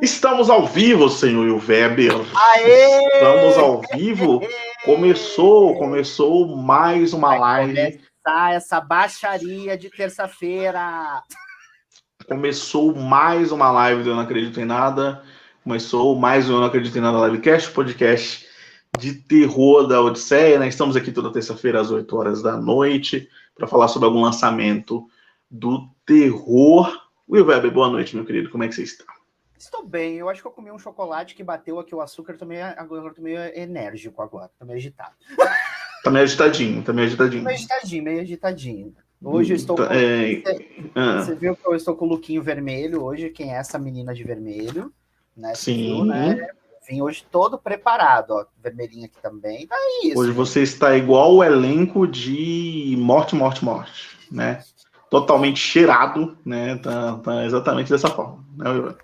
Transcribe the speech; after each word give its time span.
Estamos 0.00 0.50
ao 0.50 0.66
vivo, 0.66 1.08
senhor 1.08 1.46
Weber. 1.66 2.12
Aê! 2.34 3.06
Estamos 3.14 3.56
ao 3.56 3.80
vivo. 3.94 4.40
Começou, 4.84 5.76
começou 5.76 6.56
mais 6.56 7.12
uma 7.12 7.28
Vai 7.28 7.38
live. 7.38 7.74
começar 7.74 8.54
essa 8.54 8.80
baixaria 8.80 9.78
de 9.78 9.88
terça-feira. 9.90 11.22
Começou 12.26 12.94
mais 12.94 13.52
uma 13.52 13.70
live 13.70 14.02
do 14.02 14.10
Eu 14.10 14.14
Não 14.16 14.22
Acredito 14.22 14.60
em 14.60 14.64
Nada. 14.64 15.22
Começou 15.64 16.16
mais 16.18 16.48
um 16.48 16.54
Eu 16.54 16.60
Não 16.60 16.66
Acredito 16.66 16.96
em 16.98 17.00
Nada 17.00 17.26
Livecast, 17.26 17.70
podcast 17.70 18.46
de 18.98 19.14
terror 19.14 19.86
da 19.86 20.00
Odisseia. 20.00 20.58
Né? 20.58 20.68
Estamos 20.68 20.96
aqui 20.96 21.10
toda 21.10 21.32
terça-feira 21.32 21.80
às 21.80 21.90
8 21.90 22.16
horas 22.16 22.42
da 22.42 22.56
noite 22.56 23.28
para 23.56 23.66
falar 23.66 23.88
sobre 23.88 24.06
algum 24.06 24.22
lançamento 24.22 25.06
do 25.50 25.88
terror. 26.04 27.01
Will 27.32 27.46
Weber, 27.46 27.70
boa 27.72 27.88
noite, 27.88 28.14
meu 28.14 28.26
querido. 28.26 28.50
Como 28.50 28.62
é 28.62 28.68
que 28.68 28.74
você 28.74 28.82
está? 28.82 29.04
Estou 29.58 29.86
bem, 29.86 30.16
eu 30.16 30.28
acho 30.28 30.42
que 30.42 30.46
eu 30.46 30.52
comi 30.52 30.70
um 30.70 30.78
chocolate 30.78 31.34
que 31.34 31.42
bateu 31.42 31.78
aqui 31.78 31.94
o 31.94 32.02
açúcar, 32.02 32.36
meio, 32.44 32.62
agora 32.76 33.06
eu 33.06 33.14
tô 33.14 33.22
meio 33.22 33.38
enérgico 33.56 34.20
agora, 34.20 34.50
tô 34.58 34.66
meio 34.66 34.76
agitado. 34.76 35.14
Tá 36.04 36.10
meio 36.10 36.24
agitadinho, 36.24 36.82
tá 36.82 36.92
meio 36.92 37.06
agitadinho. 37.06 37.42
Meio 37.42 37.56
agitadinho, 37.56 38.04
meio 38.04 38.20
agitadinho. 38.20 38.94
Hoje 39.24 39.54
eu 39.54 39.56
estou 39.56 39.76
com... 39.76 39.86
Tá, 39.86 39.96
é, 39.96 40.42
ah, 40.94 41.22
Você 41.22 41.34
viu 41.34 41.56
que 41.56 41.66
eu 41.66 41.74
estou 41.74 41.96
com 41.96 42.04
o 42.04 42.08
lookinho 42.08 42.42
vermelho 42.42 43.02
hoje, 43.02 43.30
quem 43.30 43.54
é 43.54 43.56
essa 43.56 43.78
menina 43.78 44.12
de 44.12 44.24
vermelho, 44.24 44.92
né? 45.34 45.54
Você 45.54 45.72
Sim. 45.72 45.86
viu, 45.86 46.04
né? 46.04 46.48
Vim 46.86 47.00
hoje 47.00 47.24
todo 47.30 47.56
preparado, 47.56 48.32
ó, 48.32 48.44
vermelhinho 48.62 49.06
aqui 49.06 49.22
também, 49.22 49.66
tá 49.66 49.76
isso. 50.04 50.18
Hoje 50.18 50.32
você 50.32 50.60
está 50.62 50.94
igual 50.94 51.36
o 51.36 51.42
elenco 51.42 52.06
de 52.06 52.94
Morte, 52.98 53.34
Morte, 53.34 53.64
Morte, 53.64 54.18
né? 54.30 54.62
Totalmente 55.12 55.60
cheirado, 55.60 56.38
né? 56.42 56.78
Tá, 56.78 57.18
tá 57.18 57.44
exatamente 57.44 57.90
dessa 57.90 58.08
forma. 58.08 58.42
Né? 58.56 58.94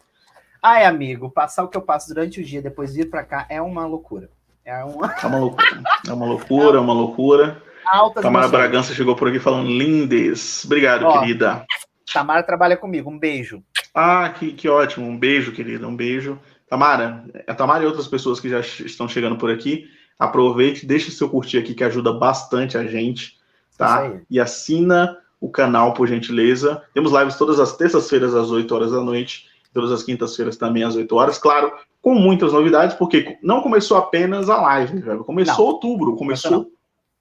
Ai, 0.63 0.87
amigo, 0.87 1.31
passar 1.31 1.65
o 1.65 1.69
que 1.69 1.77
eu 1.77 1.83
passo 1.83 2.09
durante 2.09 2.41
o 2.41 2.45
dia, 2.45 2.63
depois 2.63 2.95
vir 2.95 3.11
pra 3.11 3.23
cá, 3.23 3.45
é 3.51 3.61
uma 3.61 3.85
loucura. 3.85 4.31
É 4.65 4.83
uma 4.83 5.15
É 5.23 5.27
uma 5.27 5.39
loucura. 5.39 5.83
É 6.09 6.13
uma 6.15 6.25
loucura, 6.25 6.79
é 6.79 6.81
uma 6.81 6.95
loucura. 6.95 7.63
alta 7.85 8.23
Tamara 8.23 8.49
Bragança 8.49 8.95
chegou 8.95 9.15
por 9.15 9.29
aqui 9.29 9.39
falando 9.39 9.69
lindes. 9.69 10.65
Obrigado, 10.65 11.05
Ó. 11.05 11.21
querida. 11.21 11.67
Tamara 12.11 12.43
trabalha 12.43 12.79
comigo, 12.79 13.11
um 13.11 13.19
beijo. 13.19 13.63
Ah, 13.95 14.31
que, 14.31 14.55
que 14.55 14.67
ótimo. 14.67 15.07
Um 15.07 15.19
beijo, 15.19 15.53
querida. 15.53 15.87
Um 15.87 15.95
beijo. 15.95 16.41
Tamara, 16.71 17.23
a 17.47 17.55
Tamara 17.55 17.85
e 17.85 17.87
outras 17.87 18.09
pessoas 18.09 18.41
que 18.41 18.49
já 18.49 18.61
estão 18.61 19.07
chegando 19.07 19.37
por 19.37 19.51
aqui, 19.51 19.85
aproveite, 20.19 20.87
deixe 20.87 21.11
seu 21.11 21.29
curtir 21.29 21.59
aqui, 21.59 21.75
que 21.75 21.85
ajuda 21.85 22.15
bastante 22.15 22.79
a 22.79 22.87
gente, 22.87 23.37
tá? 23.77 24.11
E 24.31 24.41
assina 24.41 25.19
o 25.41 25.49
canal, 25.51 25.95
por 25.95 26.09
gentileza. 26.09 26.83
Temos 26.93 27.13
lives 27.13 27.37
todas 27.37 27.61
as 27.61 27.77
terças-feiras, 27.77 28.35
às 28.35 28.51
8 28.51 28.75
horas 28.75 28.93
da 28.93 29.01
noite, 29.01 29.47
todas 29.73 29.93
as 29.93 30.03
quintas-feiras 30.03 30.57
também, 30.57 30.83
às 30.83 30.97
8 30.97 31.15
horas. 31.15 31.39
Claro, 31.39 31.73
com 32.03 32.15
muitas 32.15 32.53
novidades, 32.53 32.97
porque 32.97 33.39
não 33.43 33.61
começou 33.63 33.97
apenas 33.97 34.49
a 34.49 34.61
live, 34.61 35.01
velho. 35.01 35.25
Começou 35.25 35.67
Não. 35.67 35.73
outubro, 35.75 36.17
começou 36.17 36.71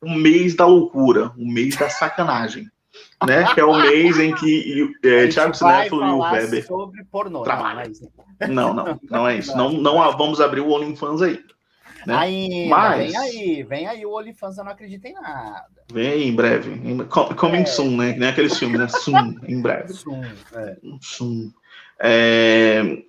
o 0.01 0.11
mês 0.11 0.55
da 0.55 0.65
loucura, 0.65 1.31
o 1.37 1.45
mês 1.45 1.75
da 1.75 1.89
sacanagem. 1.89 2.67
Né? 3.25 3.51
Que 3.53 3.59
é 3.59 3.65
o 3.65 3.75
mês 3.75 4.19
em 4.19 4.33
que 4.35 4.91
é, 5.03 5.27
Thiago 5.27 5.57
vai 5.59 5.87
Sinéfilo 5.87 6.05
e 6.05 6.09
o 6.09 6.19
Weber 6.19 6.67
sobre 6.67 7.03
pornô. 7.05 7.41
trabalham. 7.41 7.91
Não, 8.49 8.73
não, 8.73 8.85
não, 8.85 8.99
não 9.09 9.27
é 9.27 9.37
isso. 9.37 9.55
Não, 9.57 9.71
não 9.71 10.17
vamos 10.17 10.39
abrir 10.39 10.61
o 10.61 10.69
OnlyFans 10.69 11.21
aí. 11.21 11.43
Né? 12.07 12.15
Ainda, 12.15 12.69
Mas- 12.69 13.11
vem 13.11 13.17
aí, 13.17 13.63
vem 13.63 13.87
aí 13.87 14.05
o 14.05 14.15
OnlyFans, 14.17 14.57
eu 14.57 14.63
não 14.63 14.71
acredito 14.71 15.03
em 15.05 15.13
nada. 15.13 15.65
Vem 15.91 16.07
aí 16.07 16.23
em 16.23 16.33
breve. 16.33 16.79
Coming 17.35 17.61
É. 17.61 17.65
soon, 17.65 17.97
né? 17.97 18.13
Que 18.13 18.19
nem 18.19 18.29
aqueles 18.29 18.57
filmes, 18.57 18.79
né? 18.79 18.87
Soon, 18.87 19.35
em 19.45 19.61
breve. 19.61 19.91
Zoom, 19.91 20.23
é. 20.23 20.77
Soon. 21.01 21.51
É, 21.99 23.03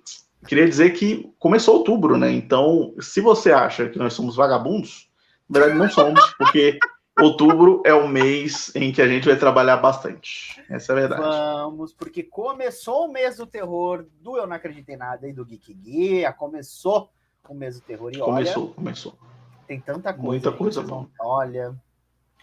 Queria 0.47 0.67
dizer 0.67 0.91
que 0.91 1.31
começou 1.37 1.75
outubro, 1.77 2.17
né? 2.17 2.31
Então, 2.31 2.93
se 2.99 3.19
você 3.21 3.51
acha 3.51 3.87
que 3.89 3.99
nós 3.99 4.13
somos 4.13 4.35
vagabundos, 4.37 5.09
na 5.49 5.59
verdade 5.59 5.79
não 5.79 5.89
somos, 5.89 6.19
porque 6.39 6.79
outubro 7.19 7.81
é 7.85 7.93
o 7.93 8.07
mês 8.07 8.73
em 8.73 8.91
que 8.91 9.01
a 9.01 9.07
gente 9.07 9.27
vai 9.27 9.35
trabalhar 9.37 9.77
bastante. 9.77 10.63
Essa 10.69 10.91
é 10.91 10.95
a 10.95 10.99
verdade. 10.99 11.21
Vamos, 11.21 11.93
porque 11.93 12.23
começou 12.23 13.05
o 13.05 13.11
mês 13.11 13.35
do 13.37 13.45
terror 13.45 14.05
do 14.21 14.37
Eu 14.37 14.47
Não 14.47 14.55
Acredito 14.55 14.89
em 14.89 14.97
Nada 14.97 15.27
e 15.27 15.33
do 15.33 15.45
Geek 15.45 15.73
Guia, 15.73 16.31
começou 16.33 17.09
o 17.49 17.55
mês 17.55 17.75
do 17.75 17.81
terror 17.81 18.11
e 18.13 18.17
olha, 18.21 18.25
Começou, 18.25 18.67
começou. 18.69 19.13
tem 19.67 19.79
tanta 19.79 20.13
coisa. 20.13 20.27
Muita 20.27 20.49
gente, 20.49 20.57
coisa 20.59 20.83
não- 20.83 21.09
Olha, 21.19 21.75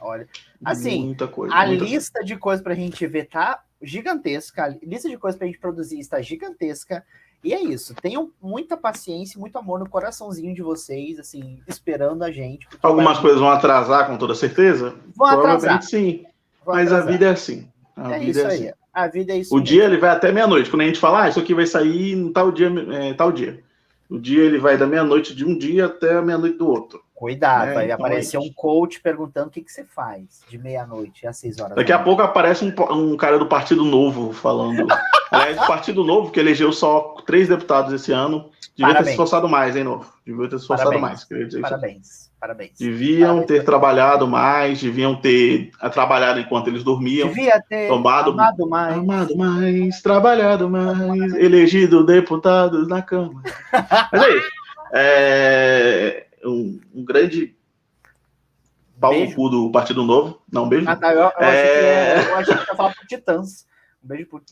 olha. 0.01 0.29
Assim, 0.65 1.05
muita 1.07 1.27
coisa. 1.29 1.55
A 1.55 1.67
muita 1.67 1.85
lista 1.85 2.25
de 2.25 2.37
coisas 2.37 2.63
pra 2.63 2.75
gente 2.75 3.07
ver 3.07 3.27
tá 3.29 3.63
gigantesca. 3.81 4.65
A 4.65 4.69
lista 4.83 5.09
de 5.09 5.17
coisas 5.19 5.39
pra 5.39 5.47
gente 5.47 5.59
produzir 5.59 5.99
está 5.99 6.21
gigantesca. 6.21 7.05
E 7.45 7.53
é 7.55 7.61
isso. 7.63 7.95
Tenham 7.95 8.31
muita 8.43 8.77
paciência 8.77 9.37
e 9.37 9.41
muito 9.41 9.57
amor 9.57 9.79
no 9.79 9.89
coraçãozinho 9.89 10.53
de 10.55 10.63
vocês, 10.63 11.19
assim, 11.19 11.61
esperando 11.69 12.23
a 12.25 12.31
gente. 12.33 12.67
Algumas 12.83 13.15
vai- 13.15 13.23
coisas 13.23 13.41
vão 13.41 13.51
atrasar, 13.51 14.07
com 14.09 14.17
toda 14.17 14.35
certeza? 14.35 14.97
vão 15.15 15.29
atrasar. 15.29 15.83
Sim. 15.83 16.25
vão 16.65 16.75
Mas 16.75 16.91
a 16.91 16.97
atrasar. 16.97 17.13
vida 17.13 17.27
é 17.27 17.31
assim. 17.31 17.69
A 17.95 18.15
é 18.17 18.19
vida 18.19 18.31
isso 18.31 18.41
é 18.41 18.47
aí. 18.51 18.69
assim. 18.69 18.79
A 18.93 19.07
vida 19.09 19.33
é 19.35 19.37
isso. 19.39 19.55
O 19.55 19.59
mesmo. 19.59 19.67
dia 19.69 19.85
ele 19.85 19.99
vai 19.99 20.11
até 20.11 20.33
meia-noite. 20.33 20.71
Quando 20.71 20.81
a 20.81 20.87
gente 20.87 20.99
fala, 20.99 21.23
ah, 21.25 21.29
isso 21.29 21.39
aqui 21.39 21.55
vai 21.55 21.67
sair 21.67 22.13
em 22.15 22.33
tal 22.33 22.51
dia, 22.51 22.69
é, 22.93 23.15
tal 23.15 23.31
dia. 23.31 23.63
O 24.09 24.19
dia 24.19 24.45
ele 24.45 24.59
vai 24.59 24.77
da 24.77 24.87
meia-noite 24.87 25.35
de 25.35 25.45
um 25.45 25.57
dia 25.57 25.87
até 25.87 26.17
a 26.17 26.23
meia-noite 26.23 26.57
do 26.59 26.69
outro. 26.69 27.03
Cuidado, 27.15 27.71
É, 27.71 27.75
vai 27.75 27.85
então 27.87 27.97
aparecer 27.97 28.37
é 28.37 28.41
um 28.41 28.53
coach 28.53 29.01
perguntando 29.01 29.49
o 29.49 29.51
que, 29.51 29.63
que 29.63 29.73
você 29.73 29.85
faz 29.85 30.43
de 30.49 30.59
meia-noite 30.59 31.27
às 31.27 31.39
seis 31.39 31.59
horas. 31.59 31.75
Daqui 31.75 31.91
da 31.91 31.97
a 31.97 32.03
pouco 32.03 32.21
aparece 32.21 32.65
um, 32.65 32.93
um 32.93 33.17
cara 33.17 33.39
do 33.39 33.47
Partido 33.47 33.85
Novo 33.85 34.33
falando. 34.35 34.87
Aliás, 35.33 35.57
o 35.57 35.67
Partido 35.67 36.05
Novo, 36.05 36.31
que 36.31 36.39
elegeu 36.39 36.71
só 36.73 37.17
três 37.27 37.49
deputados 37.49 37.93
esse 37.93 38.13
ano, 38.13 38.51
devia 38.77 38.77
ter 38.77 38.81
Parabéns. 38.83 39.07
se 39.07 39.11
esforçado 39.13 39.49
mais, 39.49 39.75
hein, 39.75 39.85
Novo? 39.85 40.13
Devia 40.27 40.45
ter 40.49 40.59
se 40.59 40.63
esforçado 40.65 40.91
Parabéns. 40.91 41.27
mais. 41.31 41.61
Parabéns, 41.63 42.31
parabéns. 42.47 42.73
Deviam 42.79 43.29
Parabéns. 43.41 43.47
ter 43.47 43.65
trabalhado 43.65 44.27
mais, 44.29 44.81
deviam 44.81 45.17
ter 45.17 45.71
trabalhado 45.93 46.39
enquanto 46.39 46.69
eles 46.69 46.85
dormiam. 46.85 47.29
Devia 47.29 47.61
ter 47.61 47.89
Tomado- 47.89 48.31
amado 48.31 48.69
mais. 48.69 48.97
Amado 48.99 49.37
mais, 49.37 50.01
trabalhado 50.03 50.69
mais, 50.71 51.35
elegido 51.35 52.05
deputados 52.07 52.87
na 52.89 53.03
Câmara. 53.03 53.43
Mas 54.13 54.23
é 54.23 54.37
isso. 54.37 54.51
É 54.93 56.27
um, 56.45 56.81
um 56.95 57.05
grande 57.05 57.55
pau 59.01 59.13
no 59.13 59.35
cu 59.35 59.49
do 59.49 59.71
Partido 59.73 60.05
Novo. 60.05 60.41
Não, 60.51 60.65
um 60.65 60.69
beijo. 60.69 60.89
Ah, 60.89 60.97
tá, 60.97 61.13
eu, 61.13 61.21
eu 61.23 61.33
É. 61.41 62.23
que, 62.25 62.31
eu 62.31 62.37
achei 62.37 62.55
que 62.55 62.71
ia 62.71 62.77
falar 62.77 62.95
pro 62.95 63.07
Titãs. 63.07 63.67
Beijo 64.07 64.27
pro, 64.27 64.43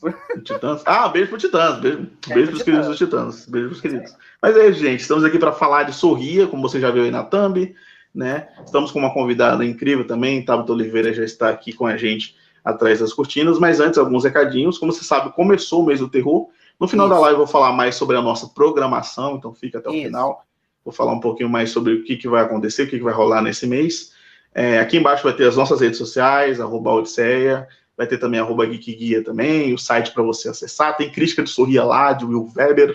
Titãs. 0.43 0.83
Ah, 0.85 1.09
beijo 1.09 1.29
pro 1.29 1.39
Titãs. 1.39 1.79
Beijo, 1.79 1.99
É, 2.29 2.35
beijo 2.35 2.47
pro 2.47 2.51
pros 2.51 2.63
queridos 2.63 2.89
dos 2.89 2.99
Titãs. 2.99 3.47
Beijo 3.47 3.69
pros 3.69 3.81
queridos. 3.81 4.17
Mas 4.43 4.57
é 4.57 4.69
isso, 4.69 4.81
gente. 4.81 5.01
Estamos 5.01 5.25
aqui 5.25 5.39
para 5.39 5.53
falar 5.53 5.85
de 5.85 5.93
Sorria, 5.93 6.47
como 6.49 6.63
você 6.63 6.81
já 6.81 6.91
viu 6.91 7.05
aí 7.05 7.11
na 7.11 7.23
thumb. 7.23 7.75
Né? 8.13 8.49
Estamos 8.65 8.91
com 8.91 8.99
uma 8.99 9.15
convidada 9.15 9.65
incrível 9.65 10.07
também. 10.07 10.45
Tabata 10.45 10.73
Oliveira 10.73 11.13
já 11.13 11.25
está 11.25 11.51
aqui 11.51 11.73
com 11.73 11.87
a 11.87 11.97
gente 11.97 12.37
atrás 12.65 12.99
das 12.99 13.13
cortinas. 13.13 13.59
Mas 13.59 13.79
antes, 13.79 13.99
alguns 13.99 14.25
recadinhos. 14.25 14.77
Como 14.77 14.93
você 14.93 15.05
sabe, 15.05 15.33
começou 15.33 15.83
o 15.83 15.87
mês 15.87 16.01
do 16.01 16.09
terror. 16.09 16.49
No 16.79 16.89
final 16.89 17.09
da 17.09 17.15
Isso. 17.15 17.23
live, 17.23 17.35
eu 17.35 17.45
vou 17.45 17.47
falar 17.47 17.73
mais 17.73 17.95
sobre 17.95 18.17
a 18.17 18.23
nossa 18.23 18.49
programação. 18.49 19.37
Então, 19.37 19.55
fica 19.55 19.79
até 19.79 19.89
o 19.89 19.95
Isso. 19.95 20.07
final. 20.07 20.45
Vou 20.85 20.93
falar 20.93 21.13
um 21.13 21.21
pouquinho 21.21 21.49
mais 21.49 21.71
sobre 21.71 21.95
o 21.95 22.05
que, 22.05 22.17
que 22.17 22.29
vai 22.29 22.43
acontecer, 22.43 22.83
o 22.83 22.89
que, 22.89 22.99
que 22.99 23.05
vai 23.05 23.15
rolar 23.15 23.41
nesse 23.41 23.67
mês. 23.67 24.13
É, 24.55 24.79
aqui 24.79 24.97
embaixo 24.99 25.25
vai 25.25 25.33
ter 25.33 25.49
as 25.49 25.57
nossas 25.57 25.81
redes 25.81 25.99
sociais, 25.99 26.61
arroba 26.61 26.93
Odisseia, 26.93 27.67
vai 27.97 28.07
ter 28.07 28.19
também 28.19 28.41
arroba 28.41 28.67
Geek 28.67 28.95
Guia 28.95 29.25
também, 29.25 29.73
o 29.73 29.79
site 29.79 30.13
para 30.13 30.23
você 30.23 30.49
acessar. 30.49 30.97
Tem 30.97 31.11
crítica 31.11 31.43
de 31.43 31.51
Sorria 31.51 31.85
lá, 31.85 32.13
de 32.13 32.25
Will 32.25 32.51
Weber, 32.55 32.95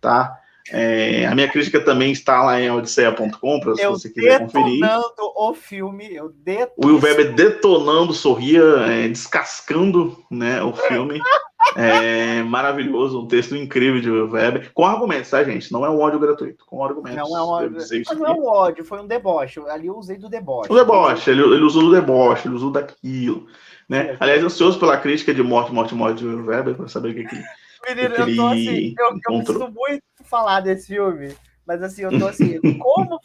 tá? 0.00 0.36
É, 0.70 1.26
a 1.26 1.34
minha 1.34 1.48
crítica 1.48 1.80
também 1.80 2.12
está 2.12 2.44
lá 2.44 2.60
em 2.60 2.70
odisseia.com, 2.70 3.60
para 3.60 3.74
se 3.74 3.82
Eu 3.82 3.92
você 3.92 4.08
quiser 4.08 4.40
conferir. 4.40 4.80
detonando 4.80 5.32
o 5.36 5.54
filme, 5.54 6.14
eu. 6.14 6.32
O 6.76 6.86
Will 6.86 7.00
Weber 7.00 7.34
detonando 7.34 8.12
Sorria, 8.12 8.62
é, 8.86 9.08
descascando 9.08 10.22
né, 10.30 10.62
o 10.62 10.72
filme. 10.72 11.20
É, 11.76 12.42
maravilhoso, 12.42 13.20
um 13.20 13.28
texto 13.28 13.54
incrível 13.54 14.00
de 14.00 14.10
Weber, 14.10 14.72
com 14.72 14.84
argumentos, 14.84 15.30
tá, 15.30 15.42
gente? 15.44 15.72
Não 15.72 15.84
é 15.84 15.90
um 15.90 16.00
ódio 16.00 16.18
gratuito, 16.18 16.64
com 16.66 16.84
argumentos. 16.84 17.16
Não 17.16 17.36
é 17.36 17.42
um 17.42 17.48
ódio, 17.48 17.78
não 18.16 18.26
é 18.26 18.32
um 18.32 18.46
ódio, 18.46 18.84
foi 18.84 19.00
um 19.00 19.06
deboche. 19.06 19.60
Ali 19.68 19.86
eu 19.86 19.96
usei 19.96 20.18
do 20.18 20.28
deboche. 20.28 20.72
O 20.72 20.74
deboche, 20.74 21.30
ele, 21.30 21.42
ele 21.42 21.62
usou 21.62 21.82
do 21.82 21.92
deboche, 21.92 22.48
ele 22.48 22.56
usou 22.56 22.70
daquilo. 22.70 23.46
Né? 23.88 24.16
Aliás, 24.20 24.42
ansioso 24.42 24.78
pela 24.78 24.96
crítica 24.96 25.32
de 25.34 25.42
morte, 25.42 25.72
morte, 25.72 25.94
morte 25.94 26.18
de 26.18 26.26
Weber, 26.26 26.74
para 26.74 26.88
saber 26.88 27.10
o 27.10 27.14
que, 27.14 27.24
que 27.24 27.42
Menino, 27.88 28.14
eu 28.14 28.36
tô 28.36 28.46
assim, 28.48 28.94
eu, 28.98 29.06
eu 29.06 29.38
preciso 29.38 29.70
muito 29.70 30.02
falar 30.24 30.60
desse 30.60 30.88
filme, 30.88 31.34
mas 31.66 31.82
assim, 31.82 32.02
eu 32.02 32.18
tô 32.18 32.26
assim, 32.26 32.60
como, 32.78 33.18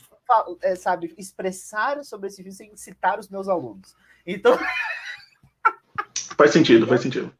é, 0.61 0.75
sabe, 0.75 1.13
expressar 1.17 2.03
sobre 2.03 2.27
esse 2.27 2.37
filme 2.37 2.51
sem 2.51 2.75
citar 2.75 3.19
os 3.19 3.29
meus 3.29 3.47
alunos. 3.47 3.95
Então, 4.25 4.57
faz 6.37 6.51
sentido, 6.51 6.87
faz 6.87 7.01
sentido. 7.01 7.31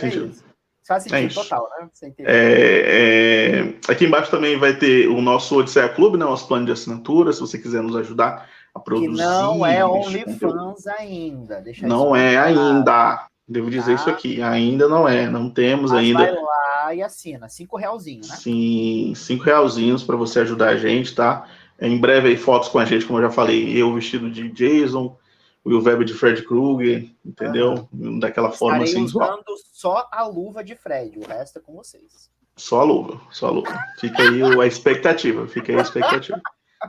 Faz 0.00 0.02
é 0.02 0.10
sentido. 0.10 0.30
isso. 0.30 0.44
Faz 0.86 1.04
sentido 1.04 1.18
É 1.18 1.28
total, 1.28 1.68
né? 1.78 1.88
É, 2.18 3.74
é, 3.86 3.92
aqui 3.92 4.04
embaixo 4.04 4.30
também 4.30 4.58
vai 4.58 4.76
ter 4.76 5.08
o 5.08 5.20
nosso 5.20 5.56
Odisseia 5.56 5.88
Clube, 5.88 6.18
né, 6.18 6.24
nosso 6.24 6.48
plano 6.48 6.66
de 6.66 6.72
assinatura, 6.72 7.32
se 7.32 7.40
você 7.40 7.56
quiser 7.56 7.82
nos 7.82 7.94
ajudar 7.96 8.48
a 8.74 8.78
que 8.78 8.84
produzir. 8.84 9.22
não 9.22 9.64
é. 9.64 9.84
OnlyFans 9.84 10.86
ainda. 10.98 11.60
Deixa 11.60 11.86
Não 11.86 12.16
é 12.16 12.36
ainda. 12.36 13.26
Devo 13.46 13.70
dizer 13.70 13.94
tá? 13.96 14.00
isso 14.00 14.10
aqui. 14.10 14.42
Ainda 14.42 14.88
não 14.88 15.08
é, 15.08 15.28
não 15.28 15.50
temos 15.50 15.92
Mas 15.92 16.00
ainda. 16.00 16.18
Vai 16.18 16.34
lá 16.34 16.94
e 16.94 17.02
assina, 17.02 17.48
cinco 17.48 17.76
realzinhos, 17.76 18.28
né? 18.28 18.36
Sim, 18.36 19.12
cinco 19.14 19.44
realzinhos 19.44 20.02
para 20.02 20.16
você 20.16 20.40
ajudar 20.40 20.70
a 20.70 20.76
gente, 20.76 21.14
tá? 21.14 21.46
Em 21.80 21.98
breve 21.98 22.28
aí 22.28 22.36
fotos 22.36 22.68
com 22.68 22.78
a 22.78 22.84
gente, 22.84 23.06
como 23.06 23.18
eu 23.18 23.24
já 23.24 23.30
falei, 23.30 23.76
eu 23.76 23.92
vestido 23.94 24.30
de 24.30 24.48
Jason, 24.50 25.16
Will 25.64 25.82
Web 25.82 26.04
de 26.04 26.14
Fred 26.14 26.42
Krueger, 26.42 27.08
entendeu? 27.24 27.88
Uhum. 27.92 28.18
Daquela 28.18 28.50
forma 28.50 28.84
Estarei 28.84 29.04
assim. 29.04 29.04
usando 29.04 29.44
só 29.72 30.08
a 30.10 30.26
luva 30.26 30.64
de 30.64 30.74
Fred, 30.74 31.18
o 31.18 31.26
resto 31.26 31.58
é 31.58 31.62
com 31.62 31.74
vocês. 31.74 32.30
Só 32.56 32.80
a 32.80 32.84
luva, 32.84 33.20
só 33.30 33.46
a 33.46 33.50
luva. 33.50 33.78
Fica 33.98 34.22
aí 34.22 34.42
a 34.42 34.66
expectativa, 34.66 35.46
fica 35.46 35.72
aí 35.72 35.78
a 35.78 35.82
expectativa. 35.82 36.40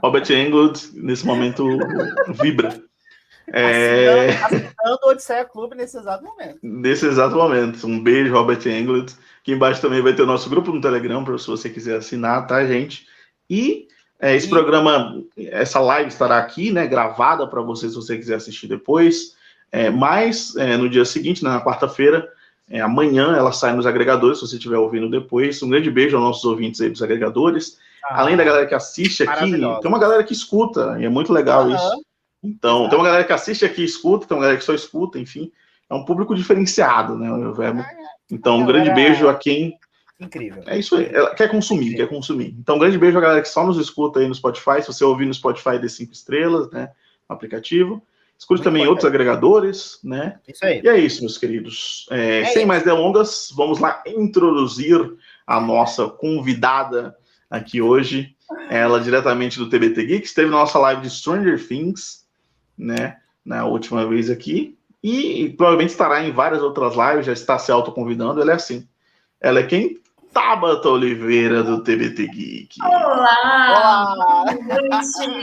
Robert 0.01 0.29
Englund, 0.29 0.79
nesse 0.93 1.25
momento, 1.25 1.65
vibra. 2.41 2.81
É... 3.47 4.29
Assinando 4.29 4.99
o 5.03 5.09
Odisseia 5.09 5.45
Clube 5.45 5.75
nesse 5.75 5.97
exato 5.97 6.23
momento. 6.23 6.59
Nesse 6.63 7.05
exato 7.05 7.35
momento. 7.35 7.85
Um 7.85 8.01
beijo, 8.01 8.33
Robert 8.33 8.65
Englund. 8.65 9.13
Aqui 9.41 9.51
embaixo 9.51 9.81
também 9.81 10.01
vai 10.01 10.13
ter 10.13 10.21
o 10.23 10.27
nosso 10.27 10.49
grupo 10.49 10.71
no 10.71 10.81
Telegram, 10.81 11.23
para 11.23 11.37
se 11.37 11.47
você 11.47 11.69
quiser 11.69 11.97
assinar, 11.97 12.47
tá, 12.47 12.65
gente? 12.65 13.05
E 13.49 13.87
é, 14.23 14.37
esse 14.37 14.47
e... 14.47 14.49
programa, 14.49 15.21
essa 15.37 15.81
live 15.81 16.07
estará 16.07 16.37
aqui, 16.37 16.71
né, 16.71 16.87
gravada 16.87 17.45
para 17.45 17.61
você, 17.61 17.89
se 17.89 17.95
você 17.95 18.17
quiser 18.17 18.35
assistir 18.35 18.67
depois. 18.67 19.35
É, 19.69 19.89
mas 19.89 20.55
é, 20.55 20.77
no 20.77 20.89
dia 20.89 21.03
seguinte, 21.03 21.43
né, 21.43 21.49
na 21.49 21.61
quarta-feira, 21.61 22.29
é, 22.69 22.79
amanhã 22.79 23.35
ela 23.35 23.51
sai 23.51 23.75
nos 23.75 23.85
agregadores, 23.85 24.39
se 24.39 24.47
você 24.47 24.55
estiver 24.55 24.77
ouvindo 24.77 25.09
depois. 25.09 25.61
Um 25.61 25.67
grande 25.67 25.91
beijo 25.91 26.15
aos 26.15 26.25
nossos 26.25 26.45
ouvintes 26.45 26.79
aí 26.79 26.89
dos 26.89 27.03
agregadores. 27.03 27.77
Ah, 28.05 28.21
Além 28.21 28.37
da 28.37 28.45
galera 28.45 28.65
que 28.65 28.73
assiste 28.73 29.23
aqui, 29.23 29.51
tem 29.51 29.91
uma 29.91 29.99
galera 29.99 30.23
que 30.23 30.31
escuta, 30.31 30.97
e 31.01 31.03
é 31.03 31.09
muito 31.09 31.33
legal 31.33 31.65
uhum. 31.65 31.75
isso. 31.75 32.05
Então, 32.41 32.87
tem 32.87 32.97
uma 32.97 33.05
galera 33.05 33.25
que 33.25 33.33
assiste 33.33 33.65
aqui 33.65 33.81
e 33.81 33.85
escuta, 33.85 34.25
tem 34.25 34.37
uma 34.37 34.43
galera 34.43 34.57
que 34.57 34.63
só 34.63 34.73
escuta, 34.73 35.19
enfim. 35.19 35.51
É 35.89 35.93
um 35.93 36.05
público 36.05 36.33
diferenciado, 36.33 37.17
né, 37.17 37.29
o 37.29 37.53
verbo. 37.53 37.81
Ah, 37.81 37.91
é. 37.91 38.03
Então, 38.31 38.59
um 38.59 38.65
grande 38.65 38.89
beijo 38.91 39.27
a 39.27 39.35
quem. 39.35 39.77
Incrível. 40.19 40.63
É 40.65 40.77
isso 40.77 40.95
aí. 40.95 41.09
Ela 41.11 41.33
quer 41.35 41.49
consumir, 41.49 41.87
Incrível. 41.87 42.07
quer 42.07 42.15
consumir. 42.15 42.55
Então, 42.59 42.75
um 42.75 42.79
grande 42.79 42.97
beijo 42.97 43.17
a 43.17 43.21
galera 43.21 43.41
que 43.41 43.49
só 43.49 43.65
nos 43.65 43.77
escuta 43.77 44.19
aí 44.19 44.27
no 44.27 44.35
Spotify. 44.35 44.81
Se 44.81 44.87
você 44.87 45.03
ouvir 45.03 45.25
no 45.25 45.33
Spotify, 45.33 45.79
dê 45.79 45.89
cinco 45.89 46.13
estrelas, 46.13 46.69
né? 46.71 46.91
No 47.27 47.35
aplicativo. 47.35 48.01
Escute 48.37 48.61
Muito 48.61 48.63
também 48.63 48.87
outros 48.87 49.05
agregadores, 49.05 49.99
né? 50.03 50.39
Isso 50.47 50.65
aí. 50.65 50.81
E 50.83 50.87
é 50.87 50.97
isso, 50.97 51.21
meus 51.21 51.37
queridos. 51.37 52.07
É, 52.11 52.41
é 52.41 52.45
sem 52.45 52.57
isso. 52.59 52.67
mais 52.67 52.83
delongas, 52.83 53.51
vamos 53.55 53.79
lá 53.79 54.03
introduzir 54.05 54.99
a 55.45 55.61
nossa 55.61 56.07
convidada 56.07 57.15
aqui 57.49 57.81
hoje. 57.81 58.35
Ela 58.69 58.99
diretamente 58.99 59.57
do 59.57 59.69
TBT 59.69 60.05
Geeks, 60.05 60.29
esteve 60.29 60.49
na 60.49 60.57
nossa 60.57 60.77
live 60.79 61.01
de 61.01 61.09
Stranger 61.09 61.65
Things 61.67 62.23
né? 62.77 63.17
Na 63.45 63.65
última 63.65 64.05
vez 64.07 64.29
aqui. 64.29 64.77
E, 65.01 65.49
provavelmente 65.57 65.89
estará 65.89 66.23
em 66.23 66.31
várias 66.31 66.61
outras 66.61 66.95
lives, 66.95 67.25
já 67.25 67.33
está 67.33 67.59
se 67.59 67.71
autoconvidando. 67.71 68.41
Ela 68.41 68.51
é 68.51 68.55
assim. 68.55 68.87
Ela 69.39 69.59
é 69.59 69.63
quem? 69.63 69.99
Tabata 70.33 70.89
Oliveira, 70.89 71.63
do 71.63 71.83
TBT 71.83 72.27
Geek. 72.27 72.81
Olá! 72.81 74.15
Olá! 74.15 74.45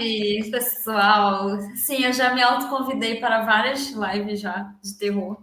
noite, 0.00 0.50
pessoal. 0.50 1.60
Sim, 1.76 2.04
eu 2.04 2.12
já 2.12 2.34
me 2.34 2.42
autoconvidei 2.42 3.20
para 3.20 3.44
várias 3.44 3.92
lives 3.92 4.40
já 4.40 4.74
de 4.82 4.98
terror. 4.98 5.38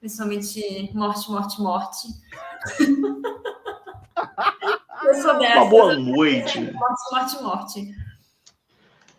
Principalmente 0.00 0.90
Morte, 0.94 1.30
Morte, 1.30 1.60
Morte. 1.60 2.08
eu 5.04 5.14
sou 5.14 5.38
dessa. 5.38 5.60
Uma 5.60 5.66
boa 5.66 5.94
noite. 5.96 6.58
Morte, 6.58 7.12
Morte, 7.12 7.42
Morte. 7.42 7.94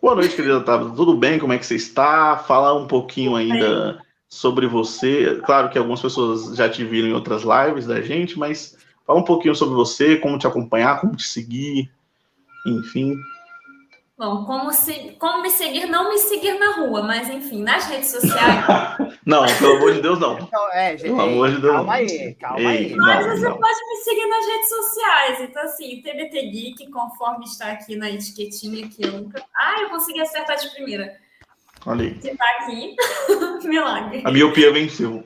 Boa 0.02 0.16
noite, 0.16 0.34
querida 0.34 0.60
Tabata. 0.60 0.94
Tudo 0.96 1.16
bem? 1.16 1.38
Como 1.38 1.52
é 1.52 1.58
que 1.58 1.66
você 1.66 1.76
está? 1.76 2.36
Falar 2.36 2.74
um 2.74 2.88
pouquinho 2.88 3.36
ainda 3.36 4.02
sobre 4.28 4.66
você. 4.66 5.40
Claro 5.44 5.70
que 5.70 5.78
algumas 5.78 6.02
pessoas 6.02 6.56
já 6.56 6.68
te 6.68 6.84
viram 6.84 7.08
em 7.08 7.12
outras 7.12 7.42
lives 7.42 7.86
da 7.86 8.00
gente, 8.00 8.36
mas 8.38 8.76
fala 9.08 9.20
um 9.20 9.24
pouquinho 9.24 9.54
sobre 9.54 9.74
você, 9.74 10.16
como 10.18 10.38
te 10.38 10.46
acompanhar, 10.46 11.00
como 11.00 11.16
te 11.16 11.26
seguir, 11.26 11.90
enfim. 12.66 13.16
Bom, 14.18 14.44
como, 14.44 14.70
se, 14.70 15.16
como 15.18 15.42
me 15.42 15.48
seguir, 15.48 15.86
não 15.86 16.10
me 16.10 16.18
seguir 16.18 16.58
na 16.58 16.72
rua, 16.72 17.02
mas 17.02 17.30
enfim, 17.30 17.62
nas 17.62 17.86
redes 17.86 18.10
sociais. 18.10 18.66
não, 19.24 19.46
pelo 19.58 19.76
amor 19.76 19.94
de 19.94 20.02
Deus, 20.02 20.18
não. 20.18 20.38
Então, 20.38 20.72
é, 20.72 20.90
gente, 20.90 21.04
pelo 21.04 21.20
amor 21.22 21.50
de 21.52 21.60
Deus. 21.60 21.72
Calma 21.72 21.94
aí, 21.94 22.34
calma 22.34 22.60
Ei, 22.60 22.66
aí. 22.66 22.94
Mas 22.96 23.26
não, 23.26 23.36
você 23.36 23.48
não. 23.48 23.56
pode 23.56 23.78
me 23.88 23.96
seguir 24.02 24.26
nas 24.28 24.46
redes 24.46 24.68
sociais. 24.68 25.40
Então, 25.40 25.62
assim, 25.62 26.02
TBT 26.02 26.50
Geek, 26.50 26.90
conforme 26.90 27.44
está 27.44 27.70
aqui 27.70 27.96
na 27.96 28.10
etiquetinha 28.10 28.88
que 28.88 29.06
eu 29.06 29.12
nunca. 29.12 29.42
Ah, 29.56 29.80
eu 29.82 29.88
consegui 29.88 30.20
acertar 30.20 30.58
de 30.58 30.68
primeira. 30.70 31.16
Olha 31.86 32.04
aí. 32.04 32.14
Que 32.14 32.36
tá 32.36 32.44
aqui. 32.60 32.96
Milagre. 33.66 34.22
A 34.24 34.30
miopia 34.30 34.70
venceu. 34.70 35.24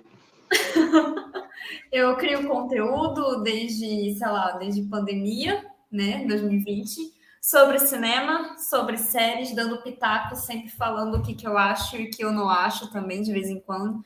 eu 1.93 2.17
crio 2.17 2.49
conteúdo 2.49 3.43
desde, 3.43 4.15
sei 4.15 4.27
lá, 4.27 4.53
desde 4.53 4.83
pandemia, 4.83 5.65
né, 5.91 6.25
2020 6.27 7.13
sobre 7.43 7.81
cinema, 7.81 8.57
sobre 8.57 8.97
séries, 8.97 9.53
dando 9.53 9.83
pitaco, 9.83 10.37
sempre 10.37 10.71
falando 10.71 11.17
o 11.17 11.23
que, 11.23 11.35
que 11.35 11.47
eu 11.47 11.59
acho 11.59 11.97
e 11.97 12.07
o 12.07 12.11
que 12.11 12.25
eu 12.25 12.31
não 12.31 12.49
acho 12.49 12.91
também, 12.93 13.21
de 13.21 13.33
vez 13.33 13.49
em 13.49 13.59
quando. 13.59 14.01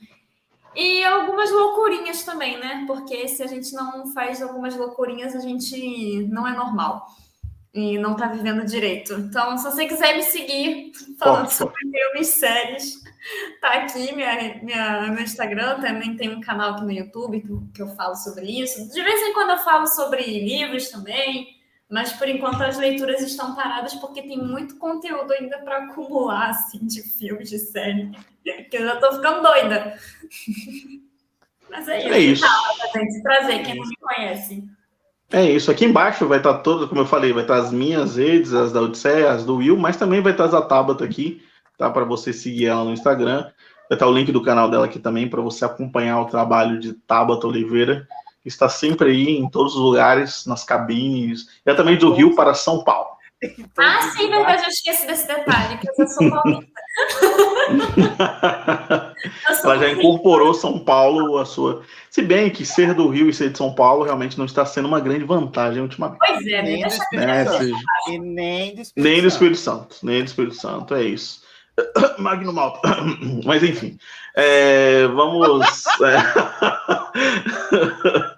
E 0.75 1.03
algumas 1.03 1.51
loucurinhas 1.51 2.23
também, 2.23 2.59
né? 2.59 2.83
Porque 2.87 3.27
se 3.27 3.43
a 3.43 3.47
gente 3.47 3.73
não 3.73 4.11
faz 4.13 4.41
algumas 4.41 4.75
loucurinhas, 4.75 5.35
a 5.35 5.39
gente 5.39 6.27
não 6.29 6.47
é 6.47 6.55
normal. 6.55 7.07
E 7.73 7.97
não 7.99 8.15
tá 8.15 8.27
vivendo 8.27 8.65
direito. 8.65 9.13
Então, 9.13 9.55
se 9.57 9.63
você 9.63 9.85
quiser 9.85 10.15
me 10.15 10.23
seguir 10.23 10.91
falando 11.19 11.49
sobre 11.49 11.75
filmes, 11.79 12.27
séries, 12.27 13.03
tá 13.61 13.69
aqui 13.73 14.13
minha, 14.13 14.59
minha, 14.61 15.11
meu 15.11 15.23
Instagram. 15.23 15.79
Também 15.79 16.15
tem 16.15 16.35
um 16.35 16.41
canal 16.41 16.71
aqui 16.71 16.83
no 16.83 16.91
YouTube 16.91 17.43
que 17.73 17.81
eu 17.81 17.87
falo 17.89 18.15
sobre 18.15 18.45
isso. 18.45 18.89
De 18.91 19.01
vez 19.01 19.21
em 19.21 19.33
quando 19.33 19.51
eu 19.51 19.59
falo 19.59 19.87
sobre 19.87 20.21
livros 20.23 20.89
também 20.89 21.57
mas 21.89 22.11
por 22.13 22.27
enquanto 22.27 22.61
as 22.61 22.77
leituras 22.77 23.21
estão 23.21 23.55
paradas 23.55 23.95
porque 23.95 24.21
tem 24.21 24.37
muito 24.37 24.77
conteúdo 24.77 25.31
ainda 25.31 25.57
para 25.59 25.85
acumular 25.85 26.49
assim, 26.49 26.85
de 26.85 27.01
filmes, 27.01 27.49
de 27.49 27.59
série, 27.59 28.11
que 28.69 28.77
eu 28.77 28.85
já 28.85 28.95
estou 28.95 29.13
ficando 29.13 29.41
doida. 29.41 29.97
Mas 31.69 31.87
é 31.87 31.99
isso. 31.99 32.13
É 32.13 32.19
isso. 32.19 32.41
Tá, 32.41 32.99
gente, 32.99 33.21
prazer, 33.21 33.63
quem 33.63 33.75
não 33.75 33.85
me 33.85 33.95
conhece. 33.97 34.63
É 35.31 35.43
isso. 35.51 35.69
Aqui 35.69 35.83
embaixo 35.83 36.25
vai 36.25 36.37
estar 36.37 36.53
tá 36.53 36.59
todo, 36.59 36.87
como 36.87 37.01
eu 37.01 37.05
falei, 37.05 37.33
vai 37.33 37.43
estar 37.43 37.55
tá 37.55 37.61
as 37.61 37.73
minhas 37.73 38.15
redes, 38.15 38.53
as 38.53 38.71
da 38.71 38.81
Odisseia, 38.81 39.31
as 39.31 39.45
do 39.45 39.57
Will, 39.57 39.75
mas 39.75 39.97
também 39.97 40.21
vai 40.21 40.31
estar 40.31 40.45
as 40.45 40.51
da 40.51 40.61
Tabata 40.61 41.03
aqui, 41.03 41.43
tá? 41.77 41.89
Para 41.89 42.05
você 42.05 42.33
seguir 42.33 42.67
ela 42.67 42.83
no 42.83 42.93
Instagram. 42.93 43.43
Vai 43.89 43.95
estar 43.95 44.07
o 44.07 44.13
link 44.13 44.31
do 44.31 44.43
canal 44.43 44.69
dela 44.69 44.85
aqui 44.85 44.99
também 44.99 45.29
para 45.29 45.41
você 45.41 45.63
acompanhar 45.63 46.21
o 46.21 46.25
trabalho 46.25 46.79
de 46.79 46.93
Tabata 46.93 47.47
Oliveira 47.47 48.07
está 48.47 48.69
sempre 48.69 49.11
aí 49.11 49.37
em 49.37 49.49
todos 49.49 49.75
os 49.75 49.81
lugares, 49.81 50.45
nas 50.45 50.63
cabines, 50.63 51.47
e 51.65 51.69
é 51.69 51.73
também 51.73 51.97
do 51.97 52.13
Rio 52.13 52.35
para 52.35 52.53
São 52.53 52.83
Paulo. 52.83 53.17
Ah, 53.77 54.01
sim, 54.17 54.29
verdade, 54.31 54.63
eu 54.63 54.69
esqueci 54.69 55.05
desse 55.05 55.27
detalhe, 55.27 55.77
que 55.77 55.87
eu 56.01 56.07
sou 56.07 56.27
Paulista. 56.31 56.71
Ela 59.63 59.77
já 59.77 59.91
incorporou 59.91 60.55
São 60.55 60.79
Paulo 60.79 61.37
a 61.37 61.45
sua. 61.45 61.83
Se 62.09 62.23
bem 62.23 62.49
que 62.49 62.65
ser 62.65 62.95
do 62.95 63.07
Rio 63.09 63.29
e 63.29 63.33
ser 63.33 63.51
de 63.51 63.57
São 63.59 63.75
Paulo 63.75 64.03
realmente 64.03 64.39
não 64.39 64.45
está 64.45 64.65
sendo 64.65 64.87
uma 64.87 64.99
grande 64.99 65.23
vantagem 65.23 65.83
ultimamente. 65.83 66.17
Pois 66.17 66.47
é, 66.47 66.63
nem 66.63 66.81
do 66.81 66.87
Espírito 66.87 67.27
né? 67.27 67.45
Santo. 67.45 67.63
E 68.07 68.17
nem 68.17 68.73
do 68.73 68.81
Espírito, 68.81 69.09
nem 69.09 69.21
do 69.21 69.27
Espírito 69.27 69.57
Santo. 69.59 69.97
Nem 70.01 70.23
do 70.23 70.27
Espírito 70.27 70.55
Santo, 70.55 70.95
é 70.95 71.03
isso. 71.03 71.46
Magno 72.17 72.53
Malta. 72.53 72.79
Mas 73.45 73.63
enfim. 73.63 73.97
É, 74.35 75.07
vamos. 75.07 75.85
É... 76.03 76.17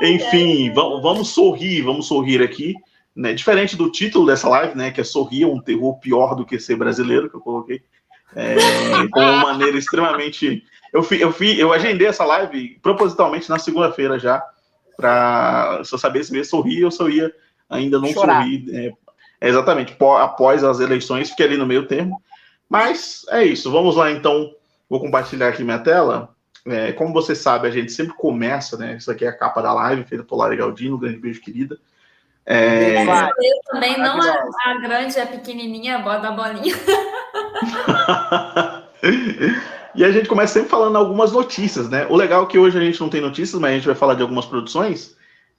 Enfim, 0.00 0.72
vamos 0.72 1.28
sorrir, 1.28 1.82
vamos 1.82 2.06
sorrir 2.06 2.42
aqui. 2.42 2.74
Né? 3.14 3.34
Diferente 3.34 3.76
do 3.76 3.90
título 3.90 4.26
dessa 4.26 4.48
live, 4.48 4.76
né? 4.76 4.90
Que 4.90 5.00
é 5.00 5.04
sorrir, 5.04 5.44
um 5.44 5.60
terror 5.60 5.98
pior 5.98 6.34
do 6.34 6.46
que 6.46 6.58
ser 6.58 6.76
brasileiro, 6.76 7.28
que 7.28 7.36
eu 7.36 7.40
coloquei. 7.40 7.82
É, 8.36 8.54
com 9.10 9.20
uma 9.20 9.42
maneira 9.42 9.76
extremamente. 9.76 10.62
Eu, 10.92 11.02
fi, 11.02 11.20
eu, 11.20 11.32
fi, 11.32 11.58
eu 11.58 11.72
agendei 11.72 12.06
essa 12.06 12.24
live 12.24 12.78
propositalmente 12.82 13.48
na 13.48 13.58
segunda-feira 13.58 14.18
já, 14.18 14.42
para 14.96 15.82
se 15.84 15.92
eu 15.92 15.98
saber 15.98 16.24
se 16.24 16.32
eu 16.32 16.38
ia 16.38 16.44
sorrir 16.44 16.84
ou 16.84 16.90
se 16.90 17.02
eu 17.02 17.10
ia 17.10 17.34
ainda 17.68 17.98
não 17.98 18.08
Chorar. 18.08 18.42
sorrir. 18.42 18.94
É, 19.40 19.48
exatamente, 19.48 19.96
após 20.20 20.62
as 20.62 20.80
eleições, 20.80 21.30
fiquei 21.30 21.46
ali 21.46 21.56
no 21.56 21.66
meio 21.66 21.86
termo. 21.86 22.22
Mas 22.68 23.24
é 23.30 23.44
isso, 23.44 23.70
vamos 23.70 23.96
lá 23.96 24.10
então. 24.10 24.52
Vou 24.88 25.00
compartilhar 25.00 25.48
aqui 25.48 25.64
minha 25.64 25.78
tela. 25.78 26.34
É, 26.66 26.92
como 26.92 27.12
você 27.12 27.34
sabe, 27.34 27.66
a 27.66 27.70
gente 27.70 27.92
sempre 27.92 28.14
começa, 28.14 28.76
né? 28.76 28.96
Isso 28.96 29.10
aqui 29.10 29.24
é 29.24 29.28
a 29.28 29.36
capa 29.36 29.62
da 29.62 29.72
live, 29.72 30.04
feita 30.04 30.24
por 30.24 30.36
Lara 30.36 30.54
Galdino, 30.54 30.98
grande 30.98 31.18
beijo, 31.18 31.40
querida. 31.40 31.78
É... 32.44 33.02
Eu 33.02 33.60
também, 33.66 33.98
não 33.98 34.20
a, 34.20 34.44
a, 34.64 34.74
grande, 34.80 35.18
a 35.20 35.26
pequenininha, 35.26 35.98
a 35.98 36.16
da 36.16 36.30
bolinha. 36.30 36.74
e 39.94 40.02
a 40.02 40.10
gente 40.10 40.28
começa 40.28 40.54
sempre 40.54 40.70
falando 40.70 40.96
algumas 40.96 41.30
notícias, 41.30 41.90
né? 41.90 42.06
O 42.08 42.16
legal 42.16 42.44
é 42.44 42.46
que 42.46 42.58
hoje 42.58 42.78
a 42.78 42.80
gente 42.80 43.00
não 43.00 43.10
tem 43.10 43.20
notícias, 43.20 43.60
mas 43.60 43.70
a 43.70 43.74
gente 43.74 43.86
vai 43.86 43.94
falar 43.94 44.14
de 44.14 44.22
algumas 44.22 44.46
produções. 44.46 45.14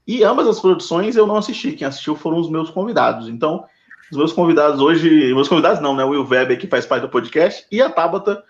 E 0.08 0.24
ambas 0.24 0.48
as 0.48 0.60
produções 0.60 1.16
eu 1.16 1.28
não 1.28 1.38
assisti. 1.38 1.74
Quem 1.74 1.88
assistiu 1.88 2.16
foram 2.16 2.40
os 2.40 2.50
meus 2.50 2.72
convidados. 2.72 3.30
Então, 3.30 3.66
os 4.12 4.18
meus 4.18 4.34
convidados 4.34 4.82
hoje, 4.82 5.34
meus 5.34 5.48
convidados 5.48 5.82
não, 5.82 5.96
né? 5.96 6.04
O 6.04 6.10
Will 6.10 6.28
Weber, 6.28 6.60
que 6.60 6.68
faz 6.68 6.86
parte 6.86 7.04
do 7.04 7.10
podcast, 7.10 7.66
e 7.72 7.82
a 7.82 7.90
Tabata, 7.90 8.44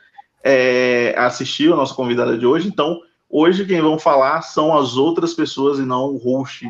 é, 0.44 1.14
assistiu 1.18 1.74
a 1.74 1.78
nossa 1.78 1.94
convidada 1.94 2.38
de 2.38 2.46
hoje. 2.46 2.68
Então, 2.68 3.02
Hoje 3.30 3.64
quem 3.64 3.80
vão 3.80 4.00
falar 4.00 4.42
são 4.42 4.76
as 4.76 4.98
outras 4.98 5.36
pessoas 5.36 5.78
e 5.78 5.84
não 5.84 6.06
o 6.06 6.18
host 6.18 6.68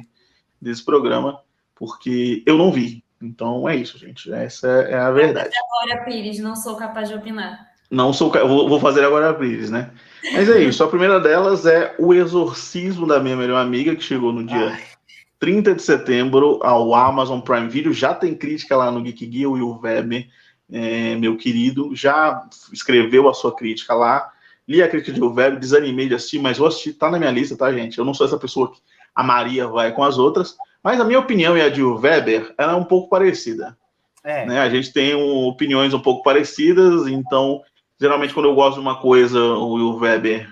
desse 0.61 0.83
programa, 0.83 1.39
porque 1.73 2.43
eu 2.45 2.57
não 2.57 2.69
vi. 2.69 3.01
Então 3.21 3.67
é 3.67 3.77
isso, 3.77 3.97
gente. 3.97 4.31
Essa 4.31 4.67
é 4.67 4.99
a 4.99 5.09
verdade. 5.09 5.51
Agora, 5.55 6.03
Pires, 6.03 6.39
não 6.39 6.55
sou 6.55 6.75
capaz 6.75 7.07
de 7.07 7.15
opinar. 7.15 7.69
Não 7.89 8.11
sou, 8.11 8.29
vou 8.29 8.79
fazer 8.79 9.05
agora 9.05 9.29
a 9.29 9.33
Pires, 9.33 9.71
né? 9.71 9.89
Mas 10.33 10.49
é 10.49 10.61
isso. 10.61 10.83
A 10.83 10.87
primeira 10.87 11.19
delas 11.19 11.65
é 11.65 11.95
O 11.97 12.13
Exorcismo 12.13 13.07
da 13.07 13.19
Minha 13.19 13.37
Melhor 13.37 13.59
Amiga, 13.59 13.95
que 13.95 14.03
chegou 14.03 14.33
no 14.33 14.43
dia 14.43 14.71
Ai. 14.71 14.83
30 15.39 15.75
de 15.75 15.81
setembro 15.81 16.59
ao 16.61 16.93
Amazon 16.93 17.39
Prime 17.39 17.69
Video. 17.69 17.93
Já 17.93 18.13
tem 18.13 18.35
crítica 18.35 18.75
lá 18.75 18.91
no 18.91 19.01
Geek 19.01 19.25
Guia, 19.25 19.49
o 19.49 19.53
Will 19.53 19.79
Weber, 19.81 20.27
é, 20.71 21.15
meu 21.15 21.37
querido, 21.37 21.95
já 21.95 22.43
escreveu 22.71 23.29
a 23.29 23.33
sua 23.33 23.55
crítica 23.55 23.93
lá. 23.93 24.31
Li 24.67 24.83
a 24.83 24.87
crítica 24.87 25.13
de 25.13 25.21
Will 25.21 25.33
Weber, 25.33 25.59
desanimei 25.59 26.07
de 26.07 26.15
assistir, 26.15 26.39
mas 26.39 26.57
vou 26.57 26.67
assistir, 26.67 26.93
tá 26.93 27.09
na 27.09 27.17
minha 27.17 27.31
lista, 27.31 27.57
tá, 27.57 27.71
gente? 27.71 27.97
Eu 27.97 28.05
não 28.05 28.13
sou 28.13 28.27
essa 28.27 28.37
pessoa 28.37 28.71
que 28.71 28.79
a 29.15 29.23
Maria 29.23 29.67
vai 29.67 29.91
com 29.91 30.03
as 30.03 30.17
outras, 30.17 30.55
mas 30.83 30.99
a 30.99 31.05
minha 31.05 31.19
opinião 31.19 31.57
e 31.57 31.61
a 31.61 31.69
de 31.69 31.81
Will 31.81 31.97
Weber, 31.97 32.53
ela 32.57 32.73
é 32.73 32.75
um 32.75 32.83
pouco 32.83 33.09
parecida. 33.09 33.77
É. 34.23 34.45
Né? 34.45 34.59
A 34.59 34.69
gente 34.69 34.93
tem 34.93 35.15
um, 35.15 35.47
opiniões 35.47 35.93
um 35.93 35.99
pouco 35.99 36.23
parecidas, 36.23 37.07
então 37.07 37.61
Geralmente, 37.99 38.33
quando 38.33 38.47
eu 38.47 38.55
gosto 38.55 38.75
de 38.75 38.79
uma 38.79 38.95
coisa, 38.95 39.43
o 39.43 39.73
Will 39.73 39.97
Weber 39.97 40.49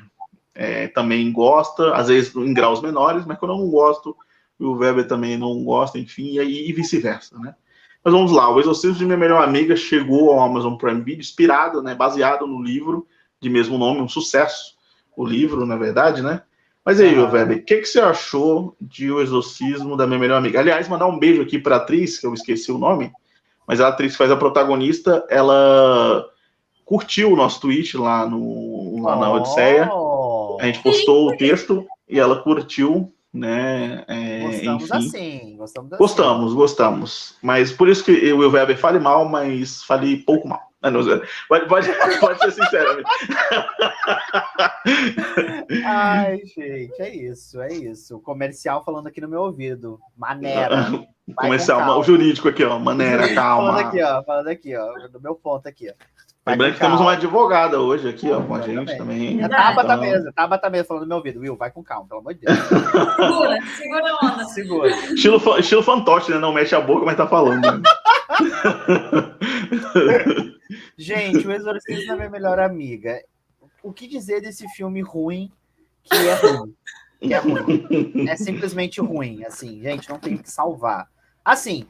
é, 0.54 0.88
também 0.88 1.32
gosta, 1.32 1.96
às 1.96 2.10
vezes 2.10 2.36
em 2.36 2.54
graus 2.54 2.82
menores, 2.82 3.26
mas 3.26 3.40
quando 3.40 3.54
eu 3.54 3.58
não 3.58 3.70
gosto, 3.70 4.16
o 4.60 4.72
Will 4.72 4.80
Weber 4.80 5.08
também 5.08 5.38
não 5.38 5.64
gosta, 5.64 6.00
enfim, 6.00 6.40
e, 6.40 6.70
e 6.70 6.74
vice-versa, 6.74 7.38
né? 7.40 7.56
Mas 8.04 8.14
vamos 8.14 8.32
lá, 8.32 8.50
o 8.50 8.60
Exorcismo 8.60 8.98
de 8.98 9.06
Minha 9.06 9.18
Melhor 9.18 9.44
Amiga 9.44 9.76
chegou 9.76 10.32
ao 10.32 10.40
Amazon 10.40 10.76
Prime 10.76 11.02
Video, 11.02 11.20
inspirado, 11.20 11.82
né, 11.82 11.94
baseado 11.94 12.48
no 12.48 12.62
livro 12.62 13.06
de 13.40 13.50
mesmo 13.50 13.78
nome, 13.78 14.02
um 14.02 14.08
sucesso, 14.08 14.76
o 15.16 15.26
livro, 15.26 15.66
na 15.66 15.76
verdade, 15.76 16.22
né? 16.22 16.42
Mas 16.86 17.02
aí, 17.02 17.16
ah. 17.16 17.30
Weber, 17.30 17.58
o 17.58 17.64
que, 17.64 17.78
que 17.78 17.86
você 17.86 18.00
achou 18.00 18.76
de 18.80 19.12
O 19.12 19.22
Exorcismo 19.22 19.98
da 19.98 20.08
Minha 20.08 20.20
Melhor 20.20 20.38
Amiga? 20.38 20.60
Aliás, 20.60 20.88
mandar 20.88 21.06
um 21.08 21.20
beijo 21.20 21.42
aqui 21.42 21.60
para 21.60 21.76
a 21.76 21.80
atriz, 21.80 22.18
que 22.18 22.26
eu 22.26 22.34
esqueci 22.34 22.72
o 22.72 22.78
nome, 22.78 23.12
mas 23.68 23.82
a 23.82 23.90
atriz 23.90 24.14
que 24.14 24.18
faz 24.18 24.32
a 24.32 24.38
protagonista, 24.38 25.26
ela 25.30 26.26
curtiu 26.86 27.34
o 27.34 27.36
nosso 27.36 27.60
tweet 27.60 27.98
lá, 27.98 28.26
no, 28.26 29.04
lá 29.04 29.18
na 29.18 29.34
Odisseia. 29.34 29.90
A 30.62 30.66
gente 30.66 30.80
postou 30.80 31.28
o 31.28 31.36
texto 31.38 31.86
e 32.08 32.18
ela 32.18 32.42
curtiu, 32.42 33.12
né? 33.34 34.04
É, 34.08 34.42
gostamos 34.42 34.84
enfim. 34.84 34.96
assim, 34.96 35.58
gostamos 35.58 35.94
assim. 35.94 36.00
Gostamos, 36.00 36.54
gostamos. 36.54 37.36
Mas 37.42 37.72
por 37.72 37.90
isso 37.90 38.04
que 38.04 38.32
o 38.32 38.40
Will 38.40 38.52
Weber 38.52 38.78
fale 38.78 39.00
mal, 39.00 39.28
mas 39.28 39.84
fale 39.84 40.18
pouco 40.18 40.48
mal. 40.48 40.68
Ah, 40.82 40.92
não, 40.92 41.02
pode, 41.50 41.68
pode, 41.68 41.88
pode 42.20 42.40
ser 42.40 42.52
sincero. 42.52 43.04
Ai, 45.86 46.38
gente, 46.46 47.02
é 47.02 47.16
isso, 47.16 47.60
é 47.60 47.74
isso. 47.74 48.18
O 48.18 48.22
comercial 48.22 48.84
falando 48.86 49.08
aqui 49.08 49.20
no 49.20 49.28
meu 49.28 49.42
ouvido. 49.42 50.00
Maneira. 50.16 50.92
comercial, 51.36 52.00
o 52.00 52.04
jurídico 52.04 52.48
aqui, 52.48 52.64
ó. 52.64 52.78
Maneira, 52.78 53.34
calma. 53.34 53.72
Falando 53.72 53.88
aqui, 53.88 54.04
ó. 54.04 54.24
Falando 54.24 54.48
aqui, 54.48 54.76
ó. 54.76 55.08
Do 55.08 55.20
meu 55.20 55.36
ponto 55.36 55.68
aqui, 55.68 55.90
ó. 55.90 55.94
Lembrando 56.52 56.74
que 56.74 56.80
temos 56.80 57.00
uma 57.00 57.14
advogada 57.14 57.80
hoje 57.80 58.10
aqui, 58.10 58.32
ó, 58.32 58.42
com 58.42 58.56
a 58.56 58.62
gente 58.62 58.98
também. 58.98 59.44
A 59.44 59.50
Tabata 59.50 59.94
então... 59.94 60.02
mesa, 60.02 60.34
Tabata 60.34 60.68
mesa 60.70 60.86
falando 60.86 61.04
no 61.04 61.10
meu 61.10 61.18
ouvido. 61.18 61.40
Will, 61.40 61.56
vai 61.56 61.70
com 61.72 61.84
calma, 61.84 62.08
pelo 62.08 62.22
amor 62.22 62.34
de 62.34 62.40
Deus. 62.42 62.58
Segura, 62.58 63.60
segura 63.78 64.10
a 64.10 64.16
onda. 64.26 64.44
Segura. 64.58 64.90
Estilo, 64.90 65.60
estilo 65.60 65.84
fantoche, 65.84 66.32
né? 66.32 66.40
Não 66.40 66.54
mexe 66.54 66.74
a 66.74 66.82
boca, 66.82 67.06
mas 67.06 67.18
tá 67.18 67.28
falando. 67.28 67.62
Né? 67.62 67.82
gente, 70.98 71.48
o 71.48 71.52
Exorcismo 71.52 72.08
da 72.08 72.16
minha 72.16 72.30
melhor 72.30 72.60
amiga. 72.60 73.22
O 73.84 73.94
que 73.94 74.08
dizer 74.08 74.42
desse 74.42 74.68
filme 74.70 75.02
ruim 75.02 75.52
que 76.10 76.16
é 76.16 76.34
ruim? 76.36 76.76
Que 77.20 77.34
é 77.34 77.38
ruim. 77.38 78.30
É 78.30 78.36
simplesmente 78.36 79.02
ruim, 79.02 79.44
assim, 79.44 79.82
gente, 79.82 80.10
não 80.10 80.20
tem 80.20 80.38
que 80.38 80.50
salvar. 80.50 81.10
Assim, 81.44 81.86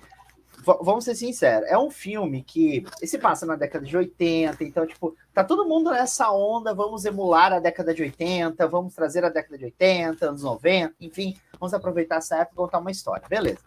vamos 0.81 1.05
ser 1.05 1.15
sinceros, 1.15 1.67
é 1.69 1.77
um 1.77 1.89
filme 1.89 2.43
que 2.43 2.85
se 3.03 3.17
passa 3.17 3.45
na 3.45 3.55
década 3.55 3.85
de 3.85 3.95
80, 3.95 4.63
então, 4.63 4.85
tipo, 4.85 5.15
tá 5.33 5.43
todo 5.43 5.67
mundo 5.67 5.91
nessa 5.91 6.31
onda, 6.31 6.73
vamos 6.73 7.05
emular 7.05 7.53
a 7.53 7.59
década 7.59 7.93
de 7.93 8.03
80, 8.03 8.67
vamos 8.67 8.93
trazer 8.93 9.23
a 9.23 9.29
década 9.29 9.57
de 9.57 9.65
80, 9.65 10.27
anos 10.27 10.43
90, 10.43 10.95
enfim, 10.99 11.35
vamos 11.59 11.73
aproveitar 11.73 12.17
essa 12.17 12.37
época 12.37 12.53
e 12.53 12.57
contar 12.57 12.79
uma 12.79 12.91
história. 12.91 13.27
Beleza. 13.27 13.59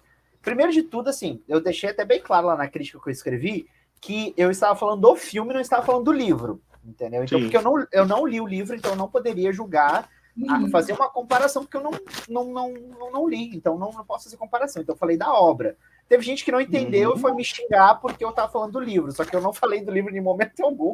Primeiro 0.42 0.73
de 0.73 0.83
tudo, 0.83 1.09
assim, 1.11 1.42
eu 1.49 1.61
deixei 1.61 1.90
até 1.90 2.04
bem 2.04 2.21
claro 2.21 2.47
lá 2.47 2.57
na 2.57 2.69
crítica 2.69 3.00
que 3.00 3.09
eu 3.09 3.12
escrevi 3.12 3.69
que 4.00 4.33
eu 4.37 4.50
estava 4.50 4.75
falando 4.75 5.02
do 5.02 5.14
filme, 5.14 5.52
não 5.52 5.61
estava 5.61 5.85
falando 5.85 6.04
do 6.04 6.12
livro, 6.12 6.61
entendeu? 6.85 7.23
Então, 7.23 7.38
Sim. 7.38 7.45
porque 7.45 7.57
eu 7.57 7.62
não, 7.62 7.87
eu 7.92 8.07
não 8.07 8.26
li 8.26 8.40
o 8.40 8.47
livro, 8.47 8.75
então 8.75 8.92
eu 8.92 8.97
não 8.97 9.09
poderia 9.09 9.52
julgar 9.52 10.09
uhum. 10.37 10.71
fazer 10.71 10.92
uma 10.92 11.11
comparação, 11.11 11.62
porque 11.62 11.76
eu 11.76 11.83
não, 11.83 11.90
não, 12.28 12.45
não, 12.52 12.73
não, 12.73 13.12
não 13.12 13.28
li, 13.28 13.54
então 13.54 13.78
não, 13.78 13.92
não 13.92 14.04
posso 14.04 14.25
fazer 14.25 14.37
comparação. 14.37 14.83
Então 14.83 14.95
eu 14.95 14.99
falei 14.99 15.16
da 15.16 15.33
obra. 15.33 15.76
Teve 16.10 16.24
gente 16.24 16.44
que 16.44 16.50
não 16.50 16.60
entendeu 16.60 17.10
uhum. 17.10 17.16
e 17.16 17.20
foi 17.20 17.32
me 17.32 17.44
xingar 17.44 17.94
porque 18.00 18.24
eu 18.24 18.30
estava 18.30 18.50
falando 18.50 18.72
do 18.72 18.80
livro, 18.80 19.12
só 19.12 19.24
que 19.24 19.34
eu 19.34 19.40
não 19.40 19.52
falei 19.52 19.80
do 19.80 19.92
livro 19.92 20.12
em 20.12 20.20
momento 20.20 20.58
algum 20.66 20.92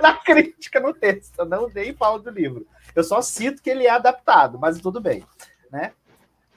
na 0.00 0.14
crítica 0.14 0.78
no 0.78 0.94
texto. 0.94 1.36
Eu 1.40 1.44
não 1.44 1.68
dei 1.68 1.92
falo 1.92 2.20
do 2.20 2.30
livro. 2.30 2.64
Eu 2.94 3.02
só 3.02 3.20
cito 3.20 3.60
que 3.60 3.68
ele 3.68 3.84
é 3.84 3.90
adaptado, 3.90 4.56
mas 4.56 4.80
tudo 4.80 5.00
bem, 5.00 5.24
né? 5.72 5.90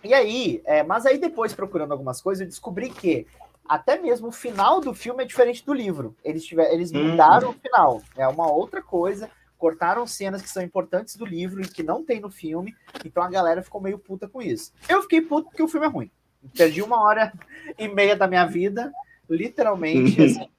E 0.03 0.13
aí, 0.13 0.61
é, 0.65 0.83
mas 0.83 1.07
aí 1.07 1.17
depois 1.17 1.55
procurando 1.55 1.91
algumas 1.91 2.21
coisas, 2.21 2.41
eu 2.41 2.47
descobri 2.47 2.91
que 2.91 3.25
até 3.67 3.99
mesmo 3.99 4.27
o 4.27 4.31
final 4.31 4.79
do 4.79 4.93
filme 4.93 5.23
é 5.23 5.25
diferente 5.25 5.65
do 5.65 5.73
livro. 5.73 6.15
Eles, 6.23 6.45
tiver, 6.45 6.71
eles 6.71 6.91
uhum. 6.91 7.03
mudaram 7.03 7.49
o 7.49 7.53
final. 7.53 8.03
É 8.15 8.27
uma 8.27 8.47
outra 8.47 8.79
coisa. 8.79 9.27
Cortaram 9.57 10.05
cenas 10.05 10.43
que 10.43 10.51
são 10.51 10.61
importantes 10.61 11.15
do 11.15 11.25
livro 11.25 11.63
e 11.63 11.67
que 11.67 11.81
não 11.81 12.03
tem 12.03 12.19
no 12.19 12.29
filme. 12.29 12.75
Então 13.03 13.23
a 13.23 13.27
galera 13.27 13.63
ficou 13.63 13.81
meio 13.81 13.97
puta 13.97 14.27
com 14.27 14.39
isso. 14.39 14.71
Eu 14.87 15.01
fiquei 15.01 15.19
puto 15.19 15.49
porque 15.49 15.63
o 15.63 15.67
filme 15.67 15.87
é 15.87 15.89
ruim. 15.89 16.11
Perdi 16.55 16.81
uma 16.81 17.01
hora 17.01 17.33
e 17.77 17.87
meia 17.87 18.15
da 18.15 18.27
minha 18.27 18.45
vida, 18.45 18.91
literalmente. 19.29 20.21
Assim. 20.21 20.49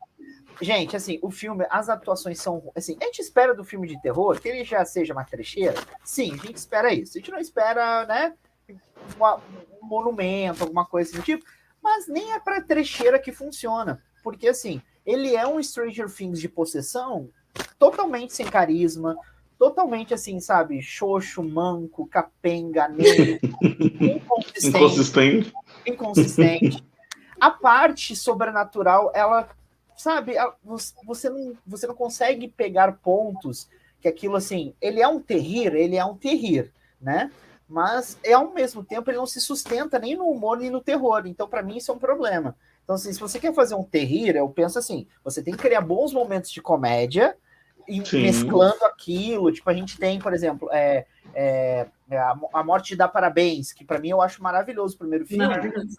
Gente, 0.61 0.97
assim, 0.97 1.19
o 1.23 1.31
filme, 1.31 1.65
as 1.71 1.89
atuações 1.89 2.41
são. 2.41 2.71
Assim, 2.75 2.97
a 3.01 3.05
gente 3.05 3.21
espera 3.21 3.55
do 3.55 3.65
filme 3.65 3.87
de 3.87 4.01
terror 4.01 4.41
que 4.41 4.49
ele 4.49 4.65
já 4.65 4.85
seja 4.85 5.13
uma 5.13 5.25
trecheira. 5.25 5.75
Sim, 6.05 6.33
a 6.35 6.47
gente 6.47 6.57
espera 6.57 6.93
isso. 6.93 7.17
A 7.17 7.21
gente 7.21 7.31
não 7.31 7.39
espera, 7.39 8.05
né? 8.07 8.35
Uma, 9.17 9.37
um 9.81 9.87
monumento, 9.87 10.65
alguma 10.65 10.85
coisa 10.85 11.13
do 11.17 11.23
tipo. 11.23 11.45
Mas 11.83 12.09
nem 12.09 12.33
é 12.33 12.41
pra 12.41 12.61
trecheira 12.61 13.19
que 13.19 13.31
funciona. 13.31 14.03
Porque, 14.23 14.49
assim, 14.49 14.83
ele 15.07 15.35
é 15.35 15.47
um 15.47 15.63
Stranger 15.63 16.13
Things 16.13 16.41
de 16.41 16.49
possessão 16.49 17.31
totalmente 17.79 18.35
sem 18.35 18.47
carisma, 18.47 19.17
totalmente 19.59 20.13
assim, 20.13 20.41
sabe? 20.41 20.83
Xoxo, 20.83 21.43
manco, 21.43 22.07
capenga, 22.07 22.89
negro, 22.91 23.39
inconsistente. 24.01 24.77
Inconsistente 24.77 25.53
inconsistente. 25.87 26.85
A 27.41 27.51
parte 27.51 28.17
sobrenatural, 28.17 29.13
ela, 29.15 29.49
sabe, 29.97 30.35
você 31.05 31.31
não, 31.31 31.57
você 31.65 31.87
não 31.87 31.95
consegue 31.95 32.49
pegar 32.49 32.99
pontos 32.99 33.69
que 34.01 34.09
aquilo 34.09 34.35
assim, 34.35 34.75
ele 34.81 35.01
é 35.01 35.07
um 35.07 35.21
terrir, 35.21 35.73
ele 35.75 35.97
é 35.97 36.05
um 36.05 36.17
terrir, 36.17 36.73
né? 37.01 37.31
Mas 37.69 38.19
é 38.25 38.33
ao 38.33 38.53
mesmo 38.53 38.83
tempo 38.83 39.09
ele 39.11 39.19
não 39.19 39.27
se 39.27 39.41
sustenta 39.41 39.99
nem 39.99 40.17
no 40.17 40.25
humor 40.25 40.59
nem 40.59 40.71
no 40.71 40.81
terror. 40.81 41.27
Então, 41.27 41.49
para 41.49 41.63
mim, 41.63 41.77
isso 41.77 41.93
é 41.93 41.95
um 41.95 41.99
problema. 41.99 42.57
Então, 42.83 42.97
assim, 42.97 43.13
se 43.13 43.21
você 43.21 43.39
quer 43.39 43.55
fazer 43.55 43.75
um 43.75 43.85
terrir, 43.85 44.35
eu 44.35 44.49
penso 44.49 44.79
assim: 44.79 45.07
você 45.23 45.43
tem 45.43 45.55
que 45.55 45.63
criar 45.63 45.83
bons 45.83 46.13
momentos 46.13 46.51
de 46.51 46.63
comédia, 46.63 47.37
e 47.89 48.03
mesclando 48.13 48.85
aquilo. 48.85 49.51
Tipo, 49.51 49.71
a 49.71 49.75
gente 49.75 49.99
tem, 49.99 50.19
por 50.19 50.35
exemplo, 50.35 50.69
é, 50.71 51.07
é, 51.35 51.87
é 52.11 52.19
a, 52.19 52.65
Morte 52.65 52.97
dá 52.97 53.09
Parabéns, 53.09 53.73
que 53.73 53.85
para 53.85 53.99
mim 53.99 54.09
eu 54.09 54.21
acho 54.21 54.43
maravilhoso 54.43 54.95
o 54.97 54.99
primeiro 54.99 55.27
filme, 55.27 55.45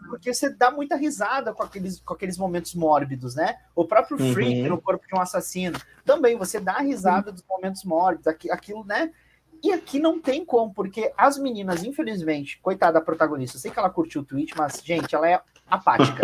porque 0.09 0.33
você 0.33 0.49
dá 0.49 0.71
muita 0.71 0.95
risada 0.95 1.53
com 1.53 1.63
aqueles, 1.63 1.99
com 1.99 2.13
aqueles 2.13 2.37
momentos 2.37 2.75
mórbidos, 2.75 3.35
né? 3.35 3.57
O 3.75 3.85
próprio 3.85 4.19
uhum. 4.19 4.33
Freak 4.33 4.67
no 4.67 4.81
corpo 4.81 5.05
de 5.07 5.15
um 5.15 5.21
assassino, 5.21 5.79
também 6.05 6.35
você 6.35 6.59
dá 6.59 6.79
risada 6.79 7.31
dos 7.31 7.43
momentos 7.47 7.83
mórbidos, 7.83 8.27
aquilo, 8.27 8.83
né? 8.85 9.11
E 9.63 9.71
aqui 9.71 9.99
não 9.99 10.19
tem 10.19 10.45
como, 10.45 10.73
porque 10.73 11.11
as 11.17 11.37
meninas, 11.37 11.83
infelizmente, 11.83 12.59
coitada 12.61 12.93
da 12.93 13.01
protagonista, 13.01 13.57
eu 13.57 13.61
sei 13.61 13.71
que 13.71 13.79
ela 13.79 13.89
curtiu 13.89 14.21
o 14.21 14.25
tweet, 14.25 14.53
mas, 14.57 14.81
gente, 14.83 15.13
ela 15.13 15.29
é 15.29 15.41
apática. 15.69 16.21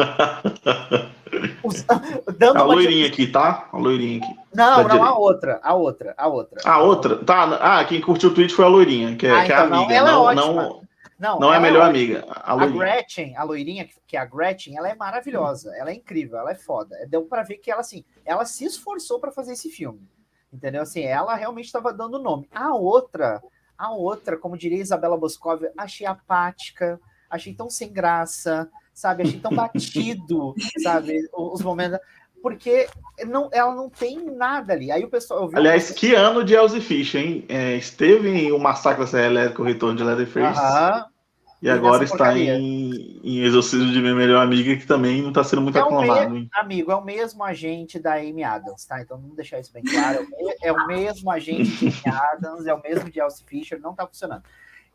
Os, 1.63 1.86
dando 2.38 2.60
a 2.60 2.63
loirinha 2.63 3.08
aqui, 3.08 3.27
tá? 3.27 3.68
A 3.72 3.77
loirinha 3.77 4.24
aqui. 4.24 4.36
Não, 4.54 4.77
não, 4.77 4.84
direita. 4.84 5.06
a 5.06 5.18
outra, 5.18 5.60
a 5.62 5.74
outra, 5.74 6.15
a 6.18 6.27
outra. 6.27 6.62
A 6.63 6.82
outra? 6.82 7.18
Tá, 7.18 7.80
ah, 7.80 7.84
quem 7.86 8.00
curtiu 8.00 8.30
o 8.30 8.34
tweet 8.34 8.54
foi 8.54 8.65
a 8.65 8.70
loirinha, 8.70 9.15
que, 9.15 9.27
é, 9.27 9.32
ah, 9.32 9.46
que 9.46 9.51
é 9.51 9.56
a 9.56 9.65
então, 9.65 9.77
amiga. 9.77 10.01
Não, 10.01 10.08
ela 10.08 10.32
é 10.32 10.36
não, 10.36 10.44
é 10.44 10.54
ótima. 10.54 10.63
Não, 10.63 10.86
não, 11.18 11.39
não 11.39 11.54
é 11.54 11.58
a 11.58 11.60
melhor 11.60 11.86
é 11.86 11.89
amiga. 11.89 12.25
A, 12.30 12.54
a, 12.54 12.68
Gretchen, 12.68 13.36
a 13.36 13.44
loirinha, 13.44 13.88
que 14.06 14.18
é 14.18 14.20
a 14.20 14.25
Gretchen, 14.25 14.77
ela 14.77 14.89
é 14.89 14.96
maravilhosa, 14.96 15.74
ela 15.77 15.89
é 15.89 15.94
incrível, 15.94 16.38
ela 16.38 16.51
é 16.51 16.56
foda. 16.56 16.96
Deu 17.08 17.24
para 17.24 17.44
ver 17.44 17.58
que 17.58 17.72
ela, 17.72 17.82
assim, 17.82 18.04
ela 18.25 18.46
se 18.46 18.65
esforçou 18.65 19.20
para 19.20 19.32
fazer 19.32 19.54
esse 19.54 19.70
filme. 19.70 20.01
Entendeu? 20.56 20.82
Assim, 20.82 21.04
ela 21.04 21.36
realmente 21.36 21.66
estava 21.66 21.94
dando 21.94 22.18
nome. 22.18 22.48
A 22.54 22.74
outra, 22.74 23.44
a 23.78 23.92
outra, 23.92 24.38
como 24.38 24.58
diria 24.58 24.82
Isabela 24.82 25.18
Boscov, 25.18 25.64
achei 25.78 26.08
apática, 26.08 27.00
achei 27.30 27.54
tão 27.54 27.70
sem 27.70 27.92
graça, 27.92 28.70
sabe? 28.94 29.24
Achei 29.24 29.40
tão 29.40 29.52
batido, 29.54 30.56
sabe? 30.82 31.30
Os 31.34 31.62
momentos. 31.62 32.00
porque 32.42 32.88
não, 33.28 33.50
ela 33.52 33.76
não 33.76 33.90
tem 33.90 34.24
nada 34.26 34.74
ali. 34.74 34.92
Aí 34.92 35.04
o 35.04 35.10
pessoal. 35.10 35.50
Aliás, 35.54 35.92
que 35.92 36.16
ano 36.16 36.44
de 36.44 36.54
Elsie 36.54 36.80
Fish, 36.80 37.16
hein? 37.16 37.44
É, 37.50 37.76
esteve 37.76 38.30
em 38.30 38.52
o 38.52 38.60
Massacre 38.60 39.02
da 39.02 39.08
Serra 39.08 39.26
Elétrica, 39.26 39.62
o 39.62 39.66
Retorno 39.66 39.98
de 39.98 40.04
Leatherface. 40.04 40.60
Aham. 40.60 41.06
E 41.62 41.70
agora 41.70 42.04
está 42.04 42.38
em, 42.38 43.20
em 43.24 43.40
Exorcismo 43.40 43.92
de 43.92 44.00
Minha 44.00 44.14
Melhor 44.14 44.44
Amiga, 44.44 44.76
que 44.76 44.86
também 44.86 45.22
não 45.22 45.30
está 45.30 45.44
sendo 45.44 45.62
muito 45.62 45.78
é 45.78 45.82
aclamado. 45.82 46.48
Amigo, 46.54 46.92
é 46.92 46.96
o 46.96 47.04
mesmo 47.04 47.44
agente 47.44 47.98
da 47.98 48.16
Amy 48.16 48.44
Adams, 48.44 48.86
tá? 48.86 49.02
Então 49.02 49.18
vamos 49.18 49.36
deixar 49.36 49.60
isso 49.60 49.72
bem 49.74 49.84
claro. 49.84 50.28
É 50.62 50.72
o 50.72 50.86
mesmo 50.86 51.32
agente 51.32 51.72
de 51.78 51.88
Amy 51.88 52.18
Adams, 52.34 52.68
é 52.68 52.74
o 52.74 52.82
mesmo 52.82 53.10
de 53.10 53.20
Elsie 53.20 53.46
Fisher, 53.48 53.80
não 53.80 53.92
está 53.92 54.06
funcionando. 54.06 54.44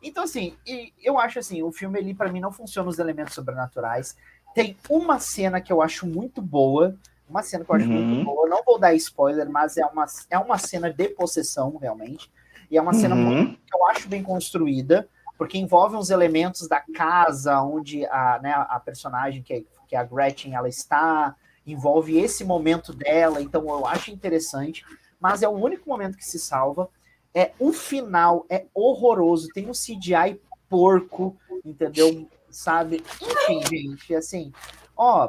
Então, 0.03 0.23
assim, 0.23 0.55
eu 1.03 1.19
acho 1.19 1.39
assim, 1.39 1.61
o 1.61 1.71
filme 1.71 1.99
ali, 1.99 2.13
para 2.13 2.31
mim, 2.31 2.39
não 2.39 2.51
funciona 2.51 2.89
os 2.89 2.99
elementos 2.99 3.33
sobrenaturais. 3.33 4.15
Tem 4.55 4.75
uma 4.89 5.19
cena 5.19 5.61
que 5.61 5.71
eu 5.71 5.81
acho 5.81 6.07
muito 6.07 6.41
boa, 6.41 6.95
uma 7.29 7.43
cena 7.43 7.63
que 7.63 7.71
eu 7.71 7.75
acho 7.75 7.87
uhum. 7.87 8.01
muito 8.01 8.25
boa. 8.25 8.49
Não 8.49 8.63
vou 8.63 8.79
dar 8.79 8.93
spoiler, 8.95 9.49
mas 9.49 9.77
é 9.77 9.85
uma, 9.85 10.05
é 10.29 10.39
uma 10.39 10.57
cena 10.57 10.91
de 10.91 11.09
possessão, 11.09 11.77
realmente. 11.77 12.31
E 12.69 12.77
é 12.77 12.81
uma 12.81 12.93
cena 12.93 13.15
uhum. 13.15 13.53
que 13.53 13.75
eu 13.75 13.85
acho 13.87 14.07
bem 14.07 14.23
construída 14.23 15.07
porque 15.41 15.57
envolve 15.57 15.95
uns 15.95 16.11
elementos 16.11 16.67
da 16.67 16.79
casa 16.79 17.63
onde 17.63 18.05
a, 18.05 18.39
né, 18.43 18.53
a 18.53 18.79
personagem, 18.79 19.41
que 19.41 19.51
é, 19.51 19.63
que 19.87 19.95
é 19.95 19.97
a 19.97 20.03
Gretchen, 20.03 20.53
ela 20.53 20.69
está, 20.69 21.35
envolve 21.65 22.15
esse 22.15 22.43
momento 22.43 22.93
dela, 22.93 23.41
então 23.41 23.67
eu 23.67 23.87
acho 23.87 24.11
interessante, 24.11 24.85
mas 25.19 25.41
é 25.41 25.47
o 25.47 25.53
único 25.53 25.89
momento 25.89 26.15
que 26.15 26.23
se 26.23 26.37
salva. 26.37 26.87
É 27.33 27.53
o 27.57 27.73
final 27.73 28.45
é 28.51 28.67
horroroso, 28.71 29.47
tem 29.51 29.67
um 29.67 29.71
CGI 29.71 30.39
porco, 30.69 31.35
entendeu? 31.65 32.29
Sabe? 32.51 33.03
Enfim, 33.19 33.63
gente, 33.67 34.13
assim, 34.13 34.53
ó, 34.95 35.27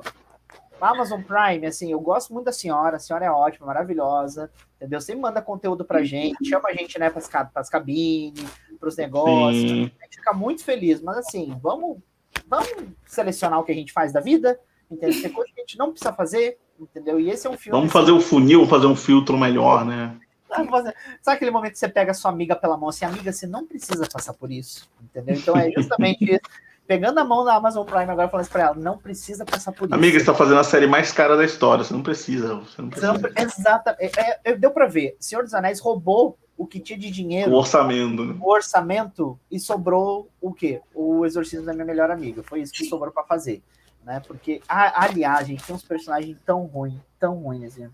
Amazon 0.79 1.23
Prime, 1.23 1.65
assim, 1.65 1.91
eu 1.91 2.01
gosto 2.01 2.35
muito 2.35 2.45
da 2.45 2.53
senhora, 2.53 2.99
a 2.99 3.01
senhora 3.01 3.25
é 3.25 3.31
ótima, 3.31 3.69
maravilhosa, 3.69 4.51
entendeu? 4.83 5.01
Sempre 5.01 5.23
manda 5.23 5.41
conteúdo 5.41 5.85
pra 5.85 6.03
gente, 6.03 6.45
chama 6.45 6.69
a 6.69 6.75
gente, 6.75 6.99
né, 6.99 7.09
pras, 7.09 7.29
pras 7.29 7.71
cabines, 7.71 8.45
pros 8.81 8.97
negócios, 8.97 9.71
Sim. 9.71 9.91
a 10.01 10.05
gente 10.05 10.17
fica 10.17 10.33
muito 10.33 10.65
feliz, 10.65 11.01
mas 11.01 11.19
assim, 11.19 11.57
vamos, 11.63 11.99
vamos 12.49 12.69
selecionar 13.07 13.61
o 13.61 13.65
que 13.65 13.71
a 13.71 13.75
gente 13.75 13.93
faz 13.93 14.13
da 14.13 14.21
vida, 14.21 14.59
entendeu? 14.91 15.23
Tem 15.23 15.33
coisa 15.33 15.53
que 15.55 15.61
a 15.61 15.63
gente 15.63 15.79
não 15.79 15.93
precisa 15.93 16.13
fazer, 16.13 16.59
entendeu? 16.81 17.21
E 17.21 17.31
esse 17.31 17.47
é 17.47 17.51
um 17.51 17.57
filme... 17.57 17.79
Vamos 17.79 17.93
fazer 17.93 18.11
o 18.11 18.17
um 18.17 18.21
funil, 18.21 18.67
fazer 18.67 18.87
um 18.87 18.97
filtro 18.97 19.39
melhor, 19.39 19.85
né? 19.85 20.19
Sabe 21.23 21.37
aquele 21.37 21.51
momento 21.51 21.73
que 21.73 21.79
você 21.79 21.89
pega 21.89 22.11
a 22.11 22.15
sua 22.15 22.31
amiga 22.31 22.55
pela 22.57 22.77
mão 22.77 22.89
assim, 22.89 23.05
amiga, 23.05 23.33
você 23.33 23.47
não 23.47 23.65
precisa 23.65 24.07
passar 24.13 24.35
por 24.35 24.51
isso, 24.51 24.91
entendeu? 25.01 25.37
Então 25.37 25.57
é 25.57 25.71
justamente 25.73 26.25
isso 26.25 26.41
pegando 26.87 27.19
a 27.19 27.25
mão 27.25 27.45
da 27.45 27.55
Amazon 27.55 27.87
Prime 27.87 28.11
agora 28.11 28.29
falando 28.29 28.45
isso 28.45 28.53
pra 28.53 28.63
ela, 28.63 28.75
não 28.75 28.99
precisa 28.99 29.45
passar 29.45 29.73
por 29.73 29.87
isso. 29.87 29.95
Amiga, 29.95 30.19
você 30.19 30.27
tá 30.27 30.35
fazendo 30.35 30.59
a 30.59 30.65
série 30.65 30.87
mais 30.87 31.13
cara 31.13 31.37
da 31.37 31.45
história, 31.45 31.85
você 31.85 31.95
não 31.95 32.03
precisa. 32.03 32.57
Você 32.57 32.83
não 32.83 32.89
precisa. 32.89 33.13
Você 33.13 33.23
não, 33.23 33.43
exatamente. 33.43 34.19
É, 34.19 34.41
é, 34.45 34.57
deu 34.57 34.71
pra 34.71 34.87
ver. 34.87 35.17
Senhor 35.19 35.43
dos 35.43 35.55
Anéis 35.55 35.81
roubou 35.81 36.39
o 36.57 36.67
que 36.67 36.81
tinha 36.81 36.99
de 36.99 37.11
dinheiro. 37.11 37.51
O 37.51 37.57
orçamento. 37.57 38.25
Né? 38.25 38.37
O 38.41 38.51
orçamento 38.51 39.39
e 39.51 39.59
sobrou 39.59 40.29
o 40.41 40.53
quê? 40.53 40.81
O 40.95 41.25
exorcismo 41.25 41.67
da 41.67 41.73
minha 41.73 41.85
melhor 41.85 42.11
amiga. 42.11 42.43
Foi 42.43 42.61
isso 42.61 42.73
que 42.73 42.85
sobrou 42.85 43.13
para 43.13 43.25
fazer. 43.25 43.63
Né? 44.05 44.21
Porque, 44.27 44.61
a, 44.69 45.05
aliás, 45.05 45.47
gente, 45.47 45.65
tem 45.65 45.75
uns 45.75 45.85
personagens 45.85 46.37
tão 46.45 46.65
ruins, 46.67 47.01
tão 47.19 47.37
ruins 47.37 47.65
assim. 47.65 47.89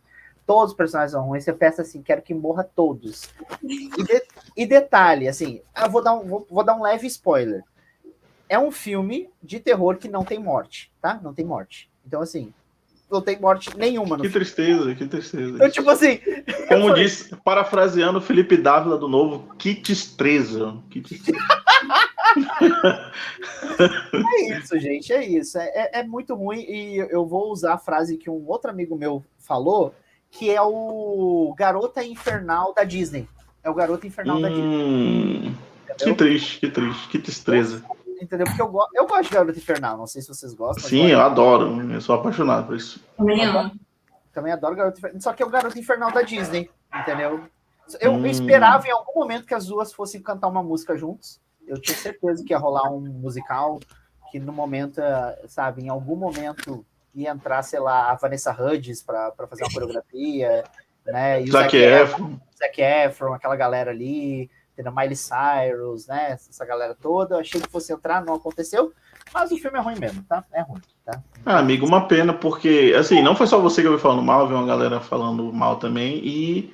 Todos 0.46 0.70
os 0.72 0.76
personagens 0.76 1.12
são 1.12 1.24
ruins. 1.24 1.44
Você 1.44 1.52
pensa 1.52 1.82
assim, 1.82 2.02
quero 2.02 2.22
que 2.22 2.32
morra 2.32 2.64
todos. 2.64 3.28
E, 3.62 3.90
de, 4.02 4.22
e 4.56 4.66
detalhe, 4.66 5.28
assim, 5.28 5.60
eu 5.76 5.90
vou 5.90 6.02
dar 6.02 6.14
um, 6.14 6.26
vou, 6.26 6.46
vou 6.50 6.64
dar 6.64 6.74
um 6.74 6.82
leve 6.82 7.06
spoiler 7.06 7.62
é 8.48 8.58
um 8.58 8.70
filme 8.70 9.28
de 9.42 9.60
terror 9.60 9.96
que 9.96 10.08
não 10.08 10.24
tem 10.24 10.38
morte, 10.38 10.90
tá? 11.00 11.20
Não 11.22 11.34
tem 11.34 11.44
morte. 11.44 11.90
Então, 12.06 12.22
assim, 12.22 12.52
não 13.10 13.20
tem 13.20 13.38
morte 13.38 13.76
nenhuma 13.76 14.16
no 14.16 14.22
Que 14.22 14.28
filme. 14.28 14.44
tristeza, 14.44 14.94
que 14.94 15.06
tristeza. 15.06 15.56
Então, 15.56 15.70
tipo 15.70 15.90
assim. 15.90 16.20
Como 16.68 16.88
falei... 16.88 17.04
disse, 17.04 17.36
parafraseando 17.36 18.20
Felipe 18.20 18.56
Dávila 18.56 18.96
do 18.98 19.08
novo, 19.08 19.54
que 19.56 19.74
tristeza. 19.74 20.76
Que 20.90 21.00
tristeza. 21.00 21.38
é 24.12 24.58
isso, 24.58 24.78
gente, 24.78 25.12
é 25.12 25.24
isso. 25.24 25.58
É, 25.58 25.66
é, 25.74 26.00
é, 26.00 26.02
muito 26.04 26.34
ruim 26.34 26.60
e 26.60 26.98
eu 27.10 27.26
vou 27.26 27.50
usar 27.50 27.74
a 27.74 27.78
frase 27.78 28.16
que 28.16 28.30
um 28.30 28.46
outro 28.46 28.70
amigo 28.70 28.96
meu 28.96 29.24
falou, 29.38 29.94
que 30.30 30.50
é 30.50 30.60
o 30.60 31.54
Garota 31.56 32.04
Infernal 32.04 32.74
da 32.74 32.84
Disney. 32.84 33.26
É 33.62 33.70
o 33.70 33.74
Garota 33.74 34.06
Infernal 34.06 34.36
hum, 34.36 34.42
da 34.42 34.48
Disney. 34.48 34.66
Hum, 34.66 35.54
que 35.96 36.14
triste, 36.14 36.60
que 36.60 36.70
triste, 36.70 37.08
que 37.08 37.18
tristeza 37.18 37.82
entendeu? 38.20 38.46
Porque 38.46 38.60
eu, 38.60 38.72
eu 38.94 39.06
gosto 39.06 39.24
de 39.24 39.34
Garota 39.34 39.58
Infernal, 39.58 39.96
não 39.96 40.06
sei 40.06 40.22
se 40.22 40.28
vocês 40.28 40.54
gostam. 40.54 40.88
Sim, 40.88 41.06
eu 41.06 41.20
adoro, 41.20 41.90
eu 41.92 42.00
sou 42.00 42.14
apaixonado 42.14 42.66
por 42.66 42.76
isso. 42.76 43.02
Também 43.16 43.44
amo. 43.44 43.72
Também 44.32 44.52
adoro 44.52 44.76
Garota 44.76 44.98
Infernal, 44.98 45.20
só 45.20 45.32
que 45.32 45.42
é 45.42 45.46
o 45.46 45.50
Garota 45.50 45.78
Infernal 45.78 46.12
da 46.12 46.22
Disney, 46.22 46.70
entendeu? 46.94 47.44
Eu, 48.00 48.12
hum. 48.12 48.26
esperava 48.26 48.86
em 48.86 48.90
algum 48.90 49.18
momento 49.18 49.46
que 49.46 49.54
as 49.54 49.66
duas 49.66 49.92
fossem 49.92 50.20
cantar 50.20 50.48
uma 50.48 50.62
música 50.62 50.96
juntos. 50.96 51.40
Eu 51.66 51.80
tinha 51.80 51.96
certeza 51.96 52.44
que 52.44 52.52
ia 52.52 52.58
rolar 52.58 52.90
um 52.90 53.00
musical, 53.00 53.80
que 54.30 54.38
no 54.38 54.52
momento, 54.52 55.00
sabe, 55.46 55.82
em 55.82 55.88
algum 55.88 56.16
momento 56.16 56.84
ia 57.14 57.30
entrar, 57.30 57.62
sei 57.62 57.80
lá, 57.80 58.10
a 58.10 58.14
Vanessa 58.14 58.52
Hudgens 58.52 59.02
para 59.02 59.32
fazer 59.48 59.64
uma 59.64 59.72
coreografia, 59.72 60.64
né? 61.06 61.42
E 61.42 61.48
o 61.48 61.52
Zac 61.52 61.76
Efron. 61.76 62.38
Zac 62.56 62.80
Efron, 62.80 63.32
aquela 63.32 63.56
galera 63.56 63.90
ali 63.90 64.50
entendeu? 64.78 64.92
Miley 64.94 65.16
Cyrus, 65.16 66.06
né? 66.06 66.32
Essa 66.32 66.64
galera 66.64 66.94
toda. 66.94 67.34
Eu 67.34 67.40
achei 67.40 67.60
que 67.60 67.68
fosse 67.68 67.92
entrar, 67.92 68.24
não 68.24 68.34
aconteceu. 68.34 68.92
Mas 69.34 69.50
o 69.50 69.56
filme 69.58 69.76
é 69.76 69.82
ruim 69.82 69.98
mesmo, 69.98 70.22
tá? 70.22 70.44
É 70.52 70.62
ruim, 70.62 70.80
tá? 71.04 71.20
Ah, 71.44 71.58
amigo, 71.58 71.84
uma 71.84 72.06
pena, 72.06 72.32
porque, 72.32 72.94
assim, 72.96 73.20
não 73.20 73.34
foi 73.34 73.46
só 73.46 73.58
você 73.58 73.82
que 73.82 73.88
eu 73.88 73.96
vi 73.96 74.00
falando 74.00 74.22
mal, 74.22 74.46
vi 74.46 74.54
uma 74.54 74.66
galera 74.66 75.00
falando 75.00 75.52
mal 75.52 75.76
também, 75.76 76.18
e 76.24 76.72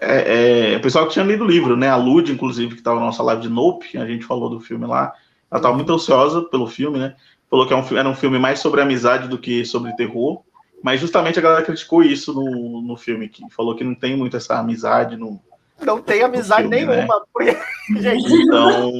é, 0.00 0.72
é, 0.72 0.76
o 0.76 0.80
pessoal 0.80 1.06
que 1.06 1.12
tinha 1.12 1.24
lido 1.24 1.44
o 1.44 1.46
livro, 1.46 1.76
né? 1.76 1.88
A 1.88 1.96
Lud, 1.96 2.30
inclusive, 2.32 2.74
que 2.74 2.80
estava 2.80 3.00
na 3.00 3.06
nossa 3.06 3.22
live 3.22 3.42
de 3.42 3.48
Nope, 3.48 3.98
a 3.98 4.06
gente 4.06 4.24
falou 4.24 4.48
do 4.48 4.60
filme 4.60 4.86
lá, 4.86 5.12
ela 5.50 5.58
estava 5.58 5.74
muito 5.74 5.92
ansiosa 5.92 6.42
pelo 6.42 6.66
filme, 6.66 6.98
né? 6.98 7.16
Falou 7.50 7.66
que 7.66 7.74
é 7.74 7.98
era 7.98 8.08
um 8.08 8.14
filme 8.14 8.38
mais 8.38 8.60
sobre 8.60 8.80
amizade 8.80 9.28
do 9.28 9.36
que 9.36 9.64
sobre 9.66 9.94
terror, 9.94 10.42
mas 10.82 11.00
justamente 11.00 11.38
a 11.38 11.42
galera 11.42 11.62
criticou 11.62 12.02
isso 12.02 12.32
no, 12.32 12.80
no 12.80 12.96
filme, 12.96 13.28
que 13.28 13.42
falou 13.50 13.76
que 13.76 13.84
não 13.84 13.94
tem 13.94 14.16
muito 14.16 14.36
essa 14.36 14.58
amizade 14.58 15.16
no, 15.16 15.38
não 15.84 16.02
tem 16.02 16.22
amizade 16.22 16.68
filme, 16.68 16.86
né? 16.86 16.96
nenhuma. 16.96 17.18
Né? 17.18 17.24
Porque, 17.32 17.56
gente, 18.00 18.32
então... 18.32 18.92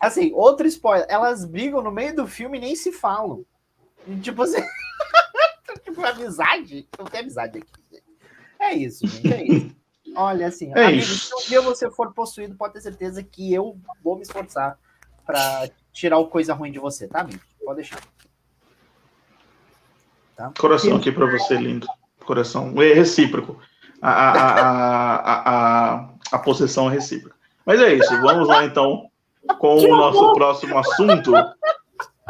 Assim, 0.00 0.32
outro 0.34 0.66
spoiler. 0.66 1.06
Elas 1.08 1.44
brigam 1.44 1.82
no 1.82 1.90
meio 1.90 2.14
do 2.14 2.26
filme 2.26 2.58
e 2.58 2.60
nem 2.60 2.76
se 2.76 2.92
falam. 2.92 3.44
E, 4.06 4.16
tipo 4.20 4.42
assim. 4.42 4.62
tipo, 5.82 6.04
amizade? 6.04 6.86
Não 6.98 7.06
tem 7.06 7.20
amizade 7.20 7.58
aqui. 7.58 8.02
É 8.60 8.74
isso, 8.74 9.06
gente. 9.06 9.32
É 9.32 9.44
isso. 9.44 9.74
Olha, 10.16 10.46
assim, 10.46 10.72
é 10.74 10.84
amigo, 10.84 11.02
isso. 11.02 11.28
se 11.28 11.34
um 11.34 11.48
dia 11.48 11.60
você 11.60 11.90
for 11.90 12.12
possuído, 12.12 12.54
pode 12.54 12.74
ter 12.74 12.80
certeza 12.80 13.22
que 13.22 13.52
eu 13.52 13.76
vou 14.02 14.16
me 14.16 14.22
esforçar 14.22 14.78
para 15.26 15.68
tirar 15.92 16.18
o 16.18 16.28
coisa 16.28 16.54
ruim 16.54 16.70
de 16.70 16.78
você, 16.78 17.08
tá, 17.08 17.22
amigo? 17.22 17.40
Pode 17.64 17.76
deixar. 17.76 18.00
Tá? 20.36 20.52
Coração 20.58 20.96
aqui 20.96 21.10
para 21.10 21.26
você, 21.26 21.56
lindo. 21.56 21.86
Coração. 22.24 22.80
É 22.80 22.92
recíproco 22.92 23.58
a, 24.04 24.32
a, 24.32 25.94
a, 25.94 26.08
a, 26.32 26.38
possessão 26.38 26.88
recíproca. 26.88 27.34
Mas 27.64 27.80
é 27.80 27.94
isso, 27.94 28.20
vamos 28.20 28.46
lá 28.46 28.64
então 28.64 29.06
com 29.58 29.78
o 29.78 29.96
nosso 29.96 30.34
próximo 30.34 30.78
assunto, 30.78 31.32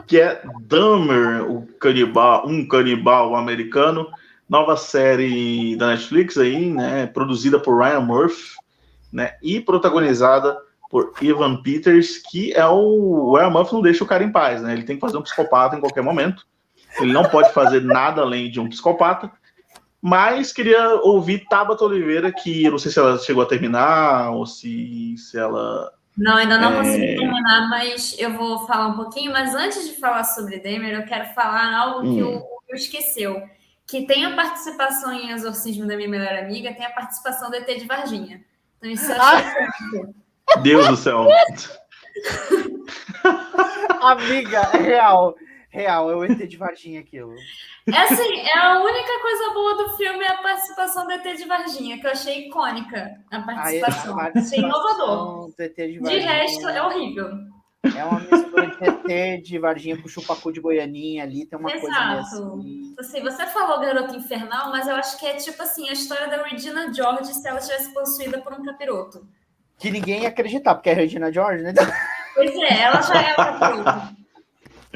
que 0.07 0.21
é 0.21 0.41
Dahmer, 0.61 1.51
o 1.51 1.67
canibal, 1.81 2.47
um 2.47 2.67
canibal 2.67 3.35
americano, 3.35 4.09
nova 4.49 4.77
série 4.77 5.75
da 5.75 5.89
Netflix 5.89 6.39
aí, 6.39 6.71
né, 6.71 7.07
produzida 7.07 7.59
por 7.59 7.77
Ryan 7.77 8.01
Murphy, 8.01 8.55
né, 9.13 9.35
e 9.43 9.61
protagonizada 9.61 10.57
por 10.89 11.13
Ivan 11.21 11.57
Peters, 11.57 12.19
que 12.19 12.53
é 12.53 12.67
o, 12.67 13.31
o 13.31 13.37
Ryan 13.37 13.51
Murphy 13.51 13.75
não 13.75 13.83
deixa 13.83 14.05
o 14.05 14.07
cara 14.07 14.23
em 14.23 14.31
paz, 14.31 14.63
né, 14.63 14.73
ele 14.73 14.85
tem 14.85 14.95
que 14.95 15.01
fazer 15.01 15.17
um 15.17 15.23
psicopata 15.23 15.77
em 15.77 15.81
qualquer 15.81 16.03
momento, 16.03 16.47
ele 17.01 17.13
não 17.13 17.25
pode 17.25 17.53
fazer 17.53 17.83
nada 17.83 18.23
além 18.23 18.49
de 18.49 18.61
um 18.61 18.69
psicopata, 18.69 19.33
mas 20.07 20.53
queria 20.53 20.97
ouvir 20.97 21.47
Tabata 21.49 21.83
Oliveira, 21.83 22.31
que 22.31 22.63
eu 22.63 22.73
não 22.73 22.79
sei 22.79 22.93
se 22.93 22.99
ela 22.99 23.17
chegou 23.17 23.43
a 23.43 23.47
terminar 23.47 24.33
ou 24.33 24.45
se, 24.45 25.15
se 25.17 25.39
ela. 25.39 25.95
Não, 26.15 26.37
ainda 26.37 26.59
não 26.59 26.75
é... 26.75 26.77
consegui 26.77 27.17
terminar, 27.17 27.71
mas 27.71 28.15
eu 28.19 28.35
vou 28.35 28.67
falar 28.67 28.89
um 28.89 28.97
pouquinho. 28.97 29.33
Mas 29.33 29.55
antes 29.55 29.89
de 29.89 29.99
falar 29.99 30.25
sobre 30.25 30.59
Demer, 30.59 30.93
eu 30.93 31.07
quero 31.07 31.33
falar 31.33 31.75
algo 31.75 32.07
hum. 32.07 32.15
que 32.15 32.23
o 32.23 32.33
Will 32.33 32.75
esqueceu. 32.75 33.43
Que 33.87 34.07
tem 34.07 34.27
a 34.27 34.37
participação 34.37 35.11
em 35.11 35.31
Exorcismo 35.31 35.87
da 35.87 35.97
minha 35.97 36.11
melhor 36.11 36.35
amiga, 36.35 36.75
tem 36.75 36.85
a 36.85 36.91
participação 36.91 37.49
do 37.49 37.57
ET 37.57 37.67
de 37.67 37.87
Varginha. 37.87 38.45
Então 38.77 38.91
isso 38.91 39.11
eu 39.11 39.23
achei 39.23 40.05
Deus 40.61 40.87
do 40.87 40.99
céu. 40.99 41.25
amiga, 44.03 44.69
é 44.75 44.83
real. 44.83 45.35
Real, 45.75 46.09
é 46.09 46.15
o 46.15 46.25
ET 46.25 46.39
de 46.39 46.57
Varginha 46.57 47.01
aquilo. 47.01 47.35
É 47.93 47.99
assim, 47.99 48.39
é 48.39 48.59
a 48.59 48.81
única 48.81 49.21
coisa 49.21 49.53
boa 49.53 49.77
do 49.77 49.97
filme 49.97 50.25
é 50.25 50.29
a 50.29 50.37
participação 50.37 51.05
do 51.05 51.11
ET 51.11 51.37
de 51.37 51.45
Varginha, 51.47 51.99
que 51.99 52.07
eu 52.07 52.13
achei 52.13 52.47
icônica. 52.47 53.11
A 53.29 53.41
participação. 53.41 54.13
A 54.13 54.23
participação 54.23 54.41
achei 54.41 54.59
inovador. 54.61 55.51
De, 55.59 55.69
de, 56.01 56.19
resto, 56.21 56.69
é 56.69 56.81
horrível. 56.81 57.29
É 57.85 58.05
uma 58.05 58.21
mistura 58.21 58.69
de 58.69 58.93
ter 59.03 59.43
de 59.43 59.59
Varginha 59.59 60.01
com 60.01 60.07
chupacu 60.07 60.53
de 60.53 60.61
Goianinha 60.61 61.25
ali, 61.25 61.45
tem 61.45 61.59
uma 61.59 61.73
Exato. 61.73 61.93
coisa 61.93 62.21
assim. 62.21 62.95
Assim, 62.97 63.21
você 63.23 63.47
falou 63.47 63.81
Garota 63.81 64.15
Infernal, 64.15 64.71
mas 64.71 64.87
eu 64.87 64.95
acho 64.95 65.19
que 65.19 65.27
é 65.27 65.35
tipo 65.35 65.61
assim, 65.61 65.89
a 65.89 65.93
história 65.93 66.29
da 66.29 66.45
Regina 66.45 66.95
George 66.95 67.35
se 67.35 67.49
ela 67.49 67.59
tivesse 67.59 67.93
possuída 67.93 68.41
por 68.41 68.53
um 68.53 68.63
capiroto. 68.63 69.27
Que 69.77 69.91
ninguém 69.91 70.23
ia 70.23 70.29
acreditar, 70.29 70.77
porque 70.77 70.91
é 70.91 70.93
a 70.93 70.97
Regina 70.97 71.33
George, 71.33 71.65
né? 71.65 71.75
Pois 72.33 72.55
é, 72.55 72.83
ela 72.83 73.01
já 73.03 73.21
é 73.21 73.33
o 73.33 73.37
capiroto. 73.37 74.14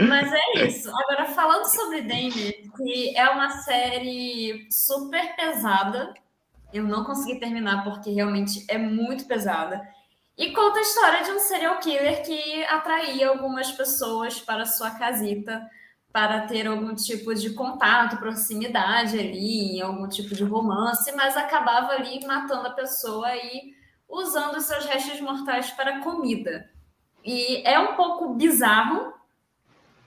Mas 0.06 0.32
é 0.32 0.66
isso. 0.66 0.88
Agora, 0.96 1.24
falando 1.26 1.64
sobre 1.64 2.02
Dahmer, 2.02 2.70
que 2.76 3.16
é 3.16 3.28
uma 3.30 3.50
série 3.50 4.68
super 4.70 5.34
pesada, 5.34 6.14
eu 6.72 6.84
não 6.84 7.04
consegui 7.04 7.40
terminar 7.40 7.82
porque 7.82 8.10
realmente 8.10 8.64
é 8.68 8.78
muito 8.78 9.26
pesada. 9.26 9.82
E 10.36 10.52
conta 10.52 10.78
a 10.78 10.82
história 10.82 11.24
de 11.24 11.32
um 11.32 11.40
serial 11.40 11.80
killer 11.80 12.22
que 12.24 12.64
atraía 12.66 13.28
algumas 13.28 13.72
pessoas 13.72 14.40
para 14.40 14.66
sua 14.66 14.92
casita 14.92 15.68
para 16.12 16.46
ter 16.46 16.66
algum 16.66 16.94
tipo 16.94 17.34
de 17.34 17.50
contato, 17.50 18.18
proximidade 18.18 19.18
ali, 19.18 19.80
algum 19.82 20.08
tipo 20.08 20.34
de 20.34 20.44
romance, 20.44 21.10
mas 21.16 21.36
acabava 21.36 21.92
ali 21.92 22.24
matando 22.24 22.68
a 22.68 22.72
pessoa 22.72 23.36
e 23.36 23.74
usando 24.08 24.60
seus 24.60 24.86
restos 24.86 25.20
mortais 25.20 25.70
para 25.72 26.00
comida. 26.00 26.70
E 27.24 27.62
é 27.66 27.78
um 27.78 27.94
pouco 27.94 28.34
bizarro 28.34 29.12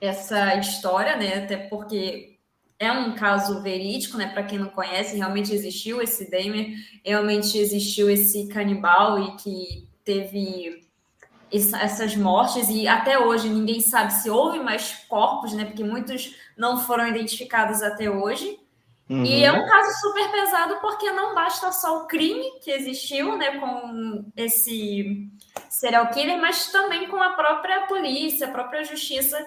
essa 0.02 0.56
história, 0.56 1.16
né? 1.16 1.44
Até 1.44 1.56
porque 1.56 2.40
é 2.80 2.92
um 2.92 3.14
caso 3.14 3.62
verídico, 3.62 4.18
né? 4.18 4.28
Para 4.28 4.44
quem 4.44 4.58
não 4.58 4.70
conhece, 4.70 5.16
realmente 5.16 5.54
existiu 5.54 6.02
esse 6.02 6.30
Dahmer, 6.32 6.74
realmente 7.06 7.56
existiu 7.56 8.10
esse 8.10 8.48
canibal 8.48 9.20
e 9.20 9.36
que 9.38 9.88
teve 10.04 10.82
essas 11.52 12.16
mortes 12.16 12.70
e 12.70 12.88
até 12.88 13.20
hoje 13.20 13.50
ninguém 13.50 13.82
sabe 13.82 14.14
se 14.14 14.30
houve 14.30 14.60
mais 14.60 15.06
corpos, 15.08 15.54
né? 15.54 15.66
Porque 15.66 15.84
muitos 15.84 16.36
não 16.58 16.80
foram 16.80 17.08
identificados 17.08 17.84
até 17.84 18.10
hoje. 18.10 18.58
Uhum. 19.10 19.26
E 19.26 19.44
é 19.44 19.52
um 19.52 19.68
caso 19.68 20.00
super 20.00 20.32
pesado 20.32 20.78
porque 20.80 21.12
não 21.12 21.36
basta 21.36 21.72
só 21.74 21.98
o 21.98 22.08
crime 22.08 22.60
que 22.64 22.72
existiu, 22.72 23.38
né, 23.38 23.60
com 23.60 24.26
esse 24.38 25.30
serial 25.70 26.10
killer, 26.12 26.40
mas 26.40 26.72
também 26.72 27.10
com 27.10 27.22
a 27.22 27.34
própria 27.34 27.82
polícia, 27.88 28.48
a 28.48 28.52
própria 28.52 28.86
justiça 28.86 29.38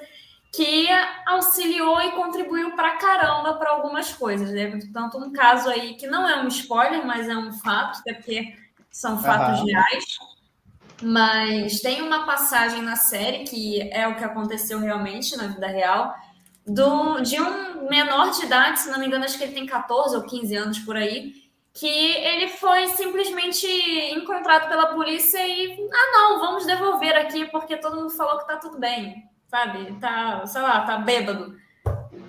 que 0.55 0.87
auxiliou 1.27 2.01
e 2.01 2.13
contribuiu 2.13 2.77
para 2.77 2.97
caramba 2.97 3.55
para 3.55 3.71
algumas 3.71 4.13
coisas, 4.13 4.51
né? 4.53 4.79
Tanto 4.93 5.19
um 5.19 5.33
caso 5.33 5.69
aí 5.69 5.95
que 5.95 6.07
não 6.07 6.29
é 6.29 6.43
um 6.43 6.49
spoiler, 6.49 7.05
mas 7.05 7.29
é 7.29 7.37
um 7.37 7.53
fato, 7.53 7.99
até 7.99 8.15
porque 8.15 8.55
são 8.91 9.21
fatos 9.21 9.61
uhum. 9.61 9.67
reais. 9.67 10.05
Mas 11.03 11.81
tem 11.81 12.03
uma 12.03 12.25
passagem 12.25 12.83
na 12.83 12.95
série 12.95 13.45
que 13.45 13.91
é 13.93 14.07
o 14.07 14.15
que 14.15 14.23
aconteceu 14.23 14.79
realmente 14.79 15.37
na 15.37 15.49
vida 15.49 15.67
real, 15.67 16.15
do, 16.65 17.21
de 17.21 17.41
um 17.41 17.89
menor 17.89 18.31
de 18.31 18.45
idade, 18.45 18.81
se 18.81 18.91
não 18.91 18.99
me 19.01 19.07
engano, 19.07 19.25
acho 19.25 19.37
que 19.37 19.45
ele 19.45 19.55
tem 19.55 19.67
14 19.67 20.17
ou 20.17 20.23
15 20.23 20.57
anos 20.57 20.79
por 20.79 20.97
aí, 20.97 21.33
que 21.73 21.87
ele 21.87 22.49
foi 22.49 22.87
simplesmente 22.89 23.67
encontrado 24.15 24.69
pela 24.69 24.95
polícia 24.95 25.45
e, 25.45 25.91
ah, 25.93 26.13
não, 26.13 26.39
vamos 26.39 26.65
devolver 26.65 27.17
aqui 27.17 27.45
porque 27.47 27.77
todo 27.77 27.97
mundo 27.97 28.11
falou 28.11 28.39
que 28.39 28.47
tá 28.47 28.57
tudo 28.57 28.79
bem 28.79 29.34
sabe? 29.49 29.93
Tá, 30.01 30.47
sei 30.47 30.63
lá, 30.63 30.81
tá 30.83 30.99
bêbado. 30.99 31.57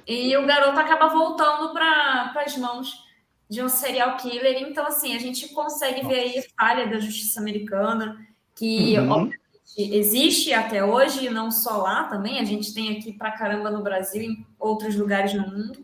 E 0.07 0.35
o 0.37 0.45
garoto 0.45 0.79
acaba 0.79 1.07
voltando 1.07 1.73
para 1.73 2.33
as 2.45 2.55
mãos 2.57 3.03
de 3.49 3.61
um 3.61 3.69
serial 3.69 4.17
killer. 4.17 4.61
Então, 4.61 4.85
assim, 4.85 5.15
a 5.15 5.19
gente 5.19 5.49
consegue 5.49 6.03
Nossa. 6.03 6.15
ver 6.15 6.19
aí 6.19 6.39
a 6.39 6.43
falha 6.59 6.87
da 6.87 6.99
justiça 6.99 7.39
americana, 7.39 8.17
que 8.55 8.97
uhum. 8.99 9.31
existe 9.77 10.53
até 10.53 10.83
hoje, 10.83 11.25
e 11.25 11.29
não 11.29 11.51
só 11.51 11.77
lá 11.77 12.03
também. 12.05 12.39
A 12.39 12.45
gente 12.45 12.73
tem 12.73 12.97
aqui 12.97 13.13
pra 13.13 13.31
caramba 13.31 13.69
no 13.71 13.83
Brasil 13.83 14.21
e 14.21 14.27
em 14.27 14.47
outros 14.59 14.95
lugares 14.95 15.33
no 15.33 15.47
mundo. 15.47 15.83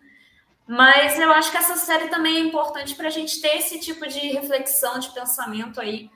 Mas 0.68 1.20
eu 1.20 1.32
acho 1.32 1.52
que 1.52 1.58
essa 1.58 1.76
série 1.76 2.08
também 2.08 2.38
é 2.38 2.40
importante 2.40 2.96
para 2.96 3.08
a 3.08 3.12
gente 3.12 3.42
ter 3.42 3.58
esse 3.58 3.80
tipo 3.80 4.08
de 4.08 4.20
reflexão, 4.28 5.00
de 5.00 5.10
pensamento 5.10 5.82
aí, 5.82 6.10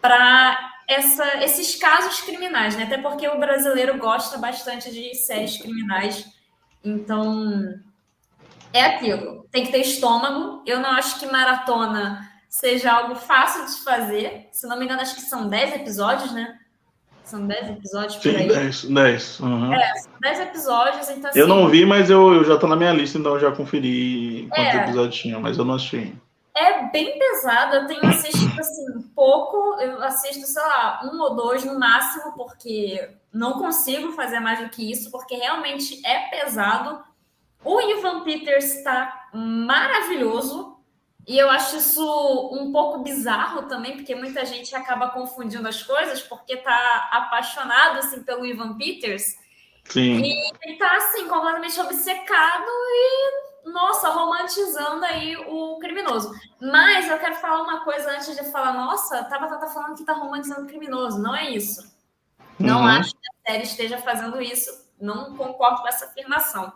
para 0.00 0.77
essa, 0.88 1.44
esses 1.44 1.76
casos 1.76 2.22
criminais, 2.22 2.74
né? 2.74 2.84
Até 2.84 2.96
porque 2.96 3.28
o 3.28 3.38
brasileiro 3.38 3.98
gosta 3.98 4.38
bastante 4.38 4.90
de 4.90 5.14
séries 5.14 5.58
criminais. 5.58 6.26
Então, 6.82 7.74
é 8.72 8.82
aquilo. 8.82 9.46
Tem 9.52 9.66
que 9.66 9.70
ter 9.70 9.80
estômago. 9.80 10.62
Eu 10.66 10.80
não 10.80 10.90
acho 10.90 11.20
que 11.20 11.26
maratona 11.26 12.26
seja 12.48 12.90
algo 12.90 13.14
fácil 13.14 13.66
de 13.66 13.84
fazer. 13.84 14.48
Se 14.50 14.66
não 14.66 14.78
me 14.78 14.86
engano, 14.86 15.02
acho 15.02 15.14
que 15.14 15.20
são 15.20 15.46
10 15.46 15.76
episódios, 15.76 16.32
né? 16.32 16.58
São 17.22 17.46
10 17.46 17.70
episódios 17.72 18.16
por 18.16 18.22
Sim, 18.22 18.36
aí. 18.36 18.48
10. 18.48 18.84
10. 18.84 19.40
Uhum. 19.40 19.74
É, 19.74 19.94
são 19.96 20.12
10 20.22 20.40
episódios. 20.40 21.10
Então, 21.10 21.28
assim, 21.28 21.38
eu 21.38 21.46
não 21.46 21.68
vi, 21.68 21.84
mas 21.84 22.08
eu, 22.08 22.32
eu 22.32 22.44
já 22.44 22.56
tô 22.56 22.66
na 22.66 22.76
minha 22.76 22.94
lista, 22.94 23.18
então 23.18 23.34
eu 23.34 23.40
já 23.40 23.52
conferi 23.52 24.48
quantos 24.48 24.74
é, 24.74 24.84
episódios 24.84 25.20
tinha, 25.20 25.38
mas 25.38 25.58
eu 25.58 25.66
não 25.66 25.74
assisti. 25.74 26.16
É 26.60 26.82
bem 26.90 27.16
pesado, 27.18 27.76
eu 27.76 27.86
tenho 27.86 28.04
assistido 28.06 28.58
assim 28.58 29.02
pouco, 29.14 29.80
eu 29.80 30.02
assisto, 30.02 30.44
sei 30.44 30.62
lá, 30.62 31.00
um 31.04 31.20
ou 31.20 31.36
dois 31.36 31.64
no 31.64 31.78
máximo, 31.78 32.32
porque 32.32 33.16
não 33.32 33.54
consigo 33.54 34.12
fazer 34.12 34.40
mais 34.40 34.58
do 34.58 34.68
que 34.68 34.90
isso, 34.90 35.10
porque 35.10 35.36
realmente 35.36 36.04
é 36.04 36.28
pesado. 36.30 37.04
O 37.64 37.80
Ivan 37.80 38.24
Peters 38.24 38.74
está 38.74 39.28
maravilhoso, 39.32 40.78
e 41.28 41.38
eu 41.38 41.48
acho 41.50 41.76
isso 41.76 42.50
um 42.54 42.72
pouco 42.72 43.00
bizarro 43.00 43.68
também, 43.68 43.96
porque 43.96 44.14
muita 44.14 44.44
gente 44.44 44.74
acaba 44.74 45.10
confundindo 45.10 45.68
as 45.68 45.82
coisas, 45.82 46.22
porque 46.22 46.56
tá 46.56 47.08
apaixonado 47.12 47.98
assim 47.98 48.22
pelo 48.22 48.46
Ivan 48.46 48.76
Peters. 48.76 49.36
Sim. 49.84 50.20
E 50.20 50.50
ele 50.62 50.76
tá 50.78 50.96
assim 50.96 51.28
completamente 51.28 51.78
obcecado 51.80 52.66
e 52.66 53.47
nossa, 53.72 54.10
romantizando 54.10 55.04
aí 55.04 55.36
o 55.36 55.78
criminoso. 55.78 56.32
Mas 56.60 57.08
eu 57.08 57.18
quero 57.18 57.36
falar 57.36 57.62
uma 57.62 57.84
coisa 57.84 58.10
antes 58.10 58.36
de 58.36 58.50
falar, 58.50 58.72
nossa, 58.72 59.24
tá 59.24 59.38
falando 59.68 59.96
que 59.96 60.04
tá 60.04 60.12
romantizando 60.12 60.62
o 60.62 60.66
criminoso. 60.66 61.20
Não 61.20 61.34
é 61.34 61.50
isso. 61.50 61.96
Não 62.58 62.80
uhum. 62.80 62.86
acho 62.86 63.12
que 63.12 63.18
a 63.18 63.52
série 63.52 63.64
esteja 63.64 63.98
fazendo 63.98 64.40
isso. 64.40 64.88
Não 65.00 65.36
concordo 65.36 65.82
com 65.82 65.88
essa 65.88 66.06
afirmação. 66.06 66.72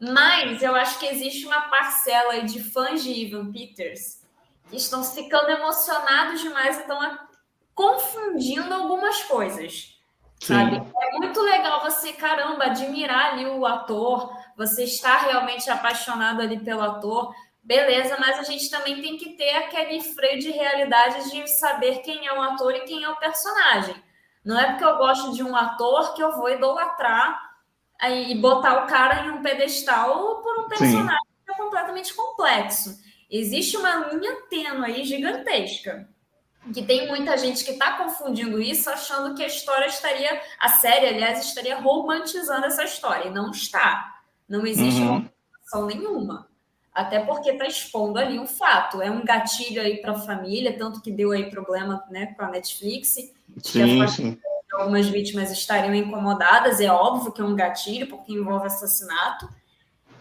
Mas 0.00 0.62
eu 0.62 0.74
acho 0.74 0.98
que 0.98 1.06
existe 1.06 1.46
uma 1.46 1.62
parcela 1.62 2.32
aí 2.32 2.44
de 2.44 2.62
fãs 2.62 3.02
de 3.02 3.12
Ivan 3.12 3.52
Peters 3.52 4.20
que 4.68 4.76
estão 4.76 5.04
ficando 5.04 5.50
emocionados 5.50 6.40
demais 6.40 6.78
e 6.78 6.80
estão 6.80 7.18
confundindo 7.74 8.72
algumas 8.74 9.22
coisas. 9.24 10.00
Sim. 10.40 10.54
Sabe? 10.54 10.82
É 11.00 11.18
muito 11.18 11.40
legal 11.40 11.82
você, 11.82 12.12
caramba, 12.14 12.64
admirar 12.64 13.32
ali 13.32 13.46
o 13.46 13.64
ator, 13.64 14.36
você 14.66 14.84
está 14.84 15.18
realmente 15.18 15.68
apaixonado 15.68 16.40
ali 16.40 16.58
pelo 16.60 16.82
ator, 16.82 17.34
beleza, 17.62 18.16
mas 18.18 18.38
a 18.38 18.44
gente 18.44 18.70
também 18.70 19.02
tem 19.02 19.16
que 19.16 19.30
ter 19.30 19.50
aquele 19.56 20.00
freio 20.00 20.38
de 20.38 20.50
realidade 20.50 21.30
de 21.30 21.46
saber 21.48 21.98
quem 21.98 22.26
é 22.26 22.32
o 22.32 22.40
ator 22.40 22.74
e 22.74 22.80
quem 22.80 23.02
é 23.02 23.08
o 23.08 23.16
personagem. 23.16 23.94
Não 24.44 24.58
é 24.58 24.70
porque 24.70 24.84
eu 24.84 24.96
gosto 24.96 25.32
de 25.34 25.42
um 25.42 25.54
ator 25.54 26.14
que 26.14 26.22
eu 26.22 26.32
vou 26.32 26.48
idolatrar 26.48 27.50
e 28.08 28.34
botar 28.36 28.84
o 28.84 28.86
cara 28.86 29.26
em 29.26 29.30
um 29.30 29.42
pedestal 29.42 30.40
por 30.42 30.60
um 30.60 30.68
personagem 30.68 31.08
Sim. 31.08 31.44
que 31.44 31.52
é 31.52 31.54
completamente 31.54 32.14
complexo. 32.14 32.98
Existe 33.30 33.76
uma 33.76 34.08
linha 34.08 34.42
tênue 34.48 34.84
aí 34.84 35.04
gigantesca. 35.04 36.08
Que 36.72 36.82
tem 36.84 37.08
muita 37.08 37.36
gente 37.36 37.64
que 37.64 37.72
está 37.72 37.96
confundindo 37.96 38.60
isso, 38.60 38.88
achando 38.88 39.34
que 39.34 39.42
a 39.42 39.48
história 39.48 39.86
estaria, 39.86 40.40
a 40.60 40.68
série, 40.68 41.06
aliás, 41.08 41.44
estaria 41.44 41.76
romantizando 41.76 42.66
essa 42.66 42.84
história. 42.84 43.28
E 43.28 43.32
não 43.32 43.50
está. 43.50 44.21
Não 44.48 44.66
existe 44.66 45.00
uhum. 45.00 45.86
nenhuma. 45.86 46.48
Até 46.94 47.20
porque 47.20 47.50
está 47.50 47.66
expondo 47.66 48.18
ali 48.18 48.38
um 48.38 48.46
fato. 48.46 49.00
É 49.00 49.10
um 49.10 49.24
gatilho 49.24 49.80
aí 49.80 49.96
para 50.02 50.12
a 50.12 50.18
família, 50.18 50.76
tanto 50.76 51.00
que 51.00 51.10
deu 51.10 51.32
aí 51.32 51.48
problema 51.50 52.04
né, 52.10 52.26
com 52.34 52.44
a 52.44 52.50
Netflix. 52.50 53.16
Sim, 53.62 54.06
sim. 54.08 54.38
Algumas 54.74 55.08
vítimas 55.08 55.50
estariam 55.50 55.94
incomodadas, 55.94 56.80
é 56.80 56.90
óbvio 56.90 57.32
que 57.32 57.40
é 57.40 57.44
um 57.44 57.54
gatilho, 57.54 58.08
porque 58.08 58.32
envolve 58.32 58.66
assassinato. 58.66 59.48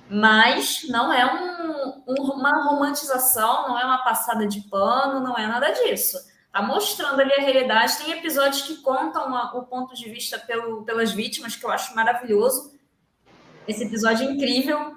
Mas 0.10 0.86
não 0.90 1.12
é 1.12 1.26
um, 1.26 2.04
um, 2.08 2.32
uma 2.34 2.64
romantização, 2.64 3.70
não 3.70 3.80
é 3.80 3.86
uma 3.86 4.04
passada 4.04 4.46
de 4.46 4.62
pano, 4.62 5.22
não 5.22 5.38
é 5.38 5.48
nada 5.48 5.72
disso. 5.72 6.18
Está 6.46 6.62
mostrando 6.62 7.22
ali 7.22 7.34
a 7.34 7.42
realidade. 7.42 7.98
Tem 7.98 8.12
episódios 8.12 8.62
que 8.64 8.78
contam 8.82 9.34
a, 9.36 9.58
o 9.58 9.64
ponto 9.64 9.94
de 9.94 10.10
vista 10.10 10.38
pelo, 10.38 10.84
pelas 10.84 11.12
vítimas, 11.12 11.56
que 11.56 11.66
eu 11.66 11.72
acho 11.72 11.96
maravilhoso 11.96 12.71
esse 13.72 13.84
episódio 13.84 14.30
incrível. 14.30 14.96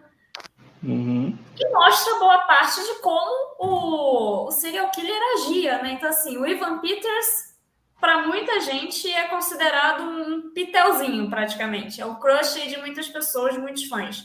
Uhum. 0.82 1.36
E 1.58 1.68
mostra 1.70 2.18
boa 2.18 2.38
parte 2.40 2.80
de 2.80 3.00
como 3.00 3.56
o, 3.58 4.46
o 4.48 4.50
serial 4.50 4.90
killer 4.90 5.18
agia, 5.36 5.82
né? 5.82 5.92
Então, 5.92 6.08
assim, 6.08 6.36
o 6.36 6.46
Ivan 6.46 6.78
Peters, 6.78 7.54
para 7.98 8.26
muita 8.26 8.60
gente, 8.60 9.10
é 9.10 9.28
considerado 9.28 10.02
um 10.02 10.52
pitelzinho, 10.52 11.30
praticamente. 11.30 12.00
É 12.00 12.06
o 12.06 12.16
crush 12.16 12.60
de 12.68 12.76
muitas 12.78 13.08
pessoas, 13.08 13.54
de 13.54 13.60
muitos 13.60 13.84
fãs. 13.84 14.24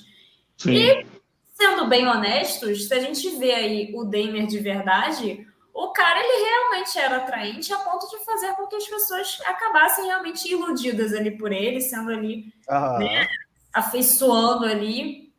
Sim. 0.58 0.74
E, 0.74 1.06
sendo 1.54 1.88
bem 1.88 2.08
honestos, 2.08 2.88
se 2.88 2.94
a 2.94 3.00
gente 3.00 3.30
vê 3.38 3.54
aí 3.54 3.92
o 3.96 4.04
Damer 4.04 4.46
de 4.48 4.60
verdade, 4.60 5.48
o 5.74 5.80
o 5.80 5.94
cara 5.94 6.20
ele 6.20 6.44
realmente 6.44 7.00
era 7.00 7.18
atraente 7.18 7.72
a 7.72 7.78
ponto 7.78 8.10
de 8.10 8.24
fazer 8.26 8.54
com 8.56 8.68
que 8.68 8.76
as 8.76 8.86
pessoas 8.86 9.40
acabassem 9.46 10.06
realmente 10.06 10.52
iludidas 10.52 11.14
ali 11.14 11.32
por 11.38 11.54
ele, 11.54 11.80
sendo 11.80 12.12
ali 12.12 12.54
uhum. 12.70 13.00
né, 13.00 13.26
afeiçoando 13.74 14.66
ali 14.66 15.34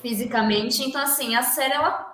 fisicamente. 0.00 0.82
Então, 0.82 1.02
assim, 1.02 1.34
a 1.34 1.42
série 1.42 1.74
ela 1.74 2.10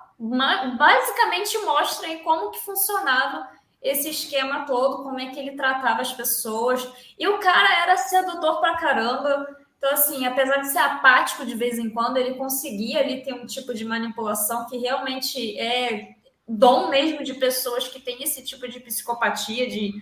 basicamente 0.77 1.57
mostra 1.59 2.07
aí 2.07 2.19
como 2.19 2.51
que 2.51 2.59
funcionava 2.59 3.47
esse 3.81 4.09
esquema 4.09 4.65
todo, 4.65 5.03
como 5.03 5.19
é 5.19 5.27
que 5.27 5.39
ele 5.39 5.55
tratava 5.55 6.01
as 6.01 6.11
pessoas. 6.11 6.87
E 7.17 7.27
o 7.27 7.39
cara 7.39 7.83
era 7.83 7.97
sedutor 7.97 8.59
pra 8.59 8.75
caramba. 8.75 9.47
Então, 9.77 9.91
assim, 9.93 10.25
apesar 10.25 10.57
de 10.57 10.67
ser 10.67 10.79
apático 10.79 11.45
de 11.45 11.55
vez 11.55 11.79
em 11.79 11.89
quando, 11.89 12.17
ele 12.17 12.35
conseguia 12.35 12.99
ali 12.99 13.23
ter 13.23 13.33
um 13.33 13.45
tipo 13.45 13.73
de 13.73 13.85
manipulação 13.85 14.65
que 14.67 14.77
realmente 14.77 15.57
é 15.57 16.09
dom 16.45 16.89
mesmo 16.89 17.23
de 17.23 17.35
pessoas 17.35 17.87
que 17.87 17.99
têm 17.99 18.21
esse 18.21 18.43
tipo 18.43 18.67
de 18.67 18.79
psicopatia, 18.81 19.69
de, 19.69 19.93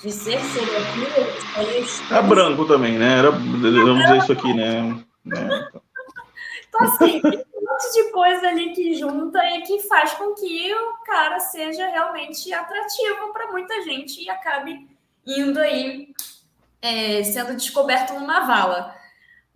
de 0.00 0.12
ser 0.12 0.38
serial 0.38 0.82
É 2.12 2.22
branco 2.22 2.64
também, 2.66 2.92
né? 2.96 3.18
Era, 3.18 3.30
vamos 3.32 4.02
dizer 4.02 4.18
isso 4.18 4.32
aqui, 4.32 4.54
né? 4.54 5.04
É. 5.32 5.84
Então, 6.68 6.88
assim, 6.88 7.20
tem 7.20 7.44
um 7.54 7.60
monte 7.60 7.92
de 7.92 8.10
coisa 8.10 8.48
ali 8.48 8.72
que 8.72 8.94
junta 8.94 9.38
e 9.44 9.62
que 9.62 9.80
faz 9.82 10.12
com 10.14 10.34
que 10.34 10.74
o 10.74 10.96
cara 11.04 11.38
seja 11.38 11.86
realmente 11.88 12.52
atrativo 12.52 13.32
para 13.32 13.52
muita 13.52 13.82
gente 13.82 14.22
e 14.22 14.28
acabe 14.28 14.88
indo 15.24 15.60
aí 15.60 16.12
é, 16.82 17.22
sendo 17.22 17.54
descoberto 17.54 18.14
numa 18.14 18.40
vala. 18.40 18.94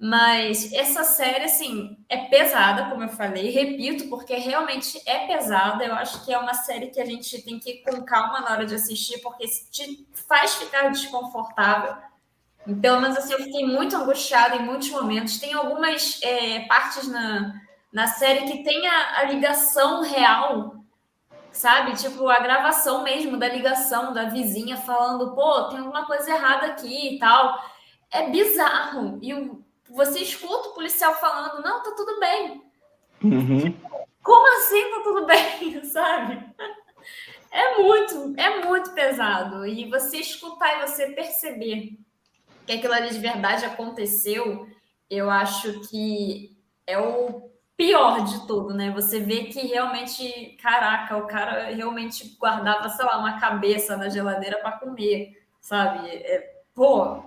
Mas 0.00 0.72
essa 0.72 1.02
série, 1.02 1.46
assim, 1.46 1.98
é 2.08 2.28
pesada, 2.28 2.88
como 2.88 3.02
eu 3.02 3.08
falei, 3.08 3.50
repito, 3.50 4.08
porque 4.08 4.36
realmente 4.36 5.02
é 5.04 5.26
pesada. 5.26 5.84
Eu 5.84 5.92
acho 5.94 6.24
que 6.24 6.32
é 6.32 6.38
uma 6.38 6.54
série 6.54 6.86
que 6.86 7.00
a 7.00 7.04
gente 7.04 7.42
tem 7.42 7.58
que 7.58 7.70
ir 7.70 7.82
com 7.82 8.04
calma 8.04 8.40
na 8.40 8.52
hora 8.52 8.64
de 8.64 8.76
assistir, 8.76 9.18
porque 9.18 9.44
te 9.72 10.06
faz 10.28 10.54
ficar 10.54 10.88
desconfortável. 10.90 11.96
Pelo 12.76 13.00
menos 13.00 13.16
assim, 13.16 13.32
eu 13.32 13.42
fiquei 13.42 13.66
muito 13.66 13.96
angustiada 13.96 14.56
em 14.56 14.64
muitos 14.64 14.90
momentos. 14.90 15.38
Tem 15.38 15.54
algumas 15.54 16.20
é, 16.22 16.60
partes 16.66 17.08
na, 17.08 17.54
na 17.92 18.06
série 18.06 18.50
que 18.50 18.62
tem 18.62 18.86
a, 18.86 19.18
a 19.18 19.22
ligação 19.24 20.02
real, 20.02 20.76
sabe? 21.50 21.94
Tipo, 21.94 22.28
a 22.28 22.40
gravação 22.40 23.02
mesmo 23.02 23.36
da 23.36 23.48
ligação 23.48 24.12
da 24.12 24.24
vizinha 24.24 24.76
falando, 24.76 25.34
pô, 25.34 25.64
tem 25.64 25.78
alguma 25.78 26.04
coisa 26.04 26.30
errada 26.30 26.66
aqui 26.66 27.14
e 27.14 27.18
tal. 27.18 27.58
É 28.10 28.28
bizarro. 28.28 29.18
E 29.22 29.34
o 29.34 29.64
você 29.90 30.20
escuta 30.20 30.68
o 30.68 30.74
policial 30.74 31.14
falando, 31.14 31.62
não, 31.62 31.82
tá 31.82 31.92
tudo 31.96 32.20
bem. 32.20 32.62
Uhum. 33.24 33.74
Como 34.22 34.56
assim 34.58 34.90
tá 34.90 35.00
tudo 35.02 35.26
bem, 35.26 35.82
sabe? 35.90 36.46
É 37.50 37.78
muito, 37.78 38.34
é 38.36 38.64
muito 38.64 38.92
pesado. 38.92 39.66
E 39.66 39.88
você 39.88 40.18
escutar 40.18 40.76
e 40.76 40.86
você 40.86 41.06
perceber 41.12 41.98
que 42.68 42.74
aquilo 42.74 42.92
ali 42.92 43.08
de 43.08 43.18
verdade 43.18 43.64
aconteceu, 43.64 44.68
eu 45.08 45.30
acho 45.30 45.80
que 45.88 46.54
é 46.86 46.98
o 46.98 47.50
pior 47.78 48.22
de 48.24 48.46
tudo, 48.46 48.74
né? 48.74 48.90
Você 48.90 49.20
vê 49.20 49.44
que 49.44 49.66
realmente, 49.66 50.54
caraca, 50.62 51.16
o 51.16 51.26
cara 51.26 51.70
realmente 51.74 52.36
guardava, 52.38 52.90
sei 52.90 53.06
lá, 53.06 53.16
uma 53.16 53.40
cabeça 53.40 53.96
na 53.96 54.10
geladeira 54.10 54.58
para 54.58 54.72
comer, 54.72 55.32
sabe? 55.58 56.08
É, 56.08 56.60
pô, 56.74 57.22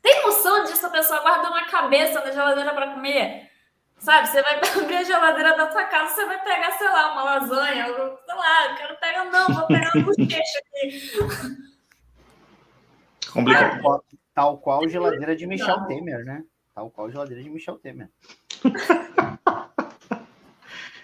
tem 0.00 0.22
noção 0.22 0.62
disso? 0.62 0.86
A 0.86 0.90
pessoa 0.90 1.20
guarda 1.22 1.48
uma 1.48 1.64
cabeça 1.64 2.20
na 2.20 2.30
geladeira 2.30 2.72
para 2.72 2.94
comer? 2.94 3.50
Sabe, 3.98 4.28
você 4.28 4.42
vai 4.42 4.60
abrir 4.78 4.96
a 4.96 5.02
geladeira 5.02 5.56
da 5.56 5.72
sua 5.72 5.84
casa, 5.84 6.14
você 6.14 6.24
vai 6.26 6.40
pegar, 6.44 6.70
sei 6.72 6.88
lá, 6.88 7.12
uma 7.14 7.24
lasanha, 7.24 7.86
sei 7.86 8.34
lá, 8.36 8.70
eu 8.70 8.76
quero 8.76 8.96
pegar, 9.00 9.24
não, 9.24 9.48
vou 9.48 9.66
pegar 9.66 9.90
um 9.96 10.02
bochecha 10.02 10.58
aqui. 10.60 11.64
Complicado. 13.32 14.04
Tal, 14.34 14.58
qual 14.58 14.88
geladeira 14.88 15.36
de 15.36 15.46
Michel 15.46 15.78
não. 15.80 15.86
Temer, 15.86 16.24
né? 16.24 16.42
Tal 16.74 16.90
qual 16.90 17.10
geladeira 17.10 17.42
de 17.42 17.50
Michel 17.50 17.78
Temer. 17.78 18.10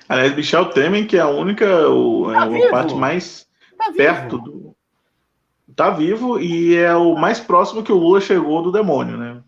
Aliás, 0.08 0.34
Michel 0.34 0.70
Temer, 0.70 1.06
que 1.06 1.16
é 1.16 1.20
a 1.20 1.28
única, 1.28 1.88
o, 1.88 2.32
tá 2.32 2.46
é 2.46 2.66
a 2.66 2.70
parte 2.70 2.94
mais 2.94 3.48
tá 3.78 3.92
perto 3.92 4.38
do, 4.38 4.76
tá 5.76 5.90
vivo 5.90 6.40
e 6.40 6.74
é 6.76 6.94
o 6.94 7.14
mais 7.14 7.38
próximo 7.38 7.82
que 7.84 7.92
o 7.92 7.96
Lula 7.96 8.20
chegou 8.20 8.62
do 8.62 8.72
demônio, 8.72 9.16
né? 9.16 9.42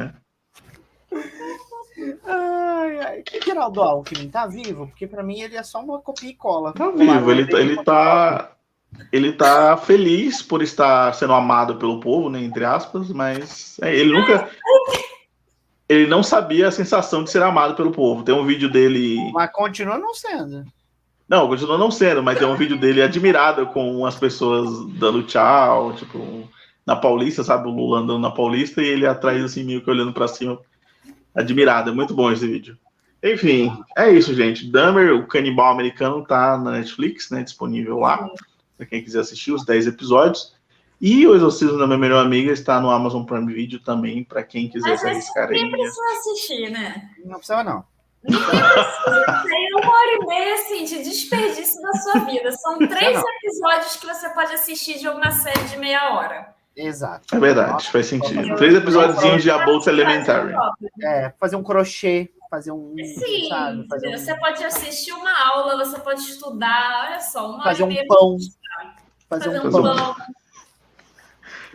é. 0.00 0.22
Ai, 2.24 2.98
ai. 2.98 3.22
Geraldo 3.44 3.82
Alckmin 3.82 4.30
tá 4.30 4.46
vivo? 4.46 4.86
Porque 4.86 5.06
para 5.06 5.22
mim 5.22 5.40
ele 5.40 5.56
é 5.56 5.62
só 5.62 5.80
uma 5.80 6.00
copia 6.00 6.30
e 6.30 6.34
cola. 6.34 6.72
Tá 6.72 6.90
vivo, 6.90 7.30
ele, 7.30 7.46
tá, 7.46 7.60
ele 7.60 7.84
tá. 7.84 8.56
Ele 9.10 9.32
tá 9.32 9.76
feliz 9.76 10.42
por 10.42 10.62
estar 10.62 11.14
sendo 11.14 11.32
amado 11.32 11.76
pelo 11.76 12.00
povo, 12.00 12.30
né? 12.30 12.42
Entre 12.42 12.64
aspas, 12.64 13.10
mas 13.10 13.78
é, 13.82 13.94
ele 13.94 14.12
nunca. 14.12 14.48
Ele 15.88 16.06
não 16.06 16.22
sabia 16.22 16.68
a 16.68 16.72
sensação 16.72 17.22
de 17.22 17.30
ser 17.30 17.42
amado 17.42 17.74
pelo 17.74 17.90
povo. 17.90 18.22
Tem 18.22 18.34
um 18.34 18.46
vídeo 18.46 18.70
dele. 18.70 19.18
Mas 19.32 19.50
continua 19.52 19.98
não 19.98 20.14
sendo. 20.14 20.64
Não, 21.28 21.48
continua 21.48 21.78
não 21.78 21.90
sendo, 21.90 22.22
mas 22.22 22.38
tem 22.38 22.46
um 22.46 22.56
vídeo 22.56 22.78
dele 22.78 23.02
admirado 23.02 23.66
com 23.66 24.04
as 24.04 24.16
pessoas 24.16 24.86
dando 24.98 25.22
tchau, 25.22 25.94
tipo, 25.94 26.48
na 26.86 26.96
Paulista, 26.96 27.42
sabe? 27.42 27.68
O 27.68 27.70
Lula 27.70 28.00
andando 28.00 28.20
na 28.20 28.30
Paulista 28.30 28.82
e 28.82 28.86
ele 28.86 29.06
atrás, 29.06 29.42
assim, 29.42 29.64
meio 29.64 29.82
que 29.82 29.90
olhando 29.90 30.12
para 30.12 30.28
cima, 30.28 30.58
admirado. 31.34 31.90
É 31.90 31.94
muito 31.94 32.14
bom 32.14 32.30
esse 32.30 32.46
vídeo. 32.46 32.76
Enfim, 33.22 33.72
é 33.96 34.10
isso, 34.10 34.34
gente. 34.34 34.70
Dahmer, 34.70 35.14
o 35.14 35.26
canibal 35.26 35.72
americano, 35.72 36.24
tá 36.24 36.58
na 36.58 36.72
Netflix, 36.72 37.30
né? 37.30 37.42
Disponível 37.42 37.98
lá, 37.98 38.28
para 38.82 38.86
quem 38.86 39.02
quiser 39.02 39.20
assistir 39.20 39.52
os 39.52 39.64
10 39.64 39.86
episódios. 39.86 40.54
E 41.00 41.26
o 41.26 41.34
Exorcismo 41.34 41.78
da 41.78 41.86
Minha 41.86 41.98
Melhor 41.98 42.24
Amiga 42.24 42.52
está 42.52 42.80
no 42.80 42.90
Amazon 42.90 43.24
Prime 43.24 43.52
Video 43.52 43.80
também, 43.80 44.22
para 44.22 44.42
quem 44.42 44.68
quiser 44.68 44.90
Mas 44.90 45.04
arriscar 45.04 45.48
aí. 45.48 45.60
Nem 45.60 45.70
precisa 45.70 46.02
assistir, 46.18 46.70
né? 46.70 47.10
Não 47.24 47.38
precisa, 47.38 47.64
não. 47.64 47.84
Tem 48.24 49.74
uma 49.74 49.90
hora 49.90 50.14
e 50.14 50.26
meia 50.26 50.54
assim, 50.54 50.84
de 50.84 51.02
desperdício 51.02 51.82
da 51.82 51.92
sua 51.94 52.20
vida. 52.20 52.52
São 52.52 52.78
três 52.78 53.20
episódios 53.20 53.96
que 53.96 54.06
você 54.06 54.28
pode 54.30 54.52
assistir 54.54 54.98
de 54.98 55.08
uma 55.08 55.30
série 55.32 55.64
de 55.64 55.76
meia 55.76 56.14
hora. 56.14 56.54
Exato. 56.76 57.34
É 57.34 57.38
verdade, 57.38 57.90
faz 57.90 58.06
sentido. 58.06 58.54
Três 58.56 58.74
episódios 58.74 59.42
de 59.42 59.50
A 59.50 59.64
Bolsa 59.64 59.90
Elementary. 59.90 60.54
É, 61.02 61.32
fazer 61.38 61.56
um 61.56 61.62
crochê, 61.62 62.30
fazer 62.52 62.70
um. 62.70 62.94
Sim, 62.98 63.48
sabe, 63.48 63.88
fazer 63.88 64.18
você 64.18 64.32
um... 64.34 64.38
pode 64.38 64.62
assistir 64.62 65.12
uma 65.12 65.32
aula, 65.48 65.82
você 65.82 65.98
pode 65.98 66.20
estudar, 66.20 67.06
olha 67.08 67.18
só, 67.18 67.50
uma 67.50 67.64
fazer 67.64 67.84
um 67.84 68.06
pão. 68.06 68.36
Fazer, 69.26 69.44
fazer 69.44 69.66
um, 69.66 69.70
pão. 69.70 69.82
pão. 69.82 70.16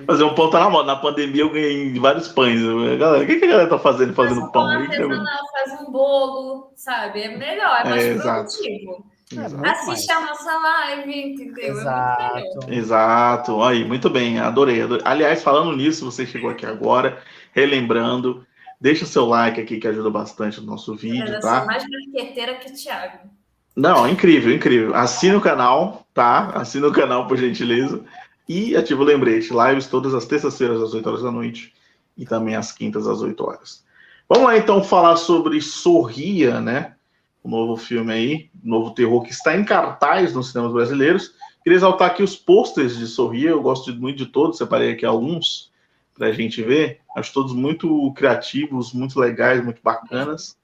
Fazer 0.05 0.23
um 0.23 0.35
pão 0.35 0.49
tá 0.51 0.59
na 0.59 0.69
moda. 0.69 0.85
Na 0.85 0.95
pandemia 0.95 1.41
eu 1.41 1.49
ganhei 1.49 1.97
vários 1.99 2.27
pães. 2.27 2.61
Galera, 2.99 3.23
o 3.23 3.25
que, 3.25 3.39
que 3.39 3.45
a 3.45 3.47
galera 3.47 3.69
tá 3.69 3.79
fazendo 3.79 4.13
fazendo 4.13 4.41
faz 4.41 4.51
pão? 4.51 4.67
Artesanal, 4.67 5.51
faz 5.51 5.81
um 5.81 5.91
bolo, 5.91 6.71
sabe? 6.75 7.23
É 7.23 7.35
melhor, 7.35 7.81
é 7.83 7.89
mais 7.89 8.03
é, 8.03 8.13
produtivo. 8.13 9.03
É, 9.35 9.69
Assiste 9.71 10.11
a 10.11 10.21
nossa 10.21 10.57
live, 10.59 11.31
entendeu? 11.31 11.65
É 11.65 11.67
exato. 11.69 12.59
É 12.67 12.75
exato. 12.75 13.63
Aí, 13.63 13.83
muito 13.83 14.11
bem, 14.11 14.39
adorei, 14.39 14.83
adorei. 14.83 15.03
Aliás, 15.03 15.41
falando 15.41 15.75
nisso, 15.75 16.05
você 16.05 16.23
chegou 16.23 16.51
aqui 16.51 16.67
agora, 16.67 17.17
relembrando, 17.51 18.45
deixa 18.79 19.05
seu 19.05 19.25
like 19.25 19.59
aqui 19.59 19.79
que 19.79 19.87
ajuda 19.87 20.09
bastante 20.09 20.59
no 20.61 20.67
nosso 20.67 20.95
vídeo, 20.95 21.33
eu 21.33 21.39
tá? 21.39 21.59
Sou 21.59 21.67
mais 21.67 21.83
marqueteira 21.89 22.55
que 22.55 22.71
o 22.71 22.73
Thiago. 22.73 23.29
Não, 23.75 24.09
incrível, 24.09 24.53
incrível. 24.53 24.95
Assine 24.95 25.35
o 25.35 25.41
canal, 25.41 26.07
tá? 26.13 26.49
Assine 26.55 26.85
o 26.85 26.91
canal, 26.91 27.27
por 27.27 27.37
gentileza. 27.37 28.03
E 28.49 28.75
ativa 28.75 29.01
o 29.01 29.05
lembrete, 29.05 29.53
lives 29.53 29.87
todas 29.87 30.13
as 30.13 30.25
terças-feiras 30.25 30.81
às 30.81 30.93
8 30.93 31.07
horas 31.07 31.21
da 31.21 31.31
noite 31.31 31.73
e 32.17 32.25
também 32.25 32.55
às 32.55 32.71
quintas 32.71 33.07
às 33.07 33.21
8 33.21 33.43
horas. 33.43 33.85
Vamos 34.27 34.45
lá 34.45 34.57
então 34.57 34.83
falar 34.83 35.15
sobre 35.17 35.61
Sorria, 35.61 36.59
né? 36.59 36.95
O 37.43 37.49
novo 37.49 37.77
filme 37.77 38.11
aí, 38.11 38.49
novo 38.63 38.91
terror 38.91 39.21
que 39.23 39.31
está 39.31 39.55
em 39.55 39.63
cartaz 39.63 40.33
nos 40.33 40.51
cinemas 40.51 40.73
brasileiros. 40.73 41.33
Queria 41.63 41.77
exaltar 41.77 42.09
aqui 42.09 42.23
os 42.23 42.35
posters 42.35 42.97
de 42.97 43.05
Sorria, 43.05 43.51
eu 43.51 43.61
gosto 43.61 43.93
muito 43.93 44.17
de 44.17 44.25
todos, 44.25 44.57
separei 44.57 44.91
aqui 44.91 45.05
alguns 45.05 45.71
para 46.17 46.27
a 46.27 46.31
gente 46.31 46.61
ver. 46.61 46.99
Acho 47.15 47.33
todos 47.33 47.53
muito 47.53 48.11
criativos, 48.13 48.93
muito 48.93 49.19
legais, 49.19 49.63
muito 49.63 49.81
bacanas. 49.83 50.57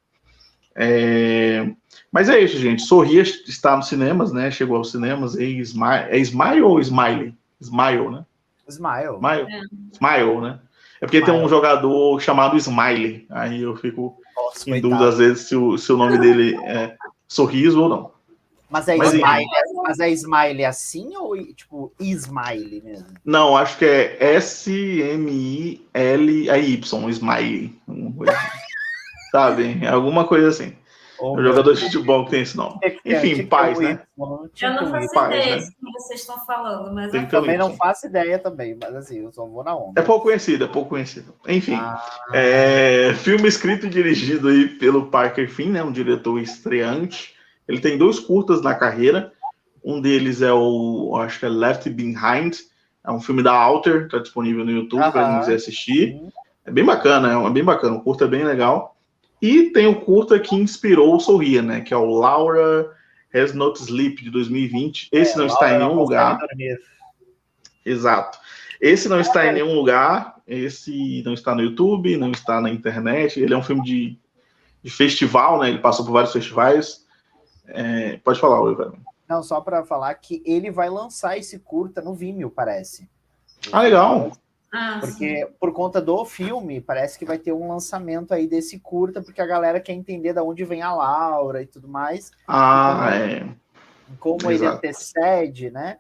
É... 0.75 1.71
Mas 2.11 2.29
é 2.29 2.39
isso, 2.39 2.57
gente. 2.57 2.81
Sorria 2.81 3.21
está 3.21 3.75
nos 3.77 3.87
cinemas, 3.87 4.31
né? 4.31 4.49
Chegou 4.49 4.77
aos 4.77 4.91
cinemas. 4.91 5.35
E 5.35 5.59
Smile... 5.59 6.07
É 6.09 6.17
Smile 6.17 6.61
ou 6.61 6.79
Smiley? 6.79 7.35
Smile, 7.61 8.09
né? 8.09 8.25
Smile. 8.67 9.15
Smile, 9.15 9.47
é. 9.51 9.61
Smile 9.93 10.41
né? 10.41 10.59
É 11.01 11.05
porque 11.05 11.17
Smile. 11.17 11.37
tem 11.37 11.45
um 11.45 11.49
jogador 11.49 12.19
chamado 12.21 12.57
Smiley. 12.57 13.25
Aí 13.29 13.61
eu 13.61 13.75
fico 13.75 14.17
Nossa, 14.35 14.69
em 14.69 14.81
dúvida 14.81 15.09
às 15.09 15.17
vezes 15.17 15.47
se 15.47 15.55
o, 15.55 15.77
se 15.77 15.91
o 15.91 15.97
nome 15.97 16.17
dele 16.17 16.55
é 16.63 16.95
Sorriso 17.27 17.81
ou 17.81 17.89
não. 17.89 18.11
Mas 18.73 18.87
é, 18.87 18.95
mas, 18.95 19.13
smile, 19.13 19.45
mas 19.83 19.99
é 19.99 20.09
smile 20.09 20.65
assim 20.65 21.15
ou 21.15 21.37
tipo 21.53 21.93
smile 21.99 22.81
mesmo? 22.83 23.05
Não, 23.23 23.55
acho 23.55 23.77
que 23.77 23.85
é 23.85 24.17
S-M-I-L-Y, 24.33 25.79
smile. 27.11 27.79
Sabe? 29.31 29.77
É 29.83 29.89
alguma 29.89 30.25
coisa 30.25 30.47
assim. 30.47 30.75
O 31.21 31.41
jogador 31.41 31.73
de 31.73 31.81
futebol 31.81 32.25
que 32.25 32.31
tem 32.31 32.41
esse 32.41 32.57
nome. 32.57 32.79
Enfim, 33.05 33.45
paz, 33.45 33.79
né? 33.79 34.01
Eu 34.17 34.73
não 34.73 34.91
faço 34.91 35.13
paz, 35.13 35.29
ideia 35.33 35.55
né? 35.55 35.61
do 35.61 35.67
que 35.69 35.91
vocês 35.93 36.19
estão 36.19 36.45
falando, 36.45 36.93
mas 36.93 37.13
eu 37.13 37.27
também 37.29 37.57
não 37.57 37.73
faço 37.77 38.07
ideia 38.07 38.37
também, 38.37 38.77
mas 38.77 38.93
assim, 38.93 39.19
eu 39.23 39.31
só 39.31 39.45
vou 39.45 39.63
na 39.63 39.73
onda. 39.73 40.01
É 40.01 40.03
pouco 40.03 40.25
conhecido, 40.25 40.65
é 40.65 40.67
pouco 40.67 40.89
conhecido. 40.89 41.33
Enfim, 41.47 41.75
ah. 41.75 42.03
é, 42.33 43.13
filme 43.13 43.47
escrito 43.47 43.85
e 43.85 43.89
dirigido 43.89 44.49
aí 44.49 44.67
pelo 44.67 45.05
Parker 45.05 45.49
Finn, 45.49 45.71
né, 45.71 45.81
um 45.81 45.93
diretor 45.93 46.37
estreante. 46.39 47.32
Ele 47.67 47.79
tem 47.79 47.97
dois 47.97 48.19
curtas 48.19 48.61
na 48.61 48.75
carreira. 48.75 49.31
Um 49.83 49.99
deles 49.99 50.41
é 50.41 50.53
o, 50.53 51.15
acho 51.17 51.39
que 51.39 51.45
é 51.45 51.49
Left 51.49 51.89
Behind, 51.89 52.55
é 53.05 53.11
um 53.11 53.19
filme 53.19 53.43
da 53.43 53.53
Alter, 53.53 54.07
tá 54.07 54.19
disponível 54.19 54.63
no 54.63 54.71
YouTube 54.71 55.11
para 55.11 55.29
quem 55.29 55.39
quiser 55.39 55.55
assistir. 55.55 56.21
É 56.65 56.71
bem 56.71 56.85
bacana, 56.85 57.45
é 57.45 57.49
bem 57.49 57.63
bacana, 57.63 57.97
o 57.97 58.01
curta 58.01 58.23
é 58.23 58.27
bem 58.27 58.45
legal. 58.45 58.95
E 59.41 59.71
tem 59.71 59.87
o 59.87 59.99
curta 59.99 60.39
que 60.39 60.55
inspirou 60.55 61.15
o 61.15 61.19
Sorria, 61.19 61.61
né? 61.61 61.81
Que 61.81 61.93
é 61.93 61.97
o 61.97 62.05
Laura 62.05 62.89
Has 63.33 63.53
Not 63.53 63.77
Sleep, 63.81 64.23
de 64.23 64.29
2020. 64.29 65.09
Esse 65.11 65.33
é, 65.33 65.37
não 65.37 65.47
está 65.47 65.73
em 65.73 65.79
nenhum 65.79 65.95
lugar. 65.95 66.39
Exato. 67.85 68.39
Esse 68.79 69.09
não 69.09 69.19
está 69.19 69.45
em 69.45 69.53
nenhum 69.53 69.75
lugar. 69.75 70.35
Esse 70.47 71.21
não 71.25 71.33
está 71.33 71.53
no 71.53 71.61
YouTube, 71.61 72.15
não 72.15 72.31
está 72.31 72.61
na 72.61 72.69
internet. 72.69 73.41
Ele 73.41 73.53
é 73.53 73.57
um 73.57 73.63
filme 73.63 73.83
de, 73.83 74.17
de 74.81 74.89
festival, 74.89 75.59
né? 75.59 75.67
Ele 75.67 75.79
passou 75.79 76.05
por 76.05 76.13
vários 76.13 76.31
festivais. 76.31 77.02
É, 77.67 78.17
pode 78.17 78.39
falar, 78.39 78.61
Oliver. 78.61 78.91
Não, 79.27 79.41
só 79.41 79.61
para 79.61 79.83
falar 79.83 80.13
que 80.15 80.43
ele 80.45 80.69
vai 80.69 80.89
lançar 80.89 81.37
esse 81.37 81.59
curta 81.59 82.01
no 82.01 82.13
Vimeo, 82.13 82.49
parece. 82.49 83.09
Ah, 83.71 83.81
legal. 83.81 84.31
Ah, 84.71 84.97
porque 84.99 85.45
sim. 85.45 85.53
por 85.59 85.71
conta 85.71 86.01
do 86.01 86.25
filme, 86.25 86.81
parece 86.81 87.17
que 87.17 87.25
vai 87.25 87.37
ter 87.37 87.51
um 87.51 87.67
lançamento 87.67 88.33
aí 88.33 88.47
desse 88.47 88.79
curta, 88.79 89.21
porque 89.21 89.39
a 89.39 89.45
galera 89.45 89.79
quer 89.79 89.93
entender 89.93 90.33
de 90.33 90.39
onde 90.41 90.65
vem 90.65 90.81
a 90.81 90.93
Laura 90.93 91.61
e 91.61 91.67
tudo 91.67 91.87
mais. 91.87 92.31
Ah, 92.47 93.11
então, 93.13 93.49
é. 93.49 93.55
Como 94.19 94.51
Exato. 94.51 94.51
ele 94.51 94.67
antecede, 94.67 95.69
né? 95.69 95.97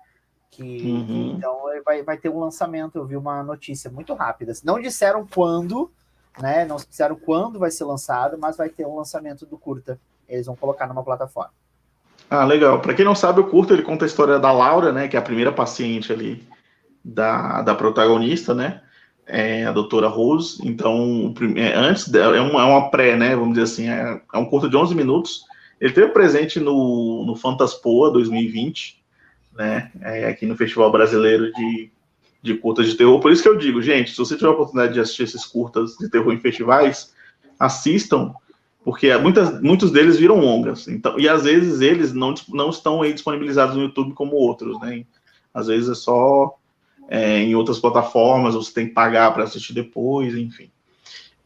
Que, 0.49 0.63
uhum. 0.63 1.35
então 1.37 1.61
vai, 1.85 2.03
vai 2.03 2.17
ter 2.17 2.29
um 2.29 2.39
lançamento. 2.39 2.97
Eu 2.97 3.05
vi 3.05 3.15
uma 3.15 3.43
notícia 3.43 3.89
muito 3.89 4.13
rápida. 4.13 4.53
Não 4.63 4.79
disseram 4.79 5.25
quando, 5.25 5.91
né? 6.39 6.65
Não 6.65 6.77
disseram 6.77 7.15
quando 7.15 7.59
vai 7.59 7.71
ser 7.71 7.85
lançado, 7.85 8.37
mas 8.39 8.57
vai 8.57 8.69
ter 8.69 8.85
um 8.85 8.95
lançamento 8.95 9.45
do 9.45 9.57
curta. 9.57 9.99
Eles 10.27 10.45
vão 10.45 10.55
colocar 10.55 10.87
numa 10.87 11.03
plataforma. 11.03 11.51
Ah, 12.29 12.45
legal. 12.45 12.79
Para 12.79 12.93
quem 12.93 13.05
não 13.05 13.15
sabe, 13.15 13.41
o 13.41 13.47
curta 13.47 13.73
ele 13.73 13.83
conta 13.83 14.05
a 14.05 14.07
história 14.07 14.39
da 14.39 14.51
Laura, 14.51 14.91
né? 14.91 15.07
Que 15.07 15.15
é 15.15 15.19
a 15.19 15.23
primeira 15.23 15.51
paciente 15.51 16.11
ali 16.11 16.43
da, 17.03 17.61
da 17.61 17.75
protagonista, 17.75 18.53
né? 18.53 18.81
É 19.25 19.65
a 19.65 19.71
doutora 19.71 20.07
Rose. 20.07 20.57
Então, 20.63 21.33
é, 21.55 21.73
antes 21.73 22.11
é 22.13 22.41
uma, 22.41 22.61
é 22.61 22.65
uma 22.65 22.89
pré, 22.89 23.15
né? 23.15 23.35
Vamos 23.35 23.53
dizer 23.53 23.63
assim, 23.63 23.89
é, 23.89 24.21
é 24.33 24.37
um 24.37 24.45
curto 24.45 24.69
de 24.69 24.75
11 24.75 24.95
minutos. 24.95 25.43
Ele 25.79 25.93
teve 25.93 26.07
presente 26.07 26.59
no, 26.59 27.25
no 27.25 27.35
Fantaspoa 27.35 28.11
2020, 28.11 29.03
né? 29.55 29.91
É, 30.01 30.27
aqui 30.27 30.45
no 30.45 30.55
Festival 30.55 30.91
Brasileiro 30.91 31.51
de, 31.53 31.91
de 32.41 32.53
Curtas 32.55 32.87
de 32.87 32.95
Terror. 32.95 33.19
Por 33.19 33.31
isso 33.31 33.43
que 33.43 33.49
eu 33.49 33.57
digo, 33.57 33.81
gente, 33.81 34.11
se 34.11 34.17
você 34.17 34.35
tiver 34.35 34.47
a 34.47 34.53
oportunidade 34.53 34.93
de 34.93 34.99
assistir 34.99 35.23
esses 35.23 35.45
curtas 35.45 35.95
de 35.97 36.09
terror 36.09 36.33
em 36.33 36.39
festivais, 36.39 37.13
assistam, 37.59 38.33
porque 38.83 39.15
muitas, 39.17 39.61
muitos 39.61 39.91
deles 39.91 40.17
viram 40.17 40.39
longas. 40.39 40.87
Então, 40.87 41.17
e 41.19 41.27
às 41.27 41.43
vezes 41.43 41.81
eles 41.81 42.13
não, 42.13 42.33
não 42.49 42.69
estão 42.69 43.01
aí 43.01 43.13
disponibilizados 43.13 43.75
no 43.75 43.83
YouTube 43.83 44.13
como 44.13 44.35
outros, 44.35 44.79
né? 44.81 45.05
Às 45.53 45.67
vezes 45.67 45.89
é 45.89 45.95
só 45.95 46.55
é, 47.07 47.39
em 47.39 47.55
outras 47.55 47.79
plataformas, 47.79 48.55
você 48.55 48.73
tem 48.73 48.87
que 48.87 48.93
pagar 48.93 49.33
para 49.33 49.43
assistir 49.43 49.73
depois, 49.73 50.35
enfim. 50.35 50.69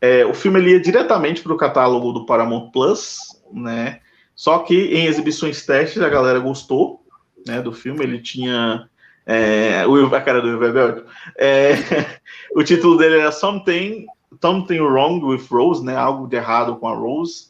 É, 0.01 0.25
o 0.25 0.33
filme 0.33 0.59
ele 0.59 0.71
ia 0.71 0.79
diretamente 0.79 1.41
para 1.41 1.53
o 1.53 1.57
catálogo 1.57 2.11
do 2.11 2.25
Paramount 2.25 2.71
Plus, 2.71 3.17
né? 3.51 3.99
Só 4.35 4.59
que 4.59 4.75
em 4.95 5.05
exibições 5.05 5.65
testes 5.65 6.01
a 6.01 6.09
galera 6.09 6.39
gostou, 6.39 7.03
né? 7.45 7.61
Do 7.61 7.71
filme 7.71 8.03
ele 8.03 8.19
tinha 8.19 8.87
é, 9.25 9.85
o, 9.85 10.15
a 10.15 10.21
cara 10.21 10.41
do 10.41 10.57
Will 10.57 11.05
é, 11.37 11.73
o 12.55 12.63
título 12.63 12.97
dele 12.97 13.19
era 13.19 13.31
Something, 13.31 14.05
Something 14.41 14.79
Wrong 14.79 15.23
with 15.23 15.45
Rose, 15.49 15.83
né? 15.83 15.95
Algo 15.95 16.27
de 16.27 16.35
errado 16.35 16.75
com 16.77 16.87
a 16.87 16.95
Rose. 16.95 17.47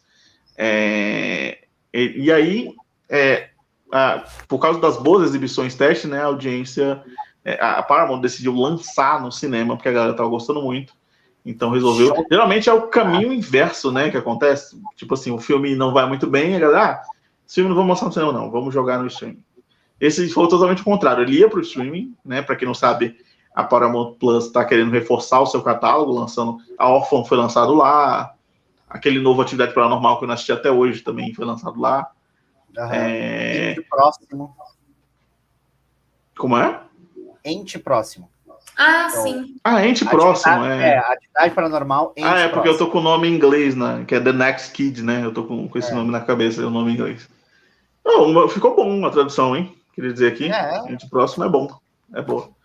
É, 0.57 1.59
e, 1.93 2.25
e, 2.25 2.31
aí, 2.31 2.75
é, 3.09 3.49
a, 3.91 4.23
por 4.47 4.59
causa 4.59 4.79
das 4.79 4.97
boas 4.97 5.23
exibições 5.23 5.75
teste, 5.75 6.07
né? 6.07 6.21
A 6.21 6.25
audiência 6.25 7.03
é, 7.47 7.57
a 7.63 7.81
Paramount 7.81 8.19
decidiu 8.19 8.53
lançar 8.53 9.21
no 9.21 9.31
cinema, 9.31 9.77
porque 9.77 9.87
a 9.87 9.93
galera 9.93 10.13
tava 10.13 10.27
gostando 10.27 10.61
muito. 10.61 10.93
Então 11.45 11.71
resolveu. 11.71 12.25
Geralmente 12.29 12.69
é 12.69 12.73
o 12.73 12.89
caminho 12.89 13.31
inverso, 13.31 13.89
né? 13.89 14.11
Que 14.11 14.17
acontece. 14.17 14.77
Tipo 14.97 15.13
assim, 15.13 15.31
o 15.31 15.39
filme 15.39 15.73
não 15.73 15.93
vai 15.93 16.05
muito 16.05 16.27
bem, 16.27 16.57
a 16.57 16.59
galera, 16.59 16.83
ah, 16.83 17.01
esse 17.47 17.55
filme 17.55 17.69
não 17.69 17.75
vamos 17.75 17.87
mostrar 17.87 18.07
no 18.09 18.13
cinema, 18.13 18.33
não, 18.33 18.51
vamos 18.51 18.73
jogar 18.73 18.99
no 18.99 19.07
streaming. 19.07 19.41
Esse 19.97 20.27
foi 20.27 20.47
totalmente 20.49 20.81
o 20.81 20.85
contrário. 20.85 21.23
Ele 21.23 21.39
ia 21.39 21.49
para 21.49 21.59
o 21.59 21.61
streaming, 21.61 22.13
né? 22.23 22.41
Para 22.41 22.57
quem 22.57 22.67
não 22.67 22.75
sabe, 22.75 23.15
a 23.57 23.63
Paramount 23.63 24.13
Plus 24.19 24.45
está 24.45 24.63
querendo 24.63 24.91
reforçar 24.91 25.41
o 25.41 25.47
seu 25.47 25.63
catálogo, 25.63 26.11
lançando. 26.11 26.59
A 26.77 26.89
Orphan 26.89 27.23
foi 27.23 27.39
lançado 27.39 27.73
lá. 27.73 28.35
Aquele 28.87 29.19
novo 29.19 29.41
Atividade 29.41 29.73
Paranormal 29.73 30.19
que 30.19 30.25
eu 30.25 30.27
não 30.27 30.35
assisti 30.35 30.51
até 30.51 30.69
hoje 30.69 31.01
também 31.01 31.33
foi 31.33 31.43
lançado 31.43 31.81
lá. 31.81 32.07
Uhum. 32.77 32.89
É... 32.91 33.75
próximo. 33.89 34.55
Como 36.37 36.55
é? 36.55 36.81
ente 37.43 37.79
próximo. 37.79 38.29
Ah, 38.77 39.07
então, 39.09 39.23
sim. 39.23 39.55
Ah, 39.63 39.87
ente 39.87 40.05
próximo, 40.05 40.63
é. 40.65 40.89
É, 40.89 40.97
atividade 40.99 41.55
paranormal. 41.55 42.13
Ente 42.15 42.27
ah, 42.27 42.37
é 42.37 42.47
porque 42.49 42.69
próximo. 42.69 42.73
eu 42.73 42.77
tô 42.77 42.91
com 42.91 42.99
o 42.99 43.01
nome 43.01 43.27
em 43.27 43.33
inglês, 43.33 43.75
né? 43.75 44.05
Que 44.07 44.13
é 44.13 44.19
The 44.19 44.33
Next 44.33 44.71
Kid, 44.71 45.01
né? 45.01 45.25
Eu 45.25 45.33
tô 45.33 45.45
com, 45.45 45.67
com 45.67 45.79
esse 45.79 45.91
é. 45.91 45.95
nome 45.95 46.11
na 46.11 46.21
cabeça, 46.21 46.63
o 46.63 46.69
nome 46.69 46.91
em 46.91 46.93
inglês. 46.93 47.27
Oh, 48.05 48.47
ficou 48.49 48.75
bom 48.75 49.03
a 49.03 49.09
tradução, 49.09 49.55
hein? 49.55 49.75
Queria 49.95 50.13
dizer 50.13 50.31
aqui. 50.31 50.51
É. 50.51 50.91
Ente 50.91 51.09
próximo 51.09 51.43
é 51.43 51.49
bom. 51.49 51.67
É 52.13 52.21
boa. 52.21 52.55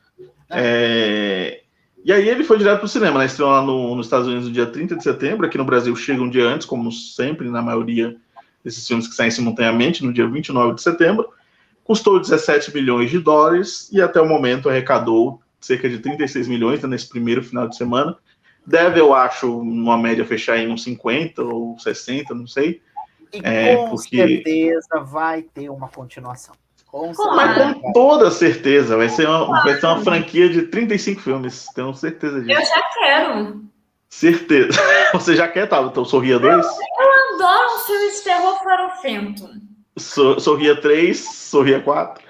É. 0.52 1.62
E 2.04 2.12
aí 2.12 2.28
ele 2.28 2.42
foi 2.42 2.58
direto 2.58 2.80
pro 2.80 2.88
cinema, 2.88 3.20
né? 3.20 3.26
Estreou 3.26 3.50
lá 3.50 3.62
no, 3.62 3.94
nos 3.94 4.06
Estados 4.06 4.26
Unidos 4.26 4.48
no 4.48 4.52
dia 4.52 4.66
30 4.66 4.96
de 4.96 5.02
setembro. 5.02 5.46
Aqui 5.46 5.56
no 5.56 5.64
Brasil 5.64 5.94
chega 5.94 6.20
um 6.20 6.28
dia 6.28 6.44
antes, 6.46 6.66
como 6.66 6.90
sempre, 6.90 7.48
na 7.48 7.62
maioria 7.62 8.16
desses 8.64 8.86
filmes 8.86 9.06
que 9.06 9.14
saem 9.14 9.30
simultaneamente, 9.30 10.04
no 10.04 10.12
dia 10.12 10.26
29 10.28 10.74
de 10.74 10.82
setembro 10.82 11.28
custou 11.84 12.20
17 12.20 12.72
milhões 12.74 13.10
de 13.10 13.18
dólares 13.18 13.88
e 13.92 14.00
até 14.00 14.20
o 14.20 14.28
momento 14.28 14.68
arrecadou 14.68 15.40
cerca 15.60 15.88
de 15.88 15.98
36 15.98 16.48
milhões 16.48 16.82
nesse 16.82 17.08
primeiro 17.08 17.42
final 17.42 17.68
de 17.68 17.76
semana. 17.76 18.16
Deve, 18.64 19.00
eu 19.00 19.12
acho, 19.12 19.60
uma 19.60 19.98
média 19.98 20.24
fechar 20.24 20.56
em 20.56 20.70
uns 20.70 20.84
50 20.84 21.42
ou 21.42 21.78
60, 21.78 22.34
não 22.34 22.46
sei. 22.46 22.80
E 23.32 23.40
é, 23.42 23.76
com 23.76 23.90
porque... 23.90 24.16
certeza 24.16 25.00
vai 25.04 25.42
ter 25.42 25.68
uma 25.68 25.88
continuação. 25.88 26.54
Com 26.92 27.10
Mas 27.34 27.56
com 27.56 27.92
toda 27.94 28.30
certeza, 28.30 28.98
vai 28.98 29.08
ser, 29.08 29.26
uma, 29.26 29.62
vai 29.62 29.80
ser 29.80 29.86
uma 29.86 30.04
franquia 30.04 30.46
de 30.50 30.62
35 30.64 31.22
filmes, 31.22 31.64
tenho 31.74 31.94
certeza 31.94 32.38
disso. 32.42 32.60
Eu 32.60 32.66
já 32.66 32.82
quero. 32.92 33.62
Certeza. 34.10 34.78
Você 35.14 35.34
já 35.34 35.48
quer, 35.48 35.66
tá? 35.66 35.80
Então, 35.80 36.04
Sorria 36.04 36.38
2? 36.38 36.54
Eu, 36.54 36.60
eu 36.60 37.34
adoro 37.34 37.76
um 37.76 37.78
filme 37.78 38.10
de 38.10 38.20
terror 38.22 38.62
farofento. 38.62 39.48
Sorria 39.96 40.78
3, 40.78 41.18
Sorria 41.18 41.80
4. 41.80 42.22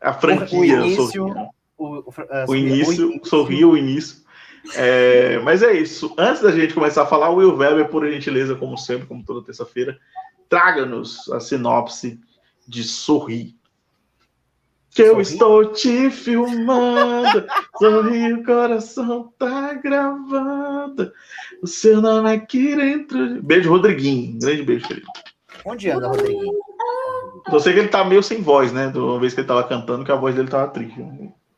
A 0.00 0.14
franquia. 0.14 0.58
O 0.60 0.64
início. 0.64 1.06
Sorria. 1.12 1.48
O, 1.76 1.86
o, 1.86 2.14
o 2.48 2.56
início, 2.56 3.20
o 3.20 3.26
Sorria 3.26 3.68
o 3.68 3.76
início. 3.76 4.24
É, 4.76 5.38
mas 5.40 5.62
é 5.62 5.74
isso. 5.74 6.14
Antes 6.16 6.40
da 6.40 6.50
gente 6.52 6.72
começar 6.72 7.02
a 7.02 7.06
falar, 7.06 7.28
o 7.28 7.36
Will 7.36 7.54
Weber, 7.54 7.88
por 7.88 8.10
gentileza, 8.10 8.54
como 8.54 8.78
sempre, 8.78 9.06
como 9.06 9.22
toda 9.22 9.44
terça-feira, 9.44 9.98
traga-nos 10.48 11.30
a 11.30 11.38
sinopse 11.38 12.18
de 12.66 12.82
Sorri. 12.82 13.54
Que 14.96 15.02
eu 15.02 15.20
estou 15.20 15.74
te 15.74 16.10
filmando, 16.10 17.46
sorri, 17.78 18.32
o 18.32 18.42
coração 18.42 19.30
tá 19.38 19.74
gravando. 19.74 21.12
O 21.62 21.66
seu 21.66 22.00
nome 22.00 22.32
aqui 22.32 22.74
dentro. 22.74 23.42
Beijo, 23.42 23.68
Rodriguinho. 23.68 24.38
Grande 24.38 24.62
beijo, 24.62 24.88
querido. 24.88 25.06
Onde 25.66 25.90
anda, 25.90 26.08
Rodriguinho? 26.08 26.50
Eu 27.52 27.60
sei 27.60 27.74
que 27.74 27.80
ele 27.80 27.88
tá 27.88 28.06
meio 28.06 28.22
sem 28.22 28.40
voz, 28.40 28.72
né? 28.72 28.88
Da 28.88 28.98
uma 28.98 29.20
vez 29.20 29.34
que 29.34 29.40
ele 29.40 29.46
tava 29.46 29.64
cantando, 29.64 30.02
que 30.02 30.10
a 30.10 30.16
voz 30.16 30.34
dele 30.34 30.48
tava 30.48 30.68
triste. 30.68 30.98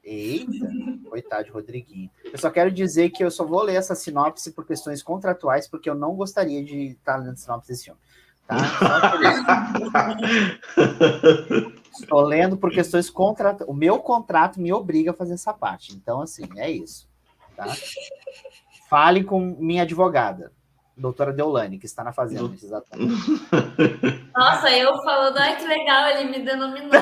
Eita, 0.03 0.69
coitado 1.09 1.45
de 1.45 1.51
Rodriguinho. 1.51 2.11
Eu 2.25 2.39
só 2.39 2.51
quero 2.51 2.73
dizer 2.73 3.11
que 3.11 3.23
eu 3.23 3.31
só 3.31 3.45
vou 3.45 3.63
ler 3.63 3.77
essa 3.77 3.95
sinopse 3.95 4.51
por 4.51 4.67
questões 4.67 5.01
contratuais, 5.01 5.69
porque 5.69 5.89
eu 5.89 5.95
não 5.95 6.17
gostaria 6.17 6.65
de 6.65 6.89
estar 6.89 7.19
lendo 7.19 7.37
sinopse 7.37 7.69
desse 7.69 7.85
filme. 7.85 8.01
Tá? 8.49 8.57
Estou 12.01 12.21
lendo 12.21 12.57
por 12.57 12.71
questões 12.71 13.11
contratuais. 13.11 13.69
O 13.69 13.75
meu 13.75 13.99
contrato 13.99 14.61
me 14.61 14.73
obriga 14.73 15.11
a 15.11 15.15
fazer 15.15 15.35
essa 15.35 15.53
parte. 15.53 15.95
Então, 15.95 16.21
assim, 16.21 16.49
é 16.57 16.71
isso. 16.71 17.09
Tá? 17.57 17.67
Fale 18.89 19.25
com 19.25 19.41
minha 19.59 19.83
advogada 19.83 20.53
doutora 20.99 21.33
Deolane, 21.33 21.79
que 21.79 21.87
está 21.87 22.03
na 22.03 22.13
fazenda 22.13 22.49
nesse 22.49 22.67
exato 22.67 22.89
Nossa, 24.37 24.71
eu 24.71 24.95
falando, 25.03 25.39
ai 25.39 25.57
que 25.57 25.67
legal, 25.67 26.09
ele 26.11 26.31
me 26.31 26.45
denominou. 26.45 26.91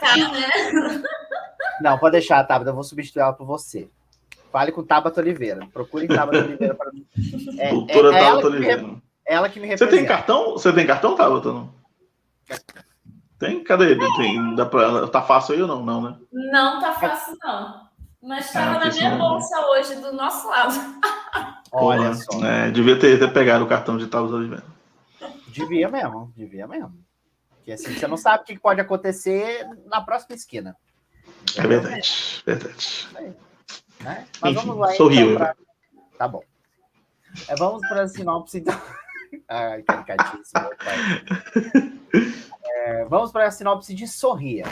tá, 0.00 0.16
né? 0.16 1.02
Não, 1.80 1.98
pode 1.98 2.12
deixar, 2.12 2.42
Tabata, 2.44 2.70
eu 2.70 2.74
vou 2.74 2.82
substituir 2.82 3.22
ela 3.22 3.32
por 3.32 3.46
você. 3.46 3.88
Fale 4.50 4.72
com 4.72 4.84
Tabata 4.84 5.20
Oliveira. 5.20 5.66
Procure 5.72 6.06
Tabata 6.08 6.38
Oliveira 6.44 6.74
para 6.74 6.92
mim. 6.92 7.06
É, 7.58 7.70
Doutora 7.70 8.14
é, 8.14 8.18
é 8.18 8.24
Tabata 8.24 8.46
Oliveira. 8.46 8.94
Ela 9.26 9.48
que 9.48 9.58
me 9.58 9.66
representa. 9.66 9.90
Você 9.90 9.96
tem 9.96 10.06
cartão? 10.06 10.52
Você 10.52 10.72
tem 10.72 10.86
cartão, 10.86 11.16
Tabata? 11.16 11.52
Não? 11.52 11.74
Tem? 13.38 13.64
Cadê 13.64 13.92
ele? 13.92 14.16
Tem, 14.16 14.54
dá 14.54 14.66
pra, 14.66 15.06
tá 15.08 15.22
fácil 15.22 15.54
aí 15.54 15.62
ou 15.62 15.68
não? 15.68 15.84
Não, 15.84 16.02
né? 16.02 16.16
Não 16.32 16.80
tá 16.80 16.92
fácil, 16.92 17.36
não. 17.42 17.84
Mas 18.22 18.46
estava 18.46 18.76
ah, 18.76 18.84
na 18.86 18.90
minha 18.90 19.16
bolsa 19.16 19.54
não. 19.56 19.70
hoje, 19.72 19.94
do 19.96 20.12
nosso 20.12 20.48
lado. 20.48 20.74
Olha 21.72 22.14
só. 22.14 22.44
É, 22.44 22.70
devia 22.70 22.98
ter, 22.98 23.18
ter 23.18 23.32
pegado 23.32 23.64
o 23.64 23.68
cartão 23.68 23.98
de 23.98 24.06
Tabata 24.06 24.34
Oliveira. 24.34 24.64
Devia 25.48 25.88
mesmo, 25.88 26.32
devia 26.36 26.66
mesmo. 26.66 26.94
Porque 27.56 27.72
assim, 27.72 27.94
você 27.94 28.06
não 28.06 28.16
sabe 28.16 28.42
o 28.42 28.46
que 28.46 28.58
pode 28.58 28.80
acontecer 28.80 29.66
na 29.86 30.00
próxima 30.00 30.34
esquina. 30.34 30.76
É 31.56 31.66
verdade, 31.66 32.42
verdade. 32.44 33.08
Né? 34.00 34.26
Mas 34.40 34.52
Enfim, 34.52 34.66
vamos 34.66 34.76
lá. 34.78 34.92
Sorriu. 34.92 35.34
Então, 35.34 35.36
pra... 35.36 35.56
Tá 36.18 36.28
bom. 36.28 36.42
É, 37.48 37.56
vamos 37.56 37.86
para 37.88 38.02
a 38.02 38.08
sinopse, 38.08 38.58
então. 38.58 38.80
Ai. 39.48 39.84
É, 42.86 43.04
vamos 43.06 43.32
para 43.32 43.46
a 43.46 43.50
sinopse 43.50 43.94
de 43.94 44.06
Sorria. 44.06 44.66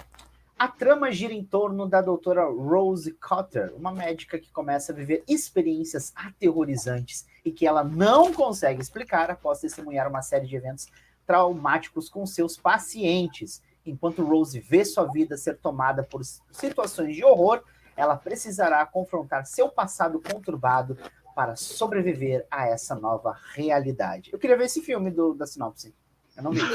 A 0.59 0.69
trama 0.69 1.11
gira 1.11 1.33
em 1.33 1.43
torno 1.43 1.89
da 1.89 2.01
doutora 2.01 2.45
Rose 2.45 3.11
Cotter, 3.15 3.75
uma 3.75 3.91
médica 3.91 4.39
que 4.39 4.53
começa 4.53 4.93
a 4.93 4.95
viver 4.95 5.25
experiências 5.27 6.13
aterrorizantes 6.15 7.27
e 7.45 7.51
que 7.51 7.67
ela 7.67 7.83
não 7.83 8.33
consegue 8.33 8.81
explicar 8.81 9.29
após 9.29 9.61
testemunhar 9.61 10.07
uma 10.07 10.23
série 10.23 10.47
de 10.47 10.55
eventos 10.55 10.87
traumáticos 11.27 12.09
com 12.09 12.25
seus 12.25 12.57
pacientes. 12.57 13.61
Enquanto 13.85 14.25
Rose 14.25 14.61
vê 14.61 14.85
sua 14.85 15.11
vida 15.11 15.37
ser 15.37 15.59
tomada 15.59 16.05
por 16.05 16.23
situações 16.53 17.17
de 17.17 17.25
horror, 17.25 17.65
ela 17.97 18.17
precisará 18.17 18.87
confrontar 18.87 19.47
seu 19.47 19.69
passado 19.69 20.21
conturbado 20.21 20.97
para 21.35 21.57
sobreviver 21.57 22.47
a 22.51 22.69
essa 22.69 22.95
nova 22.95 23.37
realidade. 23.55 24.31
Eu 24.33 24.39
queria 24.39 24.57
ver 24.57 24.65
esse 24.65 24.81
filme 24.81 25.11
do, 25.11 25.35
da 25.35 25.47
sinopse. 25.47 25.95
Eu 26.37 26.43
não 26.45 26.53
vi. 26.53 26.61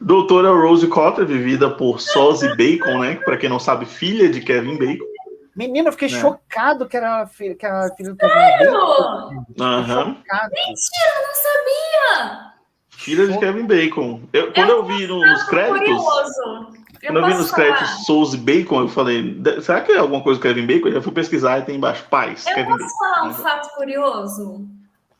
Doutora 0.00 0.50
Rose 0.50 0.86
Cotter, 0.88 1.24
vivida 1.24 1.70
por 1.70 2.00
Sozy 2.00 2.48
Bacon, 2.56 2.98
né? 2.98 3.16
Para 3.16 3.36
quem 3.36 3.48
não 3.48 3.58
sabe, 3.58 3.86
filha 3.86 4.28
de 4.28 4.40
Kevin 4.40 4.76
Bacon. 4.76 5.04
Menino, 5.56 5.88
eu 5.88 5.92
fiquei 5.92 6.10
né? 6.10 6.20
chocado 6.20 6.86
que 6.86 6.96
era, 6.96 7.26
filha, 7.26 7.54
que 7.54 7.64
era 7.64 7.88
filha 7.96 8.10
do 8.10 8.16
Kevin 8.16 8.34
Bacon. 8.34 8.76
Uhum. 9.60 10.06
Mentira, 10.06 11.10
eu 11.16 11.22
não 11.22 11.34
sabia! 11.34 12.54
Filha 12.90 13.26
de 13.28 13.38
Kevin 13.38 13.66
Bacon. 13.66 14.22
Eu, 14.32 14.52
quando 14.52 14.70
eu, 14.70 14.76
eu 14.78 14.84
vi 14.84 15.06
nos 15.06 15.42
créditos. 15.44 15.80
Curioso. 15.80 16.83
Quando 17.06 17.18
eu 17.18 17.26
vi 17.26 17.34
nos 17.34 17.50
falar. 17.50 17.64
créditos 17.64 18.06
Souls 18.06 18.34
Bacon, 18.34 18.80
eu 18.82 18.88
falei, 18.88 19.40
será 19.62 19.80
que 19.80 19.92
é 19.92 19.98
alguma 19.98 20.22
coisa 20.22 20.40
do 20.40 20.42
Kevin 20.42 20.66
Bacon? 20.66 20.88
Eu 20.88 21.02
fui 21.02 21.12
pesquisar 21.12 21.58
e 21.58 21.62
tem 21.62 21.76
embaixo 21.76 22.04
pais. 22.08 22.46
Eu 22.46 22.54
Kevin 22.54 22.68
posso 22.70 22.84
Bacon. 22.84 22.98
falar 22.98 23.28
um 23.28 23.34
fato 23.34 23.74
curioso? 23.76 24.68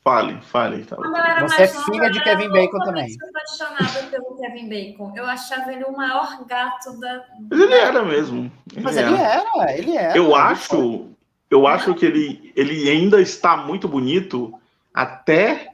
Fale, 0.05 0.39
fale. 0.43 0.85
Tá. 0.85 0.97
Você 1.41 1.63
é 1.63 1.67
filha 1.67 2.11
de 2.11 2.23
Kevin 2.23 2.51
Bacon 2.51 2.79
também. 2.81 3.09
Eu 3.09 3.29
apaixonada 3.29 4.07
pelo 4.11 4.37
Kevin 4.37 4.69
Bacon. 4.69 5.13
Eu 5.17 5.25
achava 5.25 5.73
ele 5.73 5.85
o 5.85 5.93
maior 5.93 6.45
gato 6.47 7.01
da. 7.01 7.25
Mas 7.51 7.59
ele 7.59 7.75
era 7.75 8.03
mesmo. 8.03 8.53
Ele 8.73 8.85
Mas 8.85 8.97
era. 8.99 9.09
ele 9.09 9.17
era, 9.19 9.79
ele 9.79 9.97
era. 9.97 10.17
Eu 10.17 10.37
acho, 10.37 11.09
eu 11.51 11.67
acho 11.67 11.95
que 11.95 12.05
ele, 12.05 12.53
ele 12.55 12.91
ainda 12.91 13.19
está 13.19 13.57
muito 13.57 13.89
bonito 13.89 14.53
até 14.93 15.71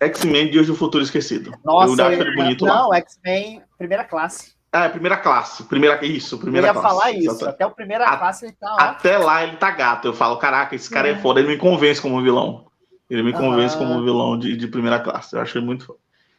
X-Men 0.00 0.50
Dias 0.50 0.68
do 0.68 0.76
Futuro 0.76 1.02
Esquecido. 1.02 1.52
Nossa, 1.64 2.00
eu 2.00 2.06
acho 2.06 2.20
ele 2.20 2.36
bonito 2.36 2.64
não, 2.64 2.94
X-Men 2.94 3.60
primeira 3.76 4.04
classe. 4.04 4.52
Ah, 4.72 4.84
é, 4.84 4.88
primeira 4.88 5.18
classe. 5.18 5.64
Primeira, 5.64 6.02
isso, 6.04 6.38
primeira 6.38 6.68
eu 6.68 6.74
ia 6.74 6.80
classe. 6.80 6.88
falar 6.88 7.10
isso. 7.12 7.46
Até 7.46 7.66
o 7.66 7.70
primeira 7.70 8.06
a, 8.06 8.16
classe 8.16 8.46
ele 8.46 8.54
tá. 8.54 8.74
Ó. 8.74 8.80
Até 8.80 9.18
lá 9.18 9.44
ele 9.44 9.56
tá 9.58 9.70
gato. 9.70 10.08
Eu 10.08 10.14
falo, 10.14 10.38
caraca, 10.38 10.74
esse 10.74 10.88
cara 10.88 11.08
é, 11.08 11.12
é 11.12 11.18
foda. 11.18 11.40
Ele 11.40 11.50
me 11.50 11.58
convence 11.58 12.00
como 12.00 12.22
vilão. 12.22 12.66
Ele 13.10 13.22
me 13.22 13.34
convence 13.34 13.76
como 13.76 14.02
vilão 14.02 14.38
de, 14.38 14.56
de 14.56 14.66
primeira 14.66 14.98
classe. 14.98 15.36
Eu 15.36 15.42
acho 15.42 15.58
ele 15.58 15.66
muito 15.66 15.84
foda. 15.84 15.98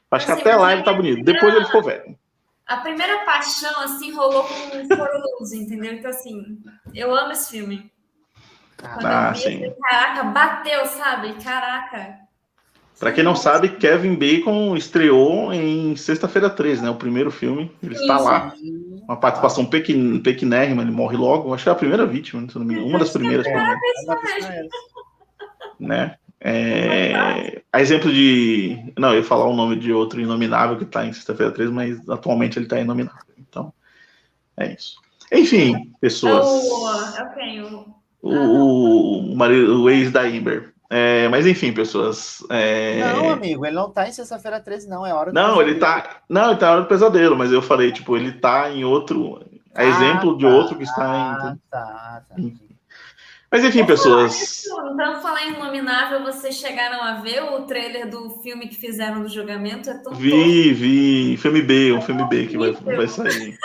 Acho 0.10 0.32
assim, 0.32 0.42
que 0.42 0.50
até 0.50 0.58
lá 0.58 0.74
ele 0.74 0.82
tá 0.82 0.94
bonito. 0.94 1.24
Depois 1.24 1.54
ele 1.54 1.66
ficou 1.66 1.84
velho. 1.84 2.18
A 2.66 2.78
primeira 2.78 3.26
paixão, 3.26 3.82
assim, 3.82 4.12
rolou 4.14 4.44
com 4.44 4.96
Foro 4.96 5.12
entendeu? 5.54 5.94
Então, 5.94 6.10
assim, 6.10 6.58
eu 6.94 7.14
amo 7.14 7.34
esse 7.34 7.52
filme. 7.52 7.92
Quando 8.78 9.06
ah, 9.06 9.28
eu 9.30 9.34
vi, 9.34 9.40
sim. 9.42 9.74
caraca, 9.82 10.24
bateu, 10.24 10.86
sabe? 10.88 11.34
Caraca. 11.44 12.23
Para 13.04 13.12
quem 13.12 13.22
não 13.22 13.36
sabe, 13.36 13.68
Kevin 13.68 14.16
Bacon 14.16 14.78
estreou 14.78 15.52
em 15.52 15.94
Sexta-feira 15.94 16.50
13, 16.50 16.84
né? 16.84 16.90
O 16.90 16.96
primeiro 16.96 17.30
filme. 17.30 17.70
Ele 17.84 17.96
está 17.96 18.18
lá. 18.18 18.54
Uma 19.04 19.18
participação 19.18 19.66
pequen, 19.66 20.22
pequenérrima, 20.22 20.84
ele 20.84 20.92
morre 20.92 21.18
logo. 21.18 21.54
Acho 21.54 21.66
que 21.66 21.70
é 21.70 21.74
a 21.74 21.76
primeira 21.76 22.06
vítima, 22.06 22.48
se 22.50 22.58
não 22.58 22.64
me 22.64 22.76
engano. 22.76 22.88
Uma 22.88 23.00
das 23.00 23.10
primeiras. 23.10 23.46
É, 23.46 24.68
né? 25.78 26.16
É, 26.40 27.62
a 27.74 27.82
exemplo 27.82 28.10
de. 28.10 28.94
Não, 28.98 29.10
eu 29.10 29.18
ia 29.18 29.24
falar 29.26 29.48
o 29.48 29.56
nome 29.56 29.76
de 29.76 29.92
outro 29.92 30.22
inominável 30.22 30.78
que 30.78 30.86
está 30.86 31.06
em 31.06 31.12
Sexta-feira 31.12 31.52
13, 31.52 31.74
mas 31.74 32.10
atualmente 32.10 32.58
ele 32.58 32.68
está 32.68 32.80
inominável. 32.80 33.34
Então, 33.38 33.74
é 34.56 34.72
isso. 34.72 34.96
Enfim, 35.30 35.92
pessoas. 36.00 36.46
Oh, 36.48 37.20
eu 37.20 37.26
tenho. 37.36 37.86
O, 38.22 38.34
o, 38.34 39.36
o, 39.36 39.82
o 39.82 39.90
ex 39.90 40.10
da 40.10 40.26
Ember. 40.26 40.73
É, 40.96 41.28
mas 41.28 41.48
enfim, 41.48 41.74
pessoas. 41.74 42.46
É... 42.52 43.00
Não, 43.00 43.32
amigo, 43.32 43.66
ele 43.66 43.76
não 43.76 43.90
tá 43.90 44.08
em 44.08 44.12
sexta-feira 44.12 44.60
13, 44.60 44.88
não. 44.88 45.04
É 45.04 45.12
hora 45.12 45.32
do 45.32 45.34
Não, 45.34 45.60
ele 45.60 45.80
tá. 45.80 46.18
Não, 46.30 46.52
ele 46.52 46.60
tá 46.60 46.68
na 46.68 46.72
hora 46.74 46.82
do 46.84 46.88
pesadelo, 46.88 47.36
mas 47.36 47.52
eu 47.52 47.64
falei, 47.64 47.92
tipo, 47.92 48.16
ele 48.16 48.32
tá 48.34 48.70
em 48.70 48.86
outro. 48.86 49.44
É 49.74 49.86
ah, 49.86 49.86
exemplo 49.86 50.34
tá, 50.34 50.38
de 50.38 50.46
outro 50.46 50.78
que 50.78 50.84
está 50.84 51.04
em. 51.04 51.48
Ah, 51.48 51.56
tá, 51.72 52.24
tá. 52.30 52.36
Mas 53.52 53.64
enfim, 53.66 53.84
pessoas. 53.88 54.66
Então, 54.68 55.20
falar 55.20 55.48
em 55.48 55.56
Inominável, 55.56 56.22
vocês 56.22 56.58
chegaram 56.58 57.02
a 57.02 57.22
ver 57.22 57.42
o 57.42 57.62
trailer 57.62 58.08
do 58.08 58.30
filme 58.44 58.68
que 58.68 58.76
fizeram 58.76 59.24
do 59.24 59.30
julgamento? 59.30 59.90
É 59.90 59.96
tão 59.96 60.14
vi, 60.14 60.74
vi. 60.74 61.38
Filme 61.38 61.64
B, 61.64 61.92
um 61.94 62.02
filme 62.02 62.24
B 62.26 62.46
que 62.46 62.58
vai, 62.58 62.72
vai 62.72 63.08
sair. 63.08 63.58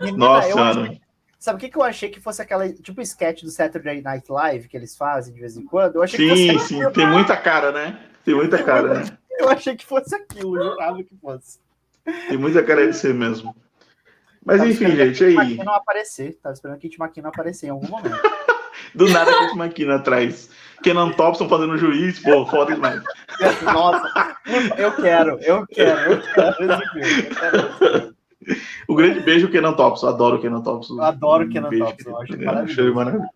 Nossa, 0.14 0.52
Senhora. 0.52 0.98
Sabe 1.44 1.58
o 1.58 1.60
que, 1.60 1.68
que 1.68 1.76
eu 1.76 1.82
achei 1.82 2.08
que 2.08 2.20
fosse 2.20 2.40
aquela, 2.40 2.66
tipo, 2.72 3.02
sketch 3.02 3.42
do 3.42 3.50
Saturday 3.50 4.00
Night 4.00 4.32
Live 4.32 4.66
que 4.66 4.74
eles 4.74 4.96
fazem 4.96 5.34
de 5.34 5.40
vez 5.40 5.58
em 5.58 5.62
quando? 5.66 5.96
Eu 5.96 6.02
achei 6.02 6.18
sim, 6.18 6.54
que 6.54 6.58
sim, 6.60 6.90
tem 6.92 7.06
muita 7.06 7.36
cara, 7.36 7.70
né? 7.70 8.00
Tem 8.24 8.34
muita 8.34 8.62
cara, 8.62 8.94
né? 8.94 9.18
Eu 9.38 9.50
achei 9.50 9.76
que 9.76 9.84
fosse 9.84 10.14
aquilo, 10.14 10.56
eu 10.56 10.70
jurava 10.70 11.04
que 11.04 11.14
fosse. 11.20 11.58
Tem 12.02 12.38
muita 12.38 12.62
cara 12.62 12.86
de 12.86 12.96
ser 12.96 13.12
mesmo. 13.12 13.54
Mas 14.42 14.56
tava 14.56 14.70
enfim, 14.70 14.96
gente, 14.96 15.22
aí. 15.22 15.58
não 15.58 15.74
aparecer. 15.74 16.38
Tava 16.42 16.54
esperando 16.54 16.78
que 16.78 16.86
a 16.86 16.98
Maquina 16.98 17.28
aparecer 17.28 17.66
em 17.66 17.70
algum 17.70 17.88
momento. 17.88 18.16
Do 18.94 19.06
nada 19.10 19.30
a 19.30 19.38
Kate 19.40 19.58
Maquina 19.58 19.96
atrás. 19.96 20.48
Kenan 20.82 21.10
Thompson 21.10 21.46
fazendo 21.46 21.76
juiz, 21.76 22.20
pô, 22.20 22.46
foda 22.46 22.74
demais. 22.74 23.02
Nossa, 23.62 24.38
eu 24.78 24.92
quero, 24.96 25.38
eu 25.42 25.66
quero, 25.66 26.12
eu 26.12 26.22
quero 26.22 26.72
esse 26.72 26.90
filme. 26.90 27.28
Eu 27.28 27.34
quero 27.36 28.13
o 28.88 28.94
grande 28.94 29.20
beijo, 29.20 29.50
Kenan 29.50 29.74
Thompson. 29.74 30.08
Adoro 30.08 30.36
o 30.36 30.40
Kenan 30.40 30.62
Thompson. 30.62 31.00
Adoro 31.00 31.44
o 31.44 31.48
Kenan 31.48 31.70
Thompson. 31.70 32.16
Acho 32.18 32.94
maravilhoso. 32.94 33.28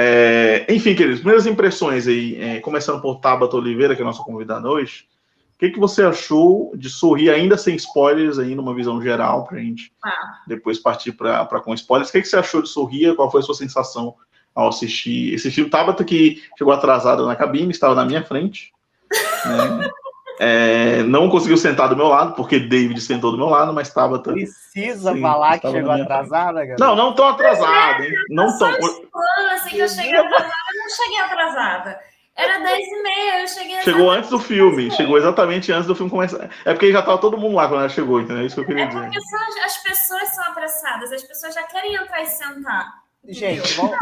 É, 0.00 0.64
enfim, 0.68 0.94
queridos, 0.94 1.18
primeiras 1.18 1.44
impressões 1.44 2.06
aí, 2.06 2.40
é, 2.40 2.60
começando 2.60 3.02
por 3.02 3.18
Tabata 3.18 3.56
Oliveira, 3.56 3.96
que 3.96 4.00
é 4.00 4.04
a 4.04 4.06
nossa 4.06 4.22
convidada 4.22 4.70
hoje. 4.70 5.08
O 5.56 5.58
que, 5.58 5.70
que 5.70 5.80
você 5.80 6.04
achou 6.04 6.70
de 6.76 6.88
sorrir, 6.88 7.30
ainda 7.30 7.56
sem 7.56 7.74
spoilers, 7.74 8.38
aí 8.38 8.54
numa 8.54 8.72
visão 8.72 9.02
geral, 9.02 9.44
para 9.44 9.58
a 9.58 9.60
gente 9.60 9.92
ah. 10.04 10.38
depois 10.46 10.78
partir 10.78 11.10
para 11.10 11.44
com 11.60 11.74
spoilers? 11.74 12.10
O 12.10 12.12
que, 12.12 12.22
que 12.22 12.28
você 12.28 12.36
achou 12.36 12.62
de 12.62 12.68
sorrir? 12.68 13.16
Qual 13.16 13.28
foi 13.28 13.40
a 13.40 13.42
sua 13.42 13.56
sensação 13.56 14.14
ao 14.54 14.68
assistir 14.68 15.34
esse 15.34 15.50
filme? 15.50 15.68
Tabata 15.68 16.04
que 16.04 16.44
chegou 16.56 16.72
atrasada 16.72 17.26
na 17.26 17.34
cabine, 17.34 17.72
estava 17.72 17.96
na 17.96 18.04
minha 18.04 18.22
frente. 18.22 18.72
Né? 19.10 19.90
É, 20.38 21.02
não 21.02 21.28
conseguiu 21.28 21.56
sentar 21.56 21.88
do 21.88 21.96
meu 21.96 22.06
lado, 22.06 22.34
porque 22.34 22.58
David 22.58 23.00
sentou 23.00 23.32
do 23.32 23.38
meu 23.38 23.48
lado, 23.48 23.72
mas 23.72 23.88
estava. 23.88 24.18
Precisa 24.20 25.12
sim, 25.12 25.20
falar 25.20 25.58
que 25.58 25.70
chegou 25.70 25.90
atrasada, 25.90 26.64
galera? 26.64 26.76
Não, 26.78 26.94
não 26.94 27.12
tão 27.12 27.28
atrasada, 27.28 28.04
hein? 28.04 28.12
Não 28.30 28.56
tão. 28.56 28.68
assim 28.68 29.70
que 29.70 29.78
eu 29.78 29.88
cheguei 29.88 30.16
atrasada, 30.16 30.52
eu 30.74 30.82
não 30.82 30.90
cheguei 30.90 31.20
atrasada. 31.20 32.00
Era 32.38 32.60
10 32.60 32.88
e 32.88 33.02
meia, 33.02 33.40
eu 33.40 33.48
cheguei 33.48 33.80
Chegou 33.80 34.10
antes 34.12 34.30
do 34.30 34.38
filme, 34.38 34.92
chegou 34.92 35.18
exatamente 35.18 35.72
antes 35.72 35.88
do 35.88 35.94
filme 35.96 36.08
começar. 36.08 36.48
É 36.64 36.72
porque 36.72 36.92
já 36.92 37.00
estava 37.00 37.18
todo 37.18 37.36
mundo 37.36 37.56
lá 37.56 37.66
quando 37.66 37.80
ela 37.80 37.88
chegou, 37.88 38.20
entendeu? 38.20 38.44
É 38.44 38.46
isso 38.46 38.54
que 38.54 38.60
eu 38.60 38.66
queria 38.66 38.86
dizer. 38.86 39.00
É 39.00 39.02
porque 39.02 39.20
são, 39.22 39.40
as 39.64 39.76
pessoas 39.78 40.28
são 40.28 40.44
apressadas, 40.44 41.12
as 41.12 41.24
pessoas 41.24 41.52
já 41.52 41.64
querem 41.64 41.96
entrar 41.96 42.22
e 42.22 42.26
sentar. 42.26 43.07
Gente, 43.26 43.74
vamos, 43.74 43.98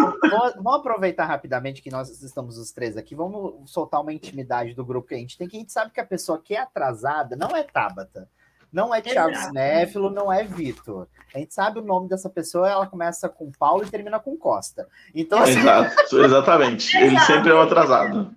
vamos, 0.56 0.74
aproveitar 0.74 1.24
rapidamente 1.24 1.82
que 1.82 1.90
nós 1.90 2.08
estamos 2.22 2.58
os 2.58 2.70
três 2.70 2.96
aqui. 2.96 3.14
Vamos 3.14 3.70
soltar 3.70 4.00
uma 4.00 4.12
intimidade 4.12 4.74
do 4.74 4.84
grupo 4.84 5.08
que 5.08 5.14
a 5.14 5.18
gente 5.18 5.36
tem, 5.36 5.48
que 5.48 5.56
a 5.56 5.60
gente 5.60 5.72
sabe 5.72 5.90
que 5.90 6.00
a 6.00 6.06
pessoa 6.06 6.40
que 6.42 6.54
é 6.54 6.60
atrasada 6.60 7.34
não 7.34 7.56
é 7.56 7.62
Tabata, 7.62 8.28
não 8.72 8.94
é 8.94 9.00
Thiago 9.00 9.34
Cinéfilo, 9.34 10.10
não 10.10 10.32
é 10.32 10.44
Vitor. 10.44 11.08
A 11.34 11.38
gente 11.38 11.54
sabe 11.54 11.78
o 11.78 11.82
nome 11.82 12.08
dessa 12.08 12.28
pessoa, 12.28 12.68
ela 12.68 12.86
começa 12.86 13.28
com 13.28 13.50
Paulo 13.50 13.84
e 13.84 13.90
termina 13.90 14.20
com 14.20 14.36
Costa. 14.36 14.86
Então, 15.14 15.38
assim... 15.40 15.58
Exato, 15.58 16.22
exatamente. 16.22 16.96
Ele 16.96 17.18
sempre 17.20 17.50
é 17.50 17.54
o 17.54 17.60
atrasado. 17.60 18.30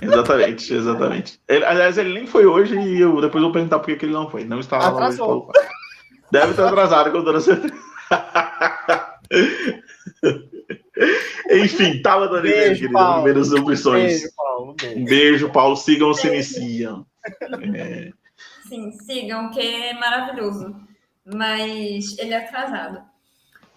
Exatamente, 0.00 0.74
exatamente. 0.74 1.40
Ele, 1.46 1.64
aliás, 1.64 1.96
ele 1.96 2.14
nem 2.14 2.26
foi 2.26 2.46
hoje 2.46 2.76
e 2.76 3.00
eu 3.00 3.20
depois 3.20 3.42
vou 3.44 3.52
perguntar 3.52 3.78
por 3.78 3.96
que 3.96 4.04
ele 4.04 4.12
não 4.12 4.28
foi. 4.28 4.44
Não 4.44 4.58
estava 4.58 4.88
Atrasou. 4.88 5.28
lá 5.28 5.34
hoje. 5.36 5.68
Deve 6.32 6.50
estar 6.50 6.66
atrasado, 6.66 7.12
com 7.12 7.22
toda 7.22 7.40
certeza. 7.40 7.74
Enfim, 11.50 12.00
tava 12.02 12.28
dando 12.28 12.46
ideia, 12.46 12.66
Beijo, 12.66 12.80
querido. 12.80 12.92
Paulo. 12.92 13.22
Primeiras 13.22 13.52
opções. 13.52 14.20
Beijo, 14.20 14.36
Paulo. 14.36 14.70
Um 14.70 14.74
beijo. 14.74 15.00
Um 15.00 15.04
beijo, 15.04 15.50
Paulo. 15.50 15.76
Sigam 15.76 16.10
o 16.10 16.14
Cineciam. 16.14 17.06
É, 17.74 18.12
Sim, 18.68 18.92
sigam, 18.92 19.50
que 19.50 19.60
é 19.60 19.94
maravilhoso. 19.94 20.74
Mas 21.24 22.18
ele 22.18 22.34
é 22.34 22.38
atrasado. 22.38 23.02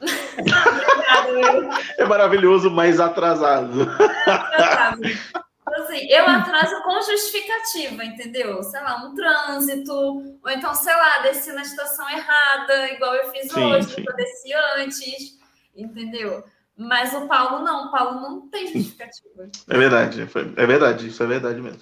É 1.97 2.05
maravilhoso, 2.05 2.69
mas 2.69 2.99
atrasado. 2.99 3.89
atraso. 4.27 5.01
Então, 5.03 5.83
assim, 5.83 6.07
eu 6.09 6.27
atraso 6.27 6.83
com 6.83 7.01
justificativa, 7.01 8.03
entendeu? 8.03 8.61
Sei 8.61 8.79
lá, 8.81 9.03
um 9.03 9.15
trânsito, 9.15 9.91
ou 9.93 10.51
então, 10.51 10.73
sei 10.75 10.93
lá, 10.93 11.19
desci 11.19 11.51
na 11.53 11.61
estação 11.61 12.07
errada, 12.09 12.91
igual 12.91 13.15
eu 13.15 13.31
fiz 13.31 13.51
Sim, 13.51 13.63
hoje, 13.63 13.89
sim. 13.89 14.03
eu 14.07 14.15
desci 14.15 14.53
antes, 14.77 15.37
entendeu? 15.75 16.43
Mas 16.77 17.13
o 17.13 17.27
Paulo 17.27 17.63
não, 17.63 17.87
o 17.87 17.91
Paulo 17.91 18.19
não 18.19 18.49
tem 18.49 18.67
justificativa. 18.67 19.49
É 19.69 19.77
verdade, 19.77 20.21
é 20.57 20.65
verdade, 20.65 21.07
isso 21.07 21.23
é 21.23 21.25
verdade 21.25 21.61
mesmo. 21.61 21.79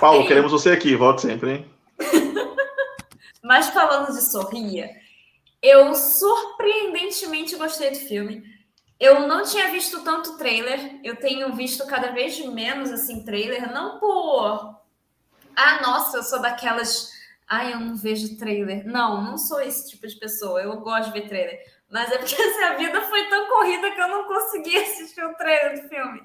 Paulo, 0.00 0.26
queremos 0.26 0.52
você 0.52 0.70
aqui, 0.70 0.94
volte 0.94 1.22
sempre, 1.22 1.50
hein? 1.50 1.70
Mas 3.42 3.68
falando 3.70 4.12
de 4.12 4.30
Sorria, 4.30 4.90
eu 5.62 5.94
surpreendentemente 5.94 7.56
gostei 7.56 7.90
do 7.90 7.96
filme. 7.96 8.44
Eu 9.00 9.26
não 9.26 9.44
tinha 9.44 9.70
visto 9.70 10.02
tanto 10.02 10.36
trailer, 10.36 11.00
eu 11.04 11.16
tenho 11.16 11.54
visto 11.54 11.86
cada 11.86 12.10
vez 12.10 12.38
menos 12.46 12.90
assim 12.90 13.24
trailer, 13.24 13.72
não 13.72 13.98
por 13.98 14.76
ah, 15.56 15.80
nossa, 15.82 16.18
eu 16.18 16.22
sou 16.22 16.40
daquelas 16.40 17.10
ai, 17.48 17.72
eu 17.72 17.80
não 17.80 17.96
vejo 17.96 18.36
trailer. 18.36 18.86
Não, 18.86 19.22
não 19.22 19.38
sou 19.38 19.60
esse 19.60 19.88
tipo 19.90 20.06
de 20.06 20.14
pessoa. 20.16 20.62
Eu 20.62 20.78
gosto 20.80 21.12
de 21.12 21.20
ver 21.20 21.28
trailer. 21.28 21.58
Mas 21.90 22.12
é 22.12 22.18
porque 22.18 22.34
assim, 22.40 22.62
a 22.64 22.74
vida 22.74 23.00
foi 23.02 23.28
tão 23.28 23.48
corrida 23.48 23.90
que 23.90 24.00
eu 24.00 24.08
não 24.08 24.24
consegui 24.24 24.76
assistir 24.76 25.24
o 25.24 25.34
trailer 25.34 25.82
do 25.82 25.88
filme. 25.88 26.22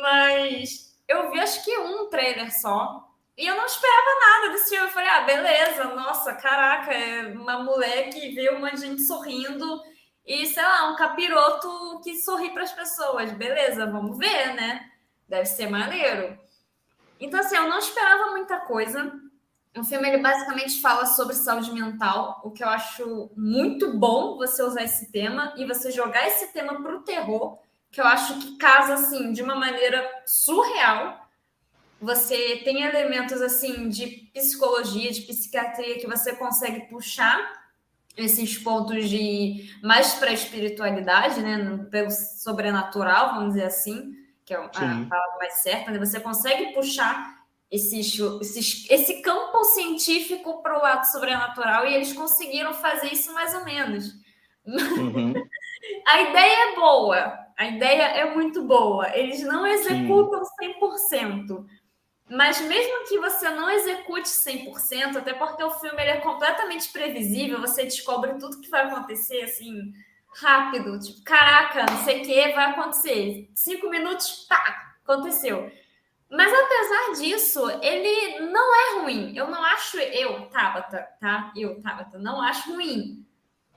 Mas 0.00 0.96
eu 1.08 1.30
vi 1.30 1.40
acho 1.40 1.64
que 1.64 1.76
um 1.78 2.08
trailer 2.08 2.52
só. 2.52 3.08
E 3.36 3.46
eu 3.46 3.56
não 3.56 3.64
esperava 3.64 4.20
nada 4.20 4.52
desse 4.52 4.70
filme. 4.70 4.86
Eu 4.86 4.92
falei, 4.92 5.08
ah, 5.08 5.20
beleza, 5.22 5.84
nossa, 5.84 6.34
caraca, 6.34 6.92
é 6.92 7.26
uma 7.34 7.58
mulher 7.62 8.10
que 8.10 8.30
vê 8.34 8.50
uma 8.50 8.76
gente 8.76 9.02
sorrindo 9.02 9.82
e, 10.24 10.46
sei 10.46 10.62
lá, 10.62 10.92
um 10.92 10.96
capiroto 10.96 12.00
que 12.04 12.16
sorri 12.16 12.50
para 12.50 12.62
as 12.62 12.72
pessoas. 12.72 13.32
Beleza, 13.32 13.86
vamos 13.86 14.18
ver, 14.18 14.54
né? 14.54 14.90
Deve 15.28 15.46
ser 15.46 15.68
maneiro. 15.68 16.38
Então, 17.18 17.40
assim, 17.40 17.56
eu 17.56 17.68
não 17.68 17.78
esperava 17.78 18.30
muita 18.30 18.60
coisa. 18.60 19.12
O 19.76 19.82
filme, 19.84 20.06
ele 20.06 20.22
basicamente 20.22 20.82
fala 20.82 21.06
sobre 21.06 21.34
saúde 21.34 21.72
mental, 21.72 22.42
o 22.44 22.50
que 22.50 22.62
eu 22.62 22.68
acho 22.68 23.30
muito 23.34 23.96
bom 23.96 24.36
você 24.36 24.62
usar 24.62 24.82
esse 24.82 25.10
tema 25.10 25.54
e 25.56 25.64
você 25.64 25.90
jogar 25.90 26.26
esse 26.26 26.52
tema 26.52 26.82
para 26.82 26.94
o 26.94 27.02
terror, 27.02 27.58
que 27.90 28.00
eu 28.00 28.06
acho 28.06 28.38
que 28.38 28.56
casa, 28.58 28.94
assim, 28.94 29.32
de 29.32 29.42
uma 29.42 29.54
maneira 29.54 30.06
surreal. 30.26 31.26
Você 32.00 32.60
tem 32.64 32.82
elementos 32.82 33.40
assim 33.40 33.88
de 33.88 34.30
psicologia, 34.34 35.10
de 35.10 35.22
psiquiatria 35.22 35.98
que 35.98 36.06
você 36.06 36.34
consegue 36.34 36.80
puxar 36.88 37.62
esses 38.16 38.58
pontos 38.58 39.08
de 39.08 39.74
mais 39.82 40.14
para 40.14 40.30
a 40.30 40.34
espiritualidade, 40.34 41.40
né, 41.40 41.86
pelo 41.90 42.10
sobrenatural, 42.10 43.36
vamos 43.36 43.54
dizer 43.54 43.64
assim, 43.64 44.14
que 44.44 44.52
é 44.52 44.58
a 44.58 44.64
Sim. 44.64 45.06
palavra 45.08 45.36
mais 45.38 45.54
certa, 45.54 45.90
né? 45.90 45.98
Você 45.98 46.20
consegue 46.20 46.74
puxar 46.74 47.41
esse, 47.72 47.98
esse, 47.98 48.92
esse 48.92 49.22
campo 49.22 49.64
científico 49.64 50.62
para 50.62 50.78
o 50.78 50.82
lado 50.82 51.04
sobrenatural 51.04 51.86
e 51.86 51.94
eles 51.94 52.12
conseguiram 52.12 52.74
fazer 52.74 53.10
isso 53.10 53.32
mais 53.32 53.54
ou 53.54 53.64
menos. 53.64 54.12
Uhum. 54.66 55.32
A 56.06 56.20
ideia 56.20 56.70
é 56.70 56.74
boa, 56.76 57.38
a 57.58 57.66
ideia 57.66 58.02
é 58.02 58.32
muito 58.32 58.62
boa. 58.62 59.16
Eles 59.16 59.42
não 59.42 59.66
executam 59.66 60.40
100%. 60.62 61.66
Mas 62.30 62.60
mesmo 62.60 63.04
que 63.08 63.18
você 63.18 63.48
não 63.50 63.68
execute 63.68 64.28
100%, 64.28 65.16
até 65.16 65.34
porque 65.34 65.62
o 65.64 65.72
filme 65.72 66.00
ele 66.00 66.12
é 66.12 66.20
completamente 66.20 66.90
previsível, 66.92 67.60
você 67.60 67.82
descobre 67.82 68.38
tudo 68.38 68.60
que 68.60 68.70
vai 68.70 68.82
acontecer 68.82 69.42
assim 69.42 69.92
rápido, 70.34 71.00
tipo, 71.00 71.22
caraca, 71.24 71.84
não 71.84 72.04
sei 72.04 72.22
o 72.22 72.24
que 72.24 72.52
vai 72.52 72.70
acontecer. 72.70 73.50
Cinco 73.56 73.90
minutos, 73.90 74.46
pá, 74.48 74.94
aconteceu. 75.04 75.70
Mas 76.32 76.50
apesar 76.50 77.20
disso, 77.20 77.60
ele 77.82 78.40
não 78.40 78.74
é 78.74 79.02
ruim. 79.02 79.36
Eu 79.36 79.50
não 79.50 79.62
acho, 79.62 79.98
eu, 79.98 80.46
Tabata, 80.46 81.06
tá? 81.20 81.52
Eu, 81.54 81.78
Tabata, 81.82 82.18
não 82.18 82.40
acho 82.40 82.72
ruim. 82.72 83.22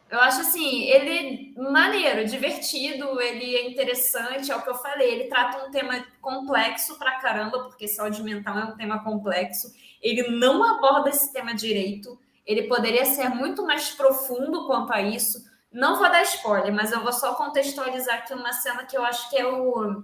Eu 0.09 0.21
acho 0.21 0.39
assim, 0.39 0.83
ele 0.83 1.53
maneiro, 1.57 2.25
divertido, 2.25 3.19
ele 3.19 3.57
é 3.57 3.69
interessante, 3.69 4.53
é 4.53 4.55
o 4.55 4.61
que 4.61 4.69
eu 4.69 4.75
falei. 4.75 5.11
Ele 5.11 5.23
trata 5.25 5.65
um 5.65 5.71
tema 5.71 6.05
complexo 6.21 6.97
pra 6.97 7.19
caramba, 7.19 7.65
porque 7.65 7.89
saúde 7.89 8.23
mental 8.23 8.57
é 8.57 8.63
um 8.63 8.77
tema 8.77 9.03
complexo. 9.03 9.73
Ele 10.01 10.29
não 10.29 10.63
aborda 10.63 11.09
esse 11.09 11.33
tema 11.33 11.53
direito. 11.53 12.17
Ele 12.45 12.69
poderia 12.69 13.03
ser 13.03 13.27
muito 13.27 13.65
mais 13.65 13.89
profundo 13.89 14.65
quanto 14.65 14.93
a 14.93 15.01
isso. 15.01 15.43
Não 15.73 15.97
vou 15.97 16.09
dar 16.09 16.23
spoiler, 16.23 16.73
mas 16.73 16.93
eu 16.93 17.03
vou 17.03 17.11
só 17.11 17.33
contextualizar 17.33 18.19
aqui 18.19 18.33
uma 18.33 18.53
cena 18.53 18.85
que 18.85 18.95
eu 18.95 19.03
acho 19.03 19.29
que 19.29 19.35
é 19.35 19.45
o 19.45 20.03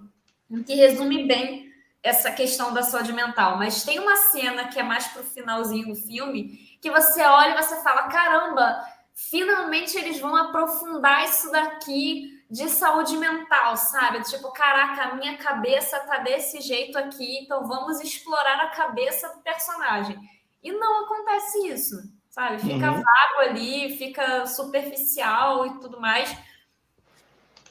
que 0.66 0.74
resume 0.74 1.26
bem 1.26 1.71
essa 2.02 2.30
questão 2.32 2.72
da 2.74 2.82
saúde 2.82 3.12
mental. 3.12 3.56
Mas 3.58 3.84
tem 3.84 3.98
uma 3.98 4.16
cena 4.16 4.68
que 4.68 4.78
é 4.78 4.82
mais 4.82 5.06
pro 5.08 5.22
finalzinho 5.24 5.88
do 5.88 5.94
filme 5.94 6.76
que 6.80 6.90
você 6.90 7.22
olha 7.22 7.52
e 7.58 7.62
você 7.62 7.82
fala: 7.82 8.08
caramba, 8.08 8.82
finalmente 9.14 9.96
eles 9.96 10.18
vão 10.20 10.34
aprofundar 10.34 11.24
isso 11.24 11.50
daqui 11.52 12.42
de 12.50 12.68
saúde 12.68 13.16
mental, 13.16 13.76
sabe? 13.76 14.22
Tipo, 14.24 14.52
caraca, 14.52 15.04
a 15.04 15.14
minha 15.14 15.38
cabeça 15.38 15.98
tá 16.00 16.18
desse 16.18 16.60
jeito 16.60 16.98
aqui, 16.98 17.38
então 17.38 17.66
vamos 17.66 18.00
explorar 18.00 18.60
a 18.60 18.70
cabeça 18.70 19.28
do 19.30 19.40
personagem. 19.40 20.18
E 20.62 20.70
não 20.70 21.04
acontece 21.04 21.66
isso, 21.68 21.96
sabe? 22.28 22.60
Fica 22.60 22.92
Uhum. 22.92 23.02
vago 23.02 23.40
ali, 23.48 23.96
fica 23.96 24.46
superficial 24.46 25.66
e 25.66 25.80
tudo 25.80 25.98
mais. 26.00 26.30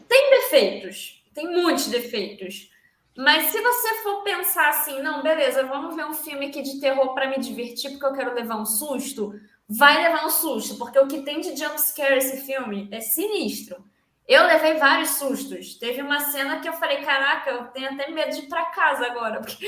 Tem 0.08 0.30
defeitos, 0.32 1.24
tem 1.34 1.48
muitos 1.48 1.88
defeitos. 1.88 2.71
Mas 3.18 3.48
se 3.48 3.62
você 3.62 3.96
for 4.04 4.24
pensar 4.24 4.70
assim, 4.70 5.02
não, 5.02 5.22
beleza, 5.22 5.66
vamos 5.66 5.96
ver 5.96 6.06
um 6.06 6.14
filme 6.14 6.48
aqui 6.48 6.62
de 6.62 6.80
terror 6.80 7.14
para 7.14 7.30
me 7.30 7.40
divertir, 7.40 7.92
porque 7.92 8.06
eu 8.06 8.14
quero 8.14 8.34
levar 8.34 8.56
um 8.56 8.66
susto, 8.66 9.34
vai 9.68 10.02
levar 10.02 10.26
um 10.26 10.30
susto, 10.30 10.78
porque 10.78 10.98
o 10.98 11.08
que 11.08 11.22
tem 11.22 11.42
de 11.42 11.56
jumpscare 11.56 12.18
esse 12.18 12.46
filme 12.46 12.88
é 12.92 13.02
sinistro. 13.02 13.84
Eu 14.28 14.46
levei 14.46 14.76
vários 14.76 15.10
sustos. 15.10 15.76
Teve 15.76 16.02
uma 16.02 16.22
cena 16.22 16.62
que 16.62 16.70
eu 16.70 16.74
falei, 16.74 17.04
caraca, 17.04 17.50
eu 17.50 17.66
tenho 17.66 17.92
até 17.92 18.10
medo 18.12 18.32
de 18.32 18.44
ir 18.44 18.48
para 18.48 18.66
casa 18.68 19.06
agora. 19.08 19.42
Porque... 19.42 19.68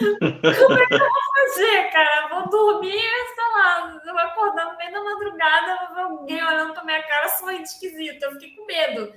Como 0.00 0.78
é 0.78 0.86
que 0.86 0.94
eu 0.94 0.98
vou 0.98 1.22
fazer, 1.36 1.90
cara? 1.92 2.28
Vou 2.28 2.48
dormir, 2.48 2.90
sei 2.90 3.44
lá, 3.54 4.00
eu 4.04 4.12
vou 4.12 4.22
acordar 4.22 4.72
no 4.72 4.76
meio 4.76 4.90
da 4.90 5.04
madrugada, 5.04 6.02
alguém 6.02 6.42
olhando 6.42 6.72
pra 6.72 6.82
minha 6.82 7.02
cara 7.04 7.28
sorrindo 7.28 7.62
esquisito. 7.62 8.24
Eu 8.24 8.32
fiquei 8.32 8.56
com 8.56 8.66
medo. 8.66 9.12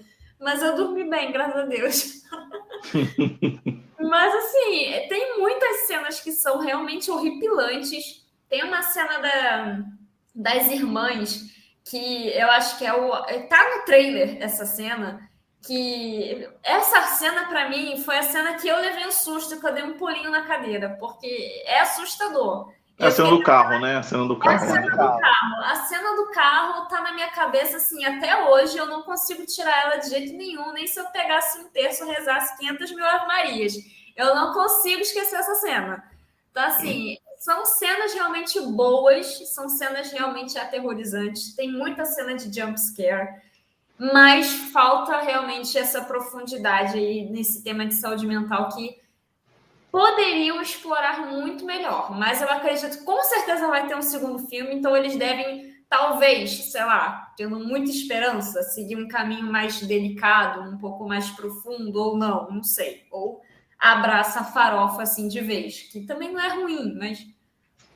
Mas 0.45 0.61
eu 0.61 0.75
dormi 0.75 1.03
bem, 1.09 1.31
graças 1.31 1.55
a 1.55 1.65
Deus. 1.65 2.21
Mas 3.99 4.35
assim, 4.35 5.07
tem 5.09 5.39
muitas 5.39 5.87
cenas 5.87 6.19
que 6.19 6.31
são 6.31 6.59
realmente 6.59 7.09
horripilantes. 7.09 8.23
Tem 8.47 8.63
uma 8.63 8.83
cena 8.83 9.17
da, 9.17 9.79
das 10.35 10.67
irmãs 10.67 11.45
que 11.83 12.27
eu 12.27 12.47
acho 12.51 12.77
que 12.77 12.85
é 12.85 12.93
o. 12.93 13.09
Tá 13.47 13.75
no 13.75 13.85
trailer 13.85 14.37
essa 14.39 14.67
cena. 14.67 15.27
Que 15.65 16.47
essa 16.61 17.01
cena, 17.17 17.45
para 17.47 17.67
mim, 17.67 18.03
foi 18.03 18.19
a 18.19 18.21
cena 18.21 18.53
que 18.53 18.67
eu 18.67 18.77
levei 18.77 19.07
um 19.07 19.11
susto, 19.11 19.59
que 19.59 19.65
eu 19.65 19.73
dei 19.73 19.81
um 19.83 19.97
pulinho 19.97 20.29
na 20.29 20.43
cadeira, 20.43 20.95
porque 20.99 21.63
é 21.65 21.79
assustador. 21.79 22.71
É 22.97 23.07
a 23.07 23.11
cena 23.11 23.29
do 23.29 23.43
carro, 23.43 23.79
né? 23.79 23.97
A 23.97 24.03
cena 24.03 24.25
do 24.25 24.33
A 24.33 24.39
carro. 24.39 24.67
cena 24.67 24.81
do 24.89 24.97
carro. 24.97 25.63
A 25.63 25.75
cena 25.75 26.15
do 26.15 26.31
carro 26.31 26.85
tá 26.87 27.01
na 27.01 27.13
minha 27.13 27.29
cabeça, 27.29 27.77
assim, 27.77 28.05
até 28.05 28.49
hoje 28.49 28.77
eu 28.77 28.85
não 28.85 29.01
consigo 29.03 29.45
tirar 29.45 29.83
ela 29.83 29.97
de 29.97 30.09
jeito 30.09 30.33
nenhum, 30.37 30.71
nem 30.71 30.87
se 30.87 30.99
eu 30.99 31.05
pegasse 31.07 31.59
um 31.59 31.67
terço 31.69 32.05
e 32.05 32.07
rezasse 32.07 32.57
500 32.57 32.91
mil 32.95 33.05
Ave-Marias. 33.05 33.73
Eu 34.15 34.33
não 34.33 34.53
consigo 34.53 35.01
esquecer 35.01 35.35
essa 35.35 35.55
cena. 35.55 36.03
Então, 36.51 36.63
assim, 36.63 37.17
são 37.37 37.65
cenas 37.65 38.13
realmente 38.13 38.59
boas, 38.61 39.53
são 39.53 39.67
cenas 39.67 40.11
realmente 40.11 40.57
aterrorizantes. 40.57 41.53
Tem 41.53 41.69
muita 41.69 42.05
cena 42.05 42.33
de 42.33 42.43
jump 42.57 42.79
scare, 42.79 43.41
mas 43.99 44.51
falta 44.71 45.19
realmente 45.19 45.77
essa 45.77 46.01
profundidade 46.01 46.97
aí 46.97 47.29
nesse 47.29 47.61
tema 47.61 47.85
de 47.85 47.95
saúde 47.95 48.25
mental 48.25 48.69
que 48.69 48.97
poderiam 49.95 50.61
explorar 50.61 51.25
muito 51.31 51.65
melhor. 51.65 52.11
Mas 52.11 52.41
eu 52.41 52.49
acredito 52.49 52.97
que 52.97 53.05
com 53.05 53.23
certeza 53.23 53.69
vai 53.69 53.87
ter 53.87 53.95
um 53.95 54.01
segundo 54.01 54.39
filme, 54.39 54.75
então 54.75 54.95
eles 54.95 55.15
devem, 55.15 55.73
talvez, 55.87 56.69
sei 56.69 56.83
lá, 56.83 57.31
tendo 57.37 57.57
muita 57.57 57.89
esperança, 57.89 58.61
seguir 58.61 58.97
um 58.97 59.07
caminho 59.07 59.49
mais 59.49 59.79
delicado, 59.79 60.69
um 60.69 60.77
pouco 60.77 61.07
mais 61.07 61.29
profundo, 61.29 61.95
ou 61.97 62.17
não, 62.17 62.51
não 62.51 62.61
sei. 62.61 63.05
Ou 63.09 63.41
abraça 63.79 64.41
a 64.41 64.43
farofa 64.43 65.01
assim 65.01 65.29
de 65.29 65.39
vez, 65.39 65.83
que 65.83 66.01
também 66.01 66.33
não 66.33 66.41
é 66.41 66.49
ruim, 66.49 66.93
mas. 66.99 67.25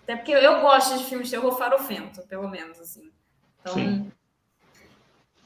Até 0.04 0.16
porque 0.16 0.32
eu 0.32 0.62
gosto 0.62 0.98
de 0.98 1.04
filmes 1.04 1.28
de 1.28 1.36
terror 1.36 1.52
farofento, 1.58 2.26
pelo 2.28 2.48
menos, 2.48 2.80
assim. 2.80 3.12
Então. 3.60 3.74
Sim. 3.74 4.10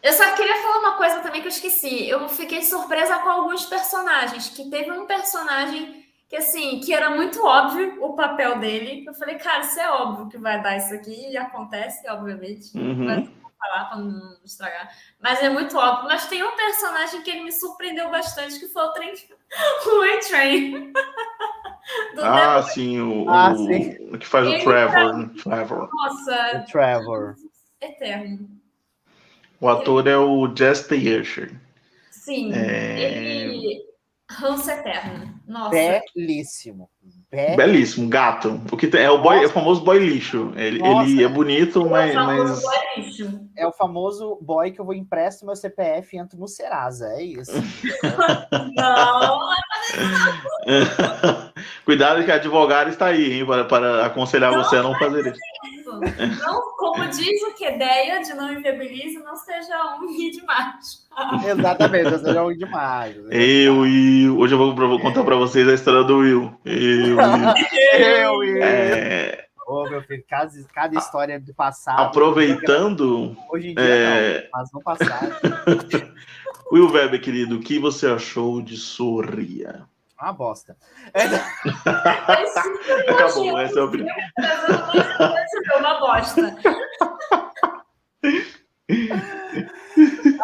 Eu 0.04 0.14
só 0.14 0.36
queria 0.36 0.62
falar 0.62 0.80
uma 0.80 0.98
coisa 0.98 1.20
também 1.22 1.42
que 1.42 1.48
eu 1.48 1.52
esqueci. 1.52 2.08
Eu 2.08 2.30
fiquei 2.30 2.62
surpresa 2.62 3.18
com 3.20 3.30
alguns 3.30 3.66
personagens, 3.66 4.50
que 4.50 4.70
teve 4.70 4.92
um 4.92 5.08
personagem 5.08 6.04
que 6.34 6.38
assim, 6.38 6.80
que 6.80 6.92
era 6.92 7.12
muito 7.12 7.46
óbvio 7.46 8.04
o 8.04 8.16
papel 8.16 8.58
dele. 8.58 9.06
Eu 9.08 9.14
falei, 9.14 9.36
cara, 9.36 9.60
isso 9.60 9.80
é 9.80 9.88
óbvio 9.92 10.30
que 10.30 10.38
vai 10.40 10.60
dar 10.64 10.76
isso 10.78 10.92
aqui, 10.92 11.30
e 11.30 11.38
acontece, 11.38 12.10
obviamente. 12.10 12.76
Uhum. 12.76 13.06
Mas 13.06 13.28
vou 13.40 13.52
falar 13.60 13.86
para 13.86 13.98
não 14.00 14.38
estragar. 14.44 14.90
Mas 15.22 15.44
é 15.44 15.50
muito 15.50 15.78
óbvio. 15.78 16.08
Mas 16.08 16.26
tem 16.26 16.42
um 16.44 16.56
personagem 16.56 17.22
que 17.22 17.30
ele 17.30 17.44
me 17.44 17.52
surpreendeu 17.52 18.10
bastante, 18.10 18.60
que 18.60 18.68
foi 18.68 18.82
o 18.84 18.92
trem. 18.94 19.14
O 19.86 20.02
A-Train. 20.02 20.92
Do 22.16 22.24
Ah, 22.24 22.64
The- 22.64 22.70
sim, 22.72 23.00
o, 23.00 23.30
Ah, 23.30 23.52
o- 23.54 23.58
sim. 23.68 24.10
o 24.12 24.18
que 24.18 24.26
faz 24.26 24.48
o 24.48 24.54
Ele 24.54 24.64
Trevor. 24.64 25.14
né? 25.16 25.30
Trevor. 25.44 25.90
Nossa, 25.94 26.66
O 26.68 26.72
Trevor. 26.72 27.36
eterno. 27.80 28.50
O 29.62 29.70
ator 29.70 30.08
é 30.08 30.18
o 30.18 30.52
Jesse 30.56 30.96
Usher. 30.96 31.54
Sim. 32.10 32.52
É. 32.56 33.00
Ele. 33.44 33.84
Ranço 34.30 34.72
eterno. 34.72 35.34
Nossa. 35.46 36.02
Belíssimo. 36.16 36.90
Be- 37.30 37.56
Belíssimo, 37.56 38.08
gato. 38.08 38.62
O 38.72 38.78
que 38.78 38.88
tem, 38.88 39.02
é 39.02 39.10
o 39.12 39.22
boy, 39.22 39.44
é 39.44 39.46
o 39.46 39.50
famoso 39.50 39.84
boy 39.84 40.00
lixo. 40.00 40.54
Ele, 40.56 40.80
Nossa. 40.80 41.10
ele 41.10 41.24
é 41.24 41.28
bonito, 41.28 41.86
mas, 41.90 42.16
mas 42.16 42.64
é 42.64 43.00
lixo. 43.02 43.50
É 43.56 43.68
o 43.68 43.74
famoso 43.74 44.38
boy 44.42 44.72
que 44.72 44.80
eu 44.80 44.86
vou 44.86 44.94
empresto 44.94 45.46
meu 45.46 45.56
CPF 45.56 46.16
e 46.16 46.20
entro 46.20 46.40
no 46.40 46.48
Serasa. 46.48 47.08
É 47.10 47.22
isso. 47.24 47.52
Não, 48.76 49.40
cuidado 51.86 52.24
que 52.24 52.32
a 52.32 52.36
advogada 52.36 52.90
está 52.90 53.08
aí, 53.08 53.34
hein, 53.34 53.46
para, 53.46 53.66
para 53.66 54.06
aconselhar 54.06 54.54
você 54.54 54.78
a 54.78 54.84
não 54.84 54.98
fazer 54.98 55.28
isso. 55.28 55.40
Isso. 56.04 56.42
Não, 56.42 56.62
como 56.78 57.06
diz 57.08 57.42
o 57.44 57.54
que 57.54 57.66
ideia 57.66 58.22
de 58.22 58.34
não 58.34 58.54
inviabilize, 58.54 59.20
não 59.20 59.36
seja 59.36 59.98
um 60.02 60.08
ri 60.16 60.32
demais. 60.32 61.04
Exatamente, 61.46 62.12
eu 62.12 62.20
sou 62.20 62.50
um 62.50 62.58
demais. 62.58 63.16
Eu 63.30 63.86
e 63.86 64.30
hoje 64.30 64.54
eu 64.54 64.58
vou, 64.58 64.76
vou 64.76 65.00
contar 65.00 65.24
para 65.24 65.36
vocês 65.36 65.68
a 65.68 65.74
história 65.74 66.04
do 66.04 66.18
Will. 66.18 66.58
Eu 66.66 66.74
e 66.76 68.02
Eu 68.02 68.44
e. 68.44 68.60
é, 68.62 69.46
Ô, 69.68 69.90
meu 69.90 70.02
filho, 70.04 70.24
cada, 70.30 70.52
cada 70.74 70.98
história 70.98 71.40
do 71.40 71.54
passado. 71.54 72.00
aproveitando, 72.02 73.36
Hoje 73.52 73.70
em 73.70 73.76
dia 73.76 73.84
é, 73.84 74.42
não, 74.42 74.50
mas 74.54 74.72
no 74.74 74.82
passado. 74.82 75.34
Will 76.72 76.90
Weber, 76.90 77.22
querido, 77.22 77.58
o 77.58 77.60
que 77.60 77.80
você 77.80 78.08
achou 78.08 78.62
de 78.62 78.76
Sorria? 78.78 79.86
Uma 80.24 80.32
bosta. 80.32 80.78
É, 81.14 83.12
Acabou, 83.12 83.60
essa 83.60 83.80
é. 83.82 83.84
Foi 85.68 85.80
uma 85.80 86.00
bosta. 86.00 86.56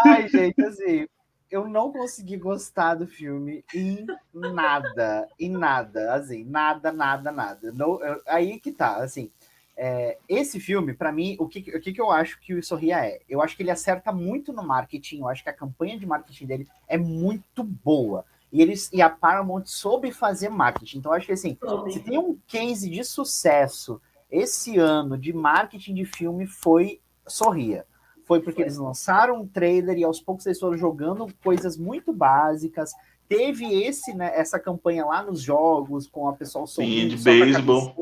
Ai, 0.05 0.27
gente, 0.27 0.61
assim, 0.63 1.07
eu 1.49 1.67
não 1.67 1.91
consegui 1.93 2.35
gostar 2.37 2.95
do 2.95 3.07
filme 3.07 3.63
em 3.73 4.05
nada, 4.33 5.27
em 5.39 5.49
nada, 5.49 6.13
assim, 6.13 6.43
nada, 6.43 6.91
nada, 6.91 7.31
nada. 7.31 7.71
Não, 7.71 8.01
eu- 8.03 8.21
aí 8.27 8.59
que 8.59 8.71
tá, 8.71 8.97
assim, 8.97 9.31
é, 9.77 10.17
esse 10.27 10.59
filme, 10.59 10.93
pra 10.93 11.11
mim, 11.11 11.37
o 11.39 11.47
que, 11.47 11.59
o 11.75 11.79
que 11.79 11.93
que 11.93 12.01
eu 12.01 12.11
acho 12.11 12.39
que 12.41 12.53
o 12.53 12.61
Sorria 12.63 13.05
é? 13.05 13.19
Eu 13.29 13.41
acho 13.41 13.55
que 13.55 13.63
ele 13.63 13.71
acerta 13.71 14.11
muito 14.11 14.51
no 14.51 14.61
marketing, 14.63 15.19
eu 15.21 15.29
acho 15.29 15.41
que 15.43 15.49
a 15.49 15.53
campanha 15.53 15.97
de 15.97 16.05
marketing 16.05 16.45
dele 16.45 16.67
é 16.87 16.97
muito 16.97 17.63
boa. 17.63 18.25
E, 18.51 18.61
eles, 18.61 18.89
e 18.91 19.01
a 19.01 19.09
Paramount 19.09 19.65
soube 19.65 20.11
fazer 20.11 20.49
marketing. 20.49 20.97
Então, 20.97 21.13
acho 21.13 21.27
que 21.27 21.33
assim, 21.33 21.57
se 21.91 21.99
tem 21.99 22.17
um 22.17 22.37
case 22.47 22.89
de 22.89 23.03
sucesso 23.03 24.01
esse 24.31 24.77
ano 24.77 25.17
de 25.17 25.33
marketing 25.33 25.95
de 25.95 26.05
filme 26.05 26.45
foi 26.45 26.99
Sorria. 27.27 27.85
Foi 28.25 28.39
porque 28.39 28.57
Foi. 28.57 28.65
eles 28.65 28.77
lançaram 28.77 29.41
um 29.41 29.47
trailer 29.47 29.97
e 29.97 30.03
aos 30.03 30.21
poucos 30.21 30.45
eles 30.45 30.59
foram 30.59 30.77
jogando 30.77 31.27
coisas 31.43 31.77
muito 31.77 32.13
básicas. 32.13 32.91
Teve 33.27 33.83
esse, 33.83 34.13
né, 34.13 34.31
essa 34.35 34.59
campanha 34.59 35.05
lá 35.05 35.23
nos 35.23 35.41
jogos 35.41 36.07
com 36.07 36.27
a 36.27 36.33
pessoa 36.33 36.67
sorrindo, 36.67 37.15
de 37.15 37.23
com 37.23 37.29
a 37.29 37.33
beisebol. 37.33 37.95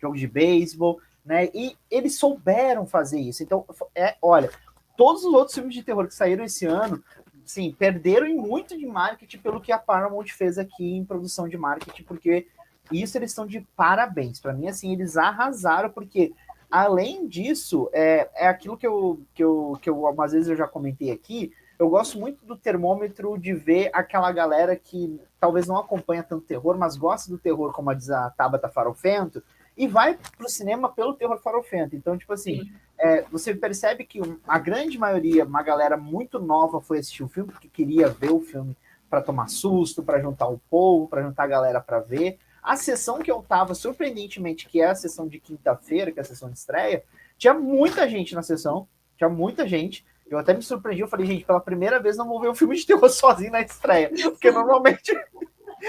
jogo 0.00 0.16
de 0.16 0.26
beisebol, 0.28 1.00
né? 1.24 1.48
E 1.52 1.76
eles 1.90 2.18
souberam 2.18 2.86
fazer 2.86 3.20
isso. 3.20 3.42
Então, 3.42 3.64
é, 3.94 4.16
olha, 4.22 4.50
todos 4.96 5.24
os 5.24 5.32
outros 5.32 5.54
filmes 5.54 5.74
de 5.74 5.82
terror 5.82 6.06
que 6.06 6.14
saíram 6.14 6.44
esse 6.44 6.66
ano, 6.66 7.02
sim, 7.48 7.74
perderam 7.76 8.28
muito 8.36 8.76
de 8.76 8.86
marketing 8.86 9.38
pelo 9.38 9.60
que 9.60 9.72
a 9.72 9.78
Paramount 9.78 10.26
fez 10.26 10.58
aqui 10.58 10.96
em 10.96 11.04
produção 11.04 11.48
de 11.48 11.56
marketing, 11.56 12.02
porque 12.02 12.46
isso 12.92 13.16
eles 13.16 13.30
estão 13.30 13.46
de 13.46 13.66
parabéns. 13.74 14.38
Para 14.38 14.52
mim, 14.52 14.68
assim, 14.68 14.92
eles 14.92 15.16
arrasaram, 15.16 15.88
porque 15.88 16.34
além 16.70 17.26
disso, 17.26 17.88
é, 17.92 18.28
é 18.34 18.48
aquilo 18.48 18.76
que 18.76 18.86
eu, 18.86 19.22
que, 19.34 19.42
eu, 19.42 19.78
que 19.80 19.88
eu, 19.88 20.06
algumas 20.06 20.32
vezes 20.32 20.48
eu 20.48 20.56
já 20.56 20.68
comentei 20.68 21.10
aqui. 21.10 21.50
Eu 21.78 21.88
gosto 21.88 22.18
muito 22.18 22.44
do 22.44 22.54
termômetro 22.54 23.38
de 23.38 23.54
ver 23.54 23.88
aquela 23.94 24.30
galera 24.30 24.76
que 24.76 25.18
talvez 25.40 25.66
não 25.66 25.78
acompanha 25.78 26.22
tanto 26.22 26.44
terror, 26.44 26.76
mas 26.76 26.98
gosta 26.98 27.30
do 27.30 27.38
terror, 27.38 27.72
como 27.72 27.94
diz 27.94 28.10
a 28.10 28.28
Tabata 28.28 28.68
Farofento, 28.68 29.42
e 29.78 29.86
vai 29.86 30.18
pro 30.36 30.48
cinema 30.48 30.90
pelo 30.90 31.14
terror 31.14 31.38
farofento. 31.38 31.94
Então, 31.94 32.18
tipo 32.18 32.32
assim, 32.32 32.68
é, 32.98 33.22
você 33.30 33.54
percebe 33.54 34.04
que 34.04 34.20
a 34.46 34.58
grande 34.58 34.98
maioria, 34.98 35.44
uma 35.44 35.62
galera 35.62 35.96
muito 35.96 36.40
nova 36.40 36.80
foi 36.80 36.98
assistir 36.98 37.22
o 37.22 37.28
filme, 37.28 37.52
porque 37.52 37.68
queria 37.68 38.08
ver 38.08 38.32
o 38.32 38.40
filme 38.40 38.76
para 39.08 39.22
tomar 39.22 39.48
susto, 39.48 40.02
para 40.02 40.20
juntar 40.20 40.48
o 40.48 40.60
povo, 40.68 41.06
para 41.06 41.22
juntar 41.22 41.44
a 41.44 41.46
galera 41.46 41.80
para 41.80 42.00
ver. 42.00 42.38
A 42.60 42.76
sessão 42.76 43.20
que 43.20 43.30
eu 43.30 43.40
tava, 43.40 43.72
surpreendentemente, 43.72 44.68
que 44.68 44.80
é 44.80 44.86
a 44.86 44.96
sessão 44.96 45.28
de 45.28 45.38
quinta-feira, 45.38 46.10
que 46.10 46.18
é 46.18 46.22
a 46.22 46.24
sessão 46.24 46.50
de 46.50 46.58
estreia, 46.58 47.04
tinha 47.38 47.54
muita 47.54 48.08
gente 48.08 48.34
na 48.34 48.42
sessão, 48.42 48.88
tinha 49.16 49.30
muita 49.30 49.66
gente. 49.66 50.04
Eu 50.28 50.38
até 50.38 50.52
me 50.52 50.60
surpreendi, 50.60 51.02
eu 51.02 51.08
falei, 51.08 51.24
gente, 51.24 51.44
pela 51.44 51.60
primeira 51.60 52.00
vez 52.00 52.16
não 52.16 52.26
vou 52.26 52.40
ver 52.40 52.50
um 52.50 52.54
filme 52.54 52.74
de 52.74 52.84
terror 52.84 53.08
sozinho 53.08 53.52
na 53.52 53.60
estreia, 53.60 54.10
porque 54.10 54.50
normalmente 54.50 55.16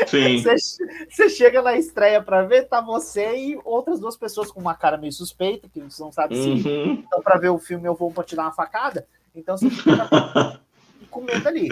Sim. 0.08 0.42
você, 0.42 1.30
chega 1.30 1.62
na 1.62 1.76
estreia 1.76 2.22
para 2.22 2.44
ver, 2.44 2.68
tá 2.68 2.80
você 2.82 3.36
e 3.36 3.60
outras 3.64 4.00
duas 4.00 4.16
pessoas 4.16 4.52
com 4.52 4.60
uma 4.60 4.76
cara 4.76 4.98
meio 4.98 5.12
suspeita, 5.12 5.68
que 5.68 5.80
você 5.82 6.02
não 6.02 6.12
sabe 6.12 6.36
se 6.36 6.50
Uhum. 6.68 7.04
então 7.06 7.22
para 7.22 7.40
ver 7.40 7.50
o 7.50 7.58
filme 7.58 7.88
eu 7.88 7.96
vou 7.96 8.12
te 8.24 8.36
dar 8.36 8.44
uma 8.44 8.52
facada, 8.52 9.08
então 9.34 9.58
você 9.58 9.70
fica 9.70 10.08
com 11.10 11.22
medo 11.22 11.48
ali, 11.48 11.70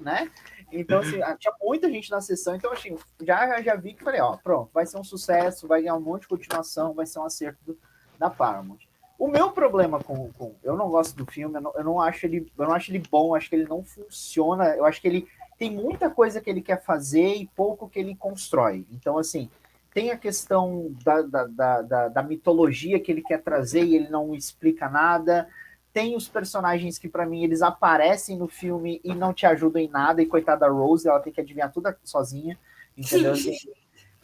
né? 0.00 0.30
Então, 0.70 1.00
assim, 1.00 1.20
ah, 1.22 1.36
tinha 1.38 1.52
muita 1.60 1.90
gente 1.90 2.10
na 2.10 2.20
sessão, 2.20 2.54
então, 2.54 2.72
assim, 2.72 2.96
já, 3.22 3.60
já 3.60 3.74
vi 3.74 3.92
que 3.92 4.02
falei, 4.02 4.20
ó, 4.22 4.36
pronto, 4.38 4.70
vai 4.72 4.86
ser 4.86 4.96
um 4.98 5.04
sucesso, 5.04 5.68
vai 5.68 5.82
ganhar 5.82 5.96
um 5.96 6.00
monte 6.00 6.22
de 6.22 6.28
continuação, 6.28 6.94
vai 6.94 7.04
ser 7.04 7.18
um 7.18 7.24
acerto 7.24 7.58
do- 7.62 7.78
da 8.18 8.30
Paramount. 8.30 8.78
O 9.18 9.28
meu 9.28 9.50
problema 9.52 10.02
com, 10.02 10.32
com. 10.32 10.54
Eu 10.62 10.74
não 10.76 10.88
gosto 10.88 11.14
do 11.14 11.30
filme, 11.30 11.56
eu 11.56 11.60
não, 11.60 11.72
eu 11.74 11.84
não 11.84 12.00
acho 12.00 12.24
ele. 12.26 12.50
Eu 12.58 12.64
não 12.64 12.72
acho 12.74 12.90
ele 12.90 13.02
bom, 13.10 13.34
acho 13.34 13.48
que 13.48 13.54
ele 13.54 13.68
não 13.68 13.84
funciona. 13.84 14.74
Eu 14.74 14.84
acho 14.84 15.00
que 15.00 15.06
ele 15.06 15.28
tem 15.62 15.70
muita 15.70 16.10
coisa 16.10 16.40
que 16.40 16.50
ele 16.50 16.60
quer 16.60 16.82
fazer 16.82 17.36
e 17.36 17.48
pouco 17.54 17.88
que 17.88 17.96
ele 17.96 18.16
constrói. 18.16 18.84
Então, 18.90 19.16
assim, 19.16 19.48
tem 19.94 20.10
a 20.10 20.18
questão 20.18 20.92
da, 21.04 21.22
da, 21.22 21.82
da, 21.82 22.08
da, 22.08 22.22
mitologia 22.24 22.98
que 22.98 23.12
ele 23.12 23.22
quer 23.22 23.40
trazer 23.40 23.84
e 23.84 23.94
ele 23.94 24.08
não 24.08 24.34
explica 24.34 24.88
nada. 24.88 25.48
Tem 25.92 26.16
os 26.16 26.26
personagens 26.28 26.98
que, 26.98 27.08
para 27.08 27.24
mim, 27.24 27.44
eles 27.44 27.62
aparecem 27.62 28.36
no 28.36 28.48
filme 28.48 29.00
e 29.04 29.14
não 29.14 29.32
te 29.32 29.46
ajudam 29.46 29.80
em 29.80 29.86
nada. 29.86 30.20
E 30.20 30.26
coitada 30.26 30.66
da 30.66 30.68
Rose, 30.68 31.06
ela 31.06 31.20
tem 31.20 31.32
que 31.32 31.40
adivinhar 31.40 31.70
tudo 31.70 31.94
sozinha. 32.02 32.58
Entendeu? 32.98 33.30
Assim, 33.30 33.56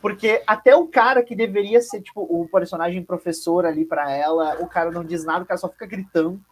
porque 0.03 0.43
até 0.45 0.75
o 0.75 0.89
cara 0.89 1.23
que 1.23 1.37
deveria 1.37 1.81
ser, 1.81 2.03
tipo, 2.03 2.21
o 2.21 2.49
personagem 2.49 3.05
professor 3.05 3.65
ali 3.65 3.85
para 3.85 4.11
ela, 4.11 4.61
o 4.61 4.67
cara 4.67 4.91
não 4.91 5.05
diz 5.05 5.25
nada, 5.25 5.45
o 5.45 5.47
cara 5.47 5.57
só 5.57 5.69
fica 5.69 5.87
gritando. 5.87 6.45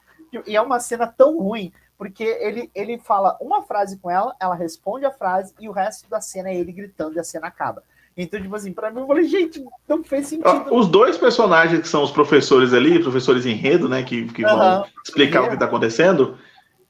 E 0.47 0.57
é 0.57 0.61
uma 0.61 0.81
cena 0.81 1.07
tão 1.07 1.39
ruim, 1.39 1.73
porque 1.97 2.25
ele, 2.25 2.71
ele 2.75 2.99
fala 2.99 3.37
uma 3.41 3.63
frase 3.63 3.99
com 3.99 4.11
ela, 4.11 4.35
ela 4.41 4.55
responde 4.55 5.05
a 5.07 5.11
frase, 5.11 5.55
e 5.59 5.69
o 5.69 5.73
resto 5.73 6.09
da 6.09 6.21
cena 6.21 6.51
é 6.51 6.55
ele 6.55 6.73
gritando 6.73 7.17
e 7.17 7.21
a 7.21 7.25
cena 7.25 7.47
acaba. 7.47 7.83
Então, 8.17 8.41
tipo 8.41 8.57
assim, 8.57 8.73
pra 8.73 8.91
mim, 8.91 9.01
eu 9.01 9.07
falei, 9.07 9.25
gente, 9.25 9.63
não 9.87 10.03
fez 10.03 10.29
sentido. 10.29 10.75
Os 10.75 10.89
dois 10.89 11.19
personagens 11.19 11.81
que 11.81 11.89
são 11.89 12.03
os 12.03 12.11
professores 12.11 12.73
ali, 12.73 13.03
professores 13.03 13.45
enredo, 13.45 13.89
né, 13.89 14.03
que, 14.03 14.25
que 14.33 14.43
vão 14.43 14.59
Aham. 14.59 14.85
explicar 15.05 15.43
o 15.43 15.51
que 15.51 15.59
tá 15.59 15.67
acontecendo, 15.67 16.39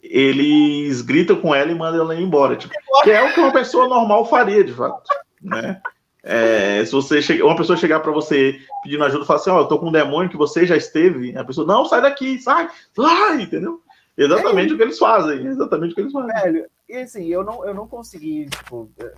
eles 0.01 1.03
gritam 1.03 1.41
com 1.41 1.53
ela 1.53 1.70
e 1.70 1.74
mandam 1.74 2.03
ela 2.03 2.14
ir 2.14 2.22
embora, 2.22 2.55
tipo, 2.55 2.72
que 3.03 3.11
é 3.11 3.20
o 3.22 3.34
que 3.34 3.41
uma 3.41 3.53
pessoa 3.53 3.89
normal 3.89 4.24
faria, 4.26 4.62
de 4.62 4.72
fato, 4.72 5.03
né? 5.43 5.80
É, 6.29 6.85
se 6.85 6.91
você 6.91 7.22
chega, 7.22 7.47
uma 7.47 7.55
pessoa 7.55 7.77
chegar 7.77 8.01
para 8.01 8.11
você 8.11 8.59
pedindo 8.83 9.05
ajuda 9.05 9.22
e 9.22 9.27
falar 9.29 9.39
assim, 9.39 9.51
ó, 9.51 9.61
eu 9.61 9.68
tô 9.68 9.79
com 9.79 9.91
um 9.91 9.93
demônio 9.93 10.29
que 10.29 10.37
você 10.37 10.66
já 10.66 10.77
esteve, 10.77 11.39
a 11.39 11.45
pessoa, 11.45 11.64
não, 11.64 11.85
sai 11.85 12.03
daqui, 12.03 12.37
sai, 12.41 12.68
sai, 12.93 13.43
entendeu? 13.43 13.81
Exatamente 14.18 14.72
o 14.72 14.77
que 14.77 14.83
eles 14.83 14.99
fazem, 14.99 15.47
exatamente 15.47 15.93
o 15.93 15.95
que 15.95 16.01
eles 16.01 16.12
fazem. 16.12 16.35
Velho, 16.35 16.66
e 16.89 16.97
assim, 16.97 17.27
eu 17.27 17.45
não, 17.45 17.64
eu 17.64 17.72
não 17.72 17.87
consegui, 17.87 18.47
tipo, 18.47 18.91
eh, 18.99 19.12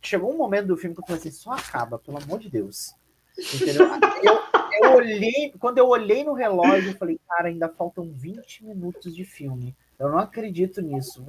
chegou 0.00 0.32
um 0.32 0.36
momento 0.36 0.68
do 0.68 0.76
filme 0.76 0.94
que 0.94 1.02
eu 1.02 1.06
pensei, 1.06 1.32
só 1.32 1.50
acaba, 1.50 1.98
pelo 1.98 2.18
amor 2.18 2.38
de 2.38 2.48
Deus. 2.48 2.94
Entendeu? 3.36 3.88
Eu, 4.22 4.38
eu 4.80 4.96
olhei, 4.96 5.52
quando 5.58 5.78
eu 5.78 5.86
olhei 5.86 6.24
no 6.24 6.32
relógio, 6.32 6.90
eu 6.90 6.96
falei, 6.96 7.20
cara, 7.28 7.48
ainda 7.48 7.68
faltam 7.68 8.10
20 8.10 8.64
minutos 8.64 9.14
de 9.14 9.24
filme. 9.24 9.74
Eu 9.98 10.08
não 10.08 10.18
acredito 10.18 10.80
nisso. 10.80 11.24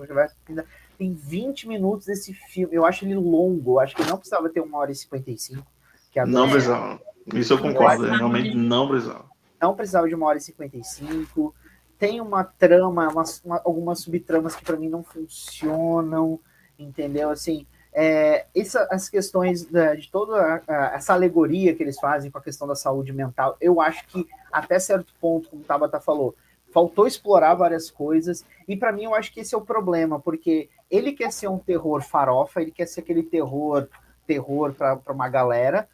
Ainda 0.48 0.66
Tem 0.98 1.14
20 1.14 1.68
minutos 1.68 2.06
desse 2.06 2.34
filme. 2.34 2.76
Eu 2.76 2.86
acho 2.86 3.06
ele 3.06 3.16
longo. 3.16 3.74
Eu 3.74 3.80
acho 3.80 3.96
que 3.96 4.04
não 4.04 4.18
precisava 4.18 4.50
ter 4.50 4.62
uma 4.62 4.78
hora 4.78 4.92
e 4.92 4.96
55. 4.96 5.66
Que 6.12 6.20
agora 6.20 6.34
Não 6.34 6.48
é- 6.48 6.52
precisava. 6.52 7.02
Isso 7.34 7.54
eu 7.54 7.58
concordo, 7.58 8.04
né? 8.04 8.18
realmente 8.18 8.56
não 8.56 8.88
precisava. 8.88 9.26
não 9.62 9.76
precisava 9.76 10.08
de 10.08 10.14
uma 10.14 10.28
hora 10.28 10.38
e 10.38 10.42
55. 10.42 11.56
tem 11.98 12.22
uma 12.22 12.44
trama, 12.44 13.08
uma, 13.08 13.24
uma, 13.44 13.62
algumas 13.64 14.00
subtramas 14.00 14.56
que 14.56 14.64
para 14.64 14.78
mim 14.78 14.90
não 14.90 15.04
funcionam, 15.04 16.40
entendeu? 16.78 17.30
Assim, 17.30 17.66
é, 17.94 18.46
essa, 18.54 18.88
as 18.92 19.10
questões 19.10 19.66
da, 19.66 19.96
de 19.96 20.12
toda 20.12 20.36
a, 20.36 20.62
a, 20.68 20.96
essa 20.96 21.14
alegoria 21.14 21.74
que 21.74 21.82
eles 21.82 21.98
fazem 22.00 22.30
com 22.30 22.38
a 22.38 22.42
questão 22.42 22.68
da 22.68 22.76
saúde 22.76 23.14
mental, 23.14 23.56
eu 23.62 23.80
acho 23.80 24.06
que 24.08 24.28
até 24.52 24.78
certo 24.78 25.14
ponto, 25.20 25.50
como 25.50 25.62
o 25.62 25.66
Tabata 25.66 26.00
falou, 26.00 26.36
faltou 26.74 27.08
explorar 27.08 27.56
várias 27.56 27.90
coisas, 27.90 28.46
e 28.68 28.76
para 28.76 28.92
mim 28.92 29.06
eu 29.06 29.16
acho 29.16 29.34
que 29.34 29.40
esse 29.40 29.56
é 29.56 29.58
o 29.58 29.62
problema, 29.62 30.20
porque 30.20 30.70
ele 30.90 31.12
quer 31.14 31.32
ser 31.32 31.48
um 31.48 31.58
terror 31.58 32.02
farofa, 32.02 32.62
ele 32.62 32.72
quer 32.72 32.88
ser 32.88 33.02
aquele 33.02 33.24
terror 33.24 33.88
terror 34.26 34.74
para 34.74 35.14
uma 35.14 35.30
galera, 35.30 35.88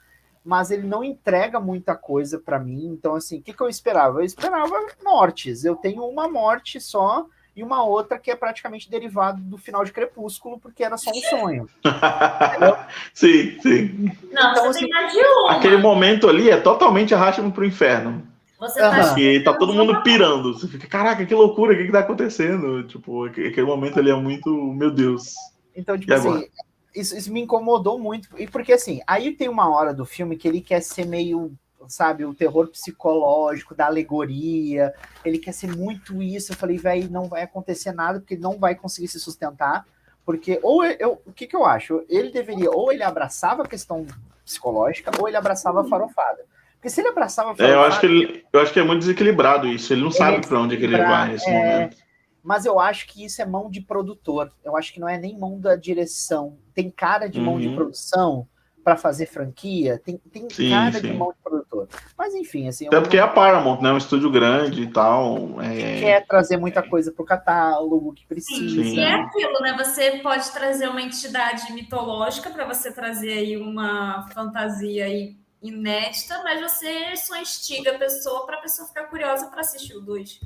mas 0.44 0.72
ele 0.72 0.88
não 0.88 1.04
entrega 1.04 1.60
muita 1.60 1.96
coisa 1.96 2.40
para 2.40 2.60
mim. 2.60 2.86
Então, 2.86 3.16
assim, 3.16 3.40
o 3.40 3.42
que, 3.42 3.54
que 3.54 3.62
eu 3.62 3.70
esperava? 3.70 4.20
Eu 4.20 4.26
esperava 4.26 4.74
mortes. 5.04 5.64
Eu 5.64 5.76
tenho 5.76 6.04
uma 6.04 6.28
morte 6.28 6.80
só 6.80 7.26
e 7.56 7.62
uma 7.62 7.84
outra 7.84 8.18
que 8.18 8.32
é 8.32 8.36
praticamente 8.36 8.90
derivado 8.90 9.42
do 9.42 9.58
final 9.58 9.84
de 9.84 9.92
Crepúsculo, 9.92 10.58
porque 10.60 10.84
era 10.84 10.98
só 10.98 11.12
um 11.12 11.30
sonho. 11.30 11.70
sim, 13.14 13.60
sim. 13.62 14.12
Não, 14.32 14.52
então, 14.52 14.64
você 14.64 14.70
assim, 14.70 14.80
tem 14.80 14.90
mais 14.90 15.14
de 15.14 15.20
uma. 15.20 15.52
Aquele 15.52 15.78
momento 15.78 16.30
ali 16.30 16.50
é 16.50 16.58
totalmente 16.58 17.14
arrasta-me 17.14 17.52
pro 17.52 17.66
inferno. 17.66 18.26
Você 18.62 18.80
tá 18.80 19.20
e 19.20 19.44
tá 19.44 19.56
todo 19.56 19.74
mundo 19.74 20.04
pirando. 20.04 20.54
Você 20.54 20.68
fica, 20.68 20.88
caraca, 20.88 21.26
que 21.26 21.34
loucura, 21.34 21.74
o 21.74 21.76
que, 21.76 21.86
que 21.86 21.92
tá 21.92 22.02
acontecendo? 22.02 22.84
Tipo, 22.84 23.26
aquele 23.26 23.64
momento 23.64 23.98
ali 23.98 24.12
é 24.12 24.16
muito, 24.16 24.52
meu 24.52 24.92
Deus. 24.92 25.34
Então, 25.76 25.98
tipo 25.98 26.14
assim, 26.14 26.48
isso, 26.96 27.18
isso 27.18 27.34
me 27.34 27.42
incomodou 27.42 27.98
muito. 27.98 28.30
E 28.38 28.46
porque 28.46 28.74
assim, 28.74 29.02
aí 29.08 29.32
tem 29.34 29.50
uma 29.50 29.68
hora 29.68 29.92
do 29.92 30.06
filme 30.06 30.38
que 30.38 30.48
ele 30.48 30.62
quer 30.62 30.80
ser 30.84 31.08
meio 31.08 31.52
sabe, 31.88 32.24
o 32.24 32.36
terror 32.36 32.68
psicológico, 32.68 33.74
da 33.74 33.88
alegoria. 33.88 34.94
Ele 35.26 35.40
quer 35.40 35.54
ser 35.54 35.76
muito 35.76 36.22
isso. 36.22 36.52
Eu 36.52 36.56
falei, 36.56 36.78
velho, 36.78 37.10
não 37.10 37.28
vai 37.28 37.42
acontecer 37.42 37.92
nada, 37.92 38.20
porque 38.20 38.36
ele 38.36 38.44
não 38.44 38.60
vai 38.60 38.76
conseguir 38.76 39.08
se 39.08 39.20
sustentar. 39.20 39.88
Porque, 40.24 40.60
ou 40.62 40.86
eu, 40.86 41.20
o 41.26 41.34
que, 41.34 41.48
que 41.48 41.56
eu 41.56 41.66
acho? 41.66 42.06
Ele 42.08 42.30
deveria, 42.30 42.70
ou 42.70 42.92
ele 42.92 43.02
abraçava 43.02 43.64
a 43.64 43.68
questão 43.68 44.06
psicológica, 44.46 45.12
ou 45.20 45.28
ele 45.28 45.36
abraçava 45.36 45.82
a 45.82 45.84
farofada. 45.84 46.51
Porque 46.82 46.90
se 46.90 47.00
ele 47.00 47.10
abraçava. 47.10 47.54
É, 47.64 47.74
eu, 47.74 47.84
acho 47.84 48.00
que 48.00 48.08
ele, 48.08 48.44
eu 48.52 48.60
acho 48.60 48.74
que 48.74 48.80
é 48.80 48.84
muito 48.84 49.02
desequilibrado 49.02 49.68
isso. 49.68 49.94
Ele 49.94 50.02
não 50.02 50.08
ele 50.08 50.18
sabe 50.18 50.38
é 50.38 50.42
para 50.42 50.60
onde 50.60 50.74
é 50.74 50.78
que 50.80 50.84
ele 50.84 50.98
vai 50.98 51.30
nesse 51.30 51.48
é, 51.48 51.54
momento. 51.54 51.98
Mas 52.44 52.66
eu 52.66 52.80
acho 52.80 53.06
que 53.06 53.24
isso 53.24 53.40
é 53.40 53.46
mão 53.46 53.70
de 53.70 53.82
produtor. 53.82 54.52
Eu 54.66 54.76
acho 54.76 54.92
que 54.92 55.00
não 55.00 55.08
é 55.08 55.16
nem 55.16 55.38
mão 55.38 55.60
da 55.60 55.76
direção. 55.76 56.58
Tem 56.74 56.90
cara 56.90 57.30
de 57.30 57.40
mão 57.40 57.54
uhum. 57.54 57.60
de 57.60 57.70
produção 57.70 58.48
para 58.84 58.98
fazer 58.98 59.28
franquia, 59.28 60.02
tem, 60.04 60.18
tem 60.32 60.50
sim, 60.50 60.72
cara 60.72 60.94
sim. 60.94 61.02
de 61.02 61.14
mão 61.14 61.32
de 61.32 61.38
produtor. 61.44 61.88
Mas 62.18 62.34
enfim, 62.34 62.68
assim. 62.68 62.88
Até 62.88 63.00
porque 63.00 63.18
é 63.18 63.22
a 63.22 63.28
Paramount, 63.28 63.80
né? 63.80 63.92
Um 63.92 63.98
estúdio 63.98 64.32
grande 64.32 64.82
e 64.82 64.88
tal. 64.88 65.62
É... 65.62 66.00
Quer 66.00 66.26
trazer 66.26 66.58
muita 66.58 66.82
coisa 66.82 67.12
para 67.12 67.22
o 67.22 67.26
catálogo 67.26 68.12
que 68.12 68.26
precisa. 68.26 68.84
Sim, 68.84 69.00
é 69.00 69.14
aquilo, 69.14 69.60
né? 69.62 69.76
Você 69.78 70.18
pode 70.24 70.52
trazer 70.52 70.88
uma 70.88 71.04
entidade 71.04 71.72
mitológica 71.74 72.50
para 72.50 72.66
você 72.66 72.92
trazer 72.92 73.34
aí 73.34 73.56
uma 73.56 74.28
fantasia 74.34 75.06
aí 75.06 75.40
inédita, 75.62 76.42
mas 76.44 76.60
você 76.60 77.16
só 77.16 77.40
instiga 77.40 77.96
a 77.96 78.00
pessoa 78.00 78.46
para 78.46 78.58
a 78.58 78.62
pessoa 78.62 78.88
ficar 78.88 79.04
curiosa 79.06 79.48
para 79.48 79.62
assistir 79.62 79.96
o 79.96 80.02
2. 80.02 80.42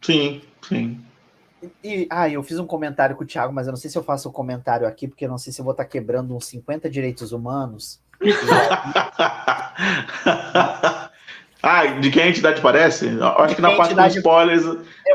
Sim, 0.00 0.42
sim. 0.66 1.04
E, 1.82 2.06
ah, 2.10 2.28
eu 2.28 2.42
fiz 2.42 2.58
um 2.58 2.66
comentário 2.66 3.16
com 3.16 3.24
o 3.24 3.26
Thiago, 3.26 3.52
mas 3.52 3.66
eu 3.66 3.72
não 3.72 3.78
sei 3.78 3.90
se 3.90 3.96
eu 3.96 4.02
faço 4.02 4.28
o 4.28 4.30
um 4.30 4.34
comentário 4.34 4.86
aqui, 4.86 5.08
porque 5.08 5.24
eu 5.24 5.30
não 5.30 5.38
sei 5.38 5.52
se 5.52 5.60
eu 5.60 5.64
vou 5.64 5.72
estar 5.72 5.86
quebrando 5.86 6.36
uns 6.36 6.46
50 6.46 6.90
direitos 6.90 7.32
humanos. 7.32 8.00
ah, 11.62 11.86
de 12.00 12.10
quem 12.10 12.22
a 12.22 12.28
entidade 12.28 12.60
parece? 12.60 13.08
Acho 13.38 13.56
que 13.56 13.62
na 13.62 13.76
parte 13.76 13.94
dos 13.94 14.16
spoilers, 14.16 14.64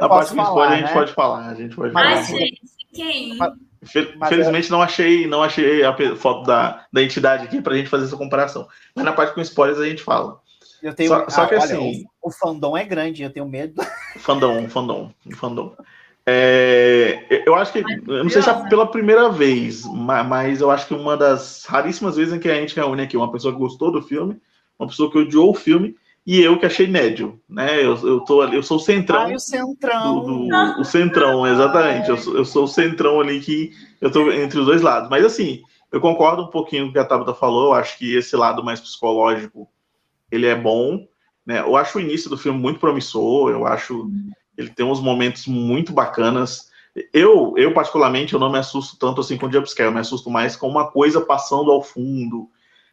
na 0.02 0.10
parte 0.10 0.34
dos 0.34 0.44
spoilers 0.44 0.74
a 0.74 0.76
gente 0.78 0.88
né? 0.88 0.94
pode 0.94 1.14
falar. 1.14 1.48
A 1.48 1.54
gente 1.54 1.76
pode 1.76 1.94
falar. 1.94 2.16
Mas, 2.16 2.28
gente, 2.28 2.62
quem? 2.94 3.38
Felizmente 3.84 4.70
não 4.70 4.82
achei, 4.82 5.26
não 5.26 5.42
achei 5.42 5.84
a 5.84 5.96
foto 6.16 6.46
da, 6.46 6.86
da 6.92 7.02
entidade 7.02 7.46
aqui 7.46 7.62
para 7.62 7.74
a 7.74 7.78
gente 7.78 7.90
fazer 7.90 8.06
essa 8.06 8.18
comparação. 8.18 8.68
Mas 8.94 9.06
na 9.06 9.14
parte 9.14 9.34
com 9.34 9.42
spoilers 9.42 9.80
a 9.80 9.86
gente 9.86 10.04
fala. 10.04 10.40
Eu 10.82 10.94
tenho, 10.94 11.10
só, 11.10 11.30
só 11.30 11.46
que 11.46 11.56
ah, 11.56 11.60
olha, 11.60 11.66
assim, 11.66 12.06
o, 12.22 12.30
o 12.30 12.32
fandom 12.32 12.78
é 12.78 12.84
grande, 12.86 13.24
eu 13.24 13.30
tenho 13.30 13.48
medo. 13.48 13.82
Fandom, 14.20 14.70
fandom, 14.70 15.12
fandom. 15.36 15.76
É, 16.26 17.44
eu 17.46 17.56
acho 17.56 17.74
que, 17.74 17.80
eu 17.80 18.24
não 18.24 18.30
sei 18.30 18.42
se 18.42 18.50
é 18.50 18.70
pela 18.70 18.86
primeira 18.86 19.30
vez, 19.30 19.84
mas 19.86 20.62
eu 20.62 20.70
acho 20.70 20.88
que 20.88 20.94
uma 20.94 21.18
das 21.18 21.66
raríssimas 21.66 22.18
vezes 22.18 22.34
em 22.34 22.40
que 22.40 22.50
a 22.50 22.56
gente 22.56 22.76
reúne 22.76 23.02
aqui 23.02 23.18
uma 23.18 23.32
pessoa 23.32 23.54
que 23.54 23.60
gostou 23.60 23.92
do 23.92 24.02
filme, 24.02 24.40
uma 24.78 24.88
pessoa 24.88 25.12
que 25.12 25.18
odiou 25.18 25.50
o 25.50 25.56
filme 25.56 25.96
e 26.32 26.44
eu 26.44 26.60
que 26.60 26.66
achei 26.68 26.86
médio, 26.86 27.42
né? 27.50 27.84
Eu, 27.84 27.98
eu, 28.08 28.20
tô, 28.20 28.44
eu 28.44 28.62
sou 28.62 28.78
o 28.78 28.80
centrão. 28.80 29.22
Ai, 29.22 29.34
o 29.34 29.40
centrão. 29.40 30.20
Do, 30.20 30.48
do, 30.48 30.80
o 30.80 30.86
centrão, 30.86 31.48
exatamente. 31.48 32.08
Eu 32.08 32.18
sou, 32.18 32.38
eu 32.38 32.46
sou 32.46 32.66
o 32.66 32.68
centrão 32.68 33.20
ali 33.20 33.40
que 33.40 33.72
eu 34.00 34.12
tô 34.12 34.32
entre 34.32 34.60
os 34.60 34.66
dois 34.68 34.84
lados. 34.84 35.10
Mas 35.10 35.26
assim, 35.26 35.64
eu 35.92 36.00
concordo 36.00 36.44
um 36.44 36.52
pouquinho 36.52 36.84
com 36.84 36.90
o 36.92 36.94
que 36.94 37.00
a 37.00 37.04
Tabata 37.04 37.34
falou. 37.34 37.70
Eu 37.70 37.74
acho 37.74 37.98
que 37.98 38.16
esse 38.16 38.36
lado 38.36 38.64
mais 38.64 38.80
psicológico 38.80 39.68
ele 40.32 40.46
é 40.46 40.54
bom. 40.54 41.04
Né? 41.44 41.62
Eu 41.62 41.76
acho 41.76 41.98
o 41.98 42.02
início 42.02 42.30
do 42.30 42.38
filme 42.38 42.60
muito 42.60 42.80
promissor. 42.80 43.50
Eu 43.50 43.66
acho 43.66 44.08
ele 44.56 44.70
tem 44.70 44.86
uns 44.86 45.02
momentos 45.02 45.48
muito 45.48 45.92
bacanas. 45.92 46.70
Eu, 47.12 47.56
eu 47.58 47.74
particularmente, 47.74 48.36
eu 48.36 48.40
não 48.40 48.52
me 48.52 48.60
assusto 48.60 49.00
tanto 49.00 49.20
assim 49.22 49.36
com 49.36 49.48
o 49.48 49.52
jumpscare, 49.52 49.90
eu 49.90 49.94
me 49.94 50.00
assusto 50.00 50.30
mais 50.30 50.56
com 50.56 50.68
uma 50.68 50.92
coisa 50.92 51.22
passando 51.22 51.72
ao 51.72 51.82
fundo. 51.82 52.48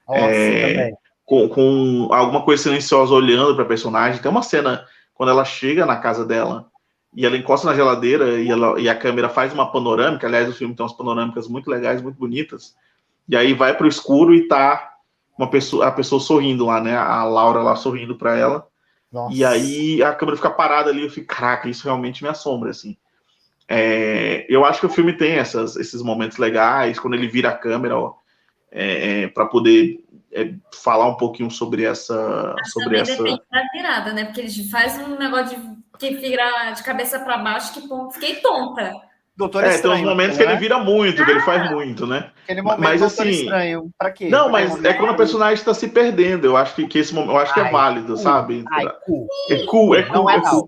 Nossa, 0.09 0.23
é, 0.23 0.93
com, 1.27 1.49
com 1.49 2.09
alguma 2.13 2.43
coisa 2.43 2.63
silenciosa 2.63 3.13
olhando 3.13 3.55
para 3.55 3.65
a 3.65 3.69
personagem. 3.69 4.23
Tem 4.23 4.31
uma 4.31 4.43
cena 4.43 4.87
quando 5.13 5.31
ela 5.31 5.45
chega 5.45 5.85
na 5.85 5.97
casa 5.97 6.25
dela 6.25 6.71
e 7.15 7.27
ela 7.27 7.37
encosta 7.37 7.67
na 7.67 7.75
geladeira 7.75 8.39
e, 8.39 8.49
ela, 8.49 8.81
e 8.81 8.89
a 8.89 8.95
câmera 8.95 9.29
faz 9.29 9.53
uma 9.53 9.71
panorâmica. 9.71 10.27
Aliás, 10.27 10.49
o 10.49 10.53
filme 10.55 10.75
tem 10.75 10.85
umas 10.85 10.97
panorâmicas 10.97 11.49
muito 11.49 11.69
legais, 11.69 12.01
muito 12.01 12.17
bonitas. 12.17 12.75
E 13.29 13.37
aí 13.37 13.53
vai 13.53 13.77
para 13.77 13.85
o 13.85 13.89
escuro 13.89 14.33
e 14.33 14.47
tá 14.47 14.95
uma 15.37 15.51
pessoa, 15.51 15.87
a 15.87 15.91
pessoa 15.91 16.21
sorrindo 16.21 16.67
lá, 16.67 16.81
né? 16.81 16.97
A 16.97 17.25
Laura 17.25 17.61
lá 17.61 17.75
sorrindo 17.75 18.17
para 18.17 18.37
ela. 18.37 18.67
Nossa. 19.13 19.35
E 19.35 19.45
aí 19.45 20.03
a 20.03 20.15
câmera 20.15 20.37
fica 20.37 20.51
parada 20.51 20.91
ali, 20.91 21.03
eu 21.03 21.11
fico, 21.11 21.27
caraca, 21.27 21.69
isso 21.69 21.85
realmente 21.85 22.23
me 22.23 22.29
assombra, 22.29 22.71
assim. 22.71 22.97
É, 23.69 24.47
eu 24.49 24.65
acho 24.65 24.79
que 24.81 24.87
o 24.87 24.91
filme 24.91 25.13
tem 25.13 25.33
essas, 25.33 25.75
esses 25.77 26.01
momentos 26.03 26.39
legais, 26.39 27.01
quando 27.01 27.15
ele 27.15 27.27
vira 27.27 27.49
a 27.49 27.57
câmera, 27.57 27.99
ó, 27.99 28.15
é, 28.71 29.23
é, 29.23 29.29
para 29.29 29.47
poder 29.47 30.05
é, 30.33 30.55
falar 30.73 31.07
um 31.07 31.17
pouquinho 31.17 31.51
sobre 31.51 31.85
essa. 31.85 32.55
Mas 32.57 32.73
sobre 32.73 32.99
essa... 32.99 33.17
depende 33.17 33.43
da 33.51 33.63
virada, 33.73 34.13
né? 34.13 34.25
Porque 34.25 34.41
ele 34.41 34.69
faz 34.71 34.99
um 34.99 35.17
negócio 35.17 35.59
de, 35.59 35.77
que 35.99 36.15
vira 36.17 36.73
de 36.73 36.83
cabeça 36.83 37.19
para 37.21 37.39
baixo 37.39 37.73
que 37.73 37.89
pô, 37.89 38.11
fiquei 38.11 38.37
tonta. 38.37 38.93
Doutor 39.37 39.65
é, 39.65 39.75
Estranho, 39.75 39.97
tem 39.97 40.05
uns 40.05 40.09
momentos 40.09 40.39
né? 40.39 40.45
que 40.45 40.51
ele 40.51 40.59
vira 40.59 40.79
muito, 40.79 41.23
que 41.23 41.31
ele 41.31 41.41
faz 41.41 41.71
muito, 41.71 42.07
né? 42.07 42.31
Aquele 42.45 42.63
momento 42.63 42.81
mas 42.81 43.03
assim, 43.03 43.29
estranho, 43.29 43.91
pra 43.99 44.11
quê? 44.11 44.31
Não, 44.31 44.49
mas 44.49 44.83
é 44.83 44.95
quando 44.95 45.11
a 45.11 45.15
personagem 45.15 45.57
está 45.57 45.75
se 45.75 45.89
perdendo. 45.89 46.47
Eu 46.47 46.57
acho 46.57 46.75
que, 46.75 46.87
que 46.87 46.99
esse 46.99 47.15
momento, 47.15 47.33
eu 47.33 47.39
acho 47.39 47.53
que 47.53 47.61
é 47.61 47.71
válido, 47.71 48.15
cu, 48.15 48.19
sabe? 48.19 48.65
Ai, 48.73 48.87
cu. 49.05 49.27
É 49.51 49.67
cool, 49.67 49.95
é 49.95 50.03
cool. 50.05 50.15
Não 50.15 50.31
é, 50.31 50.37
é 50.37 50.41
não. 50.41 50.67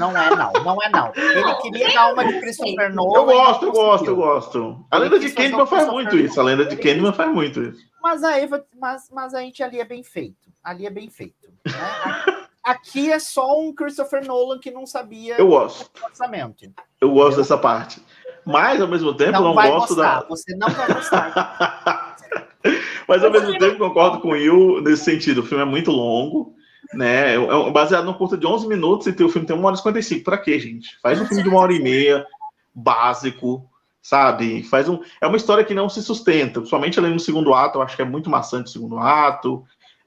Não, 0.00 0.12
não 0.12 0.20
é 0.20 0.30
não, 0.30 0.52
não 0.64 0.82
é 0.82 0.88
não. 0.88 1.12
Ele 1.14 1.54
queria 1.62 1.92
dar 1.92 2.12
uma 2.12 2.24
de 2.24 2.40
Christopher 2.40 2.92
Nolan. 2.92 3.18
Eu 3.20 3.24
gosto, 3.24 3.66
eu 3.66 3.72
gosto, 3.72 4.06
eu 4.06 4.16
gosto. 4.16 4.86
A 4.90 4.98
lenda 4.98 5.20
de 5.20 5.30
Candyman 5.30 5.66
faz 5.66 5.86
muito 5.88 6.16
isso. 6.16 6.40
A 6.40 6.42
lenda 6.42 6.64
de 6.64 6.74
Candyman 6.74 7.12
faz 7.12 7.32
muito 7.32 7.62
isso. 7.62 7.91
Mas 8.02 8.24
a 8.24 8.36
Eva, 8.38 8.64
mas, 8.78 9.08
mas 9.12 9.32
a 9.32 9.40
gente 9.40 9.62
ali 9.62 9.80
é 9.80 9.84
bem 9.84 10.02
feito. 10.02 10.50
Ali 10.62 10.86
é 10.86 10.90
bem 10.90 11.08
feito. 11.08 11.48
Né? 11.64 11.72
Aqui 12.62 13.10
é 13.10 13.18
só 13.18 13.60
um 13.60 13.72
Christopher 13.72 14.24
Nolan 14.26 14.58
que 14.58 14.70
não 14.70 14.86
sabia 14.86 15.36
eu 15.36 15.48
gosto. 15.48 15.90
o 16.00 16.04
orçamento. 16.04 16.72
Eu 17.00 17.12
gosto 17.12 17.38
dessa 17.38 17.58
parte. 17.58 18.00
Mas, 18.44 18.80
ao 18.80 18.88
mesmo 18.88 19.14
tempo, 19.14 19.32
não, 19.32 19.42
não 19.42 19.54
gosto 19.54 19.94
gostar, 19.94 20.20
da. 20.20 20.28
Você 20.28 20.56
não 20.56 20.68
vai 20.68 20.92
gostar. 20.92 22.16
Mas, 23.06 23.24
ao 23.24 23.30
mesmo 23.30 23.56
tempo, 23.58 23.78
concordo 23.78 24.20
com 24.20 24.28
o 24.28 24.32
Will 24.32 24.80
nesse 24.80 25.04
sentido. 25.04 25.38
O 25.38 25.44
filme 25.44 25.62
é 25.62 25.66
muito 25.66 25.90
longo, 25.90 26.54
né? 26.94 27.34
É, 27.34 27.36
é 27.36 27.70
baseado 27.70 28.04
num 28.04 28.14
curta 28.14 28.36
de 28.36 28.46
11 28.46 28.66
minutos 28.66 29.06
e 29.06 29.24
o 29.24 29.28
filme 29.28 29.46
tem 29.46 29.56
1 29.56 29.64
hora 29.64 29.74
e 29.74 29.78
55. 29.78 30.24
Pra 30.24 30.38
quê, 30.38 30.58
gente? 30.58 30.98
Faz 31.00 31.20
um 31.20 31.26
filme 31.26 31.42
de 31.42 31.48
uma 31.48 31.60
hora 31.60 31.72
e 31.72 31.82
meia, 31.82 32.26
básico, 32.74 33.68
sabe? 34.02 34.62
Faz 34.64 34.88
um. 34.88 35.00
É 35.20 35.26
uma 35.26 35.36
história 35.36 35.64
que 35.64 35.72
não 35.72 35.88
se 35.88 36.02
sustenta, 36.02 36.60
principalmente 36.60 36.98
ali 36.98 37.08
no 37.08 37.20
segundo 37.20 37.54
ato. 37.54 37.78
Eu 37.78 37.82
acho 37.82 37.96
que 37.96 38.02
é 38.02 38.04
muito 38.04 38.28
maçante 38.28 38.68
o 38.68 38.72
segundo 38.72 38.98
ato. 38.98 39.64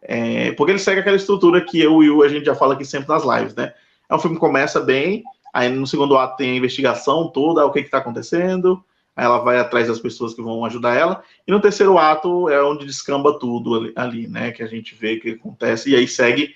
É... 0.08 0.52
porque 0.52 0.72
ele 0.72 0.80
segue 0.80 1.00
aquela 1.00 1.16
estrutura 1.16 1.66
que 1.66 1.82
eu 1.82 2.04
e 2.04 2.12
o 2.12 2.22
a 2.22 2.28
gente 2.28 2.46
já 2.46 2.54
fala 2.54 2.76
aqui 2.76 2.86
sempre 2.86 3.10
nas 3.10 3.24
lives, 3.24 3.56
né? 3.56 3.74
É 4.08 4.14
um 4.14 4.20
filme 4.20 4.36
que 4.36 4.40
começa 4.40 4.80
bem, 4.80 5.24
Aí 5.56 5.70
no 5.70 5.88
segundo 5.88 6.18
ato 6.18 6.36
tem 6.36 6.52
a 6.52 6.56
investigação 6.58 7.30
toda, 7.30 7.66
o 7.66 7.72
que 7.72 7.80
está 7.80 8.00
acontecendo. 8.00 8.84
Aí 9.16 9.24
ela 9.24 9.38
vai 9.38 9.58
atrás 9.58 9.88
das 9.88 10.02
pessoas 10.02 10.34
que 10.34 10.42
vão 10.42 10.66
ajudar 10.66 10.96
ela. 10.96 11.24
E 11.48 11.52
no 11.52 11.62
terceiro 11.62 11.98
ato 11.98 12.50
é 12.50 12.62
onde 12.62 12.86
descamba 12.86 13.40
tudo 13.40 13.74
ali, 13.74 13.94
ali 13.96 14.28
né? 14.28 14.52
Que 14.52 14.62
a 14.62 14.68
gente 14.68 14.94
vê 14.94 15.16
que 15.16 15.30
acontece. 15.30 15.92
E 15.92 15.96
aí 15.96 16.10
segue 16.10 16.54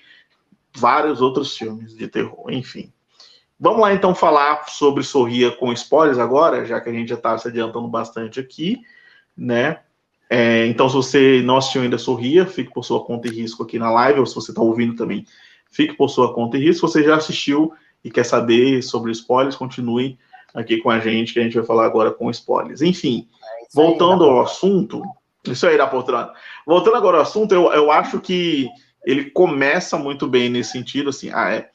vários 0.76 1.22
outros 1.22 1.56
filmes 1.56 1.96
de 1.96 2.08
terror, 2.08 2.50
enfim. 2.50 2.92
Vamos 3.60 3.80
lá 3.80 3.92
então 3.92 4.14
falar 4.14 4.64
sobre 4.68 5.04
Sorria 5.04 5.50
com 5.50 5.72
spoilers 5.72 6.18
agora, 6.18 6.64
já 6.64 6.80
que 6.80 6.88
a 6.88 6.92
gente 6.92 7.08
já 7.08 7.16
está 7.16 7.36
se 7.36 7.46
adiantando 7.46 7.86
bastante 7.86 8.40
aqui, 8.40 8.80
né? 9.36 9.80
É, 10.30 10.66
então, 10.66 10.88
se 10.88 10.94
você 10.94 11.42
não 11.42 11.56
assistiu 11.58 11.82
ainda 11.82 11.98
Sorria, 11.98 12.46
fique 12.46 12.72
por 12.72 12.84
sua 12.84 13.04
conta 13.04 13.28
e 13.28 13.30
risco 13.30 13.62
aqui 13.62 13.78
na 13.78 13.90
live, 13.90 14.20
ou 14.20 14.26
se 14.26 14.34
você 14.34 14.52
está 14.52 14.62
ouvindo 14.62 14.94
também, 14.94 15.26
fique 15.70 15.94
por 15.94 16.08
sua 16.08 16.32
conta 16.32 16.56
e 16.56 16.60
risco. 16.60 16.86
Se 16.86 16.94
você 16.94 17.04
já 17.04 17.16
assistiu, 17.16 17.72
e 18.04 18.10
quer 18.10 18.24
saber 18.24 18.82
sobre 18.82 19.12
spoilers, 19.12 19.56
continue 19.56 20.18
aqui 20.54 20.78
com 20.78 20.90
a 20.90 20.98
gente, 20.98 21.32
que 21.32 21.40
a 21.40 21.42
gente 21.42 21.56
vai 21.56 21.64
falar 21.64 21.86
agora 21.86 22.10
com 22.10 22.30
spoilers. 22.30 22.82
Enfim, 22.82 23.28
é 23.42 23.66
voltando 23.72 24.24
ao 24.24 24.40
assunto, 24.40 25.02
isso 25.44 25.66
aí, 25.66 25.76
da 25.76 25.86
poltrona. 25.86 26.32
Voltando 26.66 26.96
agora 26.96 27.18
ao 27.18 27.22
assunto, 27.22 27.54
eu, 27.54 27.72
eu 27.72 27.90
acho 27.90 28.20
que 28.20 28.68
ele 29.04 29.30
começa 29.30 29.96
muito 29.96 30.26
bem 30.26 30.48
nesse 30.48 30.72
sentido, 30.72 31.10
assim, 31.10 31.30
ah, 31.32 31.50
é, 31.50 31.70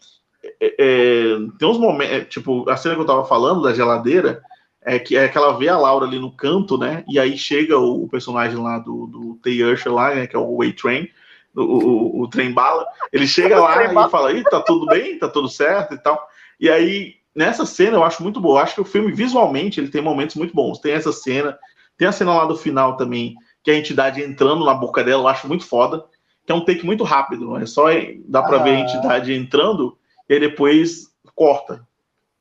é, 0.60 0.76
é 0.78 1.26
tem 1.58 1.68
uns 1.68 1.78
momentos, 1.78 2.14
é, 2.14 2.22
tipo, 2.22 2.70
a 2.70 2.78
cena 2.78 2.96
que 2.96 3.02
eu 3.02 3.06
tava 3.06 3.26
falando 3.26 3.62
da 3.62 3.74
geladeira, 3.74 4.41
é 4.82 5.00
que, 5.00 5.18
é 5.18 5.28
que 5.28 5.38
ela 5.38 5.58
vê 5.58 5.68
a 5.68 5.78
Laura 5.78 6.06
ali 6.06 6.20
no 6.20 6.32
canto, 6.32 6.78
né, 6.78 7.04
e 7.08 7.20
aí 7.20 7.38
chega 7.38 7.78
o, 7.78 8.04
o 8.04 8.08
personagem 8.08 8.58
lá 8.58 8.78
do, 8.78 9.08
do 9.08 9.39
Tay 9.43 9.64
Usher 9.64 9.91
lá, 9.91 10.14
né, 10.14 10.28
que 10.28 10.36
é 10.36 10.39
o 10.39 10.58
Way 10.58 10.74
Train, 10.74 11.10
o, 11.56 11.62
o, 11.62 12.22
o 12.22 12.28
trem 12.28 12.52
bala, 12.52 12.86
ele 13.12 13.26
chega 13.26 13.58
lá 13.60 13.84
e 13.84 14.10
fala, 14.10 14.32
Ih, 14.32 14.43
tá 14.43 14.62
tudo 14.62 14.86
bem, 14.86 15.18
tá 15.18 15.28
tudo 15.28 15.50
certo 15.50 15.96
e 15.96 15.98
tal, 15.98 16.28
e 16.60 16.70
aí, 16.70 17.16
nessa 17.34 17.66
cena 17.66 17.98
eu 17.98 18.04
acho 18.04 18.22
muito 18.22 18.39
boa, 18.39 18.60
eu 18.60 18.64
acho 18.64 18.76
que 18.76 18.82
o 18.82 18.86
filme, 18.86 19.12
visualmente, 19.12 19.80
ele 19.80 19.89
tem 19.89 20.02
momentos 20.02 20.36
muito 20.36 20.54
bons, 20.54 20.80
tem 20.80 20.91
essa 20.91 21.12
cena, 21.12 21.58
tem 21.98 22.08
a 22.08 22.12
cena 22.12 22.34
lá 22.34 22.46
do 22.46 22.56
final 22.56 22.96
também, 22.96 23.36
que 23.64 23.72
a 23.72 23.78
entidade 23.78 24.22
entrando 24.22 24.64
na 24.64 24.74
boca 24.76 25.04
dela, 25.04 25.24
eu 25.24 25.28
acho 25.28 25.48
muito 25.48 25.66
foda, 25.66 26.06
que 26.46 26.52
é 26.52 26.56
um 26.56 26.64
take 26.64 26.86
muito 26.86 27.04
rápido, 27.04 27.58
é? 27.58 27.66
Só 27.66 27.86
dá 28.28 28.43
para 28.43 28.58
ah. 28.58 28.64
ver 28.64 28.76
a 28.76 28.80
entidade 28.80 29.34
entrando 29.34 29.98
e 30.28 30.39
depois 30.39 31.07
corta, 31.34 31.86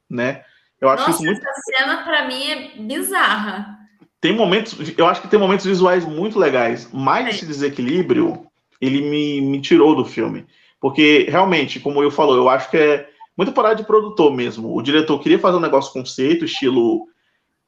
né? 0.08 0.42
Eu 0.80 0.88
acho 0.88 1.06
Nossa, 1.06 1.22
isso 1.22 1.24
muito. 1.24 1.40
Essa 1.46 1.60
cena 1.76 2.02
para 2.02 2.26
mim 2.26 2.50
é 2.50 2.82
bizarra. 2.82 3.78
Tem 4.20 4.34
momentos, 4.34 4.76
eu 4.96 5.06
acho 5.06 5.20
que 5.20 5.28
tem 5.28 5.38
momentos 5.38 5.66
visuais 5.66 6.04
muito 6.04 6.38
legais, 6.38 6.88
mas 6.92 7.26
é. 7.26 7.30
esse 7.30 7.46
desequilíbrio 7.46 8.46
ele 8.80 9.02
me, 9.02 9.40
me 9.40 9.60
tirou 9.60 9.94
do 9.94 10.04
filme, 10.04 10.46
porque 10.80 11.26
realmente, 11.28 11.80
como 11.80 12.02
eu 12.02 12.10
falou, 12.10 12.36
eu 12.36 12.48
acho 12.48 12.70
que 12.70 12.76
é 12.76 13.08
muito 13.36 13.52
parada 13.52 13.76
de 13.76 13.84
produtor 13.84 14.32
mesmo. 14.32 14.74
O 14.74 14.82
diretor 14.82 15.18
queria 15.20 15.38
fazer 15.38 15.56
um 15.56 15.60
negócio 15.60 15.92
conceito, 15.92 16.44
estilo. 16.44 17.06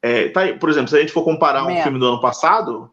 É, 0.01 0.29
tá 0.29 0.41
aí, 0.41 0.57
por 0.57 0.69
exemplo, 0.69 0.89
se 0.89 0.95
a 0.95 0.99
gente 0.99 1.11
for 1.11 1.23
comparar 1.23 1.65
um 1.65 1.81
filme 1.81 1.99
do 1.99 2.07
ano 2.07 2.21
passado, 2.21 2.89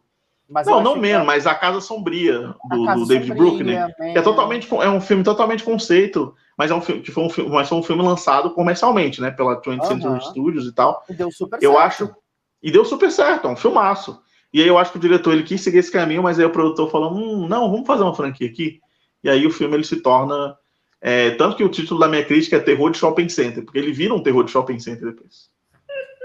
mas 0.49 0.67
não, 0.67 0.81
não 0.81 0.95
menos, 0.95 1.21
que... 1.21 1.27
mas 1.27 1.47
A 1.47 1.55
Casa 1.55 1.81
Sombria, 1.81 2.53
do, 2.69 2.85
Casa 2.85 2.99
do 2.99 3.07
David 3.07 3.27
Sombria, 3.27 3.87
Bruckner. 3.87 3.95
É 3.99 4.21
totalmente, 4.21 4.67
é 4.75 4.89
um 4.89 5.01
filme 5.01 5.23
totalmente 5.23 5.63
conceito, 5.63 6.35
mas 6.57 6.71
é 6.71 6.75
um 6.75 6.81
filme, 6.81 7.03
foi 7.05 7.23
um 7.23 7.29
filme, 7.29 7.51
mas 7.51 7.67
foi 7.67 7.77
um 7.77 7.83
filme 7.83 8.03
lançado 8.03 8.51
comercialmente, 8.51 9.21
né? 9.21 9.31
Pela 9.31 9.59
20th 9.59 9.79
uhum. 9.79 9.85
Century 9.87 10.25
Studios 10.25 10.67
e 10.67 10.73
tal. 10.73 11.03
E 11.09 11.13
deu 11.13 11.31
super 11.31 11.59
eu 11.61 11.73
certo. 11.73 11.85
acho. 11.85 12.15
E 12.61 12.71
deu 12.71 12.85
super 12.85 13.11
certo, 13.11 13.47
é 13.47 13.51
um 13.51 13.55
filmaço. 13.55 14.21
E 14.53 14.61
aí 14.61 14.67
eu 14.67 14.77
acho 14.77 14.91
que 14.91 14.97
o 14.97 15.01
diretor 15.01 15.33
ele 15.33 15.43
quis 15.43 15.61
seguir 15.61 15.79
esse 15.79 15.91
caminho, 15.91 16.23
mas 16.23 16.39
aí 16.39 16.45
o 16.45 16.49
produtor 16.49 16.89
falou: 16.89 17.13
hum, 17.13 17.47
não, 17.47 17.69
vamos 17.69 17.85
fazer 17.85 18.03
uma 18.03 18.15
franquia 18.15 18.47
aqui. 18.47 18.79
E 19.23 19.29
aí 19.29 19.45
o 19.45 19.51
filme 19.51 19.75
ele 19.75 19.83
se 19.83 19.97
torna. 19.97 20.55
É, 21.01 21.31
tanto 21.31 21.57
que 21.57 21.63
o 21.63 21.69
título 21.69 21.99
da 21.99 22.07
minha 22.07 22.23
crítica 22.23 22.55
é 22.55 22.59
Terror 22.59 22.89
de 22.89 22.97
Shopping 22.97 23.29
Center, 23.29 23.63
porque 23.63 23.77
ele 23.77 23.91
vira 23.91 24.13
um 24.13 24.23
terror 24.23 24.43
de 24.43 24.51
shopping 24.51 24.79
center 24.79 25.11
depois. 25.11 25.49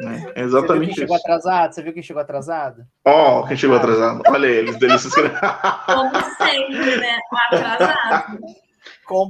Né? 0.01 0.33
É 0.35 0.43
exatamente 0.43 0.69
Você 0.69 0.79
viu 0.79 0.87
quem 0.87 0.95
chegou 0.95 1.17
atrasado? 1.17 1.75
Você 1.75 1.83
viu 1.83 1.93
quem 1.93 2.03
chegou 2.03 2.23
atrasado? 2.23 2.83
Ó, 3.05 3.41
oh, 3.41 3.47
quem 3.47 3.57
chegou 3.57 3.77
atrasado. 3.77 4.23
Olha 4.29 4.47
eles, 4.47 4.79
delícias. 4.79 5.13
Como 5.87 6.11
sempre, 6.39 6.97
né? 6.97 7.19
Atrasado. 7.51 8.39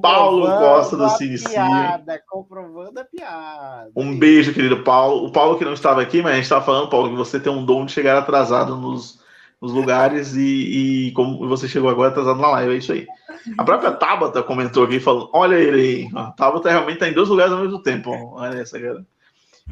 Paulo 0.02 0.46
Costa 0.46 0.96
do 0.96 1.08
Cine 1.10 1.38
piada, 1.38 2.22
comprovando 2.28 3.00
a 3.00 3.04
piada. 3.04 3.90
Um 3.96 4.18
beijo, 4.18 4.52
querido 4.52 4.82
Paulo. 4.82 5.26
O 5.26 5.32
Paulo 5.32 5.58
que 5.58 5.64
não 5.64 5.72
estava 5.72 6.02
aqui, 6.02 6.20
mas 6.20 6.32
a 6.32 6.34
gente 6.34 6.44
estava 6.44 6.64
falando, 6.64 6.90
Paulo, 6.90 7.10
que 7.10 7.16
você 7.16 7.40
tem 7.40 7.50
um 7.50 7.64
dom 7.64 7.86
de 7.86 7.92
chegar 7.92 8.18
atrasado 8.18 8.76
nos, 8.76 9.20
nos 9.60 9.72
lugares 9.72 10.34
e, 10.34 11.08
e, 11.08 11.12
como 11.12 11.48
você 11.48 11.66
chegou 11.66 11.88
agora 11.88 12.10
atrasado 12.10 12.40
na 12.40 12.50
live, 12.50 12.74
é 12.74 12.76
isso 12.76 12.92
aí. 12.92 13.06
A 13.56 13.64
própria 13.64 13.92
Tabata 13.92 14.42
comentou 14.42 14.84
aqui, 14.84 15.00
falando, 15.00 15.30
olha 15.32 15.56
ele 15.56 15.80
aí, 15.80 16.10
a 16.14 16.30
Tabata 16.32 16.68
realmente 16.68 16.94
está 16.94 17.08
em 17.08 17.14
dois 17.14 17.30
lugares 17.30 17.52
ao 17.52 17.60
mesmo 17.60 17.82
tempo. 17.82 18.10
Olha 18.34 18.58
essa, 18.58 18.78
cara. 18.78 19.04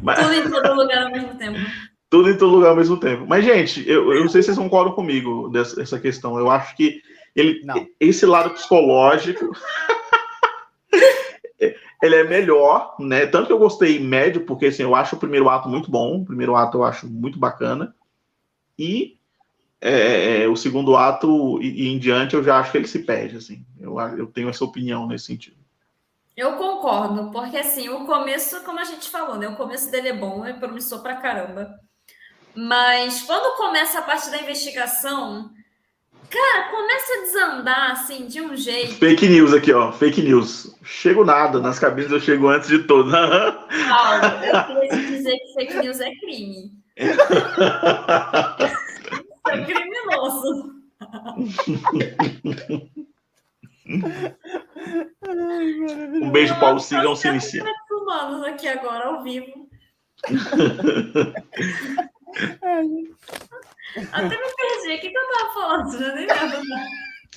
Mas... 0.02 0.20
Tudo 0.20 0.34
em 0.34 0.50
todo 0.50 0.74
lugar 0.74 1.02
ao 1.04 1.12
mesmo 1.12 1.34
tempo. 1.34 1.58
Tudo 2.10 2.30
em 2.30 2.38
todo 2.38 2.54
lugar 2.54 2.70
ao 2.70 2.76
mesmo 2.76 2.96
tempo. 2.98 3.26
Mas, 3.26 3.44
gente, 3.44 3.86
eu, 3.86 4.12
eu 4.14 4.22
não 4.22 4.30
sei 4.30 4.40
se 4.40 4.46
vocês 4.46 4.58
concordam 4.58 4.94
comigo 4.94 5.50
dessa 5.50 6.00
questão. 6.00 6.38
Eu 6.38 6.50
acho 6.50 6.74
que 6.74 7.02
ele, 7.36 7.60
esse 8.00 8.24
lado 8.24 8.50
psicológico 8.50 9.50
ele 12.02 12.14
é 12.14 12.24
melhor, 12.24 12.94
né? 12.98 13.26
Tanto 13.26 13.46
que 13.46 13.52
eu 13.52 13.58
gostei 13.58 13.98
médio, 13.98 14.42
porque 14.42 14.66
assim, 14.66 14.82
eu 14.82 14.94
acho 14.94 15.16
o 15.16 15.18
primeiro 15.18 15.48
ato 15.48 15.68
muito 15.68 15.90
bom, 15.90 16.20
o 16.20 16.24
primeiro 16.24 16.54
ato 16.56 16.78
eu 16.78 16.84
acho 16.84 17.08
muito 17.08 17.38
bacana, 17.38 17.94
e 18.78 19.18
é, 19.80 20.42
é 20.42 20.48
o 20.48 20.56
segundo 20.56 20.96
ato 20.96 21.60
e, 21.60 21.84
e, 21.84 21.88
em 21.88 21.98
diante 21.98 22.34
eu 22.34 22.42
já 22.42 22.58
acho 22.58 22.70
que 22.70 22.78
ele 22.78 22.88
se 22.88 23.00
perde, 23.00 23.36
assim. 23.36 23.64
Eu, 23.78 23.98
eu 24.16 24.26
tenho 24.26 24.48
essa 24.48 24.64
opinião 24.64 25.06
nesse 25.06 25.26
sentido. 25.26 25.57
Eu 26.38 26.52
concordo, 26.52 27.32
porque 27.32 27.56
assim, 27.56 27.88
o 27.88 28.06
começo, 28.06 28.62
como 28.62 28.78
a 28.78 28.84
gente 28.84 29.10
falou, 29.10 29.36
né? 29.36 29.48
O 29.48 29.56
começo 29.56 29.90
dele 29.90 30.10
é 30.10 30.12
bom, 30.12 30.46
é 30.46 30.52
promissor 30.52 31.02
pra 31.02 31.16
caramba. 31.16 31.68
Mas 32.54 33.22
quando 33.22 33.56
começa 33.56 33.98
a 33.98 34.02
parte 34.02 34.30
da 34.30 34.40
investigação, 34.40 35.50
cara, 36.30 36.68
começa 36.70 37.12
a 37.12 37.22
desandar 37.22 37.90
assim 37.90 38.28
de 38.28 38.40
um 38.40 38.54
jeito. 38.54 38.94
Fake 38.94 39.26
news 39.26 39.52
aqui, 39.52 39.72
ó. 39.72 39.90
Fake 39.90 40.22
news. 40.22 40.72
Chego 40.84 41.24
nada, 41.24 41.58
nas 41.58 41.80
cabines 41.80 42.12
eu 42.12 42.20
chego 42.20 42.46
antes 42.46 42.68
de 42.68 42.84
todo. 42.84 43.10
Paulo, 43.10 43.66
eu 44.46 44.90
queria 44.90 45.06
dizer 45.08 45.36
que 45.38 45.54
fake 45.54 45.74
news 45.78 45.98
é 46.00 46.14
crime. 46.20 46.70
é 49.48 49.64
criminoso. 49.64 50.72
um 56.20 56.30
beijo, 56.30 56.58
Paulo. 56.60 56.78
Sigam 56.80 57.16
se 57.16 57.28
inicia. 57.28 57.64
humanos 57.90 58.44
aqui 58.46 58.68
agora, 58.68 59.06
ao 59.06 59.22
vivo. 59.22 59.68
Até 64.12 64.28
me 64.28 64.54
perdi. 64.56 64.94
O 64.94 65.00
que, 65.00 65.10
que 65.10 65.18
eu 65.18 65.32
tava 65.32 65.54
falando? 65.54 65.98
Já 65.98 66.14
nem 66.14 66.26
lembro. 66.26 66.60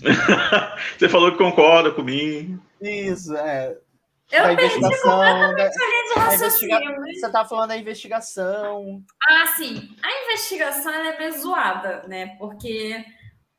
Você 0.97 1.09
falou 1.09 1.31
que 1.31 1.37
concorda 1.37 1.91
comigo. 1.91 2.59
Isso, 2.81 3.35
é. 3.35 3.77
Eu 4.31 4.55
perdi 4.55 4.79
completamente 4.79 5.57
da, 5.57 5.63
a 5.63 5.67
rede 5.67 6.13
de 6.13 6.19
raciocínio. 6.19 6.77
Investiga... 6.77 7.13
Você 7.13 7.31
tá 7.31 7.45
falando 7.45 7.69
da 7.69 7.77
investigação. 7.77 9.03
Ah, 9.27 9.47
sim. 9.57 9.95
A 10.01 10.23
investigação 10.25 10.93
é 10.93 11.17
meio 11.17 11.37
zoada, 11.37 12.03
né? 12.07 12.35
Porque. 12.39 13.03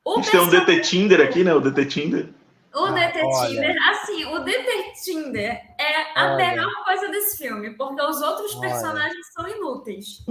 O 0.03 0.13
a 0.13 0.21
gente 0.21 0.31
tem 0.31 0.39
um 0.39 0.49
Detetinder 0.49 1.21
aqui, 1.21 1.43
né? 1.43 1.53
O 1.53 1.61
Detetinder. 1.61 2.29
O 2.75 2.85
ah, 2.85 2.91
Detetinder, 2.91 3.75
assim, 3.89 4.25
o 4.25 4.39
Detetinder 4.39 5.61
é 5.79 6.19
a 6.19 6.33
olha. 6.33 6.35
melhor 6.37 6.71
coisa 6.83 7.07
desse 7.09 7.37
filme, 7.37 7.71
porque 7.71 8.01
os 8.01 8.19
outros 8.21 8.55
olha. 8.55 8.61
personagens 8.61 9.27
são 9.31 9.47
inúteis. 9.47 10.25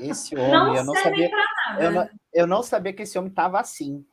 Esse 0.00 0.34
homem, 0.34 0.50
não 0.50 0.74
eu 0.74 0.84
não 0.84 0.94
sabia. 0.94 1.30
Eu 1.78 1.90
não, 1.92 2.08
eu 2.32 2.46
não 2.46 2.62
sabia 2.62 2.92
que 2.92 3.02
esse 3.02 3.18
homem 3.18 3.30
tava 3.30 3.60
assim. 3.60 4.04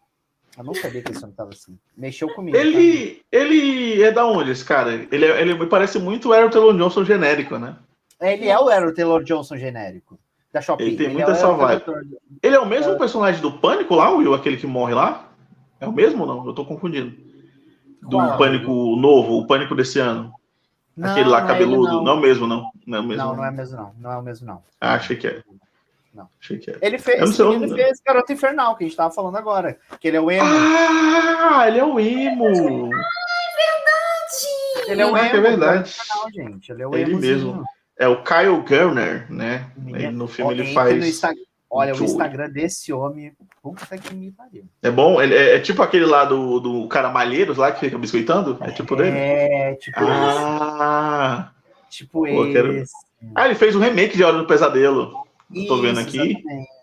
Eu 0.58 0.64
não 0.64 0.74
sabia 0.74 1.02
que 1.02 1.12
esse 1.12 1.24
homem 1.24 1.36
tava 1.36 1.50
assim. 1.52 1.78
Mexeu 1.98 2.34
comigo. 2.34 2.56
Ele, 2.56 3.16
tá? 3.16 3.22
ele 3.32 4.04
é 4.04 4.12
da 4.12 4.26
onde, 4.26 4.52
esse 4.52 4.64
cara? 4.64 4.94
Ele, 4.94 5.26
é, 5.26 5.42
ele 5.42 5.54
me 5.54 5.68
parece 5.68 5.98
muito 5.98 6.30
o 6.30 6.34
Aaron 6.34 6.50
Taylor 6.50 6.78
Johnson 6.78 7.04
genérico, 7.04 7.58
né? 7.58 7.78
Ele 8.22 8.48
é 8.48 8.60
o 8.60 8.70
Aaron 8.70 8.94
Taylor 8.94 9.24
Johnson 9.24 9.58
genérico. 9.58 10.20
Da 10.54 10.62
Shopping. 10.62 10.84
Ele 10.84 10.98
tem 10.98 11.06
ele 11.08 11.16
muita 11.16 11.32
é 11.32 11.34
essa 11.34 11.52
vibe. 11.52 11.84
Ele 12.42 12.56
é 12.56 12.60
o 12.60 12.66
mesmo 12.66 12.94
é... 12.94 12.98
personagem 12.98 13.42
do 13.42 13.58
Pânico 13.58 13.96
lá, 13.96 14.10
Will? 14.12 14.34
Aquele 14.34 14.56
que 14.56 14.68
morre 14.68 14.94
lá? 14.94 15.25
É 15.86 15.90
o 15.90 15.94
mesmo 15.94 16.22
ou 16.22 16.28
não? 16.28 16.46
Eu 16.46 16.54
tô 16.54 16.66
confundindo. 16.66 17.16
Do 18.02 18.18
Qual? 18.18 18.38
Pânico 18.38 18.96
novo, 18.96 19.38
o 19.38 19.48
Pânico 19.48 19.76
desse 19.76 20.00
ano. 20.00 20.34
Não, 20.96 21.12
Aquele 21.12 21.30
lá 21.30 21.42
não 21.42 21.46
é 21.46 21.52
cabeludo. 21.52 21.94
não. 21.94 22.04
não 22.04 22.12
é 22.14 22.16
o 22.16 22.20
mesmo, 22.22 22.48
não. 22.48 22.72
Não, 22.86 22.98
é 22.98 23.02
o 23.02 23.04
mesmo, 23.04 23.24
não, 23.24 23.30
não, 23.30 23.36
não 23.38 23.46
é 23.46 23.52
mesmo, 23.52 23.78
não. 23.78 23.94
Não 24.00 24.12
é 24.12 24.18
o 24.18 24.22
mesmo, 24.22 24.48
não. 24.48 24.64
Ah, 24.80 24.94
achei 24.96 25.18
que 25.18 25.28
é. 25.28 25.44
Não. 26.14 26.30
Achei 26.40 26.58
que 26.58 26.72
é. 26.72 26.78
Ele 26.82 26.98
fez, 26.98 27.40
ele 27.40 27.68
fez 27.76 28.02
Garota 28.06 28.32
Infernal, 28.32 28.78
que 28.78 28.86
a 28.86 28.88
gente 28.88 28.96
tava 28.96 29.14
falando 29.14 29.36
agora. 29.36 29.78
Que 30.00 30.08
ele 30.08 30.18
é 30.18 30.22
o 30.22 30.32
emo. 30.32 30.48
Ah, 30.48 31.68
ele 31.68 31.80
é 31.80 31.84
o 31.84 32.00
emo. 32.00 32.46
Ah, 32.46 32.52
é 32.52 33.56
verdade. 33.66 34.92
Ele 34.92 35.02
é 35.02 35.06
o 35.06 35.18
emo. 35.18 35.18
É 35.18 35.42
verdade. 35.42 35.90
Infernal, 35.90 36.32
gente. 36.32 36.72
Ele 36.72 36.82
é 36.82 36.88
o 36.88 36.96
ele 36.96 37.16
mesmo. 37.16 37.66
É 37.98 38.08
o 38.08 38.24
Kyle 38.24 38.62
Gurner, 38.68 39.30
né? 39.32 39.70
Ele, 39.88 40.12
no 40.12 40.28
filme 40.28 40.54
ele 40.54 40.74
faz. 40.74 41.22
Olha, 41.70 41.94
o 41.94 42.04
Instagram 42.04 42.50
desse 42.50 42.94
homem, 42.94 43.34
puta 43.62 43.98
que 43.98 44.14
me 44.14 44.32
pariu. 44.32 44.66
É 44.82 44.90
bom? 44.90 45.22
Ele 45.22 45.36
é, 45.36 45.56
é, 45.56 45.60
tipo 45.60 45.82
aquele 45.82 46.06
lá 46.06 46.24
do, 46.24 46.60
do 46.60 46.88
cara 46.88 47.10
Malheiros 47.10 47.58
lá 47.58 47.72
que 47.72 47.80
fica 47.80 47.98
biscoitando? 47.98 48.58
É 48.62 48.72
tipo 48.72 48.96
dele? 48.96 49.18
É, 49.18 49.76
tipo 49.76 50.00
ah, 50.00 51.52
esse. 51.90 51.98
Tipo 51.98 52.20
Pô, 52.20 52.28
esse. 52.28 52.54
Quero... 52.54 52.84
Ah, 53.34 53.46
ele 53.46 53.56
fez 53.56 53.76
um 53.76 53.80
remake 53.80 54.16
de 54.16 54.24
Hora 54.24 54.38
do 54.38 54.46
Pesadelo. 54.46 55.26
Isso, 55.52 55.68
Tô 55.68 55.82
vendo 55.82 56.00
aqui. 56.00 56.18
Exatamente. 56.18 56.76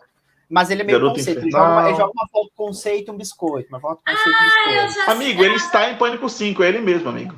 Mas 0.52 0.68
ele 0.68 0.82
é 0.82 0.84
meio 0.84 0.98
Garoto 0.98 1.16
conceito. 1.16 1.40
Ele 1.40 1.50
joga, 1.50 1.88
ele 1.88 1.96
joga, 1.96 2.12
uma 2.14 2.28
foto 2.28 2.50
conceito 2.54 3.12
um 3.12 3.16
biscoito. 3.16 3.68
Uma 3.70 3.80
foto 3.80 4.02
conceito 4.06 4.36
ah, 4.38 4.84
biscoito. 4.84 5.10
Amigo, 5.10 5.42
ele 5.42 5.54
está 5.54 5.90
em 5.90 5.96
Pânico 5.96 6.28
5, 6.28 6.62
é 6.62 6.68
ele 6.68 6.80
mesmo, 6.80 7.08
amigo. 7.08 7.34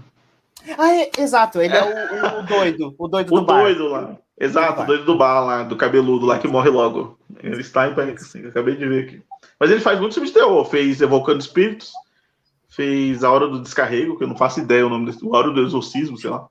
Ah, 0.77 0.93
é, 0.93 1.11
exato, 1.19 1.61
ele 1.61 1.75
é, 1.75 1.79
é 1.79 1.83
o, 1.83 2.41
o, 2.41 2.43
doido, 2.43 2.95
o 2.99 3.07
doido 3.07 3.33
o 3.33 3.41
do 3.41 3.47
bar. 3.47 3.61
O 3.61 3.63
doido 3.63 3.89
lá. 3.89 4.19
Exato, 4.39 4.83
o 4.83 4.87
doido 4.87 5.05
do 5.05 5.17
bar 5.17 5.45
lá, 5.45 5.63
do 5.63 5.77
cabeludo 5.77 6.27
lá 6.27 6.39
que 6.39 6.49
morre 6.49 6.69
logo. 6.69 7.19
Ele 7.43 7.61
está 7.61 7.89
em 7.89 7.95
Pânico 7.95 8.21
5, 8.21 8.49
acabei 8.49 8.77
de 8.77 8.87
ver 8.87 9.05
aqui. 9.05 9.23
Mas 9.59 9.71
ele 9.71 9.81
faz 9.81 9.99
muito 10.01 10.15
filme 10.15 10.29
de 10.29 10.35
terror. 10.35 10.65
Fez 10.65 11.01
Evocando 11.01 11.39
Espíritos, 11.39 11.93
fez 12.69 13.23
A 13.23 13.31
Hora 13.31 13.47
do 13.47 13.61
Descarrego, 13.61 14.19
que 14.19 14.25
eu 14.25 14.29
não 14.29 14.37
faço 14.37 14.61
ideia 14.61 14.87
o 14.87 14.91
nome 14.91 15.07
desse. 15.07 15.25
A 15.25 15.37
Hora 15.37 15.51
do 15.51 15.63
Exorcismo, 15.63 16.19
sei 16.19 16.31
lá. 16.31 16.49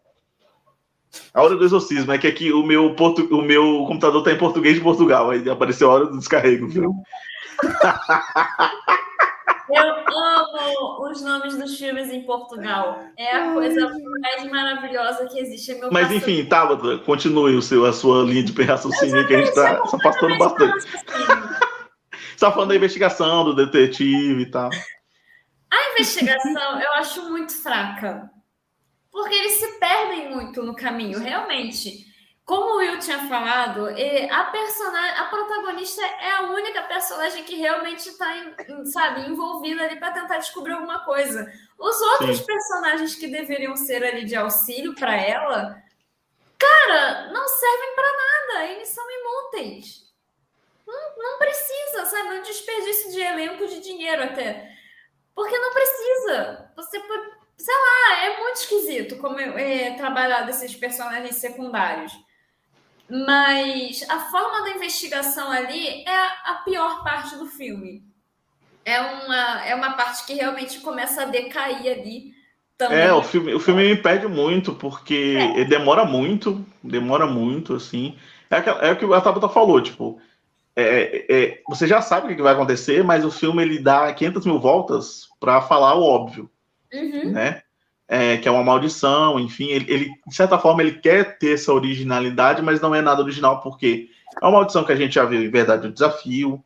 A 1.33 1.43
hora 1.43 1.55
do 1.55 1.63
exorcismo 1.63 2.11
é 2.11 2.17
que 2.17 2.27
aqui 2.27 2.51
o 2.51 2.63
meu, 2.63 2.95
portu... 2.95 3.23
o 3.35 3.41
meu 3.41 3.85
computador 3.87 4.21
está 4.21 4.31
em 4.31 4.37
português 4.37 4.75
de 4.75 4.81
Portugal. 4.81 5.29
Aí 5.29 5.47
apareceu 5.49 5.89
a 5.89 5.93
hora 5.93 6.05
do 6.07 6.17
descarrego. 6.17 6.67
Eu 9.75 10.17
amo 10.17 11.09
os 11.09 11.21
nomes 11.21 11.57
dos 11.57 11.77
filmes 11.77 12.09
em 12.09 12.23
Portugal. 12.23 12.99
É 13.17 13.35
a 13.35 13.53
coisa 13.53 13.91
mais 14.21 14.49
maravilhosa 14.49 15.25
que 15.27 15.39
existe. 15.39 15.71
É 15.71 15.79
Mas 15.91 16.03
pastor... 16.03 16.15
enfim, 16.15 16.45
Tabata, 16.45 16.97
continue 16.99 17.55
o 17.55 17.61
seu, 17.61 17.85
a 17.85 17.93
sua 17.93 18.23
linha 18.23 18.43
de 18.43 18.61
raciocínio 18.63 19.27
que 19.27 19.35
a 19.35 19.37
gente 19.39 19.49
está 19.49 19.85
se 19.87 19.95
afastando 19.95 20.37
bastante. 20.37 20.81
Você 20.81 20.97
está 22.33 22.51
falando 22.53 22.69
da 22.69 22.75
investigação, 22.75 23.43
do 23.43 23.55
detetive 23.55 24.41
e 24.41 24.51
tal. 24.51 24.69
A 25.71 25.91
investigação 25.93 26.79
eu 26.79 26.93
acho 26.93 27.29
muito 27.29 27.53
fraca. 27.53 28.29
Porque 29.11 29.35
eles 29.35 29.53
se 29.53 29.79
perdem 29.79 30.33
muito 30.33 30.63
no 30.63 30.75
caminho, 30.75 31.19
realmente. 31.19 32.12
Como 32.45 32.73
o 32.73 32.77
Will 32.77 32.99
tinha 32.99 33.29
falado, 33.29 33.87
a 33.87 34.43
personagem, 34.45 35.17
a 35.17 35.25
protagonista 35.25 36.01
é 36.01 36.31
a 36.31 36.41
única 36.41 36.81
personagem 36.83 37.45
que 37.45 37.55
realmente 37.55 38.09
está, 38.09 38.33
sabe, 38.91 39.21
envolvida 39.21 39.83
ali 39.83 39.97
para 39.97 40.11
tentar 40.11 40.39
descobrir 40.39 40.73
alguma 40.73 41.05
coisa. 41.05 41.49
Os 41.79 42.01
outros 42.01 42.39
Sim. 42.39 42.45
personagens 42.45 43.15
que 43.15 43.27
deveriam 43.27 43.77
ser 43.77 44.03
ali 44.03 44.25
de 44.25 44.35
auxílio 44.35 44.93
para 44.93 45.15
ela, 45.15 45.81
cara, 46.59 47.31
não 47.31 47.47
servem 47.47 47.95
para 47.95 48.11
nada. 48.11 48.65
Eles 48.71 48.89
são 48.89 49.05
inúteis. 49.09 50.03
Não, 50.85 51.17
não 51.17 51.37
precisa, 51.37 52.05
sabe? 52.07 52.27
É 52.27 52.39
um 52.39 52.43
desperdício 52.43 53.11
de 53.13 53.21
elenco 53.21 53.67
de 53.67 53.79
dinheiro 53.79 54.21
até. 54.21 54.69
Porque 55.33 55.57
não 55.57 55.71
precisa. 55.71 56.71
Você 56.75 56.99
pode, 56.99 57.31
sei 57.57 57.73
lá, 57.73 58.25
é 58.25 58.37
muito 58.41 58.57
esquisito 58.57 59.17
como 59.19 59.39
é, 59.39 59.95
trabalhar 59.95 60.41
desses 60.41 60.75
personagens 60.75 61.37
secundários. 61.37 62.11
Mas 63.13 64.03
a 64.09 64.21
forma 64.31 64.63
da 64.63 64.71
investigação 64.71 65.51
ali 65.51 66.03
é 66.03 66.25
a 66.45 66.61
pior 66.65 67.03
parte 67.03 67.35
do 67.35 67.45
filme. 67.45 68.03
É 68.83 68.99
uma, 68.99 69.65
é 69.65 69.75
uma 69.75 69.93
parte 69.93 70.25
que 70.25 70.33
realmente 70.33 70.79
começa 70.79 71.21
a 71.21 71.25
decair 71.25 71.91
ali. 71.91 72.33
Também. 72.75 72.97
É, 72.97 73.13
o 73.13 73.21
filme, 73.21 73.53
o 73.53 73.59
filme 73.59 73.83
me 73.83 73.93
impede 73.93 74.27
muito, 74.27 74.73
porque 74.73 75.37
é. 75.55 75.63
demora 75.63 76.05
muito, 76.05 76.65
demora 76.83 77.27
muito, 77.27 77.75
assim. 77.75 78.17
É, 78.49 78.87
é 78.89 78.91
o 78.93 78.97
que 78.97 79.05
a 79.05 79.21
Tabata 79.21 79.47
falou, 79.47 79.79
tipo, 79.79 80.19
é, 80.75 81.25
é, 81.29 81.61
você 81.69 81.85
já 81.85 82.01
sabe 82.01 82.33
o 82.33 82.35
que 82.35 82.41
vai 82.41 82.53
acontecer, 82.53 83.03
mas 83.03 83.23
o 83.23 83.29
filme 83.29 83.61
ele 83.61 83.77
dá 83.77 84.11
500 84.11 84.43
mil 84.47 84.59
voltas 84.59 85.29
para 85.39 85.61
falar 85.61 85.93
o 85.93 86.01
óbvio, 86.01 86.49
uhum. 86.91 87.31
né? 87.31 87.61
É, 88.13 88.37
que 88.37 88.47
é 88.47 88.51
uma 88.51 88.63
maldição, 88.63 89.39
enfim, 89.39 89.69
ele, 89.69 89.91
ele, 89.91 90.11
de 90.27 90.35
certa 90.35 90.59
forma 90.59 90.83
ele 90.83 90.91
quer 90.91 91.39
ter 91.39 91.55
essa 91.55 91.73
originalidade, 91.73 92.61
mas 92.61 92.79
não 92.79 92.93
é 92.93 93.01
nada 93.01 93.23
original 93.23 93.59
porque 93.59 94.07
é 94.39 94.45
uma 94.45 94.51
maldição 94.51 94.83
que 94.83 94.91
a 94.91 94.95
gente 94.95 95.15
já 95.15 95.25
viu 95.25 95.43
em 95.43 95.49
Verdade 95.49 95.87
o 95.87 95.91
Desafio, 95.91 96.63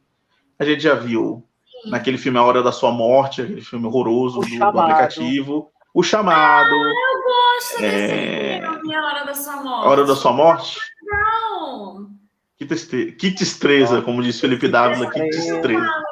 a 0.59 0.65
gente 0.65 0.83
já 0.83 0.93
viu 0.93 1.47
Sim. 1.83 1.89
naquele 1.89 2.17
filme 2.17 2.37
A 2.37 2.43
Hora 2.43 2.61
da 2.61 2.73
Sua 2.73 2.91
Morte, 2.91 3.41
aquele 3.41 3.61
filme 3.61 3.87
horroroso 3.87 4.41
do, 4.41 4.59
do, 4.59 4.79
aplicativo, 4.79 5.71
O 5.93 6.03
Chamado. 6.03 6.69
Ah, 6.69 6.91
eu 7.13 7.23
gosto 7.23 7.85
é... 7.85 8.61
filme, 8.61 8.95
A 8.95 9.05
Hora 9.05 9.25
da 9.25 9.33
Sua 9.33 9.55
Morte. 9.55 9.85
A 9.85 9.89
Hora 9.89 10.05
da 10.05 10.15
Sua 10.17 10.33
Morte? 10.33 10.79
Não. 11.01 12.09
Que, 12.57 12.65
tristeza, 12.65 13.11
que 13.13 13.29
destreza, 13.29 14.01
como 14.01 14.21
disse 14.21 14.41
Felipe 14.41 14.67
Dávila, 14.67 15.09
que 15.09 15.21
destreza 15.29 16.06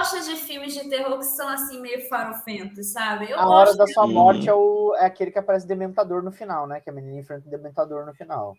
gosto 0.00 0.24
de 0.24 0.36
filmes 0.36 0.72
de 0.72 0.88
terror 0.88 1.18
que 1.18 1.24
são 1.24 1.48
assim, 1.48 1.80
meio 1.80 2.08
farofentos, 2.08 2.92
sabe? 2.92 3.30
Eu 3.30 3.38
a 3.38 3.46
Hora 3.46 3.74
da 3.74 3.86
Sua 3.86 4.06
Morte 4.06 4.48
é, 4.48 4.54
o, 4.54 4.94
é 4.98 5.04
aquele 5.04 5.30
que 5.30 5.38
aparece 5.38 5.66
Dementador 5.66 6.22
no 6.22 6.32
final, 6.32 6.66
né? 6.66 6.80
Que 6.80 6.88
a 6.88 6.92
menina 6.92 7.20
enfrenta 7.20 7.46
o 7.46 7.50
Dementador 7.50 8.06
no 8.06 8.14
final. 8.14 8.56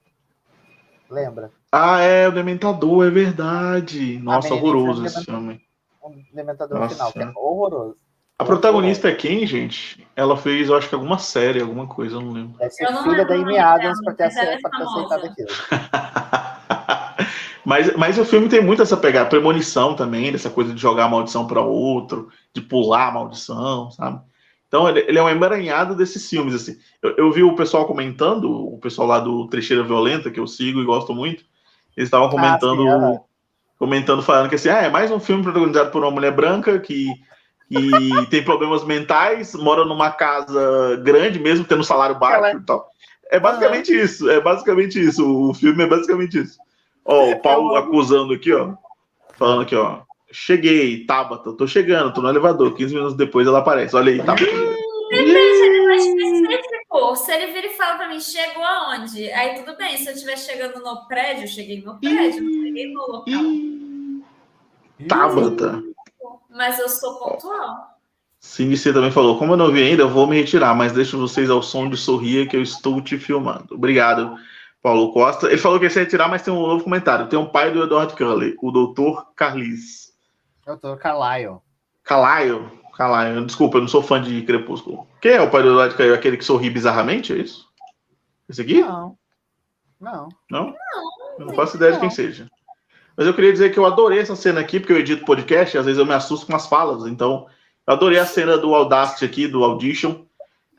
Lembra? 1.10 1.52
Ah, 1.72 2.00
é, 2.00 2.28
o 2.28 2.32
Dementador, 2.32 3.08
é 3.08 3.10
verdade. 3.10 4.20
Nossa, 4.20 4.54
horroroso 4.54 5.06
esse 5.06 5.26
filme. 5.26 5.60
O 6.02 6.12
Dementador 6.34 6.80
Nossa. 6.80 7.04
no 7.04 7.12
final, 7.12 7.12
que 7.12 7.20
é 7.20 7.40
horroroso. 7.40 7.98
A 8.38 8.46
protagonista 8.46 9.10
é 9.10 9.16
quem, 9.16 9.46
gente? 9.46 10.08
Ela 10.16 10.38
fez, 10.38 10.70
eu 10.70 10.78
acho 10.78 10.90
que 10.90 10.96
alguma 10.96 11.20
série, 11.20 11.62
alguma 11.62 11.88
coisa, 11.88 12.16
eu 12.16 12.22
não 12.22 12.32
lembro. 12.32 12.58
Deve 12.58 12.72
ser 12.72 12.88
filha 13.04 13.26
da 13.26 13.36
Amy 13.36 13.58
Adams 13.58 14.04
pra 14.04 14.14
ter, 14.14 14.30
ter 14.30 14.56
aceitado 14.56 15.26
aquilo. 15.26 15.50
Mas, 17.66 17.96
mas 17.96 18.18
o 18.18 18.26
filme 18.26 18.50
tem 18.50 18.62
muito 18.62 18.82
essa 18.82 18.98
pegada, 18.98 19.30
premonição 19.30 19.96
também, 19.96 20.32
dessa 20.32 20.50
coisa 20.50 20.74
de 20.74 20.82
jogar 20.82 21.06
a 21.06 21.10
maldição 21.10 21.46
para 21.46 21.62
outro, 21.62 22.30
de 22.54 22.62
pular 22.62 23.10
a 23.10 23.12
maldição, 23.12 23.92
sabe? 23.92 24.20
Então 24.68 24.88
ele, 24.88 25.02
ele, 25.02 25.20
é 25.20 25.24
um 25.24 25.30
emaranhado 25.30 25.96
desses 25.96 26.28
filmes, 26.30 26.56
assim. 26.56 26.78
Eu, 27.02 27.16
eu, 27.18 27.32
vi 27.32 27.44
o 27.44 27.56
pessoal 27.56 27.86
comentando, 27.86 28.50
o 28.50 28.80
pessoal 28.80 29.08
lá 29.08 29.20
do 29.20 29.48
Trecheira 29.48 29.84
Violenta, 29.84 30.32
que 30.32 30.40
eu 30.40 30.48
sigo 30.48 30.82
e 30.82 30.86
gosto 30.86 31.14
muito, 31.14 31.44
eles 31.96 32.08
estavam 32.08 32.30
comentando, 32.30 32.88
ah, 32.88 33.00
sim, 33.00 33.16
é. 33.16 33.20
comentando, 33.78 34.24
falando 34.24 34.50
que 34.50 34.56
assim, 34.56 34.70
ah, 34.70 34.84
é 34.84 34.90
mais 34.90 35.12
um 35.12 35.20
filme 35.20 35.44
protagonizado 35.44 35.92
por 35.92 36.02
uma 36.04 36.12
mulher 36.12 36.32
branca 36.32 36.80
que, 36.80 37.08
que 37.68 37.92
tem 38.32 38.44
problemas 38.44 38.86
mentais, 38.86 39.54
mora 39.56 39.84
numa 39.84 40.10
casa 40.10 40.96
grande, 41.04 41.38
mesmo 41.38 41.66
tendo 41.66 41.84
salário 41.84 42.18
baixo 42.18 42.46
é. 42.46 42.54
e 42.56 42.62
tal. 42.62 42.90
É 43.30 43.40
basicamente 43.40 43.94
uhum. 43.94 44.04
isso, 44.04 44.30
é 44.30 44.40
basicamente 44.40 45.00
isso. 45.02 45.50
O 45.50 45.54
filme 45.54 45.84
é 45.84 45.88
basicamente 45.88 46.38
isso. 46.40 46.58
Ó, 47.06 47.32
o 47.32 47.40
Paulo 47.40 47.76
acusando 47.76 48.34
aqui, 48.34 48.54
ó. 48.54 48.74
Falando 49.38 49.62
aqui, 49.62 49.76
ó. 49.76 50.02
Cheguei, 50.32 51.06
Tabata, 51.06 51.52
tô 51.54 51.68
chegando, 51.68 52.14
tô 52.14 52.22
no 52.22 52.30
elevador. 52.30 52.74
15 52.76 52.94
minutos 52.94 53.18
depois 53.18 53.48
ela 53.48 53.60
aparece. 53.60 53.96
Olha 53.96 54.12
aí, 54.12 54.20
Tabata. 54.20 54.46
Depende, 54.46 55.32
ele 55.32 55.38
é 55.38 55.98
específico. 55.98 57.16
Se 57.16 57.34
ele 57.34 57.52
vir 57.52 57.66
e 57.66 57.70
fala 57.70 57.98
pra 57.98 58.08
mim, 58.08 58.20
chegou 58.20 58.64
aonde? 58.64 59.30
Aí 59.32 59.60
tudo 59.60 59.76
bem, 59.78 59.98
se 59.98 60.08
eu 60.08 60.14
estiver 60.14 60.38
chegando 60.38 60.80
no 60.80 61.08
prédio, 61.08 61.44
eu 61.44 61.48
cheguei 61.48 61.82
no 61.82 62.00
prédio, 62.00 62.44
não 62.44 62.64
cheguei 62.64 62.94
no 62.94 63.02
local. 63.02 63.44
Tabata. 65.08 65.84
Mas 66.50 66.80
eu 66.80 66.88
sou 66.88 67.16
pontual. 67.16 67.98
Sim, 68.40 68.76
você 68.76 68.92
também 68.92 69.12
falou. 69.12 69.38
Como 69.38 69.54
eu 69.54 69.58
não 69.58 69.72
vi 69.72 69.84
ainda, 69.84 70.04
eu 70.04 70.10
vou 70.10 70.28
me 70.28 70.38
retirar, 70.40 70.76
mas 70.76 70.94
deixo 70.94 71.18
vocês 71.18 71.50
ao 71.50 71.62
som 71.62 71.90
de 71.90 71.98
sorrir 71.98 72.48
que 72.48 72.58
eu 72.58 72.62
estou 72.62 73.02
te 73.02 73.18
filmando. 73.18 73.68
Obrigado. 73.72 74.36
Paulo 74.82 75.14
Costa. 75.14 75.48
Ele 75.48 75.58
falou 75.58 75.78
que 75.78 75.86
ia 75.86 75.90
se 75.90 76.00
retirar, 76.00 76.28
mas 76.28 76.42
tem 76.42 76.54
um 76.54 76.68
novo 76.68 76.84
comentário. 76.84 77.28
Tem 77.28 77.38
um 77.38 77.46
pai 77.46 77.72
do 77.72 77.84
Edward 77.84 78.16
Cullen, 78.16 78.56
o 78.62 78.72
doutor 78.72 79.28
Carlis. 79.36 80.12
Doutor 80.66 80.98
Carlyle. 80.98 81.60
Carlyle? 82.04 82.68
Carlyle. 82.98 83.46
Desculpa, 83.46 83.78
eu 83.78 83.82
não 83.82 83.88
sou 83.88 84.02
fã 84.02 84.22
de 84.22 84.42
Crepúsculo. 84.44 85.08
Quem 85.22 85.34
é 85.34 85.42
o 85.42 85.50
pai 85.50 85.62
do 85.64 85.70
Edward 85.70 85.96
Cullen? 85.96 86.14
Aquele 86.14 86.38
que 86.38 86.46
sorri 86.46 86.70
bizarramente, 86.70 87.34
é 87.34 87.38
isso? 87.38 87.68
Esse 88.50 88.62
aqui? 88.62 88.82
Não. 88.82 89.18
Não. 90.00 90.30
Não? 90.50 90.76
Eu 91.38 91.46
não 91.46 91.54
faço 91.54 91.78
ideia 91.78 91.94
de 91.94 92.00
quem 92.00 92.10
seja. 92.10 92.48
Mas 93.16 93.28
eu 93.28 93.34
queria 93.34 93.52
dizer 93.52 93.72
que 93.72 93.78
eu 93.78 93.86
adorei 93.86 94.20
essa 94.20 94.36
cena 94.36 94.60
aqui, 94.62 94.80
porque 94.80 94.94
eu 94.94 94.98
edito 94.98 95.26
podcast 95.26 95.76
e 95.76 95.80
às 95.80 95.86
vezes 95.86 96.00
eu 96.00 96.06
me 96.06 96.14
assusto 96.14 96.48
com 96.48 96.56
as 96.56 96.68
falas. 96.68 97.06
Então, 97.06 97.48
eu 97.86 97.94
adorei 97.94 98.18
a 98.18 98.26
cena 98.26 98.58
do 98.58 98.74
Audacity 98.74 99.26
aqui, 99.26 99.48
do 99.48 99.64
Audition. 99.64 100.26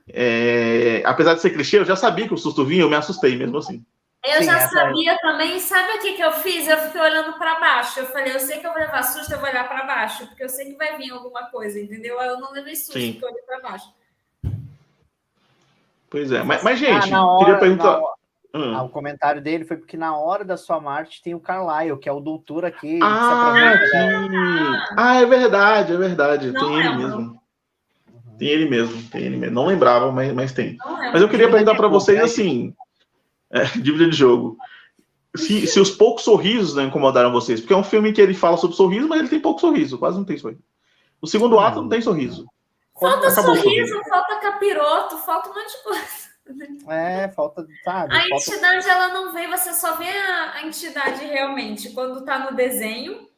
É... 0.08 1.02
Apesar 1.04 1.34
de 1.34 1.40
ser 1.40 1.50
clichê, 1.50 1.78
eu 1.78 1.84
já 1.84 1.96
sabia 1.96 2.26
que 2.26 2.34
o 2.34 2.38
susto 2.38 2.64
vinha, 2.64 2.82
eu 2.82 2.90
me 2.90 2.96
assustei 2.96 3.36
mesmo 3.36 3.58
assim. 3.58 3.84
Eu 4.24 4.38
Sim, 4.38 4.44
já 4.44 4.68
sabia 4.68 5.18
também, 5.18 5.58
sabe 5.58 5.94
o 5.94 6.00
que, 6.00 6.12
que 6.12 6.22
eu 6.22 6.30
fiz? 6.30 6.68
Eu 6.68 6.78
fiquei 6.78 7.00
olhando 7.00 7.36
para 7.38 7.58
baixo. 7.58 7.98
Eu 7.98 8.06
falei, 8.06 8.32
eu 8.32 8.38
sei 8.38 8.60
que 8.60 8.66
eu 8.66 8.72
vou 8.72 8.80
levar 8.80 9.02
susto, 9.02 9.32
eu 9.32 9.40
vou 9.40 9.48
olhar 9.48 9.68
para 9.68 9.84
baixo, 9.84 10.26
porque 10.28 10.44
eu 10.44 10.48
sei 10.48 10.66
que 10.66 10.78
vai 10.78 10.96
vir 10.96 11.10
alguma 11.10 11.46
coisa, 11.46 11.80
entendeu? 11.80 12.20
Aí 12.20 12.28
eu 12.28 12.38
não 12.38 12.52
levei 12.52 12.76
susto, 12.76 13.00
Sim. 13.00 13.14
porque 13.14 13.24
eu 13.24 13.30
olhei 13.30 13.42
para 13.42 13.60
baixo. 13.60 13.92
Pois 16.08 16.30
é, 16.30 16.42
mas, 16.44 16.62
mas 16.62 16.78
gente, 16.78 17.12
ah, 17.12 17.26
hora, 17.26 17.44
queria 17.44 17.58
perguntar. 17.58 17.98
Hum. 18.54 18.76
Ah, 18.76 18.82
o 18.82 18.90
comentário 18.90 19.40
dele 19.42 19.64
foi 19.64 19.78
porque 19.78 19.96
na 19.96 20.16
hora 20.16 20.44
da 20.44 20.56
sua 20.56 20.78
morte 20.78 21.22
tem 21.22 21.34
o 21.34 21.40
Carlyle, 21.40 21.98
que 21.98 22.08
é 22.08 22.12
o 22.12 22.20
doutor 22.20 22.64
aqui. 22.64 23.00
Ah, 23.02 23.54
ah, 23.54 24.94
ah, 24.96 25.20
é 25.20 25.26
verdade, 25.26 25.94
é 25.94 25.96
verdade. 25.96 26.52
Não 26.52 26.68
tem 26.68 26.76
é, 26.76 26.86
ele 26.86 26.96
mesmo. 26.96 27.41
Tem 28.42 28.50
ele 28.50 28.68
mesmo, 28.68 29.00
tem 29.08 29.22
ele 29.22 29.36
mesmo. 29.36 29.54
Não 29.54 29.66
lembrava, 29.66 30.10
mas, 30.10 30.32
mas 30.34 30.52
tem. 30.52 30.76
Mas 30.84 31.22
eu 31.22 31.28
queria 31.28 31.48
perguntar 31.48 31.76
para 31.76 31.86
vocês 31.86 32.20
assim: 32.20 32.74
é, 33.52 33.62
dívida 33.78 34.10
de 34.10 34.16
jogo. 34.16 34.58
Se, 35.36 35.64
se 35.68 35.78
os 35.78 35.92
poucos 35.92 36.24
sorrisos 36.24 36.74
não 36.74 36.82
incomodaram 36.82 37.30
vocês, 37.30 37.60
porque 37.60 37.72
é 37.72 37.76
um 37.76 37.84
filme 37.84 38.12
que 38.12 38.20
ele 38.20 38.34
fala 38.34 38.56
sobre 38.56 38.74
sorriso, 38.74 39.06
mas 39.06 39.20
ele 39.20 39.28
tem 39.28 39.38
pouco 39.38 39.60
sorriso, 39.60 39.96
quase 39.96 40.18
não 40.18 40.24
tem 40.24 40.36
sorriso. 40.36 40.64
O 41.20 41.26
segundo 41.28 41.56
ato 41.60 41.82
não 41.82 41.88
tem 41.88 42.02
sorriso. 42.02 42.44
Falta 42.98 43.28
Acabou 43.28 43.54
sorriso, 43.54 44.02
falta 44.08 44.40
capiroto, 44.40 45.18
falta 45.18 45.48
um 45.48 45.54
monte 45.54 45.70
de 45.70 45.82
coisa. 45.84 46.92
É, 46.92 47.28
falta, 47.28 47.64
sabe? 47.84 48.12
A 48.12 48.18
falta... 48.22 48.34
entidade 48.34 48.88
ela 48.88 49.08
não 49.08 49.32
vem, 49.32 49.48
você 49.48 49.72
só 49.72 49.94
vê 49.94 50.08
a, 50.10 50.54
a 50.54 50.66
entidade 50.66 51.24
realmente 51.24 51.90
quando 51.90 52.24
tá 52.24 52.40
no 52.40 52.56
desenho 52.56 53.28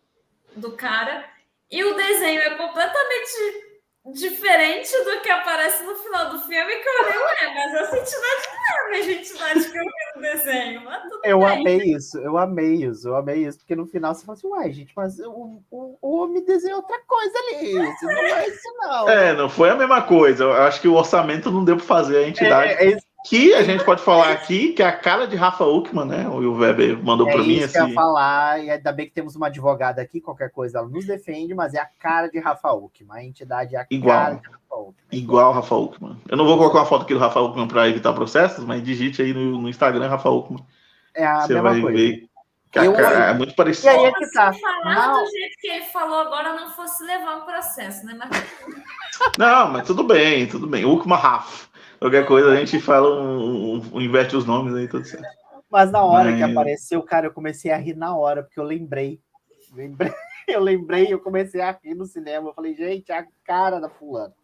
do 0.57 0.72
cara. 0.72 1.26
E 1.70 1.84
o 1.84 1.94
desenho 1.94 2.40
é 2.40 2.55
completamente 2.55 3.73
diferente 4.12 4.92
do 5.05 5.20
que 5.22 5.30
aparece 5.30 5.82
no 5.82 5.94
final 5.96 6.30
do 6.30 6.38
filme, 6.40 6.74
que 6.76 6.88
eu 6.88 7.05
nem 7.05 7.18
ué, 7.18 7.55
mas 7.55 7.74
essa 7.74 7.98
entidade 7.98 8.42
não 8.52 8.76
é 8.76 8.86
a 8.86 8.90
mesma 8.90 9.12
entidade 9.12 9.70
que 9.70 9.78
eu 9.78 9.84
vi 9.84 9.90
no 10.14 10.22
desenho. 10.22 10.82
eu 11.24 11.38
bem. 11.38 11.48
amei 11.48 11.78
isso, 11.78 12.18
eu 12.18 12.36
amei 12.36 12.74
isso, 12.84 13.09
eu 13.09 13.16
amei 13.16 13.46
isso, 13.46 13.59
porque 13.59 13.74
no 13.74 13.86
final 13.86 14.14
você 14.14 14.26
fala 14.26 14.36
assim, 14.36 14.46
uai, 14.48 14.72
gente, 14.72 14.92
mas 14.94 15.18
o, 15.20 15.62
o, 15.70 15.98
o 16.02 16.16
homem 16.18 16.44
desenhou 16.44 16.80
outra 16.80 17.00
coisa 17.07 17.38
ali, 17.38 17.70
isso 17.70 18.05
não 18.05 18.12
é 18.12 18.48
isso 18.48 18.74
não. 18.78 19.09
É, 19.09 19.32
não 19.32 19.48
foi 19.48 19.70
a 19.70 19.76
mesma 19.76 20.02
coisa, 20.02 20.44
eu 20.44 20.52
acho 20.52 20.82
que 20.82 20.88
o 20.88 20.94
orçamento 20.94 21.50
não 21.50 21.64
deu 21.64 21.76
para 21.76 21.86
fazer 21.86 22.18
a 22.18 22.28
entidade. 22.28 22.72
É, 22.74 22.92
é, 22.92 22.98
Que 23.26 23.54
a 23.54 23.62
gente 23.62 23.82
pode 23.84 24.02
falar 24.02 24.30
aqui 24.32 24.74
que 24.74 24.82
é 24.82 24.86
a 24.86 24.92
cara 24.92 25.26
de 25.26 25.34
Rafa 25.34 25.64
Uckman, 25.64 26.04
né? 26.04 26.28
O 26.28 26.52
Weber 26.58 27.02
mandou 27.02 27.26
é 27.28 27.32
para 27.32 27.42
mim. 27.42 27.54
Isso 27.54 27.72
que 27.72 27.78
eu 27.78 27.88
ia 27.88 27.94
falar, 27.94 28.62
e 28.62 28.68
ainda 28.70 28.92
bem 28.92 29.06
que 29.06 29.12
temos 29.12 29.34
uma 29.34 29.46
advogada 29.46 30.02
aqui, 30.02 30.20
qualquer 30.20 30.50
coisa 30.50 30.78
ela 30.78 30.88
nos 30.88 31.06
defende, 31.06 31.54
mas 31.54 31.72
é 31.72 31.78
a 31.80 31.86
cara 31.86 32.28
de 32.28 32.38
Rafa 32.38 32.70
Uckman. 32.72 33.18
A 33.18 33.24
entidade 33.24 33.74
é 33.76 33.78
a 33.80 33.86
Igual. 33.90 34.14
cara 34.14 34.34
de 34.34 34.46
Rafa 34.46 34.76
Uckman. 34.76 34.94
Igual 35.10 35.52
Rafa 35.52 35.74
Uckman. 35.74 36.16
Eu 36.28 36.36
não 36.36 36.44
vou 36.44 36.58
colocar 36.58 36.80
uma 36.80 36.86
foto 36.86 37.02
aqui 37.04 37.14
do 37.14 37.20
Rafa 37.20 37.40
Uckman 37.40 37.66
para 37.66 37.88
evitar 37.88 38.12
processos, 38.12 38.62
mas 38.64 38.82
digite 38.84 39.22
aí 39.22 39.32
no, 39.32 39.58
no 39.62 39.68
Instagram 39.70 40.06
Rafa 40.08 40.28
Uckman. 40.28 40.62
É 41.14 41.24
a 41.26 41.40
Você 41.40 41.54
mesma 41.54 41.70
vai 41.70 41.80
coisa. 41.80 41.96
ver 41.96 42.24
que 42.70 42.78
a 42.78 42.84
Eu- 42.84 42.92
cara 42.92 43.30
é 43.30 43.34
muito 43.34 43.52
E 43.52 43.56
parecido. 43.56 43.88
aí 43.88 44.04
é 44.04 44.12
que 44.12 44.26
se 44.26 44.34
tá. 44.34 44.52
falar 44.52 44.94
Não. 45.12 45.24
do 45.24 45.30
jeito 45.30 45.56
que 45.60 45.66
ele 45.68 45.84
falou 45.86 46.18
agora 46.18 46.52
não 46.54 46.68
fosse 46.72 47.02
levar 47.04 47.36
um 47.36 47.40
processo, 47.46 48.04
né? 48.04 48.18
Mas 48.18 48.30
Não, 49.38 49.70
mas 49.70 49.86
tudo 49.86 50.04
bem, 50.04 50.46
tudo 50.46 50.66
bem. 50.66 50.84
Uckman 50.84 51.16
Rafa. 51.16 51.72
Qualquer 52.05 52.26
coisa 52.26 52.50
a 52.50 52.57
gente 52.57 52.78
fala, 52.82 53.18
um, 53.18 53.76
um- 53.94 54.00
inverte 54.02 54.36
os 54.36 54.44
nomes 54.44 54.74
aí, 54.74 54.86
tudo 54.86 55.07
certo. 55.07 55.24
Mas 55.70 55.90
na 55.90 56.05
hora 56.05 56.34
que 56.34 56.40
Mas- 56.40 56.50
apareceu, 56.50 57.02
cara, 57.02 57.28
eu 57.28 57.32
comecei 57.32 57.70
a 57.70 57.78
rir 57.78 57.96
na 57.96 58.14
hora, 58.14 58.42
porque 58.42 58.61
eu 58.61 58.64
lembrei. 58.64 59.18
Lembrei- 59.72 60.12
Eu 60.46 60.61
lembrei, 60.61 61.07
eu 61.11 61.18
comecei 61.18 61.62
a 61.62 61.70
rir 61.82 61.94
no 61.94 62.05
cinema. 62.05 62.50
Eu 62.50 62.52
falei, 62.52 62.74
gente, 62.74 63.11
é 63.11 63.16
a 63.20 63.26
cara 63.46 63.80
da 63.80 63.88
fulana. 63.88 64.34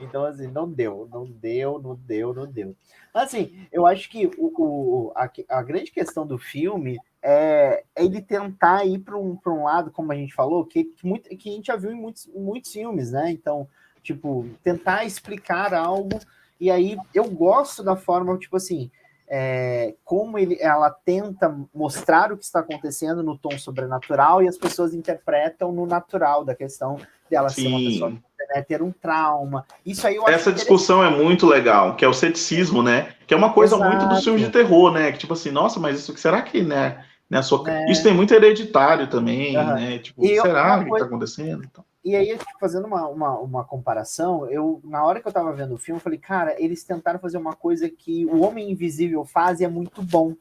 Então, 0.00 0.24
assim, 0.24 0.48
não 0.48 0.68
deu, 0.68 1.08
não 1.08 1.24
deu, 1.30 1.80
não 1.80 1.94
deu, 1.94 2.34
não 2.34 2.44
deu. 2.50 2.74
Assim, 3.14 3.64
eu 3.70 3.86
acho 3.86 4.10
que 4.10 4.26
o, 4.36 4.52
o- 4.58 5.12
a, 5.14 5.30
a 5.50 5.62
grande 5.62 5.92
questão 5.92 6.26
do 6.26 6.36
filme 6.36 6.98
é, 7.22 7.84
é 7.94 8.04
ele 8.04 8.20
tentar 8.20 8.84
ir 8.84 8.98
para 8.98 9.16
um, 9.16 9.36
pra 9.36 9.52
um 9.52 9.62
lado, 9.62 9.92
como 9.92 10.10
a 10.10 10.16
gente 10.16 10.34
falou, 10.34 10.64
que, 10.66 10.82
que, 10.82 11.06
muito, 11.06 11.28
que 11.28 11.48
a 11.48 11.52
gente 11.52 11.66
já 11.68 11.76
viu 11.76 11.92
em 11.92 12.00
muitos, 12.00 12.26
em 12.26 12.40
muitos 12.40 12.72
filmes, 12.72 13.12
né? 13.12 13.30
Então, 13.30 13.68
tipo, 14.02 14.44
tentar 14.64 15.04
explicar 15.04 15.72
algo. 15.72 16.18
E 16.60 16.70
aí 16.70 16.96
eu 17.14 17.24
gosto 17.24 17.82
da 17.82 17.96
forma, 17.96 18.36
tipo 18.38 18.56
assim, 18.56 18.90
é, 19.28 19.94
como 20.04 20.38
ele, 20.38 20.56
ela 20.60 20.90
tenta 20.90 21.54
mostrar 21.74 22.32
o 22.32 22.36
que 22.36 22.44
está 22.44 22.60
acontecendo 22.60 23.22
no 23.22 23.36
tom 23.36 23.58
sobrenatural 23.58 24.42
e 24.42 24.48
as 24.48 24.58
pessoas 24.58 24.94
interpretam 24.94 25.72
no 25.72 25.86
natural 25.86 26.44
da 26.44 26.54
questão 26.54 26.98
dela 27.30 27.48
ser 27.48 27.66
uma 27.66 27.78
Sim. 27.78 27.84
pessoa 27.86 28.10
né, 28.54 28.62
ter 28.62 28.82
um 28.82 28.92
trauma. 28.92 29.64
Isso 29.84 30.06
aí 30.06 30.18
Essa 30.26 30.52
discussão 30.52 31.02
é 31.02 31.10
muito 31.10 31.46
legal, 31.46 31.96
que 31.96 32.04
é 32.04 32.08
o 32.08 32.12
ceticismo, 32.12 32.82
né? 32.82 33.14
Que 33.26 33.34
é 33.34 33.36
uma 33.36 33.52
coisa 33.52 33.76
Exato. 33.76 33.90
muito 33.90 34.08
dos 34.08 34.22
filmes 34.22 34.42
de 34.42 34.50
terror, 34.50 34.92
né? 34.92 35.12
Que 35.12 35.18
tipo 35.18 35.32
assim, 35.32 35.50
nossa, 35.50 35.80
mas 35.80 35.98
isso 35.98 36.16
será 36.16 36.42
que, 36.42 36.62
né? 36.62 37.04
Né 37.30 37.42
sua... 37.42 37.68
É. 37.70 37.90
Isso 37.90 38.02
tem 38.02 38.14
muito 38.14 38.32
hereditário 38.34 39.08
também, 39.08 39.56
Aham. 39.56 39.74
né? 39.74 39.98
Tipo, 39.98 40.24
E 40.24 40.32
eu- 40.32 40.42
será 40.42 40.74
uma 40.76 40.84
que 40.84 40.90
coisa- 40.90 41.04
tá 41.04 41.08
acontecendo? 41.10 41.64
Então, 41.64 41.84
E 42.04 42.14
aí, 42.14 42.36
tipo, 42.36 42.44
fazendo 42.60 42.86
uma, 42.86 43.08
uma, 43.08 43.38
uma 43.38 43.64
comparação, 43.64 44.48
eu, 44.50 44.80
na 44.84 45.02
hora 45.04 45.20
que 45.22 45.26
eu 45.28 45.32
tava 45.32 45.52
vendo 45.52 45.74
o 45.74 45.78
filme, 45.78 45.98
eu 45.98 46.02
falei, 46.02 46.18
cara, 46.18 46.54
eles 46.62 46.84
tentaram 46.84 47.18
fazer 47.18 47.38
uma 47.38 47.54
coisa 47.54 47.88
que 47.88 48.26
o 48.26 48.42
Homem 48.42 48.70
Invisível 48.70 49.24
faz 49.24 49.60
e 49.60 49.64
é 49.64 49.68
muito 49.68 50.02
bom. 50.02 50.34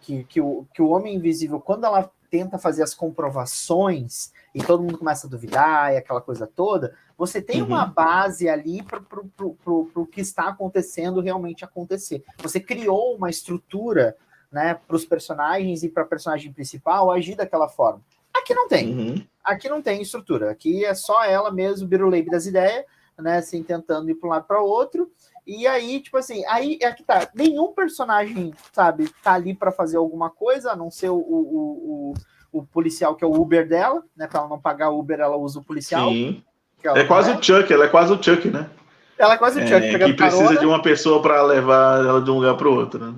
Que, 0.00 0.22
que, 0.24 0.40
o, 0.40 0.66
que 0.72 0.80
o 0.82 0.88
Homem 0.90 1.14
Invisível, 1.16 1.58
quando 1.58 1.84
ela 1.86 2.10
tenta 2.30 2.58
fazer 2.58 2.82
as 2.82 2.94
comprovações 2.94 4.32
e 4.54 4.62
todo 4.62 4.82
mundo 4.82 4.98
começa 4.98 5.26
a 5.26 5.30
duvidar 5.30 5.92
e 5.92 5.96
aquela 5.96 6.20
coisa 6.20 6.46
toda, 6.46 6.94
você 7.16 7.40
tem 7.40 7.62
Uhum. 7.62 7.68
uma 7.68 7.86
base 7.86 8.48
ali 8.48 8.82
para 8.82 9.00
o 9.66 10.06
que 10.06 10.20
está 10.20 10.48
acontecendo 10.48 11.20
realmente 11.20 11.64
acontecer. 11.64 12.22
Você 12.38 12.60
criou 12.60 13.16
uma 13.16 13.30
estrutura 13.30 14.16
né, 14.54 14.78
para 14.86 14.94
os 14.94 15.04
personagens 15.04 15.82
e 15.82 15.88
para 15.88 16.04
a 16.04 16.06
personagem 16.06 16.52
principal 16.52 17.10
agir 17.10 17.34
daquela 17.34 17.68
forma. 17.68 18.00
Aqui 18.32 18.54
não 18.54 18.68
tem. 18.68 18.88
uhum. 18.88 19.26
Aqui 19.44 19.68
não 19.68 19.82
tem 19.82 20.00
estrutura. 20.00 20.50
Aqui 20.50 20.84
é 20.84 20.94
só 20.94 21.24
ela 21.24 21.50
mesmo, 21.52 21.88
biruleibe 21.88 22.30
das 22.30 22.46
ideias, 22.46 22.84
né? 23.18 23.38
Assim, 23.38 23.62
tentando 23.62 24.08
ir 24.10 24.14
para 24.14 24.28
um 24.28 24.30
lado 24.30 24.46
para 24.46 24.60
outro. 24.62 25.10
E 25.46 25.66
aí, 25.66 26.00
tipo 26.00 26.16
assim, 26.16 26.44
aí 26.46 26.78
é 26.80 26.90
que 26.92 27.02
tá. 27.02 27.28
Nenhum 27.34 27.72
personagem, 27.72 28.54
sabe, 28.72 29.10
tá 29.22 29.32
ali 29.34 29.54
para 29.54 29.70
fazer 29.72 29.96
alguma 29.96 30.30
coisa, 30.30 30.70
a 30.72 30.76
não 30.76 30.90
ser 30.90 31.10
o, 31.10 31.16
o, 31.16 32.14
o, 32.52 32.58
o 32.60 32.62
policial 32.66 33.14
que 33.14 33.24
é 33.24 33.26
o 33.26 33.34
Uber 33.34 33.68
dela, 33.68 34.02
né? 34.16 34.26
Para 34.26 34.40
ela 34.40 34.48
não 34.48 34.58
pagar 34.60 34.90
o 34.90 34.98
Uber, 35.00 35.18
ela 35.20 35.36
usa 35.36 35.58
o 35.58 35.64
policial. 35.64 36.08
Sim. 36.08 36.42
ela- 36.82 36.98
É 36.98 37.04
quase 37.04 37.30
o 37.32 37.42
Chuck, 37.42 37.72
ela 37.72 37.84
é 37.84 37.88
quase 37.88 38.12
o 38.12 38.22
Chuck, 38.22 38.48
né? 38.48 38.70
Ela 39.18 39.34
é 39.34 39.38
quase 39.38 39.60
o 39.60 39.66
Chuck 39.66 39.74
É, 39.86 39.98
que 39.98 40.12
precisa 40.14 40.42
carona, 40.42 40.60
de 40.60 40.66
uma 40.66 40.82
pessoa 40.82 41.22
para 41.22 41.40
levar 41.42 42.04
ela 42.04 42.20
de 42.20 42.30
um 42.30 42.34
lugar 42.34 42.56
para 42.56 42.68
o 42.68 42.74
outro, 42.74 42.98
né? 43.04 43.14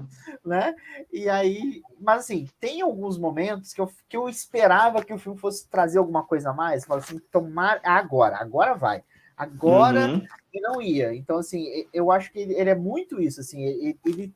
Né? 0.46 0.74
E 1.12 1.28
aí, 1.28 1.82
mas 2.00 2.20
assim, 2.20 2.48
tem 2.60 2.80
alguns 2.80 3.18
momentos 3.18 3.72
que 3.72 3.80
eu, 3.80 3.90
que 4.08 4.16
eu 4.16 4.28
esperava 4.28 5.04
que 5.04 5.12
o 5.12 5.18
filme 5.18 5.38
fosse 5.38 5.68
trazer 5.68 5.98
alguma 5.98 6.22
coisa 6.22 6.50
a 6.50 6.54
mais. 6.54 6.84
Fala 6.84 7.00
assim, 7.00 7.18
tomar 7.30 7.80
agora, 7.84 8.36
agora 8.36 8.74
vai. 8.74 9.02
Agora 9.36 10.06
Uhum. 10.06 10.26
e 10.52 10.60
não 10.60 10.80
ia. 10.80 11.14
Então, 11.14 11.38
assim, 11.38 11.86
eu 11.92 12.10
acho 12.10 12.32
que 12.32 12.38
ele, 12.38 12.54
ele 12.54 12.70
é 12.70 12.74
muito 12.74 13.20
isso, 13.20 13.40
assim, 13.40 13.62
ele, 13.62 13.98
ele 14.04 14.34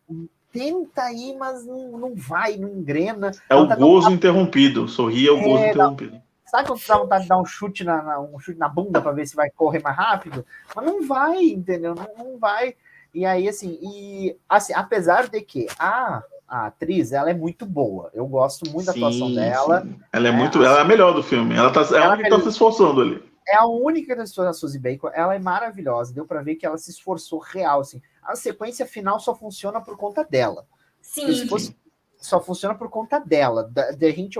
tenta 0.52 1.10
ir, 1.12 1.36
mas 1.36 1.64
não, 1.64 1.92
não 1.96 2.14
vai, 2.14 2.56
não 2.56 2.68
engrena. 2.68 3.30
É 3.48 3.54
o 3.54 3.66
gozo 3.66 4.10
interrompido. 4.10 4.88
Sorrir 4.88 5.28
é 5.28 5.30
o 5.30 5.36
gozo 5.40 5.64
É, 5.64 5.70
interrompido. 5.70 6.20
Sabe 6.46 6.66
quando 6.66 6.84
dá 6.86 6.98
vontade 6.98 7.22
de 7.22 7.28
dar 7.28 7.38
um 7.38 7.44
chute 7.46 7.84
na, 7.84 8.02
na- 8.02 8.20
um 8.20 8.38
chute 8.40 8.58
na 8.58 8.68
bunda 8.68 9.00
para 9.00 9.12
ver 9.12 9.24
se 9.26 9.36
vai 9.36 9.48
correr 9.50 9.80
mais 9.80 9.96
rápido? 9.96 10.44
Mas 10.74 10.84
não 10.84 11.06
vai, 11.06 11.44
entendeu? 11.44 11.94
Não, 11.94 12.08
não 12.24 12.38
vai. 12.38 12.74
E 13.12 13.24
aí, 13.26 13.48
assim, 13.48 13.78
e 13.82 14.36
assim, 14.48 14.72
apesar 14.74 15.28
de 15.28 15.40
que 15.40 15.66
a, 15.78 16.22
a 16.46 16.66
atriz 16.66 17.12
ela 17.12 17.30
é 17.30 17.34
muito 17.34 17.66
boa. 17.66 18.10
Eu 18.14 18.26
gosto 18.26 18.68
muito 18.70 18.86
da 18.86 18.92
atuação 18.92 19.28
Sim, 19.28 19.34
dela. 19.34 19.82
sim. 19.82 20.00
Ela 20.12 20.28
é 20.28 20.30
É, 20.30 20.34
muito. 20.34 20.60
a- 20.62 20.66
Ela 20.66 20.78
é 20.78 20.80
a 20.82 20.84
melhor 20.84 21.12
do 21.12 21.22
filme. 21.22 21.54
Ela, 21.56 21.72
tá, 21.72 21.80
ela, 21.80 22.04
Ela 22.04 22.16
que 22.16 22.28
tá 22.28 22.40
se 22.40 22.48
esforçando 22.48 23.00
ali. 23.00 23.22
É 23.48 23.56
a 23.56 23.66
única 23.66 24.14
da 24.14 24.22
da 24.22 24.52
Suzy 24.52 24.78
Bacon. 24.78 25.10
Ela 25.12 25.34
é 25.34 25.38
maravilhosa. 25.40 26.14
Deu 26.14 26.24
para 26.24 26.40
ver 26.42 26.54
que 26.54 26.64
ela 26.64 26.78
se 26.78 26.90
esforçou 26.90 27.40
real. 27.40 27.80
Assim. 27.80 28.00
A 28.22 28.36
sequência 28.36 28.86
final 28.86 29.18
só 29.18 29.34
funciona 29.34 29.80
por 29.80 29.96
conta 29.96 30.22
dela. 30.24 30.66
Sim. 31.00 31.48
fosse- 31.48 31.76
só 32.18 32.40
funciona 32.40 32.74
por 32.74 32.88
conta 32.90 33.18
dela. 33.18 33.64
Da, 33.72 33.90
da 33.92 34.10
gente, 34.10 34.38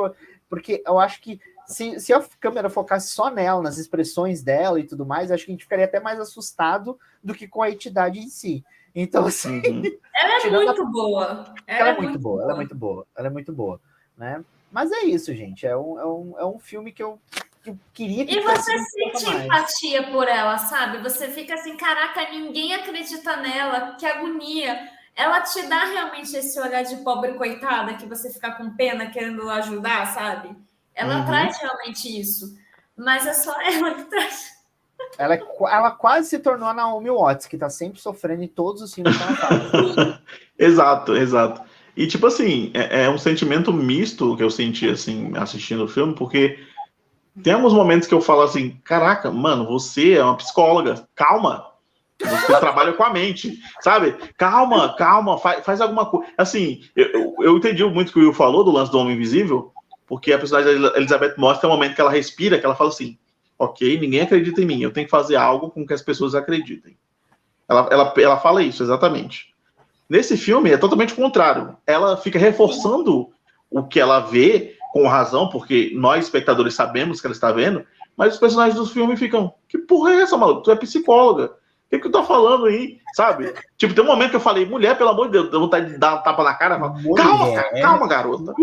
porque 0.48 0.82
eu 0.86 0.98
acho 0.98 1.20
que 1.22 1.40
se, 1.70 1.98
se 2.00 2.12
a 2.12 2.22
câmera 2.38 2.68
focasse 2.68 3.08
só 3.12 3.30
nela, 3.30 3.62
nas 3.62 3.78
expressões 3.78 4.42
dela 4.42 4.78
e 4.80 4.84
tudo 4.84 5.06
mais, 5.06 5.30
acho 5.30 5.44
que 5.44 5.50
a 5.50 5.54
gente 5.54 5.64
ficaria 5.64 5.84
até 5.84 6.00
mais 6.00 6.18
assustado 6.20 6.98
do 7.22 7.34
que 7.34 7.46
com 7.48 7.62
a 7.62 7.70
entidade 7.70 8.18
em 8.18 8.28
si. 8.28 8.64
Então, 8.94 9.26
assim, 9.26 9.62
Uhum. 9.66 9.82
Ela 10.22 10.34
é 10.36 10.40
tirando 10.40 10.62
a- 10.62 10.64
muito 10.66 10.86
boa. 10.92 11.54
ela 11.66 11.88
é 11.90 11.96
muito 11.96 12.18
boa, 12.18 12.42
ela 12.42 12.52
é 12.52 12.56
muito 12.56 12.74
boa, 12.74 13.06
ela 13.16 13.26
é 13.28 13.30
muito 13.30 13.52
boa, 13.52 13.80
né? 14.18 14.44
Mas 14.70 14.92
é 14.92 15.04
isso, 15.04 15.34
gente. 15.34 15.66
É 15.66 15.76
um, 15.76 15.98
é 15.98 16.06
um, 16.06 16.34
é 16.40 16.44
um 16.44 16.58
filme 16.58 16.92
que 16.92 17.02
eu, 17.02 17.18
que 17.62 17.70
eu 17.70 17.78
queria 17.94 18.26
que 18.26 18.36
E 18.36 18.40
você 18.42 18.72
um 18.72 18.84
sente 18.84 19.24
mais. 19.24 19.44
empatia 19.46 20.10
por 20.10 20.28
ela, 20.28 20.58
sabe? 20.58 20.98
Você 20.98 21.28
fica 21.28 21.54
assim, 21.54 21.76
caraca, 21.76 22.30
ninguém 22.30 22.74
acredita 22.74 23.36
nela, 23.36 23.94
que 23.96 24.04
agonia. 24.04 24.78
Ela 25.16 25.40
te 25.40 25.62
dá 25.62 25.84
realmente 25.86 26.36
esse 26.36 26.60
olhar 26.60 26.82
de 26.82 26.96
pobre 26.98 27.34
coitada, 27.34 27.94
que 27.94 28.06
você 28.06 28.30
fica 28.30 28.52
com 28.52 28.74
pena 28.76 29.10
querendo 29.10 29.48
ajudar, 29.48 30.06
sabe? 30.14 30.54
Ela 30.95 31.18
Uhum. 31.20 31.26
traz 31.26 31.59
realmente 31.59 32.20
isso. 32.20 32.55
Mas 32.97 33.26
é 33.26 33.32
só 33.32 33.55
ela 33.62 33.95
que 33.95 34.05
traz. 34.05 34.51
Ela, 35.18 35.34
é 35.34 35.43
ela 35.70 35.91
quase 35.93 36.28
se 36.28 36.38
tornou 36.38 36.68
a 36.68 36.74
Naomi 36.74 37.11
Watts, 37.11 37.47
que 37.47 37.57
tá 37.57 37.70
sempre 37.70 38.01
sofrendo 38.01 38.43
em 38.43 38.49
todos 38.49 38.82
os 38.82 38.93
filmes 38.95 39.16
que 39.16 39.22
ela 39.22 39.34
faz. 39.36 40.18
Exato, 40.59 41.16
exato. 41.16 41.62
E 41.97 42.07
tipo 42.07 42.26
assim, 42.26 42.70
é, 42.74 43.05
é 43.05 43.11
um 43.11 43.16
sentimento 43.18 43.72
misto 43.72 44.36
que 44.36 44.43
eu 44.43 44.51
senti 44.51 44.88
assim 44.88 45.33
assistindo 45.37 45.84
o 45.84 45.88
filme, 45.88 46.14
porque 46.14 46.58
tem 47.42 47.54
alguns 47.54 47.72
momentos 47.72 48.07
que 48.07 48.12
eu 48.14 48.21
falo 48.21 48.42
assim, 48.42 48.79
caraca, 48.84 49.30
mano, 49.30 49.67
você 49.67 50.14
é 50.14 50.22
uma 50.25 50.37
psicóloga, 50.37 51.08
calma. 51.14 51.67
Você 52.22 52.46
trabalha 52.61 52.92
com 52.92 53.03
a 53.03 53.11
mente, 53.11 53.58
sabe? 53.80 54.12
Calma, 54.37 54.95
calma, 54.96 55.38
faz, 55.38 55.64
faz 55.64 55.80
alguma 55.80 56.04
coisa. 56.07 56.30
Assim, 56.37 56.83
eu, 56.95 57.07
eu- 57.07 57.34
eu 57.41 57.57
entendi 57.57 57.83
muito 57.87 58.11
o 58.11 58.12
que 58.12 58.18
o 58.18 58.22
Will 58.22 58.34
falou 58.34 58.62
do 58.62 58.71
lance 58.71 58.92
do 58.92 58.99
Homem 58.99 59.14
Invisível, 59.17 59.72
porque 60.11 60.32
a 60.32 60.38
personagem 60.41 60.80
da 60.80 60.96
Elizabeth 60.96 61.37
Moss 61.38 61.61
tem 61.61 61.70
um 61.70 61.72
momento 61.72 61.95
que 61.95 62.00
ela 62.00 62.11
respira, 62.11 62.58
que 62.58 62.66
ela 62.66 62.74
fala 62.74 62.91
assim, 62.91 63.16
ok, 63.57 63.96
ninguém 64.00 64.22
acredita 64.22 64.61
em 64.61 64.64
mim, 64.64 64.82
eu 64.82 64.92
tenho 64.92 65.07
que 65.07 65.11
fazer 65.11 65.37
algo 65.37 65.70
com 65.70 65.87
que 65.87 65.95
as 65.95 66.03
pessoas 66.03 66.34
acreditem. 66.34 66.99
Ela, 67.68 67.88
ela, 67.92 68.14
ela 68.16 68.37
fala 68.37 68.61
isso, 68.61 68.82
exatamente. 68.82 69.54
Nesse 70.08 70.37
filme 70.37 70.72
é 70.72 70.76
totalmente 70.76 71.12
o 71.12 71.16
contrário. 71.16 71.76
Ela 71.87 72.16
fica 72.16 72.41
reforçando 72.41 73.30
o 73.70 73.84
que 73.84 74.00
ela 74.00 74.18
vê 74.18 74.76
com 74.92 75.07
razão, 75.07 75.49
porque 75.49 75.92
nós, 75.95 76.24
espectadores, 76.24 76.74
sabemos 76.74 77.20
que 77.20 77.28
ela 77.28 77.34
está 77.34 77.53
vendo, 77.53 77.87
mas 78.16 78.34
os 78.34 78.41
personagens 78.41 78.74
do 78.74 78.87
filme 78.87 79.16
ficam: 79.16 79.54
que 79.68 79.78
porra 79.78 80.11
é 80.11 80.22
essa, 80.22 80.37
maluco? 80.37 80.62
Tu 80.62 80.72
é 80.72 80.74
psicóloga. 80.76 81.45
O 81.45 81.91
que, 81.91 81.99
que 82.00 82.08
tu 82.08 82.11
tá 82.11 82.24
falando 82.24 82.66
aí? 82.66 82.99
Sabe? 83.14 83.54
Tipo, 83.78 83.95
tem 83.95 84.03
um 84.03 84.08
momento 84.08 84.30
que 84.30 84.37
eu 84.37 84.41
falei: 84.41 84.66
mulher, 84.66 84.99
pelo 84.99 85.11
amor 85.11 85.26
de 85.26 85.34
Deus, 85.34 85.50
deu 85.53 85.61
vontade 85.61 85.92
de 85.92 85.99
dar 85.99 86.16
um 86.16 86.22
tapa 86.24 86.42
na 86.42 86.54
cara. 86.54 86.80
falo, 86.80 87.14
Calma, 87.14 87.53
cara, 87.53 87.80
calma, 87.80 88.08
garota. 88.08 88.54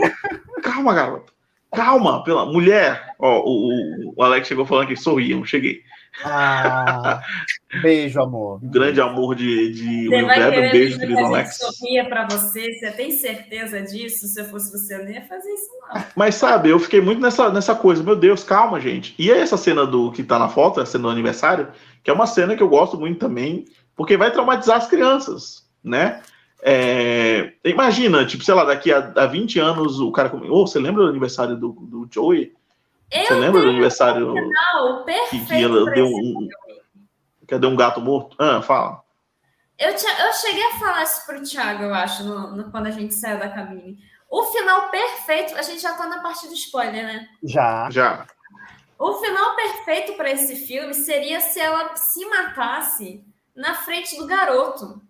Calma, 0.62 0.94
garota. 0.94 1.37
Calma, 1.74 2.24
pela 2.24 2.46
mulher. 2.46 3.14
Ó, 3.20 3.40
o, 3.42 3.70
o- 3.70 4.14
o 4.16 4.24
Alex 4.24 4.48
chegou 4.48 4.66
falando 4.66 4.88
que 4.88 4.96
sorriam, 4.96 5.44
cheguei. 5.46 5.82
Ah, 6.24 7.22
beijo, 7.82 8.20
amor. 8.22 8.60
Um 8.64 8.70
grande 8.72 9.00
amor 9.02 9.36
de, 9.36 9.72
de 9.72 10.08
Você 10.08 10.16
Will 10.16 10.26
vai 10.26 10.40
Weber, 10.40 10.70
um 10.70 10.72
beijo, 10.72 11.00
querido 11.00 11.20
Alex. 11.26 11.58
sorria 11.58 12.06
pra 12.06 12.28
você? 12.28 12.74
Você 12.74 12.92
tem 12.92 13.12
certeza 13.12 13.82
disso? 13.82 14.28
Se 14.28 14.40
eu 14.42 14.46
fosse 14.46 14.72
você, 14.72 14.96
eu 14.96 15.04
não 15.04 15.12
ia 15.12 15.22
fazer 15.28 15.50
isso, 15.52 15.68
não. 15.94 16.04
Mas 16.16 16.36
sabe, 16.36 16.70
eu 16.70 16.80
fiquei 16.80 17.02
muito 17.02 17.22
nessa, 17.22 17.52
nessa 17.52 17.76
coisa, 17.76 18.02
meu 18.04 18.16
Deus, 18.16 18.44
calma, 18.44 18.80
gente. 18.80 19.14
E 19.20 19.32
é 19.32 19.40
essa 19.40 19.58
cena 19.58 19.86
do 19.86 20.12
que 20.12 20.24
tá 20.24 20.40
na 20.40 20.50
foto, 20.50 20.80
a 20.82 20.86
cena 20.86 21.04
do 21.04 21.10
aniversário, 21.10 21.68
que 22.04 22.10
é 22.10 22.14
uma 22.14 22.28
cena 22.28 22.56
que 22.56 22.64
eu 22.64 22.70
gosto 22.70 22.98
muito 23.00 23.20
também, 23.20 23.66
porque 23.96 24.18
vai 24.18 24.32
traumatizar 24.32 24.78
as 24.78 24.88
crianças, 24.88 25.68
né? 25.84 26.22
É, 26.62 27.54
imagina, 27.64 28.26
tipo, 28.26 28.44
sei 28.44 28.54
lá, 28.54 28.66
daqui 28.66 28.92
a, 28.92 29.14
a 29.16 29.26
20 29.26 29.60
anos 29.60 30.00
o 30.00 30.12
cara. 30.12 30.32
Oh, 30.50 30.66
você 30.66 30.80
lembra 30.80 31.04
do 31.04 31.10
aniversário 31.10 31.56
do, 31.56 31.70
do 31.70 32.08
Joey? 32.12 32.54
Eu 33.12 33.26
você 33.26 33.34
lembra 33.36 33.62
do 33.62 33.70
aniversário 33.70 34.34
final 34.34 35.06
que, 35.30 35.46
que 35.46 35.64
ela 35.64 35.92
deu 35.92 36.08
um. 36.08 36.48
Cadê 37.48 37.66
um 37.68 37.76
gato 37.76 38.02
morto? 38.02 38.36
Ah, 38.40 38.62
fala. 38.62 39.02
Eu, 39.80 39.96
tinha, 39.96 40.12
eu 40.26 40.34
cheguei 40.34 40.64
a 40.64 40.80
falar 40.80 41.04
isso 41.04 41.26
pro 41.26 41.44
Thiago, 41.44 41.84
eu 41.84 41.94
acho, 41.94 42.24
no, 42.24 42.58
no, 42.58 42.72
quando 42.72 42.88
a 42.88 42.92
gente 42.92 43.14
saiu 43.14 43.40
da 43.40 43.48
cabine. 43.48 43.98
O 44.30 44.44
final 44.46 44.90
perfeito, 44.90 45.56
a 45.56 45.62
gente 45.62 45.82
já 45.82 45.94
tá 45.94 46.08
na 46.08 46.22
parte 46.22 46.48
do 46.48 46.54
spoiler, 46.54 47.06
né? 47.06 47.28
Já. 47.44 47.88
Já. 47.92 48.26
O 49.00 49.14
final 49.14 49.56
perfeito 49.56 50.14
para 50.14 50.32
esse 50.32 50.56
filme 50.68 50.94
seria 50.94 51.40
se 51.40 51.60
ela 51.60 51.96
se 51.96 52.26
matasse 52.26 53.24
na 53.56 53.76
frente 53.76 54.18
do 54.18 54.26
garoto. 54.26 55.02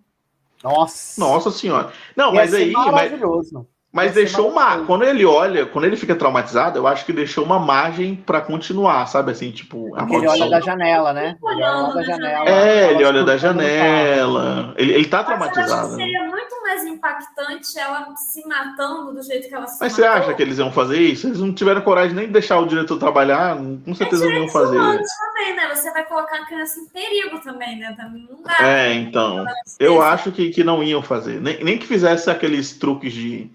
Nossa. 0.64 1.20
Nossa 1.20 1.52
senhora. 1.52 1.92
Não, 2.16 2.28
Ia 2.28 2.34
mas 2.34 2.54
aí. 2.54 2.72
Maravilhoso. 2.72 3.68
Mas... 3.92 4.14
Deixou 4.14 4.50
uma. 4.50 4.86
Quando 4.86 5.04
ele 5.04 5.26
olha, 5.26 5.66
quando 5.66 5.86
ele 5.86 5.96
fica 5.96 6.16
traumatizado, 6.16 6.78
eu 6.78 6.86
acho 6.86 7.06
que 7.06 7.14
deixou 7.14 7.44
uma 7.44 7.58
margem 7.58 8.16
para 8.16 8.42
continuar, 8.42 9.06
sabe? 9.08 9.32
Assim, 9.32 9.50
tipo. 9.52 9.96
A 9.96 10.04
ele 10.04 10.28
olha 10.28 10.50
da 10.50 10.60
janela, 10.60 11.14
né? 11.14 11.38
Ele 11.42 11.64
olha 11.64 11.94
da 11.94 12.04
janela. 12.04 12.50
É, 12.50 12.92
ele 12.92 13.06
olha 13.06 13.24
da 13.24 13.38
janela. 13.38 14.74
Ele, 14.78 14.94
ele 14.94 15.06
tá 15.06 15.24
traumatizado. 15.24 15.88
Mas 15.88 15.96
seria 15.96 16.24
muito 16.26 16.62
mais 16.62 16.86
impactante 16.86 17.80
ela 17.80 18.14
se 18.16 18.46
matando 18.46 19.14
do 19.14 19.24
jeito 19.24 19.48
que 19.48 19.56
ela 19.56 19.68
se 19.68 19.80
Mas 19.80 19.94
matou. 19.94 20.06
você 20.06 20.20
acha 20.20 20.34
que 20.34 20.42
eles 20.42 20.58
iam 20.58 20.72
fazer 20.72 21.00
isso? 21.00 21.28
Eles 21.28 21.40
não 21.40 21.54
tiveram 21.54 21.82
coragem 21.82 22.16
nem 22.16 22.28
de 22.28 22.34
deixar 22.34 22.60
o 22.60 22.68
diretor 22.68 23.00
trabalhar, 23.00 23.58
com 23.58 23.96
certeza 23.96 24.26
é 24.26 24.30
não 24.30 24.36
iam 24.42 24.50
fazer. 24.50 24.78
também, 24.78 25.56
né? 25.56 25.74
Você 25.74 25.92
vai 25.92 26.06
colocar 26.06 26.36
a 26.36 26.46
criança 26.46 26.80
em 26.80 26.86
perigo 26.88 27.40
também, 27.40 27.80
né? 27.80 27.96
Não 27.98 28.44
dá. 28.44 28.68
É, 28.68 28.94
então. 28.94 29.46
Eu 29.80 30.02
acho 30.02 30.32
que, 30.32 30.50
que 30.50 30.64
não 30.64 30.84
iam 30.84 31.02
fazer. 31.02 31.40
Nem, 31.40 31.64
nem 31.64 31.78
que 31.78 31.88
fizesse 31.88 32.30
aqueles 32.30 32.78
truques 32.78 33.14
de 33.14 33.50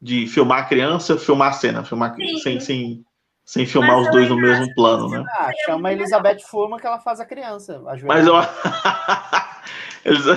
de 0.00 0.26
filmar 0.26 0.60
a 0.60 0.64
criança, 0.64 1.18
filmar 1.18 1.48
a 1.48 1.52
cena, 1.52 1.84
filmar 1.84 2.14
sem, 2.42 2.60
sem, 2.60 3.04
sem 3.44 3.66
filmar 3.66 3.96
Mas 3.96 4.06
os 4.06 4.12
dois 4.12 4.28
no 4.28 4.36
mesmo 4.36 4.74
plano, 4.74 5.08
né? 5.08 5.24
Ah, 5.38 5.50
chama 5.64 5.88
a 5.88 5.92
Elizabeth 5.92 6.40
Furman 6.40 6.78
que 6.78 6.86
ela 6.86 7.00
faz 7.00 7.20
a 7.20 7.24
criança. 7.24 7.80
Mas 8.04 8.26
eu. 8.26 8.34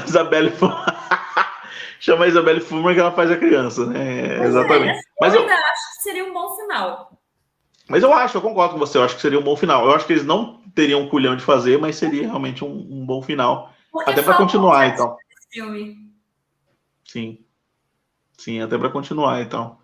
Isabelle 0.05 0.51
chama 1.99 2.25
a 2.25 2.27
Isabelle 2.27 2.61
Furman 2.61 2.93
que 2.93 2.99
ela 2.99 3.11
faz 3.11 3.29
a 3.31 3.37
criança, 3.37 3.85
né? 3.85 4.37
Mas 4.39 4.49
Exatamente. 4.49 4.97
É, 4.97 5.01
Mas 5.21 5.33
eu, 5.33 5.41
eu 5.41 5.47
ainda 5.47 5.61
acho 5.61 5.97
que 5.97 6.03
seria 6.03 6.25
um 6.25 6.33
bom 6.33 6.55
final. 6.55 7.11
Mas 7.87 8.03
eu 8.03 8.13
acho, 8.13 8.37
eu 8.37 8.41
concordo 8.41 8.73
com 8.73 8.79
você, 8.79 8.97
eu 8.97 9.03
acho 9.03 9.15
que 9.15 9.21
seria 9.21 9.39
um 9.39 9.43
bom 9.43 9.55
final. 9.55 9.85
Eu 9.85 9.91
acho 9.95 10.05
que 10.05 10.13
eles 10.13 10.25
não 10.25 10.61
teriam 10.75 11.01
um 11.01 11.09
culhão 11.09 11.35
de 11.35 11.43
fazer, 11.43 11.79
mas 11.79 11.95
seria 11.95 12.27
realmente 12.27 12.63
um, 12.63 12.87
um 12.89 13.05
bom 13.05 13.21
final. 13.21 13.73
Porque 13.91 14.11
Até 14.11 14.21
para 14.21 14.35
continuar, 14.35 14.87
então. 14.87 15.17
Filme. 15.51 15.95
Sim. 17.03 17.43
Sim, 18.39 18.61
até 18.61 18.77
para 18.77 18.89
continuar, 18.89 19.41
então. 19.41 19.77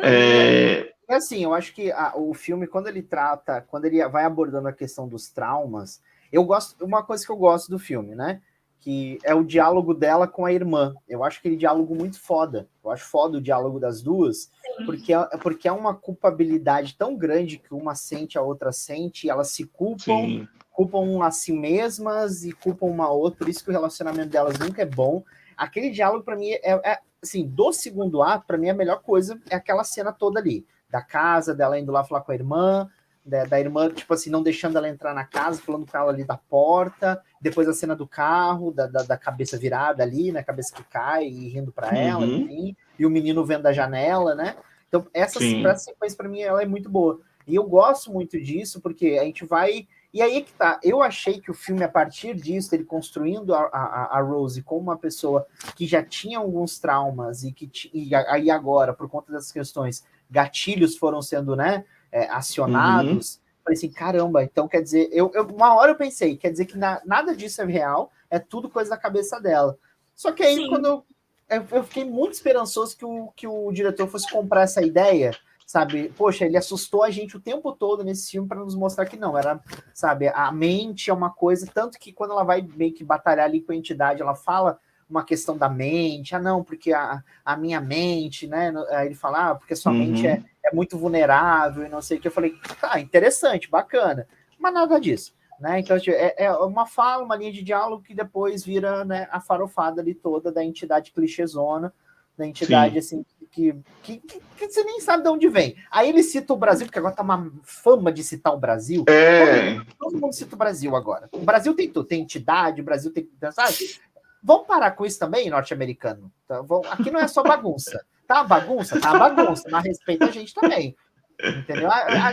É... 0.00 0.92
é 1.08 1.14
assim, 1.16 1.42
eu 1.42 1.52
acho 1.52 1.74
que 1.74 1.90
a, 1.90 2.16
o 2.16 2.32
filme, 2.32 2.68
quando 2.68 2.86
ele 2.86 3.02
trata, 3.02 3.60
quando 3.60 3.86
ele 3.86 4.06
vai 4.08 4.24
abordando 4.24 4.68
a 4.68 4.72
questão 4.72 5.08
dos 5.08 5.28
traumas, 5.30 6.00
eu 6.30 6.44
gosto, 6.44 6.84
uma 6.84 7.02
coisa 7.02 7.26
que 7.26 7.32
eu 7.32 7.36
gosto 7.36 7.68
do 7.68 7.78
filme, 7.78 8.14
né? 8.14 8.40
Que 8.78 9.18
é 9.24 9.34
o 9.34 9.42
diálogo 9.42 9.92
dela 9.92 10.28
com 10.28 10.46
a 10.46 10.52
irmã. 10.52 10.94
Eu 11.08 11.24
acho 11.24 11.40
aquele 11.40 11.56
diálogo 11.56 11.92
muito 11.92 12.20
foda. 12.20 12.68
Eu 12.84 12.92
acho 12.92 13.04
foda 13.04 13.38
o 13.38 13.42
diálogo 13.42 13.80
das 13.80 14.00
duas, 14.00 14.48
porque 14.86 15.12
é, 15.12 15.24
porque 15.42 15.66
é 15.66 15.72
uma 15.72 15.94
culpabilidade 15.94 16.94
tão 16.96 17.16
grande 17.16 17.58
que 17.58 17.74
uma 17.74 17.96
sente, 17.96 18.38
a 18.38 18.42
outra 18.42 18.70
sente, 18.70 19.26
e 19.26 19.30
elas 19.30 19.48
se 19.48 19.64
culpam, 19.64 20.24
Sim. 20.24 20.48
culpam 20.70 21.20
a 21.24 21.32
si 21.32 21.52
mesmas 21.52 22.44
e 22.44 22.52
culpam 22.52 22.86
uma 22.86 23.10
outra, 23.10 23.38
por 23.40 23.48
isso 23.48 23.64
que 23.64 23.70
o 23.70 23.72
relacionamento 23.72 24.30
delas 24.30 24.56
nunca 24.56 24.82
é 24.82 24.86
bom. 24.86 25.24
Aquele 25.56 25.90
diálogo, 25.90 26.24
para 26.24 26.36
mim, 26.36 26.52
é, 26.52 26.70
é, 26.88 27.00
assim, 27.22 27.46
do 27.46 27.72
segundo 27.72 28.22
ato, 28.22 28.46
para 28.46 28.58
mim, 28.58 28.70
a 28.70 28.74
melhor 28.74 29.00
coisa 29.02 29.40
é 29.50 29.56
aquela 29.56 29.84
cena 29.84 30.12
toda 30.12 30.40
ali, 30.40 30.66
da 30.90 31.02
casa, 31.02 31.54
dela 31.54 31.78
indo 31.78 31.92
lá 31.92 32.04
falar 32.04 32.22
com 32.22 32.32
a 32.32 32.34
irmã, 32.34 32.88
da, 33.24 33.44
da, 33.44 33.60
irmã, 33.60 33.90
tipo 33.90 34.12
assim, 34.14 34.30
não 34.30 34.42
deixando 34.42 34.78
ela 34.78 34.88
entrar 34.88 35.12
na 35.12 35.24
casa, 35.24 35.60
falando 35.60 35.86
com 35.86 35.96
ela 35.96 36.10
ali 36.10 36.24
da 36.24 36.36
porta, 36.36 37.22
depois 37.40 37.68
a 37.68 37.74
cena 37.74 37.94
do 37.94 38.06
carro, 38.06 38.72
da, 38.72 38.86
da, 38.86 39.02
da 39.02 39.18
cabeça 39.18 39.58
virada 39.58 40.02
ali, 40.02 40.32
né, 40.32 40.42
cabeça 40.42 40.74
que 40.74 40.82
cai 40.84 41.26
e 41.26 41.48
rindo 41.48 41.70
para 41.70 41.94
ela, 41.96 42.24
uhum. 42.24 42.36
enfim, 42.38 42.76
e 42.98 43.04
o 43.04 43.10
menino 43.10 43.44
vendo 43.44 43.62
da 43.62 43.72
janela, 43.72 44.34
né? 44.34 44.56
Então, 44.88 45.06
essa, 45.12 45.38
essa 45.44 45.84
sequência, 45.84 46.16
para 46.16 46.28
mim, 46.28 46.40
ela 46.40 46.62
é 46.62 46.66
muito 46.66 46.88
boa. 46.88 47.20
E 47.46 47.54
eu 47.54 47.64
gosto 47.64 48.10
muito 48.10 48.40
disso, 48.40 48.80
porque 48.80 49.18
a 49.20 49.24
gente 49.24 49.44
vai 49.44 49.86
e 50.12 50.22
aí 50.22 50.42
que 50.42 50.52
tá, 50.52 50.80
eu 50.82 51.02
achei 51.02 51.38
que 51.40 51.50
o 51.50 51.54
filme, 51.54 51.84
a 51.84 51.88
partir 51.88 52.34
disso, 52.34 52.74
ele 52.74 52.84
construindo 52.84 53.54
a, 53.54 53.60
a, 53.66 54.18
a 54.18 54.22
Rose 54.22 54.62
como 54.62 54.80
uma 54.80 54.96
pessoa 54.96 55.46
que 55.76 55.86
já 55.86 56.02
tinha 56.02 56.38
alguns 56.38 56.78
traumas 56.78 57.44
e 57.44 57.52
que 57.52 57.70
e 57.92 58.14
aí 58.14 58.50
agora, 58.50 58.94
por 58.94 59.08
conta 59.08 59.32
dessas 59.32 59.52
questões, 59.52 60.04
gatilhos 60.30 60.96
foram 60.96 61.20
sendo 61.20 61.54
né, 61.54 61.84
é, 62.10 62.26
acionados. 62.30 63.34
Uhum. 63.34 63.40
Falei 63.64 63.76
assim, 63.76 63.90
caramba, 63.90 64.42
então 64.42 64.66
quer 64.66 64.80
dizer, 64.80 65.10
eu, 65.12 65.30
eu, 65.34 65.44
uma 65.46 65.74
hora 65.74 65.92
eu 65.92 65.96
pensei, 65.96 66.38
quer 66.38 66.50
dizer 66.50 66.64
que 66.64 66.78
na, 66.78 67.02
nada 67.04 67.36
disso 67.36 67.60
é 67.60 67.66
real, 67.66 68.10
é 68.30 68.38
tudo 68.38 68.70
coisa 68.70 68.88
da 68.88 68.96
cabeça 68.96 69.38
dela. 69.38 69.78
Só 70.14 70.32
que 70.32 70.42
aí, 70.42 70.56
Sim. 70.56 70.68
quando 70.68 70.86
eu, 70.86 71.04
eu, 71.50 71.66
eu, 71.70 71.84
fiquei 71.84 72.04
muito 72.04 72.32
esperançoso 72.32 72.96
que 72.96 73.04
o, 73.04 73.28
que 73.36 73.46
o 73.46 73.70
diretor 73.72 74.08
fosse 74.08 74.30
comprar 74.32 74.62
essa 74.62 74.80
ideia 74.80 75.32
sabe? 75.68 76.10
Poxa, 76.16 76.46
ele 76.46 76.56
assustou 76.56 77.02
a 77.02 77.10
gente 77.10 77.36
o 77.36 77.40
tempo 77.40 77.72
todo 77.72 78.02
nesse 78.02 78.30
filme 78.30 78.48
para 78.48 78.60
nos 78.60 78.74
mostrar 78.74 79.04
que 79.04 79.18
não, 79.18 79.36
era, 79.36 79.60
sabe? 79.92 80.26
A 80.28 80.50
mente 80.50 81.10
é 81.10 81.12
uma 81.12 81.28
coisa, 81.28 81.70
tanto 81.72 81.98
que 81.98 82.10
quando 82.10 82.30
ela 82.30 82.42
vai 82.42 82.66
meio 82.74 82.94
que 82.94 83.04
batalhar 83.04 83.44
ali 83.44 83.60
com 83.60 83.72
a 83.72 83.76
entidade, 83.76 84.22
ela 84.22 84.34
fala 84.34 84.80
uma 85.08 85.22
questão 85.22 85.58
da 85.58 85.68
mente, 85.68 86.34
ah, 86.34 86.38
não, 86.38 86.64
porque 86.64 86.90
a, 86.90 87.22
a 87.44 87.54
minha 87.54 87.82
mente, 87.82 88.46
né? 88.46 88.72
Aí 88.92 89.08
ele 89.08 89.14
fala, 89.14 89.50
ah, 89.50 89.54
porque 89.54 89.76
sua 89.76 89.92
uhum. 89.92 89.98
mente 89.98 90.26
é, 90.26 90.42
é 90.64 90.74
muito 90.74 90.96
vulnerável 90.96 91.84
e 91.84 91.88
não 91.90 92.00
sei 92.00 92.16
o 92.16 92.20
que. 92.20 92.28
Eu 92.28 92.32
falei, 92.32 92.54
tá, 92.80 92.98
interessante, 92.98 93.70
bacana, 93.70 94.26
mas 94.58 94.72
nada 94.72 94.98
disso. 94.98 95.34
Né? 95.60 95.80
Então, 95.80 95.98
tipo, 95.98 96.16
é, 96.16 96.34
é, 96.38 96.52
uma 96.52 96.86
fala, 96.86 97.22
uma 97.22 97.36
linha 97.36 97.52
de 97.52 97.62
diálogo 97.62 98.02
que 98.02 98.14
depois 98.14 98.64
vira 98.64 99.04
né, 99.04 99.28
a 99.30 99.38
farofada 99.38 100.00
ali 100.00 100.14
toda 100.14 100.50
da 100.50 100.64
entidade 100.64 101.12
clichêzona, 101.12 101.92
da 102.38 102.46
entidade 102.46 102.92
Sim. 102.92 102.98
assim 102.98 103.24
que, 103.50 103.74
que, 104.02 104.16
que, 104.18 104.40
que, 104.56 104.68
você 104.68 104.84
nem 104.84 105.00
sabe 105.00 105.22
de 105.22 105.28
onde 105.28 105.48
vem. 105.48 105.74
Aí 105.90 106.08
ele 106.08 106.22
cita 106.22 106.52
o 106.52 106.56
Brasil, 106.56 106.86
porque 106.86 106.98
agora 106.98 107.14
tá 107.14 107.22
uma 107.22 107.50
fama 107.62 108.12
de 108.12 108.22
citar 108.22 108.54
o 108.54 108.58
Brasil. 108.58 109.04
É. 109.08 109.74
Todo, 109.74 109.86
todo 109.98 110.20
mundo 110.20 110.32
cita 110.32 110.54
o 110.54 110.58
Brasil 110.58 110.94
agora. 110.94 111.28
O 111.32 111.40
Brasil 111.40 111.74
tem 111.74 111.88
tudo, 111.88 112.06
tem 112.06 112.22
entidade, 112.22 112.80
o 112.80 112.84
Brasil 112.84 113.12
tem. 113.12 113.28
Sabe? 113.52 113.98
Vamos 114.42 114.66
parar 114.66 114.92
com 114.92 115.04
isso 115.04 115.18
também, 115.18 115.50
norte-americano. 115.50 116.30
Tá, 116.46 116.62
aqui 116.90 117.10
não 117.10 117.20
é 117.20 117.26
só 117.26 117.42
bagunça. 117.42 118.04
Tá 118.26 118.44
bagunça? 118.44 119.00
Tá 119.00 119.18
bagunça, 119.18 119.68
mas 119.70 119.84
respeita 119.84 120.26
a 120.26 120.30
gente 120.30 120.54
também. 120.54 120.94
Entendeu? 121.42 121.88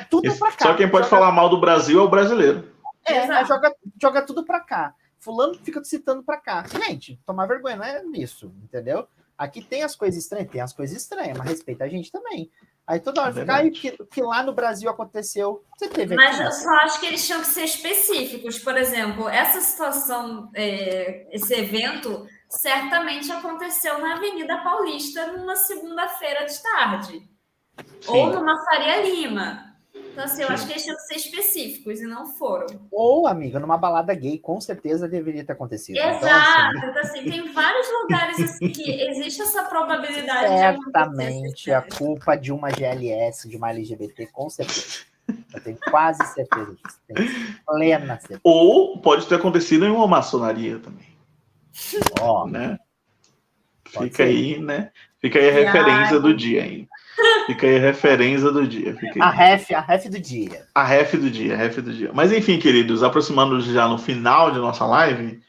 Tudo 0.09 0.31
é 0.31 0.35
pra 0.35 0.51
cá. 0.51 0.65
Só 0.65 0.73
quem 0.75 0.89
pode 0.89 1.07
joga... 1.07 1.17
falar 1.17 1.31
mal 1.31 1.49
do 1.49 1.59
Brasil 1.59 1.99
é 1.99 2.03
o 2.03 2.09
brasileiro. 2.09 2.71
É, 3.05 3.45
joga, 3.45 3.73
joga 4.01 4.21
tudo 4.21 4.43
pra 4.43 4.59
cá. 4.59 4.93
Fulano 5.19 5.55
fica 5.63 5.83
citando 5.83 6.23
pra 6.23 6.37
cá. 6.37 6.65
Gente, 6.67 7.19
tomar 7.25 7.47
vergonha 7.47 7.75
não 7.75 7.85
é 7.85 8.03
nisso, 8.03 8.53
entendeu? 8.63 9.07
Aqui 9.37 9.61
tem 9.61 9.83
as 9.83 9.95
coisas 9.95 10.21
estranhas, 10.21 10.49
tem 10.49 10.61
as 10.61 10.73
coisas 10.73 10.95
estranhas, 10.95 11.37
mas 11.37 11.49
respeita 11.49 11.83
a 11.83 11.89
gente 11.89 12.11
também. 12.11 12.49
Aí 12.87 12.99
toda 12.99 13.21
hora 13.21 13.31
é 13.31 13.33
fica, 13.33 13.55
ah, 13.55 13.71
que, 13.71 14.05
que 14.05 14.21
lá 14.21 14.43
no 14.43 14.53
Brasil 14.53 14.89
aconteceu. 14.89 15.63
Você 15.75 15.89
teve 15.89 16.15
Mas 16.15 16.39
eu 16.39 16.51
só 16.51 16.69
acho 16.83 16.99
que 16.99 17.07
eles 17.07 17.25
tinham 17.25 17.41
que 17.41 17.47
ser 17.47 17.63
específicos. 17.63 18.59
Por 18.59 18.77
exemplo, 18.77 19.27
essa 19.27 19.59
situação, 19.59 20.51
é, 20.53 21.27
esse 21.31 21.53
evento, 21.53 22.27
certamente 22.47 23.31
aconteceu 23.31 23.97
na 23.99 24.15
Avenida 24.15 24.57
Paulista 24.63 25.31
numa 25.31 25.55
segunda-feira 25.55 26.45
de 26.45 26.61
tarde. 26.61 27.29
Sim. 28.01 28.11
Ou 28.11 28.27
numa 28.27 28.63
Faria 28.65 29.01
Lima. 29.01 29.64
Então, 30.15 30.23
assim, 30.23 30.43
eu 30.43 30.47
acho 30.47 30.65
que 30.65 30.71
eles 30.71 30.83
tinham 30.83 30.95
que 30.95 31.01
ser 31.03 31.15
específicos 31.15 31.99
e 31.99 32.05
não 32.05 32.25
foram. 32.25 32.67
Ou, 32.89 33.27
amiga, 33.27 33.59
numa 33.59 33.77
balada 33.77 34.13
gay, 34.13 34.39
com 34.39 34.61
certeza 34.61 35.09
deveria 35.09 35.43
ter 35.43 35.51
acontecido. 35.51 35.97
Exato. 35.97 36.21
Então, 36.21 36.29
assim... 36.31 36.87
Então, 36.87 37.01
assim, 37.01 37.29
tem 37.29 37.51
vários 37.51 37.85
lugares 38.01 38.39
assim, 38.39 38.69
que 38.69 38.89
existe 39.09 39.41
essa 39.41 39.63
probabilidade 39.63 40.47
Certamente 40.57 41.69
a 41.69 41.81
culpa 41.81 42.37
de 42.37 42.53
uma 42.53 42.69
GLS, 42.71 43.49
de 43.49 43.57
uma 43.57 43.71
LGBT, 43.71 44.27
com 44.27 44.49
certeza. 44.49 45.03
Eu 45.53 45.59
tenho 45.59 45.77
quase 45.91 46.25
certeza 46.33 46.77
disso. 46.81 46.97
Tenho 47.13 47.29
plena 47.67 48.17
certeza. 48.17 48.39
Ou 48.41 48.97
pode 49.01 49.27
ter 49.27 49.35
acontecido 49.35 49.85
em 49.85 49.89
uma 49.89 50.07
maçonaria 50.07 50.79
também. 50.79 51.09
Ó. 52.21 52.43
Oh, 52.43 52.47
né? 52.47 52.79
Fica 53.85 54.15
ser. 54.15 54.23
aí, 54.23 54.59
né? 54.61 54.91
Fica 55.19 55.39
aí 55.39 55.49
a 55.49 55.51
referência 55.51 56.21
do 56.21 56.33
dia 56.33 56.63
aí. 56.63 56.87
Fica 57.45 57.67
aí 57.67 57.77
a 57.77 57.81
referência 57.81 58.51
do 58.51 58.67
dia. 58.67 58.95
A 59.19 59.29
ref, 59.29 59.71
a 59.71 59.81
ref 59.81 60.09
do 60.09 60.19
dia. 60.19 60.65
A 60.73 60.83
ref 60.83 61.15
do 61.15 61.29
dia, 61.29 61.53
a 61.53 61.57
ref 61.57 61.77
do 61.79 61.93
dia. 61.93 62.11
Mas 62.13 62.31
enfim, 62.31 62.57
queridos, 62.59 63.03
aproximando 63.03 63.59
já 63.61 63.87
no 63.87 63.97
final 63.97 64.51
de 64.51 64.59
nossa 64.59 64.85
live, 64.85 65.39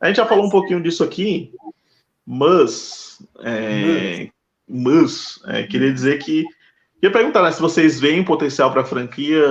a 0.00 0.06
gente 0.06 0.16
já 0.16 0.26
falou 0.26 0.46
um 0.46 0.50
pouquinho 0.50 0.82
disso 0.82 1.02
aqui, 1.02 1.52
mas, 2.26 3.22
é, 3.42 4.28
mas 4.68 5.40
é, 5.46 5.62
queria 5.62 5.92
dizer 5.92 6.18
que 6.18 6.44
queria 6.94 7.12
perguntar 7.12 7.42
né, 7.42 7.52
se 7.52 7.60
vocês 7.60 7.98
veem 7.98 8.24
potencial 8.24 8.70
para 8.70 8.82
a 8.82 8.86
franquia 8.86 9.44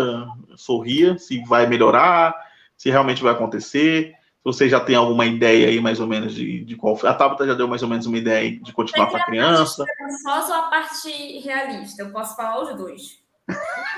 Sorria, 0.55 1.17
se 1.17 1.43
vai 1.45 1.65
melhorar, 1.65 2.35
se 2.77 2.89
realmente 2.89 3.23
vai 3.23 3.33
acontecer, 3.33 4.13
você 4.45 4.69
já 4.69 4.79
tem 4.79 4.95
alguma 4.95 5.25
ideia 5.25 5.67
aí, 5.67 5.81
mais 5.81 5.99
ou 5.99 6.05
menos, 6.05 6.35
de, 6.35 6.63
de 6.63 6.75
qual. 6.75 6.95
A 7.03 7.15
Tabata 7.15 7.47
já 7.47 7.55
deu 7.55 7.67
mais 7.67 7.81
ou 7.81 7.89
menos 7.89 8.05
uma 8.05 8.17
ideia 8.17 8.59
de 8.59 8.71
continuar 8.71 9.07
com 9.07 9.17
a 9.17 9.25
criança. 9.25 9.81
A 9.81 9.85
parte 9.87 10.13
esperançosa 10.13 10.53
ou 10.53 10.59
a 10.59 10.67
parte 10.69 11.39
realista? 11.39 12.03
Eu 12.03 12.11
posso 12.11 12.35
falar 12.35 12.61
os 12.61 12.77
dois. 12.77 13.25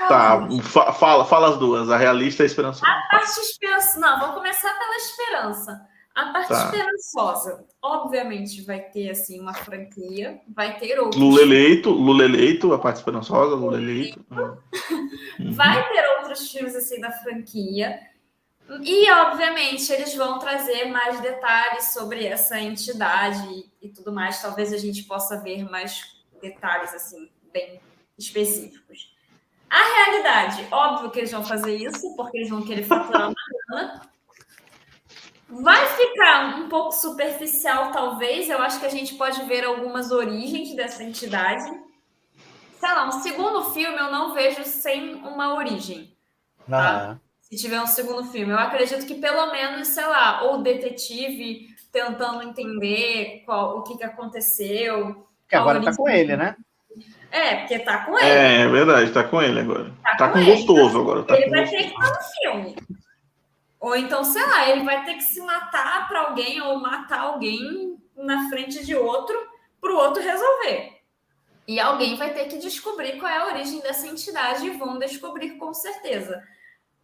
Tá, 0.08 0.48
fala, 0.94 1.24
fala 1.26 1.50
as 1.50 1.58
duas, 1.58 1.90
a 1.90 1.98
realista 1.98 2.42
e 2.42 2.44
a 2.44 2.46
esperançosa. 2.46 2.90
A 2.90 3.08
parte 3.10 3.40
esperançosa. 3.40 4.00
Não, 4.00 4.20
vou 4.20 4.32
começar 4.32 4.72
pela 4.72 4.96
esperança. 4.96 5.86
A 6.14 6.32
parte 6.32 6.48
tá. 6.48 6.64
esperançosa, 6.64 7.64
obviamente, 7.82 8.62
vai 8.62 8.80
ter 8.80 9.10
assim 9.10 9.40
uma 9.40 9.52
franquia, 9.52 10.40
vai 10.48 10.78
ter 10.78 10.98
outros. 10.98 11.22
Lula 11.22 11.42
eleito, 11.42 11.90
Lula 11.90 12.24
eleito, 12.24 12.72
a 12.72 12.78
parte 12.78 12.96
esperançosa, 12.96 13.54
Lula 13.54 13.76
eleito. 13.76 14.24
vai 15.52 15.88
ter 15.90 16.08
outros 16.18 16.50
filmes 16.50 16.74
assim 16.74 17.00
da 17.00 17.12
franquia. 17.12 18.00
E, 18.82 19.10
obviamente, 19.10 19.90
eles 19.90 20.14
vão 20.14 20.38
trazer 20.38 20.86
mais 20.86 21.20
detalhes 21.20 21.92
sobre 21.94 22.26
essa 22.26 22.60
entidade 22.60 23.66
e 23.80 23.88
tudo 23.88 24.12
mais. 24.12 24.42
Talvez 24.42 24.72
a 24.72 24.76
gente 24.76 25.04
possa 25.04 25.40
ver 25.40 25.68
mais 25.68 26.22
detalhes, 26.40 26.92
assim, 26.92 27.30
bem 27.50 27.80
específicos. 28.18 29.16
A 29.70 29.82
realidade, 29.82 30.66
óbvio 30.70 31.10
que 31.10 31.18
eles 31.18 31.32
vão 31.32 31.44
fazer 31.44 31.76
isso, 31.76 32.14
porque 32.14 32.38
eles 32.38 32.50
vão 32.50 32.62
querer 32.62 32.84
faturar 32.84 33.28
uma 33.28 33.34
grana. 33.68 34.02
Vai 35.48 35.86
ficar 35.86 36.58
um 36.58 36.68
pouco 36.68 36.92
superficial, 36.92 37.90
talvez. 37.90 38.50
Eu 38.50 38.58
acho 38.58 38.80
que 38.80 38.86
a 38.86 38.90
gente 38.90 39.14
pode 39.14 39.42
ver 39.44 39.64
algumas 39.64 40.10
origens 40.10 40.74
dessa 40.76 41.02
entidade. 41.02 41.64
Sei 42.78 42.88
lá, 42.88 43.08
um 43.08 43.22
segundo 43.22 43.70
filme 43.70 43.96
eu 43.96 44.12
não 44.12 44.34
vejo 44.34 44.62
sem 44.64 45.14
uma 45.14 45.54
origem. 45.54 46.14
Tá? 46.68 47.16
Ah 47.18 47.27
se 47.48 47.56
tiver 47.56 47.80
um 47.80 47.86
segundo 47.86 48.24
filme. 48.24 48.52
Eu 48.52 48.58
acredito 48.58 49.06
que 49.06 49.14
pelo 49.14 49.50
menos, 49.50 49.88
sei 49.88 50.06
lá, 50.06 50.42
ou 50.42 50.58
o 50.58 50.62
detetive 50.62 51.68
tentando 51.90 52.42
entender 52.42 53.42
qual, 53.46 53.78
o 53.78 53.82
que, 53.82 53.96
que 53.96 54.04
aconteceu. 54.04 55.26
Que 55.48 55.56
agora 55.56 55.82
tá 55.82 55.96
com 55.96 56.08
ele, 56.08 56.36
né? 56.36 56.54
É, 57.30 57.56
porque 57.56 57.78
tá 57.78 58.04
com 58.04 58.18
ele. 58.18 58.28
É, 58.28 58.60
é 58.62 58.68
verdade, 58.68 59.12
tá 59.12 59.24
com 59.24 59.40
ele 59.40 59.60
agora. 59.60 59.92
Tá, 60.02 60.16
tá 60.16 60.28
com, 60.28 60.44
com 60.44 60.44
gostoso 60.44 61.00
agora. 61.00 61.22
Tá 61.22 61.36
ele 61.36 61.50
vai 61.50 61.60
gostoso. 61.60 61.82
ter 61.82 61.88
que 61.88 61.94
estar 61.94 62.10
no 62.10 62.22
filme. 62.42 62.76
Ou 63.80 63.96
então, 63.96 64.24
sei 64.24 64.44
lá, 64.44 64.68
ele 64.68 64.84
vai 64.84 65.04
ter 65.04 65.14
que 65.14 65.22
se 65.22 65.40
matar 65.40 66.08
para 66.08 66.20
alguém 66.20 66.60
ou 66.60 66.78
matar 66.80 67.20
alguém 67.20 67.96
na 68.16 68.48
frente 68.50 68.84
de 68.84 68.94
outro 68.94 69.36
para 69.80 69.92
o 69.92 69.96
outro 69.96 70.22
resolver. 70.22 70.98
E 71.66 71.78
alguém 71.78 72.16
vai 72.16 72.32
ter 72.32 72.46
que 72.46 72.58
descobrir 72.58 73.18
qual 73.18 73.30
é 73.30 73.38
a 73.38 73.46
origem 73.46 73.80
dessa 73.80 74.06
entidade 74.06 74.66
e 74.66 74.70
vão 74.70 74.98
descobrir 74.98 75.52
com 75.52 75.72
certeza. 75.72 76.42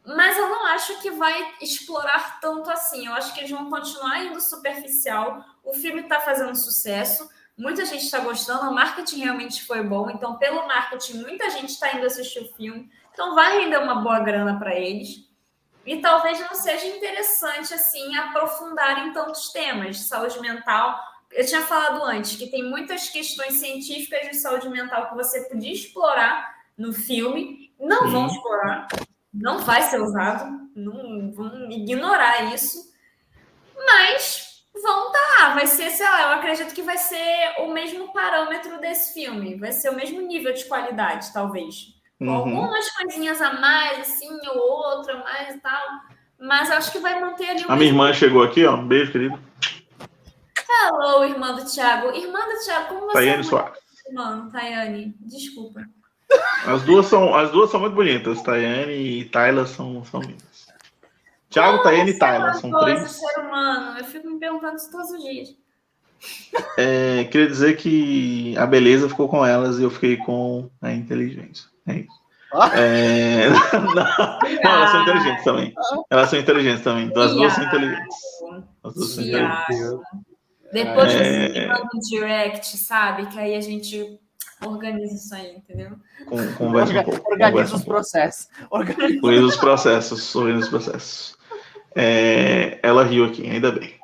Mas 0.05 0.36
eu 0.36 0.51
não 0.51 0.66
acho 0.66 1.01
que 1.01 1.10
vai 1.12 1.55
explorar 1.62 2.39
tanto 2.39 2.70
assim. 2.70 3.06
Eu 3.06 3.14
acho 3.14 3.32
que 3.32 3.40
eles 3.40 3.51
vão 3.51 3.70
continuar 3.70 4.22
indo 4.22 4.40
superficial. 4.40 5.43
O 5.64 5.72
filme 5.72 6.02
está 6.02 6.20
fazendo 6.20 6.55
sucesso, 6.55 7.28
muita 7.56 7.86
gente 7.86 8.05
está 8.05 8.18
gostando, 8.18 8.68
o 8.68 8.74
marketing 8.74 9.20
realmente 9.20 9.64
foi 9.64 9.82
bom. 9.82 10.10
Então, 10.10 10.36
pelo 10.36 10.66
marketing, 10.66 11.22
muita 11.22 11.48
gente 11.48 11.70
está 11.70 11.97
indo 11.97 12.05
assistir 12.05 12.40
o 12.40 12.55
filme. 12.55 12.90
Então, 13.12 13.35
vai 13.35 13.59
render 13.59 13.78
uma 13.78 14.02
boa 14.02 14.20
grana 14.20 14.59
para 14.59 14.74
eles. 14.74 15.26
E 15.86 16.01
talvez 16.01 16.39
não 16.40 16.55
seja 16.55 16.86
interessante 16.86 17.72
assim 17.72 18.14
aprofundar 18.16 19.06
em 19.06 19.12
tantos 19.12 19.51
temas 19.52 19.97
de 19.97 20.02
saúde 20.05 20.39
mental. 20.40 20.98
Eu 21.31 21.47
tinha 21.47 21.62
falado 21.62 22.02
antes 22.05 22.36
que 22.36 22.51
tem 22.51 22.62
muitas 22.62 23.09
questões 23.09 23.55
científicas 23.55 24.28
de 24.28 24.36
saúde 24.36 24.68
mental 24.68 25.09
que 25.09 25.14
você 25.14 25.43
podia 25.43 25.72
explorar 25.72 26.55
no 26.76 26.93
filme, 26.93 27.72
não 27.78 28.10
vão 28.10 28.26
explorar 28.26 28.86
não 29.35 29.59
vai 29.59 29.82
ser 29.82 30.01
usado, 30.01 30.70
não 30.77 31.32
vão 31.32 31.70
ignorar 31.70 32.55
isso, 32.55 32.93
mas 33.77 34.62
vão 34.73 35.12
tá, 35.12 35.55
vai 35.55 35.66
ser, 35.66 35.90
sei 35.90 36.06
lá, 36.06 36.23
eu 36.23 36.28
acredito 36.39 36.74
que 36.74 36.82
vai 36.82 36.97
ser 36.97 37.55
o 37.59 37.73
mesmo 37.73 38.12
parâmetro 38.12 38.81
desse 38.81 39.12
filme, 39.12 39.59
vai 39.59 39.73
ser 39.73 39.90
o 39.90 39.97
mesmo 39.97 40.20
nível 40.20 40.52
de 40.55 40.65
qualidade, 40.65 41.32
talvez. 41.32 41.94
Uhum. 42.20 42.32
Algumas 42.32 42.89
coisinhas 42.90 43.43
a 43.43 43.55
mais, 43.55 44.01
assim, 44.01 44.39
ou 44.55 44.59
outra 44.59 45.19
mais 45.19 45.56
e 45.56 45.59
tal, 45.59 45.82
mas 46.39 46.70
acho 46.70 46.93
que 46.93 46.98
vai 46.98 47.20
manter 47.20 47.51
ali 47.51 47.65
o 47.65 47.73
A 47.73 47.77
minha 47.77 47.89
irmã 47.89 48.12
chegou 48.12 48.43
aqui, 48.43 48.65
ó, 48.65 48.77
um 48.77 48.86
beijo, 48.86 49.12
querido. 49.12 49.39
Hello, 50.86 51.24
irmã 51.24 51.55
do 51.55 51.65
Thiago. 51.65 52.11
Irmã 52.11 52.40
do 52.40 52.65
Thiago, 52.65 52.89
como 52.89 53.06
você 53.06 53.12
Tayane 53.12 53.40
é 53.40 53.43
Soares. 53.43 53.78
Irmã, 54.06 54.48
Tayane, 54.51 55.15
desculpa. 55.20 55.81
As 56.66 56.82
duas 56.82 57.06
são, 57.06 57.34
as 57.34 57.51
duas 57.51 57.70
são 57.70 57.80
muito 57.80 57.94
bonitas. 57.94 58.42
Tayane 58.42 59.20
e 59.20 59.24
Tayla 59.26 59.66
são, 59.66 60.05
são 60.05 60.20
lindas. 60.20 60.66
Thiago, 61.51 61.82
Tayane 61.82 62.10
e 62.10 62.18
Tayla 62.18 62.55
são 62.55 62.70
três. 62.80 63.10
ser 63.12 63.40
humano. 63.40 63.98
Eu 63.98 64.05
fico 64.05 64.28
me 64.28 64.38
perguntando 64.38 64.76
isso 64.76 64.90
todos 64.90 65.10
os 65.10 65.22
dias. 65.22 65.55
É, 66.78 67.24
queria 67.24 67.46
dizer 67.46 67.76
que 67.76 68.56
a 68.56 68.66
beleza 68.66 69.09
ficou 69.09 69.28
com 69.28 69.44
elas 69.44 69.78
e 69.78 69.82
eu 69.82 69.90
fiquei 69.90 70.16
com 70.16 70.70
a 70.80 70.92
inteligência. 70.92 71.68
É 71.86 71.96
isso. 71.96 72.24
É... 72.72 73.48
Não, 73.72 73.94
não, 73.94 74.70
elas 74.70 74.90
são 74.90 75.02
inteligentes 75.02 75.44
também. 75.44 75.74
Elas 76.09 76.30
são 76.30 76.38
inteligentes 76.38 76.84
também. 76.84 77.06
Então, 77.06 77.22
as 77.22 77.34
duas 77.34 77.52
são 77.52 77.64
inteligentes. 77.64 78.16
As 78.84 78.94
duas 78.94 79.09
são 79.10 79.24
inteligentes. 79.24 79.98
Depois 80.72 81.12
é... 81.12 81.48
você 81.48 81.66
manda 81.66 81.88
um 81.94 81.98
direct, 81.98 82.76
sabe? 82.76 83.26
Que 83.26 83.38
aí 83.38 83.56
a 83.56 83.60
gente 83.60 84.20
Organiza 84.64 85.14
isso 85.14 85.35
aí, 85.35 85.56
entendeu? 85.56 85.93
Com, 86.26 86.55
conversa 86.55 87.01
um 87.01 87.05
pouco. 87.05 87.32
Organiza 87.32 87.76
os 87.76 87.85
processos. 87.85 88.48
Organiza 88.70 89.47
os 89.47 89.56
processos. 89.56 90.35
Organiza 90.35 90.64
os 90.64 90.68
processos. 90.68 91.39
É, 91.94 92.78
ela 92.82 93.05
riu 93.05 93.24
aqui, 93.24 93.48
ainda 93.48 93.70
bem. 93.70 93.94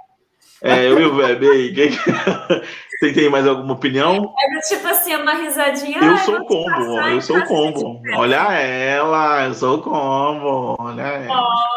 É, 0.62 0.86
eu 0.86 1.00
e 1.00 1.06
o 1.06 1.16
Web, 1.16 1.48
aí, 1.48 1.72
quem... 1.74 1.90
Você 1.90 3.12
tem 3.14 3.30
mais 3.30 3.46
alguma 3.46 3.72
opinião? 3.72 4.34
É 4.38 4.58
tipo 4.60 4.86
assim, 4.86 5.14
uma 5.16 5.32
risadinha. 5.32 5.98
Eu 5.98 6.18
sou 6.18 6.36
o 6.36 6.44
combo, 6.44 7.00
eu 7.08 7.22
sou 7.22 7.38
o 7.38 7.46
combo. 7.46 8.02
Olha 8.14 8.52
ela, 8.52 9.46
eu 9.46 9.54
sou 9.54 9.78
o 9.78 9.82
combo. 9.82 10.76
Olha 10.78 11.02
ela. 11.02 11.40
Oh. 11.40 11.70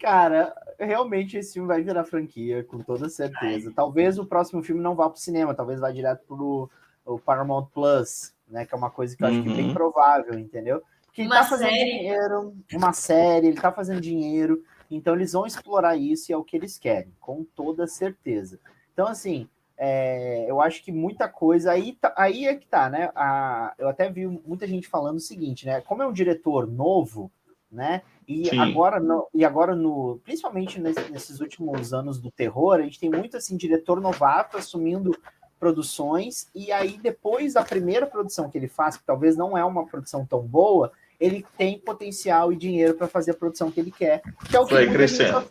Cara, 0.00 0.54
realmente 0.84 1.36
esse 1.36 1.54
filme 1.54 1.68
vai 1.68 1.82
virar 1.82 2.04
franquia, 2.04 2.64
com 2.64 2.78
toda 2.78 3.08
certeza. 3.08 3.72
Talvez 3.74 4.18
o 4.18 4.26
próximo 4.26 4.62
filme 4.62 4.80
não 4.80 4.94
vá 4.94 5.08
para 5.08 5.16
o 5.16 5.20
cinema, 5.20 5.54
talvez 5.54 5.80
vá 5.80 5.90
direto 5.90 6.24
para 6.26 7.12
o 7.12 7.18
Paramount 7.18 7.66
Plus, 7.72 8.34
né? 8.48 8.66
Que 8.66 8.74
é 8.74 8.78
uma 8.78 8.90
coisa 8.90 9.16
que 9.16 9.22
eu 9.22 9.28
acho 9.28 9.38
uhum. 9.38 9.44
que 9.44 9.50
é 9.50 9.54
bem 9.54 9.68
uhum. 9.68 9.74
provável, 9.74 10.38
entendeu? 10.38 10.82
Porque 11.06 11.22
ele 11.22 11.28
uma 11.28 11.36
tá 11.36 11.44
fazendo 11.44 11.68
série. 11.68 11.90
dinheiro, 11.90 12.56
uma 12.72 12.92
série, 12.92 13.46
ele 13.48 13.60
tá 13.60 13.70
fazendo 13.70 14.00
dinheiro, 14.00 14.62
então 14.90 15.14
eles 15.14 15.32
vão 15.32 15.46
explorar 15.46 15.96
isso 15.96 16.30
e 16.30 16.32
é 16.32 16.36
o 16.36 16.44
que 16.44 16.56
eles 16.56 16.78
querem, 16.78 17.12
com 17.20 17.44
toda 17.54 17.86
certeza. 17.86 18.58
Então, 18.92 19.06
assim, 19.06 19.48
é, 19.76 20.46
eu 20.48 20.60
acho 20.60 20.82
que 20.82 20.92
muita 20.92 21.28
coisa 21.28 21.72
aí, 21.72 21.92
tá, 21.92 22.14
aí 22.16 22.46
é 22.46 22.54
que 22.54 22.66
tá, 22.66 22.88
né? 22.88 23.10
A, 23.14 23.74
eu 23.78 23.88
até 23.88 24.10
vi 24.10 24.26
muita 24.26 24.66
gente 24.66 24.88
falando 24.88 25.16
o 25.16 25.20
seguinte, 25.20 25.66
né? 25.66 25.80
Como 25.80 26.02
é 26.02 26.06
um 26.06 26.12
diretor 26.12 26.66
novo, 26.66 27.30
né? 27.72 28.02
E 28.28 28.50
Sim. 28.50 28.58
agora, 28.58 29.00
no, 29.00 29.26
e 29.34 29.44
agora 29.44 29.74
no, 29.74 30.20
principalmente 30.22 30.78
nesse, 30.78 31.10
nesses 31.10 31.40
últimos 31.40 31.92
anos 31.92 32.20
do 32.20 32.30
terror, 32.30 32.74
a 32.74 32.82
gente 32.82 33.00
tem 33.00 33.10
muito 33.10 33.36
assim 33.36 33.56
diretor 33.56 34.00
novato 34.00 34.56
assumindo 34.56 35.16
produções 35.58 36.48
e 36.54 36.70
aí 36.70 36.98
depois 36.98 37.54
da 37.54 37.64
primeira 37.64 38.06
produção 38.06 38.50
que 38.50 38.58
ele 38.58 38.68
faz, 38.68 38.96
que 38.96 39.04
talvez 39.04 39.36
não 39.36 39.56
é 39.56 39.64
uma 39.64 39.86
produção 39.86 40.26
tão 40.26 40.42
boa, 40.42 40.92
ele 41.18 41.46
tem 41.56 41.78
potencial 41.78 42.52
e 42.52 42.56
dinheiro 42.56 42.94
para 42.94 43.08
fazer 43.08 43.30
a 43.30 43.34
produção 43.34 43.70
que 43.70 43.80
ele 43.80 43.90
quer, 43.90 44.22
que 44.48 44.56
é 44.56 44.60
o 44.60 44.66
que 44.66 44.74
Vai 44.74 44.88
crescendo 44.88 45.48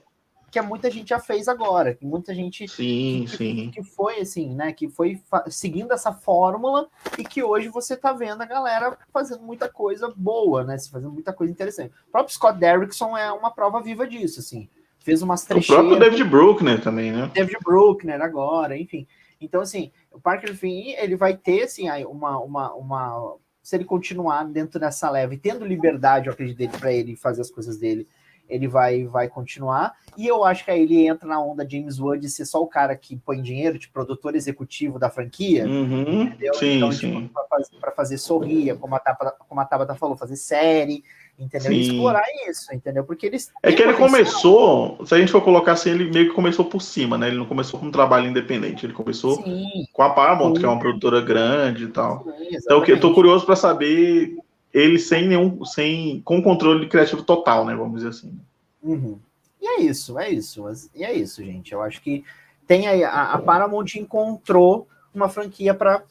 que 0.51 0.61
muita 0.61 0.91
gente 0.91 1.09
já 1.09 1.19
fez 1.19 1.47
agora, 1.47 1.95
que 1.95 2.05
muita 2.05 2.35
gente 2.35 2.67
sim, 2.67 3.25
que, 3.27 3.37
sim. 3.37 3.71
que 3.71 3.81
foi 3.81 4.19
assim, 4.19 4.53
né, 4.53 4.73
que 4.73 4.89
foi 4.89 5.19
seguindo 5.49 5.93
essa 5.93 6.11
fórmula 6.11 6.89
e 7.17 7.23
que 7.23 7.41
hoje 7.41 7.69
você 7.69 7.95
tá 7.95 8.11
vendo 8.11 8.41
a 8.41 8.45
galera 8.45 8.97
fazendo 9.13 9.43
muita 9.43 9.69
coisa 9.69 10.13
boa, 10.15 10.65
né, 10.65 10.77
fazendo 10.91 11.13
muita 11.13 11.31
coisa 11.31 11.53
interessante. 11.53 11.93
O 12.09 12.11
próprio 12.11 12.35
Scott 12.35 12.59
Derrickson 12.59 13.17
é 13.17 13.31
uma 13.31 13.49
prova 13.49 13.81
viva 13.81 14.05
disso, 14.05 14.41
assim, 14.41 14.67
fez 14.99 15.21
umas 15.21 15.45
trecheiras. 15.45 15.85
O 15.85 15.87
próprio 15.87 16.09
David 16.09 16.29
Bruckner 16.29 16.81
também, 16.81 17.13
né? 17.13 17.31
David 17.33 17.57
Bruckner 17.63 18.21
agora, 18.21 18.77
enfim. 18.77 19.07
Então, 19.39 19.61
assim, 19.61 19.91
o 20.11 20.19
Parker 20.19 20.53
Finn, 20.55 20.93
ele 20.97 21.15
vai 21.15 21.35
ter, 21.35 21.63
assim, 21.63 21.89
uma, 22.05 22.37
uma, 22.39 22.73
uma 22.73 23.35
se 23.63 23.75
ele 23.75 23.85
continuar 23.85 24.43
dentro 24.43 24.79
dessa 24.79 25.09
leve, 25.09 25.37
tendo 25.37 25.65
liberdade, 25.65 26.27
eu 26.27 26.33
acredito, 26.33 26.77
para 26.77 26.91
ele 26.91 27.15
fazer 27.15 27.41
as 27.41 27.49
coisas 27.49 27.77
dele, 27.77 28.07
ele 28.51 28.67
vai, 28.67 29.05
vai 29.05 29.29
continuar. 29.29 29.93
E 30.17 30.27
eu 30.27 30.43
acho 30.43 30.65
que 30.65 30.71
aí 30.71 30.81
ele 30.81 31.07
entra 31.07 31.27
na 31.27 31.41
onda 31.41 31.67
James 31.67 31.99
Wood 31.99 32.19
de 32.19 32.29
ser 32.29 32.45
só 32.45 32.61
o 32.61 32.67
cara 32.67 32.95
que 32.95 33.15
põe 33.15 33.41
dinheiro, 33.41 33.79
tipo, 33.79 33.93
produtor 33.93 34.35
executivo 34.35 34.99
da 34.99 35.09
franquia. 35.09 35.65
Uhum, 35.65 36.23
entendeu? 36.23 36.53
Sim, 36.53 36.77
então, 36.77 36.91
sim. 36.91 37.21
Tipo, 37.21 37.33
para 37.33 37.45
fazer, 37.47 37.95
fazer 37.95 38.17
sorria, 38.17 38.75
como 38.75 38.93
a, 38.93 38.99
Tabata, 38.99 39.35
como 39.47 39.61
a 39.61 39.65
Tabata 39.65 39.95
falou, 39.95 40.17
fazer 40.17 40.35
série, 40.35 41.03
entendeu? 41.39 41.71
E 41.71 41.81
explorar 41.81 42.25
isso, 42.49 42.73
entendeu? 42.75 43.05
Porque 43.05 43.25
eles. 43.25 43.51
É 43.63 43.71
que 43.71 43.81
ele 43.81 43.93
começou, 43.93 45.03
se 45.05 45.15
a 45.15 45.17
gente 45.17 45.31
for 45.31 45.41
colocar 45.41 45.71
assim, 45.71 45.91
ele 45.91 46.11
meio 46.11 46.27
que 46.27 46.35
começou 46.35 46.65
por 46.65 46.81
cima, 46.81 47.17
né? 47.17 47.29
Ele 47.29 47.37
não 47.37 47.45
começou 47.45 47.79
com 47.79 47.85
um 47.85 47.91
trabalho 47.91 48.27
independente, 48.27 48.85
ele 48.85 48.93
começou 48.93 49.41
sim, 49.41 49.85
com 49.93 50.03
a 50.03 50.09
Paramount, 50.09 50.55
sim. 50.55 50.59
que 50.59 50.65
é 50.65 50.69
uma 50.69 50.79
produtora 50.79 51.21
grande 51.21 51.85
e 51.85 51.87
tal. 51.87 52.25
Sim, 52.25 52.57
então 52.57 52.83
eu 52.85 52.99
tô 52.99 53.13
curioso 53.13 53.45
para 53.45 53.55
saber 53.55 54.35
ele 54.73 54.97
sem 54.99 55.27
nenhum, 55.27 55.63
sem, 55.65 56.21
com 56.21 56.41
controle 56.41 56.87
criativo 56.87 57.23
total, 57.23 57.65
né? 57.65 57.75
Vamos 57.75 57.95
dizer 57.95 58.09
assim. 58.09 58.39
Uhum. 58.81 59.19
E 59.61 59.67
é 59.67 59.81
isso, 59.81 60.17
é 60.17 60.29
isso. 60.29 60.63
E 60.95 61.03
é 61.03 61.13
isso, 61.13 61.43
gente. 61.43 61.71
Eu 61.71 61.81
acho 61.81 62.01
que 62.01 62.23
tem 62.65 62.87
aí, 62.87 63.03
a, 63.03 63.33
a 63.33 63.37
Paramount 63.37 63.95
encontrou 63.95 64.87
uma 65.13 65.29
franquia 65.29 65.73
para 65.73 66.03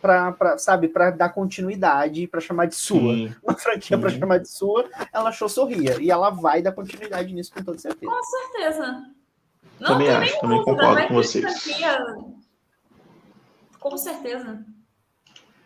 para 0.00 0.58
sabe, 0.58 0.86
para 0.86 1.10
dar 1.10 1.30
continuidade, 1.30 2.26
para 2.26 2.38
chamar 2.38 2.66
de 2.66 2.74
sua. 2.74 3.14
Sim. 3.14 3.34
Uma 3.42 3.56
franquia 3.56 3.96
para 3.96 4.10
chamar 4.10 4.36
de 4.36 4.50
sua, 4.50 4.84
ela 5.10 5.30
achou 5.30 5.48
sorria 5.48 5.98
e 5.98 6.10
ela 6.10 6.28
vai 6.28 6.60
dar 6.60 6.72
continuidade 6.72 7.32
nisso 7.32 7.50
com 7.54 7.64
toda 7.64 7.78
certeza. 7.78 8.12
Com 8.12 8.22
certeza. 8.22 9.04
Não 9.80 9.88
também 9.88 10.10
acho, 10.10 10.40
também 10.40 10.58
dúvida, 10.58 10.76
concordo 10.76 11.08
com 11.08 11.14
vocês. 11.14 11.62
Franquia... 11.62 11.98
Com 13.80 13.96
certeza. 13.96 14.66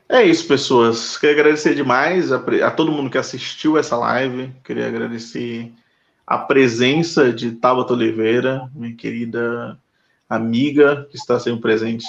É 0.09 0.23
isso, 0.23 0.49
pessoas. 0.49 1.19
Queria 1.19 1.35
agradecer 1.35 1.75
demais 1.75 2.33
a, 2.33 2.41
a, 2.67 2.71
todo 2.71 2.91
mundo 2.91 3.11
que 3.11 3.19
assistiu 3.19 3.77
essa 3.77 3.97
live. 3.97 4.53
Queria 4.65 4.89
agradecer 4.89 5.71
a 6.27 6.39
presença 6.39 7.33
de 7.33 7.53
Tabata 7.53 7.93
Oliveira, 7.93 8.71
minha 8.75 8.95
querida 8.95 9.79
amiga, 10.29 11.07
que 11.11 11.17
está 11.17 11.39
sendo 11.39 11.61
presente 11.61 12.07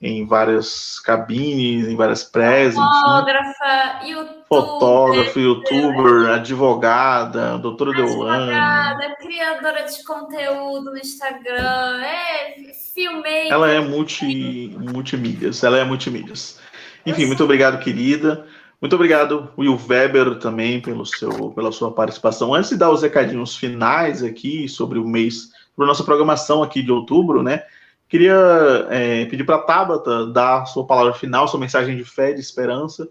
em 0.00 0.26
várias 0.26 1.00
cabines, 1.00 1.88
em 1.88 1.96
várias 1.96 2.22
prés, 2.22 2.74
Fotógrafa, 2.74 4.04
youtuber, 4.04 4.44
fotógrafa, 4.46 5.40
youtuber, 5.40 6.30
advogada, 6.30 7.58
doutora 7.58 7.92
Deolane. 7.92 8.52
Advogada, 8.52 9.16
criadora 9.16 9.82
de 9.84 10.04
conteúdo 10.04 10.90
no 10.90 10.98
Instagram, 10.98 12.02
é 12.02 12.72
filmei. 12.94 13.50
Ela 13.50 13.70
é 13.70 13.80
multi, 13.80 14.76
multimídias, 14.78 15.64
ela 15.64 15.78
é 15.78 15.84
multimídias. 15.84 16.60
Enfim, 17.06 17.26
muito 17.26 17.44
obrigado, 17.44 17.82
querida. 17.82 18.46
Muito 18.80 18.94
obrigado, 18.94 19.50
Will 19.56 19.80
Weber, 19.88 20.38
também 20.38 20.80
pelo 20.80 21.06
seu, 21.06 21.50
pela 21.52 21.72
sua 21.72 21.92
participação. 21.92 22.52
Antes 22.52 22.70
de 22.70 22.76
dar 22.76 22.90
os 22.90 23.02
recadinhos 23.02 23.56
finais 23.56 24.22
aqui 24.22 24.68
sobre 24.68 24.98
o 24.98 25.06
mês, 25.06 25.50
sobre 25.70 25.84
a 25.84 25.86
nossa 25.86 26.04
programação 26.04 26.62
aqui 26.62 26.82
de 26.82 26.92
outubro, 26.92 27.42
né? 27.42 27.62
Queria 28.08 28.86
é, 28.90 29.24
pedir 29.26 29.44
para 29.44 29.56
a 29.56 29.62
Tabata 29.62 30.26
dar 30.26 30.62
a 30.62 30.64
sua 30.66 30.86
palavra 30.86 31.14
final, 31.14 31.48
sua 31.48 31.58
mensagem 31.58 31.96
de 31.96 32.04
fé, 32.04 32.32
de 32.32 32.40
esperança, 32.40 33.08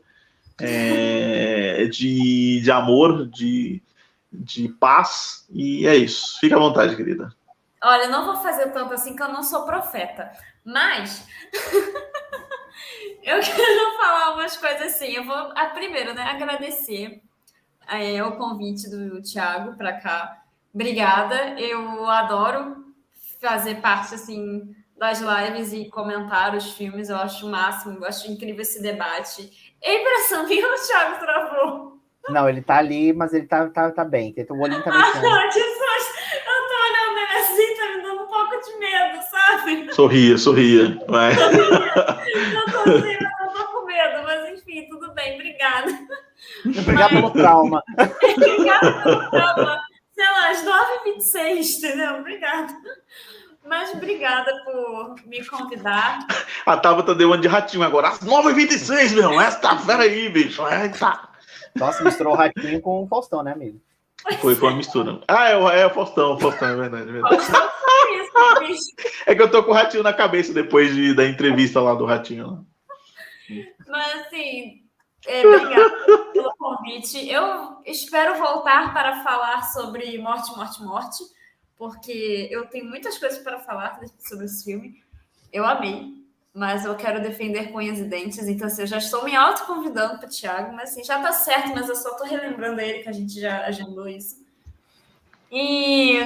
é, 0.61 1.85
de, 1.85 2.61
de 2.61 2.71
amor, 2.71 3.27
de, 3.27 3.81
de 4.31 4.69
paz. 4.69 5.45
E 5.49 5.87
é 5.87 5.95
isso. 5.95 6.37
Fique 6.39 6.53
à 6.53 6.59
vontade, 6.59 6.95
querida. 6.95 7.33
Olha, 7.83 8.03
eu 8.03 8.11
não 8.11 8.25
vou 8.25 8.37
fazer 8.37 8.71
tanto 8.71 8.93
assim 8.93 9.15
que 9.15 9.21
eu 9.21 9.29
não 9.29 9.43
sou 9.43 9.65
profeta, 9.65 10.31
mas 10.63 11.27
eu 13.23 13.39
quero 13.39 13.97
falar 13.97 14.33
umas 14.33 14.57
coisas 14.57 14.81
assim. 14.93 15.13
Eu 15.13 15.25
vou, 15.25 15.35
a, 15.35 15.65
primeiro, 15.67 16.13
né, 16.13 16.23
agradecer 16.23 17.21
é, 17.87 18.23
o 18.23 18.33
convite 18.37 18.89
do 18.89 19.21
Thiago 19.21 19.75
para 19.77 19.93
cá. 19.93 20.43
Obrigada. 20.73 21.59
Eu 21.59 22.05
adoro 22.07 22.85
fazer 23.41 23.75
parte 23.75 24.15
assim 24.15 24.75
das 24.97 25.19
lives 25.19 25.73
e 25.73 25.89
comentar 25.89 26.55
os 26.55 26.71
filmes. 26.73 27.09
Eu 27.09 27.17
acho 27.17 27.47
o 27.47 27.51
máximo, 27.51 27.99
eu 27.99 28.05
acho 28.05 28.31
incrível 28.31 28.61
esse 28.61 28.81
debate. 28.81 29.75
É 29.81 30.01
impressão 30.01 30.47
minha, 30.47 30.65
o 30.67 30.87
Thiago 30.87 31.19
travou. 31.19 31.95
Não, 32.29 32.49
ele 32.49 32.61
tá 32.61 32.77
ali, 32.77 33.13
mas 33.13 33.33
ele 33.33 33.45
tá, 33.45 33.69
tá, 33.69 33.91
tá 33.91 34.03
bem. 34.03 34.33
O 34.49 34.59
olhinho 34.59 34.83
tá 34.83 34.91
mexendo. 34.97 35.25
Ah, 35.25 35.45
eu 35.45 36.67
tô 36.67 36.75
olhando 36.89 37.19
ele 37.19 37.37
assim, 37.37 37.75
tá 37.75 37.85
me 37.95 38.01
dando 38.01 38.23
um 38.23 38.27
pouco 38.27 38.59
de 38.61 38.77
Sorria, 39.93 40.37
sorria. 40.37 40.99
Vai. 41.07 41.33
Eu 41.33 42.65
tô 42.71 42.79
assim, 42.89 43.13
eu 43.13 43.53
tô 43.53 43.65
com 43.71 43.85
medo, 43.85 44.23
mas 44.23 44.53
enfim, 44.53 44.87
tudo 44.89 45.13
bem, 45.13 45.35
obrigada. 45.35 45.91
Obrigado 46.65 47.09
pelo 47.09 47.31
trauma. 47.31 47.83
Obrigada 47.97 48.91
pelo 49.03 49.29
trauma. 49.29 49.81
Sei 50.13 50.25
lá, 50.25 50.49
às 50.49 50.63
9h26, 50.63 51.77
entendeu? 51.77 52.15
Obrigada. 52.19 52.73
Mas 53.67 53.91
obrigada 53.93 54.51
por 54.63 55.15
me 55.25 55.43
convidar. 55.45 56.19
A 56.65 56.77
Tabata 56.77 57.15
deu 57.15 57.29
uma 57.29 57.37
de 57.37 57.47
ratinho 57.47 57.83
agora. 57.83 58.09
Às 58.09 58.19
9h26, 58.19 59.15
meu. 59.15 59.41
Essa 59.41 59.77
fera 59.77 60.03
aí, 60.03 60.29
bicho. 60.29 60.61
Eita. 60.67 61.27
Nossa, 61.75 62.03
misturou 62.03 62.33
o 62.33 62.37
ratinho 62.37 62.79
com 62.79 63.03
o 63.03 63.07
Faustão, 63.07 63.43
né, 63.43 63.51
amigo? 63.51 63.81
Foi, 64.39 64.55
foi 64.55 64.69
uma 64.69 64.77
mistura. 64.77 65.21
Ah, 65.27 65.49
é, 65.49 65.81
é 65.81 65.85
o 65.85 65.89
Faustão, 65.89 66.33
o 66.33 66.39
Faustão, 66.39 66.69
é 66.69 66.75
verdade. 66.75 67.09
É, 67.09 67.13
verdade. 67.13 67.51
é 69.25 69.35
que 69.35 69.41
eu 69.41 69.51
tô 69.51 69.63
com 69.63 69.71
o 69.71 69.73
ratinho 69.73 70.03
na 70.03 70.13
cabeça 70.13 70.53
depois 70.53 70.93
de, 70.93 71.13
da 71.13 71.27
entrevista 71.27 71.79
lá 71.81 71.93
do 71.93 72.05
ratinho. 72.05 72.65
Mas 73.87 74.21
assim, 74.21 74.83
é, 75.27 75.45
obrigada 75.45 75.89
pelo 76.33 76.55
convite. 76.57 77.29
Eu 77.29 77.81
espero 77.85 78.37
voltar 78.37 78.93
para 78.93 79.23
falar 79.23 79.61
sobre 79.63 80.17
Morte, 80.17 80.55
Morte, 80.55 80.81
Morte 80.83 81.23
porque 81.77 82.47
eu 82.51 82.65
tenho 82.67 82.85
muitas 82.85 83.17
coisas 83.17 83.39
para 83.39 83.59
falar 83.59 83.99
sobre 84.19 84.45
esse 84.45 84.63
filme. 84.63 85.03
Eu 85.51 85.65
amei, 85.65 86.24
mas 86.55 86.85
eu 86.85 86.95
quero 86.95 87.21
defender 87.21 87.69
com 87.69 87.81
e 87.81 87.91
dentes, 88.05 88.47
então 88.47 88.67
assim, 88.67 88.83
eu 88.83 88.87
já 88.87 88.97
estou 88.97 89.25
me 89.25 89.35
autoconvidando 89.35 90.17
para 90.17 90.27
o 90.27 90.29
Thiago, 90.29 90.73
mas 90.73 90.91
assim, 90.91 91.03
já 91.03 91.17
está 91.17 91.33
certo, 91.33 91.73
mas 91.75 91.89
eu 91.89 91.95
só 91.97 92.11
estou 92.11 92.25
relembrando 92.25 92.79
ele 92.79 93.03
que 93.03 93.09
a 93.09 93.11
gente 93.11 93.37
já 93.37 93.65
agendou 93.65 94.07
isso. 94.07 94.41
E 95.51 96.17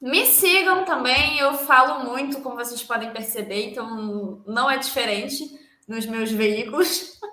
me 0.00 0.26
sigam 0.26 0.84
também, 0.84 1.40
eu 1.40 1.54
falo 1.54 2.08
muito, 2.08 2.40
como 2.40 2.54
vocês 2.54 2.84
podem 2.84 3.12
perceber, 3.12 3.70
então 3.70 4.40
não 4.46 4.70
é 4.70 4.78
diferente 4.78 5.58
nos 5.88 6.06
meus 6.06 6.30
veículos. 6.30 7.18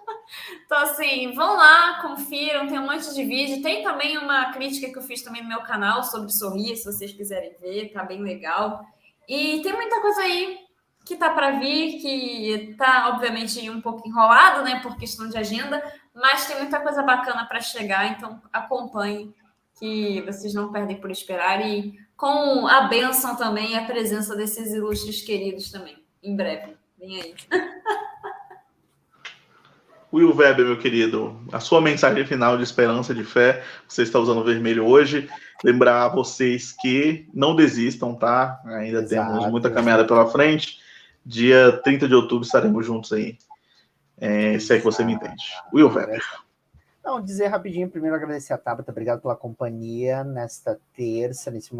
Então, 0.66 0.80
assim, 0.80 1.32
vão 1.34 1.56
lá, 1.56 2.02
confiram, 2.02 2.68
tem 2.68 2.80
um 2.80 2.88
monte 2.88 3.14
de 3.14 3.24
vídeo. 3.24 3.62
Tem 3.62 3.84
também 3.84 4.18
uma 4.18 4.52
crítica 4.52 4.92
que 4.92 4.98
eu 4.98 5.02
fiz 5.04 5.22
também 5.22 5.44
no 5.44 5.48
meu 5.48 5.62
canal 5.62 6.04
sobre 6.04 6.32
Sorrir, 6.32 6.76
se 6.76 6.86
vocês 6.86 7.14
quiserem 7.14 7.56
ver, 7.62 7.92
tá 7.94 8.04
bem 8.04 8.24
legal. 8.24 8.84
E 9.30 9.62
tem 9.62 9.72
muita 9.72 10.02
coisa 10.02 10.22
aí 10.22 10.65
que 11.06 11.16
tá 11.16 11.30
para 11.30 11.52
vir, 11.52 12.00
que 12.02 12.76
tá, 12.78 13.10
obviamente, 13.14 13.70
um 13.70 13.80
pouco 13.80 14.08
enrolado, 14.08 14.64
né, 14.64 14.80
por 14.82 14.98
questão 14.98 15.30
de 15.30 15.38
agenda, 15.38 15.82
mas 16.14 16.48
tem 16.48 16.58
muita 16.58 16.80
coisa 16.80 17.04
bacana 17.04 17.46
para 17.46 17.62
chegar, 17.62 18.08
então 18.08 18.42
acompanhem, 18.52 19.34
que 19.80 20.22
vocês 20.22 20.54
não 20.54 20.72
perdem 20.72 20.98
por 20.98 21.12
esperar. 21.12 21.64
E 21.64 22.00
com 22.18 22.66
a 22.68 22.88
benção 22.88 23.36
também 23.36 23.74
e 23.74 23.76
a 23.76 23.86
presença 23.86 24.36
desses 24.36 24.74
ilustres 24.74 25.22
queridos 25.22 25.72
também, 25.72 25.98
em 26.24 26.36
breve. 26.36 26.76
Vem 26.98 27.22
aí. 27.22 27.36
Will 30.14 30.34
Weber, 30.34 30.66
meu 30.66 30.80
querido, 30.80 31.38
a 31.52 31.60
sua 31.60 31.82
mensagem 31.82 32.26
final 32.26 32.56
de 32.56 32.64
esperança, 32.64 33.14
de 33.14 33.26
fé, 33.26 33.64
você 33.86 34.04
está 34.04 34.18
usando 34.18 34.46
vermelho 34.46 34.86
hoje. 34.86 35.30
Lembrar 35.62 36.06
a 36.06 36.08
vocês 36.08 36.72
que 36.72 37.28
não 37.34 37.54
desistam, 37.54 38.16
tá? 38.16 38.62
Ainda 38.66 39.02
Exato. 39.02 39.34
temos 39.34 39.52
muita 39.52 39.70
caminhada 39.70 40.06
pela 40.06 40.26
frente. 40.28 40.80
Dia 41.26 41.82
30 41.84 42.08
de 42.08 42.16
outubro 42.16 42.46
estaremos 42.46 42.86
juntos 42.86 43.12
aí. 43.12 43.38
É, 44.18 44.60
se 44.60 44.74
é 44.74 44.78
que 44.78 44.84
você 44.84 45.04
me 45.04 45.14
entende. 45.14 45.44
Will 45.74 45.90
Weber. 45.90 46.22
Não, 47.04 47.22
dizer 47.22 47.48
rapidinho, 47.48 47.90
primeiro 47.90 48.16
agradecer 48.16 48.54
a 48.54 48.58
Tabata, 48.58 48.92
obrigado 48.92 49.22
pela 49.22 49.36
companhia 49.36 50.24
nesta 50.24 50.80
terça, 50.94 51.52
nesse 51.52 51.72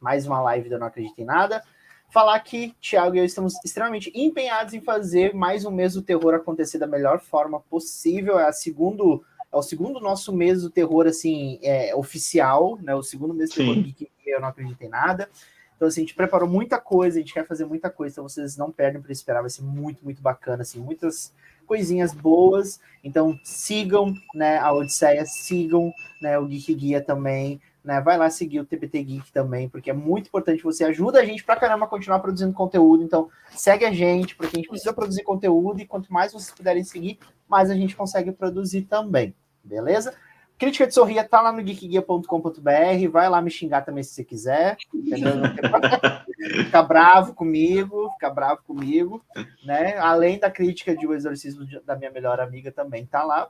mais 0.00 0.26
uma 0.26 0.40
live 0.42 0.68
do 0.68 0.78
Não 0.78 0.86
Acredito 0.86 1.18
em 1.18 1.24
Nada 1.24 1.62
falar 2.08 2.38
que 2.40 2.74
Thiago 2.80 3.14
e 3.14 3.18
eu 3.18 3.24
estamos 3.24 3.54
extremamente 3.64 4.10
empenhados 4.14 4.74
em 4.74 4.80
fazer 4.80 5.34
mais 5.34 5.64
um 5.64 5.70
mês 5.70 5.94
do 5.94 6.02
terror 6.02 6.34
acontecer 6.34 6.78
da 6.78 6.86
melhor 6.86 7.20
forma 7.20 7.60
possível. 7.60 8.38
É 8.38 8.48
a 8.48 8.52
segundo 8.52 9.24
é 9.50 9.56
o 9.56 9.62
segundo 9.62 9.98
nosso 9.98 10.34
mês 10.34 10.62
do 10.62 10.70
terror 10.70 11.06
assim 11.06 11.58
é, 11.62 11.94
oficial, 11.94 12.78
né? 12.82 12.94
O 12.94 13.02
segundo 13.02 13.32
mês 13.32 13.50
do 13.50 13.56
terror 13.56 13.74
que 13.94 14.10
eu 14.26 14.40
não 14.40 14.48
acredito 14.48 14.82
em 14.82 14.88
nada. 14.88 15.28
Então 15.78 15.88
assim, 15.88 16.00
a 16.00 16.04
gente 16.04 16.14
preparou 16.14 16.48
muita 16.48 16.78
coisa, 16.78 17.18
a 17.18 17.20
gente 17.20 17.32
quer 17.32 17.46
fazer 17.46 17.64
muita 17.64 17.88
coisa, 17.88 18.14
então 18.14 18.28
vocês 18.28 18.56
não 18.56 18.70
perdem 18.70 19.00
para 19.00 19.12
esperar, 19.12 19.40
vai 19.40 19.48
ser 19.48 19.62
muito 19.62 20.04
muito 20.04 20.20
bacana 20.20 20.62
assim, 20.62 20.80
muitas 20.80 21.32
coisinhas 21.66 22.12
boas. 22.12 22.80
Então 23.02 23.38
sigam, 23.42 24.12
né, 24.34 24.58
a 24.58 24.72
Odisseia, 24.72 25.24
sigam, 25.24 25.90
né, 26.20 26.38
o 26.38 26.46
Geek 26.46 26.74
Guia 26.74 27.00
também 27.00 27.60
né? 27.88 28.02
Vai 28.02 28.18
lá 28.18 28.28
seguir 28.28 28.60
o 28.60 28.66
TPT 28.66 29.02
Geek 29.02 29.32
também, 29.32 29.66
porque 29.66 29.88
é 29.88 29.94
muito 29.94 30.26
importante. 30.26 30.62
Você 30.62 30.84
ajuda 30.84 31.20
a 31.20 31.24
gente 31.24 31.42
pra 31.42 31.56
caramba 31.56 31.86
a 31.86 31.88
continuar 31.88 32.18
produzindo 32.18 32.52
conteúdo. 32.52 33.02
Então, 33.02 33.30
segue 33.50 33.86
a 33.86 33.90
gente, 33.90 34.36
porque 34.36 34.56
a 34.56 34.58
gente 34.58 34.68
precisa 34.68 34.92
produzir 34.92 35.22
conteúdo 35.22 35.80
e 35.80 35.86
quanto 35.86 36.12
mais 36.12 36.32
vocês 36.32 36.50
puderem 36.50 36.84
seguir, 36.84 37.18
mais 37.48 37.70
a 37.70 37.74
gente 37.74 37.96
consegue 37.96 38.30
produzir 38.30 38.82
também. 38.82 39.34
Beleza? 39.64 40.14
Crítica 40.58 40.88
de 40.88 40.94
Sorria 40.94 41.22
tá 41.22 41.40
lá 41.40 41.52
no 41.52 41.62
geekguia.com.br. 41.62 43.08
Vai 43.10 43.28
lá 43.28 43.40
me 43.40 43.50
xingar 43.50 43.82
também 43.82 44.02
se 44.02 44.10
você 44.10 44.24
quiser. 44.24 44.76
fica 46.64 46.82
bravo 46.82 47.32
comigo, 47.32 48.10
fica 48.14 48.28
bravo 48.28 48.62
comigo, 48.66 49.24
né? 49.64 49.96
Além 49.98 50.38
da 50.38 50.50
crítica 50.50 50.96
de 50.96 51.06
O 51.06 51.14
Exorcismo 51.14 51.64
da 51.84 51.94
minha 51.94 52.10
melhor 52.10 52.40
amiga 52.40 52.72
também 52.72 53.06
tá 53.06 53.22
lá. 53.22 53.48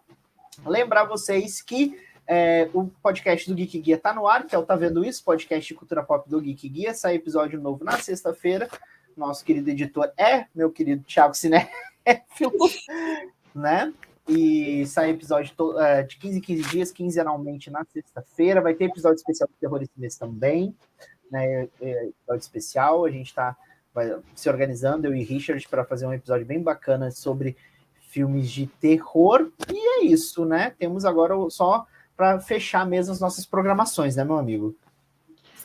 Lembrar 0.66 1.04
vocês 1.04 1.62
que 1.62 1.98
é, 2.26 2.68
o 2.74 2.88
podcast 3.02 3.48
do 3.48 3.56
Geek 3.56 3.78
Guia 3.78 3.96
tá 3.96 4.12
no 4.12 4.28
ar, 4.28 4.44
que 4.44 4.54
é 4.54 4.58
o 4.58 4.62
Tá 4.62 4.76
Vendo 4.76 5.02
Isso, 5.02 5.24
podcast 5.24 5.66
de 5.66 5.78
cultura 5.78 6.02
pop 6.02 6.28
do 6.28 6.42
Geek 6.42 6.68
Guia. 6.68 6.92
Sai 6.92 7.14
episódio 7.14 7.58
novo 7.58 7.82
na 7.84 7.92
sexta-feira. 7.92 8.68
Nosso 9.16 9.42
querido 9.42 9.70
editor 9.70 10.12
é 10.14 10.44
meu 10.54 10.70
querido 10.70 11.02
Thiago 11.04 11.32
Cinéfilo, 11.32 11.72
né? 13.54 13.94
E 14.28 14.84
sai 14.86 15.10
episódio 15.10 15.54
é, 15.78 16.02
de 16.02 16.18
15 16.18 16.38
em 16.38 16.40
15 16.40 16.62
dias, 16.70 16.92
quinzenalmente 16.92 17.70
na 17.70 17.84
sexta-feira. 17.84 18.60
Vai 18.60 18.74
ter 18.74 18.84
episódio 18.84 19.16
especial 19.16 19.48
de 19.48 19.58
terror 19.58 19.82
esse 19.82 19.98
mês 19.98 20.16
também. 20.16 20.74
né, 21.30 21.68
episódio 21.80 22.40
especial. 22.40 23.04
A 23.04 23.10
gente 23.10 23.28
está 23.28 23.56
se 24.34 24.48
organizando, 24.48 25.06
eu 25.06 25.14
e 25.14 25.22
Richard, 25.22 25.66
para 25.68 25.84
fazer 25.84 26.06
um 26.06 26.12
episódio 26.12 26.46
bem 26.46 26.62
bacana 26.62 27.10
sobre 27.10 27.56
filmes 28.10 28.50
de 28.50 28.66
terror. 28.66 29.50
E 29.72 29.76
é 29.76 30.04
isso, 30.04 30.44
né? 30.44 30.72
Temos 30.78 31.04
agora 31.04 31.34
só 31.50 31.86
para 32.16 32.40
fechar 32.40 32.86
mesmo 32.86 33.12
as 33.12 33.20
nossas 33.20 33.46
programações, 33.46 34.16
né, 34.16 34.24
meu 34.24 34.38
amigo? 34.38 34.76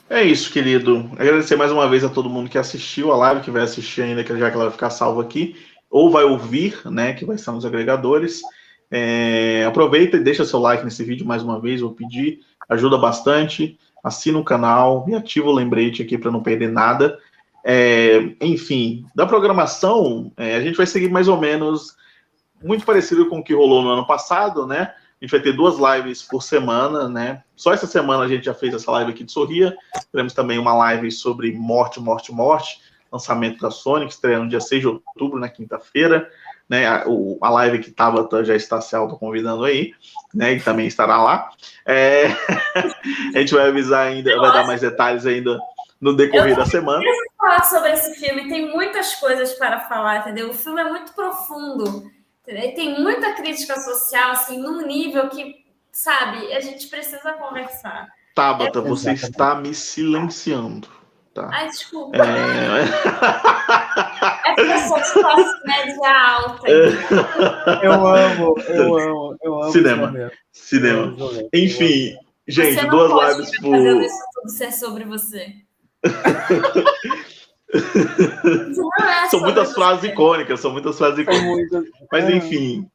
É 0.09 0.21
isso, 0.21 0.51
querido. 0.51 1.09
Agradecer 1.13 1.55
mais 1.55 1.71
uma 1.71 1.89
vez 1.89 2.03
a 2.03 2.09
todo 2.09 2.29
mundo 2.29 2.49
que 2.49 2.57
assistiu 2.57 3.11
a 3.11 3.17
live, 3.17 3.41
que 3.41 3.49
vai 3.49 3.63
assistir 3.63 4.01
ainda, 4.01 4.23
que 4.23 4.37
já 4.37 4.49
que 4.49 4.55
ela 4.55 4.65
vai 4.65 4.73
ficar 4.73 4.89
salva 4.89 5.21
aqui, 5.21 5.55
ou 5.93 6.09
vai 6.09 6.23
ouvir, 6.23 6.81
né, 6.85 7.13
que 7.13 7.23
vai 7.23 7.35
estar 7.35 7.51
nos 7.51 7.67
agregadores. 7.67 8.41
É, 8.89 9.63
aproveita 9.63 10.17
e 10.17 10.23
deixa 10.23 10.43
seu 10.43 10.57
like 10.57 10.83
nesse 10.83 11.03
vídeo 11.03 11.23
mais 11.23 11.43
uma 11.43 11.61
vez, 11.61 11.81
vou 11.81 11.91
pedir, 11.91 12.39
ajuda 12.67 12.97
bastante. 12.97 13.77
Assina 14.03 14.39
o 14.39 14.43
canal 14.43 15.05
e 15.07 15.13
ativa 15.13 15.47
o 15.47 15.53
lembrete 15.53 16.01
aqui 16.01 16.17
para 16.17 16.31
não 16.31 16.41
perder 16.41 16.71
nada. 16.71 17.19
É, 17.63 18.33
enfim, 18.41 19.05
da 19.13 19.27
programação, 19.27 20.31
é, 20.35 20.55
a 20.55 20.61
gente 20.61 20.75
vai 20.75 20.87
seguir 20.87 21.09
mais 21.09 21.27
ou 21.27 21.39
menos 21.39 21.95
muito 22.63 22.85
parecido 22.85 23.29
com 23.29 23.37
o 23.37 23.43
que 23.43 23.53
rolou 23.53 23.83
no 23.83 23.89
ano 23.89 24.07
passado, 24.07 24.65
né? 24.65 24.95
A 25.21 25.23
gente 25.23 25.31
vai 25.31 25.41
ter 25.41 25.53
duas 25.53 25.75
lives 25.77 26.23
por 26.23 26.41
semana, 26.41 27.07
né? 27.07 27.43
Só 27.55 27.71
essa 27.71 27.85
semana 27.85 28.23
a 28.23 28.27
gente 28.27 28.45
já 28.45 28.53
fez 28.55 28.73
essa 28.73 28.91
live 28.91 29.11
aqui 29.11 29.23
de 29.23 29.31
Sorria. 29.31 29.77
Teremos 30.11 30.33
também 30.33 30.57
uma 30.57 30.73
live 30.73 31.11
sobre 31.11 31.53
morte, 31.53 31.99
morte, 31.99 32.31
morte. 32.31 32.81
Lançamento 33.13 33.61
da 33.61 33.69
Sony, 33.69 34.07
que 34.07 34.13
estreia 34.13 34.39
no 34.39 34.49
dia 34.49 34.59
6 34.59 34.81
de 34.81 34.87
outubro, 34.87 35.39
na 35.39 35.47
quinta-feira. 35.47 36.27
Né, 36.67 36.87
a, 36.87 37.03
o, 37.05 37.37
a 37.41 37.49
live 37.49 37.79
que 37.79 37.91
Tabata 37.91 38.43
já 38.43 38.55
está 38.55 38.81
se 38.81 38.95
auto-convidando 38.95 39.65
aí, 39.65 39.93
né? 40.33 40.53
E 40.53 40.59
também 40.59 40.87
estará 40.87 41.21
lá. 41.21 41.51
É, 41.85 42.27
a 43.35 43.39
gente 43.39 43.53
vai 43.53 43.67
avisar 43.67 44.07
ainda, 44.07 44.35
vai 44.37 44.51
dar 44.51 44.65
mais 44.65 44.81
detalhes 44.81 45.25
ainda 45.25 45.59
no 46.01 46.15
decorrer 46.15 46.55
da 46.55 46.65
semana. 46.65 47.03
Eu 47.03 47.13
falar 47.37 47.63
sobre 47.65 47.91
esse 47.91 48.15
filme, 48.15 48.49
tem 48.49 48.71
muitas 48.71 49.15
coisas 49.15 49.53
para 49.53 49.81
falar, 49.81 50.19
entendeu? 50.19 50.49
O 50.49 50.53
filme 50.53 50.81
é 50.81 50.89
muito 50.89 51.13
profundo. 51.13 52.09
Tem 52.45 52.99
muita 52.99 53.33
crítica 53.33 53.75
social, 53.75 54.31
assim, 54.31 54.57
num 54.57 54.85
nível 54.85 55.29
que, 55.29 55.63
sabe, 55.91 56.53
a 56.53 56.59
gente 56.59 56.87
precisa 56.87 57.33
conversar. 57.33 58.07
Tabata, 58.33 58.79
é... 58.79 58.81
você 58.81 59.11
está 59.11 59.55
me 59.55 59.73
silenciando. 59.73 60.87
Tá. 61.33 61.49
Ai, 61.51 61.67
desculpa. 61.67 62.15
É, 62.17 62.21
é 64.49 64.55
porque 64.55 64.71
eu 64.71 64.79
sou 64.79 64.97
de 64.97 65.11
classe 65.13 65.65
média 65.65 66.09
alta. 66.27 66.67
Eu 67.83 67.91
amo, 67.91 68.55
eu 68.69 68.97
amo, 68.99 69.37
eu 69.41 69.61
amo. 69.63 69.71
Cinema. 69.71 70.31
Cinema. 70.51 71.15
Enfim, 71.51 72.15
gente, 72.47 72.79
você 72.79 72.87
duas 72.87 73.37
lives 73.37 73.59
por. 73.59 73.71
Fazendo 73.71 74.01
isso 74.03 74.23
tudo 74.33 74.49
ser 74.49 74.71
sobre 74.71 75.05
você. 75.05 75.53
É 77.73 79.29
são 79.29 79.39
muitas 79.39 79.73
frases 79.73 80.03
icônicas, 80.03 80.59
são 80.59 80.71
muitas 80.71 80.95
frases 80.95 81.17
icônicas. 81.19 81.85
Mas 82.11 82.25
é. 82.25 82.35
enfim, 82.35 82.87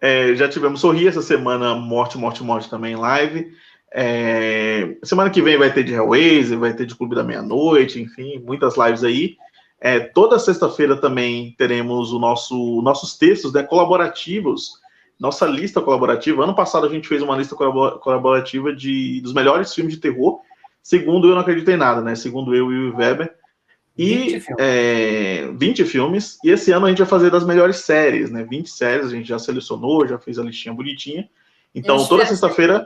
é, 0.00 0.34
já 0.34 0.48
tivemos 0.48 0.80
Sorrir 0.80 1.06
essa 1.06 1.22
semana, 1.22 1.74
Morte, 1.76 2.18
Morte, 2.18 2.42
Morte 2.42 2.68
também 2.68 2.94
em 2.94 2.96
live. 2.96 3.52
É, 3.96 4.96
semana 5.04 5.30
que 5.30 5.40
vem 5.40 5.56
vai 5.56 5.72
ter 5.72 5.84
de 5.84 5.94
Hellraiser, 5.94 6.58
vai 6.58 6.74
ter 6.74 6.84
de 6.84 6.96
Clube 6.96 7.14
da 7.14 7.22
Meia-Noite, 7.22 8.02
enfim, 8.02 8.40
muitas 8.40 8.76
lives 8.76 9.04
aí. 9.04 9.36
É, 9.80 10.00
toda 10.00 10.36
sexta-feira 10.36 10.96
também 10.96 11.54
teremos 11.56 12.12
o 12.12 12.18
nosso, 12.18 12.82
nossos 12.82 13.16
textos 13.16 13.52
né, 13.52 13.62
colaborativos, 13.62 14.72
nossa 15.20 15.46
lista 15.46 15.80
colaborativa. 15.80 16.42
Ano 16.42 16.56
passado 16.56 16.86
a 16.86 16.90
gente 16.90 17.06
fez 17.06 17.22
uma 17.22 17.36
lista 17.36 17.54
colaborativa 17.54 18.74
de, 18.74 19.20
dos 19.20 19.32
melhores 19.32 19.72
filmes 19.72 19.94
de 19.94 20.00
terror, 20.00 20.40
segundo 20.82 21.28
eu 21.28 21.34
não 21.34 21.42
acredito 21.42 21.70
em 21.70 21.76
nada, 21.76 22.00
né? 22.00 22.16
Segundo 22.16 22.52
eu 22.52 22.72
e 22.72 22.90
o 22.90 22.96
Weber. 22.96 23.32
E 23.96 24.16
20 24.16 24.40
filmes. 24.40 24.56
É, 24.58 25.52
20 25.52 25.84
filmes. 25.84 26.38
E 26.42 26.50
esse 26.50 26.72
ano 26.72 26.86
a 26.86 26.88
gente 26.88 26.98
vai 26.98 27.06
fazer 27.06 27.30
das 27.30 27.46
melhores 27.46 27.76
séries, 27.76 28.28
né? 28.28 28.42
20 28.42 28.68
séries, 28.68 29.06
a 29.06 29.10
gente 29.10 29.28
já 29.28 29.38
selecionou, 29.38 30.08
já 30.08 30.18
fez 30.18 30.36
a 30.36 30.42
listinha 30.42 30.74
bonitinha. 30.74 31.28
Então, 31.72 32.04
toda 32.06 32.26
sexta-feira 32.26 32.84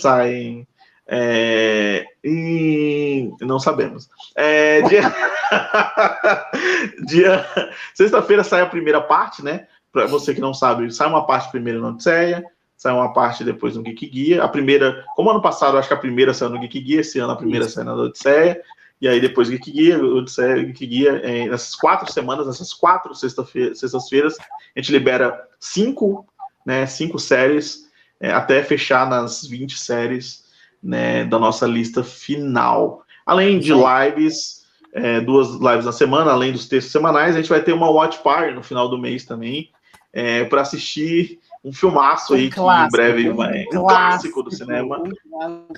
saem. 0.00 0.66
É, 1.10 2.04
e 2.22 3.30
não 3.40 3.58
sabemos. 3.58 4.10
É, 4.34 4.82
dia, 4.82 5.02
dia 7.06 7.46
sexta-feira 7.94 8.44
sai 8.44 8.60
a 8.60 8.66
primeira 8.66 9.00
parte, 9.00 9.42
né? 9.42 9.66
Para 9.90 10.06
você 10.06 10.34
que 10.34 10.40
não 10.40 10.52
sabe, 10.52 10.92
sai 10.92 11.08
uma 11.08 11.26
parte 11.26 11.50
primeiro 11.50 11.80
na 11.80 11.88
Odisseia, 11.88 12.44
sai 12.76 12.92
uma 12.92 13.10
parte 13.14 13.42
depois 13.42 13.74
no 13.74 13.82
Geek 13.82 14.06
Guia. 14.06 14.44
A 14.44 14.48
primeira, 14.48 15.02
como 15.16 15.30
ano 15.30 15.40
passado, 15.40 15.78
acho 15.78 15.88
que 15.88 15.94
a 15.94 15.98
primeira 15.98 16.34
saiu 16.34 16.50
no 16.50 16.60
Geek 16.60 16.78
Guia, 16.78 17.00
esse 17.00 17.18
ano 17.18 17.32
a 17.32 17.36
primeira 17.36 17.64
Isso. 17.64 17.76
sai 17.76 17.84
na 17.84 17.94
Odisseia. 17.94 18.60
E 19.00 19.08
aí 19.08 19.18
depois 19.18 19.48
Geek 19.48 19.70
Guia, 19.70 19.98
Odisseia, 19.98 20.62
Geek 20.62 20.86
Guia, 20.86 21.22
é, 21.24 21.48
nessas 21.48 21.74
quatro 21.74 22.12
semanas, 22.12 22.46
nessas 22.46 22.74
quatro 22.74 23.14
sextas-feiras, 23.14 24.36
a 24.38 24.78
gente 24.78 24.92
libera 24.92 25.42
cinco, 25.58 26.26
né, 26.66 26.84
cinco 26.84 27.18
séries, 27.18 27.87
é, 28.20 28.30
até 28.30 28.62
fechar 28.62 29.08
nas 29.08 29.46
20 29.46 29.78
séries 29.78 30.44
né, 30.82 31.24
da 31.24 31.38
nossa 31.38 31.66
lista 31.66 32.02
final. 32.02 33.02
Além 33.24 33.58
de 33.58 33.72
lives, 33.72 34.64
é, 34.92 35.20
duas 35.20 35.50
lives 35.54 35.84
na 35.84 35.92
semana, 35.92 36.32
além 36.32 36.52
dos 36.52 36.66
textos 36.66 36.92
semanais, 36.92 37.34
a 37.34 37.40
gente 37.40 37.50
vai 37.50 37.62
ter 37.62 37.72
uma 37.72 37.90
watch 37.90 38.18
party 38.22 38.54
no 38.54 38.62
final 38.62 38.88
do 38.88 38.98
mês 38.98 39.24
também, 39.24 39.70
é, 40.12 40.44
para 40.44 40.62
assistir 40.62 41.38
um 41.64 41.72
filmaço 41.72 42.32
um 42.32 42.36
aí 42.36 42.50
clássico, 42.50 42.96
que 42.96 43.02
em 43.02 43.12
breve 43.12 43.30
vai. 43.30 43.64
Um, 43.72 43.78
um 43.78 43.86
clássico 43.86 44.42
do 44.42 44.54
cinema. 44.54 45.02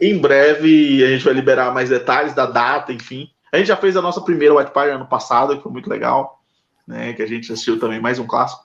Em 0.01 0.19
breve 0.19 1.05
a 1.05 1.09
gente 1.09 1.25
vai 1.25 1.35
liberar 1.35 1.73
mais 1.73 1.89
detalhes 1.89 2.35
da 2.35 2.47
data, 2.47 2.93
enfim. 2.93 3.31
A 3.53 3.59
gente 3.59 3.67
já 3.67 3.77
fez 3.77 3.97
a 3.97 4.03
nossa 4.03 4.21
primeira 4.21 4.55
White 4.55 4.71
Party 4.71 4.91
ano 4.91 5.07
passado, 5.07 5.57
que 5.57 5.62
foi 5.62 5.73
muito 5.73 5.91
legal, 5.91 6.41
né? 6.87 7.12
Que 7.12 7.23
a 7.23 7.27
gente 7.27 7.53
assistiu 7.53 7.81
também 7.81 8.01
mais 8.01 8.19
um 8.19 8.27
clássico. 8.27 8.62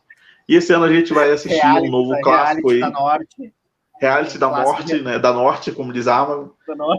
E 0.47 0.55
esse 0.55 0.71
ano 0.71 0.85
a 0.85 0.93
gente 0.93 1.11
vai 1.11 1.31
assistir 1.31 1.59
reality, 1.59 1.87
um 1.87 1.91
novo 1.91 2.21
clássico 2.21 2.69
aí. 2.69 2.79
Norte. 2.79 3.53
Reality 3.99 4.37
da 4.37 4.49
Morte, 4.49 5.01
né? 5.01 5.17
Da 5.19 5.31
Norte, 5.31 5.71
como 5.71 5.93
diz 5.93 6.07
a 6.07 6.47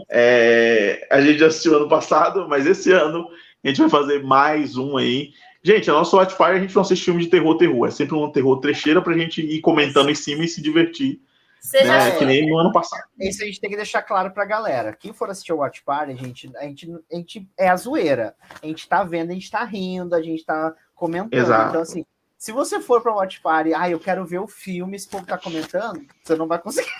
é, 0.09 1.07
A 1.11 1.21
gente 1.21 1.39
já 1.39 1.47
assistiu 1.47 1.77
ano 1.77 1.87
passado, 1.87 2.47
mas 2.49 2.65
esse 2.65 2.91
ano 2.91 3.27
a 3.63 3.67
gente 3.67 3.81
vai 3.81 3.89
fazer 3.89 4.23
mais 4.23 4.77
um 4.77 4.97
aí. 4.97 5.31
Gente, 5.63 5.89
a 5.89 5.93
nossa 5.93 6.15
Watch 6.15 6.35
Party 6.37 6.57
a 6.57 6.61
gente 6.61 6.75
não 6.75 6.81
assiste 6.81 7.05
filme 7.05 7.23
de 7.23 7.29
terror, 7.29 7.57
terror. 7.57 7.87
É 7.87 7.91
sempre 7.91 8.15
um 8.15 8.31
terror 8.31 8.59
trecheira 8.59 9.01
pra 9.01 9.17
gente 9.17 9.41
ir 9.41 9.59
comentando 9.59 10.09
em 10.09 10.15
cima 10.15 10.45
e 10.45 10.47
se 10.47 10.61
divertir. 10.61 11.19
Seja 11.59 11.85
né? 11.85 12.11
Que 12.17 12.25
nem 12.25 12.49
no 12.49 12.57
ano 12.57 12.71
passado. 12.71 13.03
Isso 13.19 13.43
a 13.43 13.45
gente 13.45 13.59
tem 13.59 13.69
que 13.69 13.75
deixar 13.75 14.01
claro 14.01 14.31
pra 14.31 14.45
galera. 14.45 14.95
Quem 14.95 15.11
for 15.11 15.29
assistir 15.29 15.51
o 15.51 15.57
Watch 15.57 15.83
Party, 15.83 16.13
a 16.13 16.15
gente, 16.15 16.51
a 16.55 16.63
gente, 16.63 16.89
a 17.11 17.15
gente 17.15 17.49
é 17.57 17.67
a 17.67 17.75
zoeira. 17.75 18.35
A 18.61 18.65
gente 18.65 18.87
tá 18.87 19.03
vendo, 19.03 19.31
a 19.31 19.33
gente 19.33 19.51
tá 19.51 19.63
rindo, 19.65 20.15
a 20.15 20.21
gente 20.21 20.45
tá 20.45 20.73
comentando. 20.95 21.33
Exato. 21.33 21.69
Então, 21.69 21.81
assim, 21.81 22.05
se 22.37 22.51
você 22.51 22.79
for 22.79 23.01
pra 23.01 23.13
Watch 23.13 23.41
Party, 23.41 23.73
ah, 23.73 23.89
eu 23.89 23.99
quero 23.99 24.25
ver 24.25 24.39
o 24.39 24.47
filme, 24.47 24.95
esse 24.95 25.07
povo 25.07 25.25
tá 25.25 25.37
comentando, 25.37 26.05
você 26.23 26.35
não 26.35 26.47
vai 26.47 26.59
conseguir. 26.59 26.89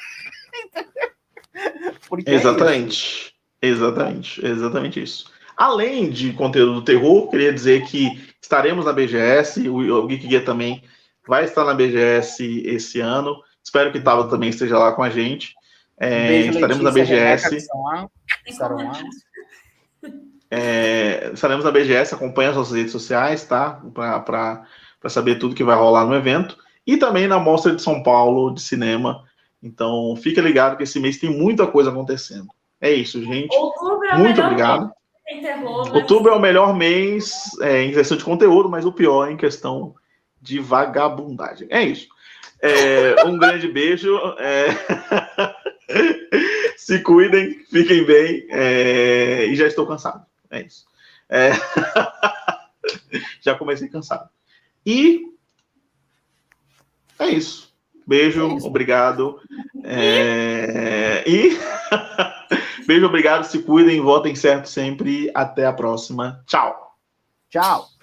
Porque 2.09 2.29
exatamente. 2.29 3.35
É 3.61 3.67
exatamente. 3.67 4.45
Exatamente 4.45 5.01
isso. 5.01 5.31
Além 5.55 6.09
de 6.09 6.33
conteúdo 6.33 6.75
do 6.75 6.83
terror, 6.83 7.29
queria 7.29 7.51
dizer 7.51 7.85
que 7.85 8.33
estaremos 8.41 8.85
na 8.85 8.93
BGS, 8.93 9.67
o, 9.67 10.07
Geek 10.07 10.27
Guia 10.27 10.45
também 10.45 10.83
vai 11.27 11.45
estar 11.45 11.65
na 11.65 11.73
BGS 11.73 12.63
esse 12.65 12.99
ano. 12.99 13.41
Espero 13.63 13.91
que 13.91 13.99
Tava 13.99 14.29
também 14.29 14.49
esteja 14.49 14.77
lá 14.77 14.93
com 14.93 15.03
a 15.03 15.09
gente. 15.09 15.55
É, 15.99 16.41
estaremos 16.41 16.83
na 16.83 16.91
BGS. 16.91 17.67
É, 20.49 21.31
estaremos 21.33 21.65
na 21.65 21.71
BGS, 21.71 22.13
acompanhe 22.13 22.49
as 22.49 22.55
nossas 22.55 22.73
redes 22.73 22.91
sociais, 22.91 23.43
tá? 23.43 23.81
Para 23.93 24.65
saber 25.09 25.39
tudo 25.39 25.55
que 25.55 25.63
vai 25.63 25.75
rolar 25.75 26.05
no 26.05 26.15
evento. 26.15 26.57
E 26.85 26.97
também 26.97 27.27
na 27.27 27.39
Mostra 27.39 27.75
de 27.75 27.81
São 27.81 28.01
Paulo 28.01 28.53
de 28.53 28.61
Cinema. 28.61 29.23
Então, 29.61 30.15
fica 30.15 30.41
ligado 30.41 30.77
que 30.77 30.83
esse 30.83 30.99
mês 30.99 31.17
tem 31.17 31.29
muita 31.29 31.67
coisa 31.67 31.89
acontecendo. 31.89 32.47
É 32.79 32.91
isso, 32.91 33.21
gente. 33.23 33.55
É 33.55 34.17
Muito 34.17 34.41
obrigado. 34.41 34.91
Outubro 35.93 36.31
é 36.31 36.35
o 36.35 36.39
melhor 36.39 36.73
mês 36.75 37.49
é, 37.61 37.83
em 37.83 37.91
questão 37.91 38.17
de 38.17 38.23
conteúdo, 38.23 38.69
mas 38.69 38.85
o 38.85 38.93
pior 38.93 39.27
é 39.27 39.33
em 39.33 39.37
questão 39.37 39.95
de 40.41 40.59
vagabundagem. 40.59 41.67
É 41.69 41.83
isso. 41.83 42.07
É, 42.61 43.25
um 43.25 43.37
grande 43.39 43.67
beijo. 43.67 44.17
É... 44.39 44.67
Se 46.77 46.99
cuidem, 46.99 47.59
fiquem 47.69 48.05
bem. 48.05 48.47
É... 48.49 49.45
E 49.47 49.55
já 49.55 49.67
estou 49.67 49.85
cansado. 49.85 50.25
É 50.49 50.61
isso. 50.61 50.85
É... 51.29 51.51
já 53.41 53.55
comecei 53.55 53.89
cansado. 53.89 54.29
E 54.87 55.27
é 57.19 57.27
isso. 57.27 57.75
Beijo, 58.07 58.51
é 58.51 58.55
isso. 58.55 58.67
obrigado. 58.67 59.41
É... 59.83 61.25
E. 61.27 61.57
Beijo, 62.87 63.05
obrigado, 63.05 63.43
se 63.43 63.59
cuidem, 63.63 63.99
votem 63.99 64.33
certo 64.33 64.69
sempre. 64.69 65.29
Até 65.35 65.65
a 65.65 65.73
próxima. 65.73 66.41
Tchau. 66.47 66.95
Tchau. 67.49 67.96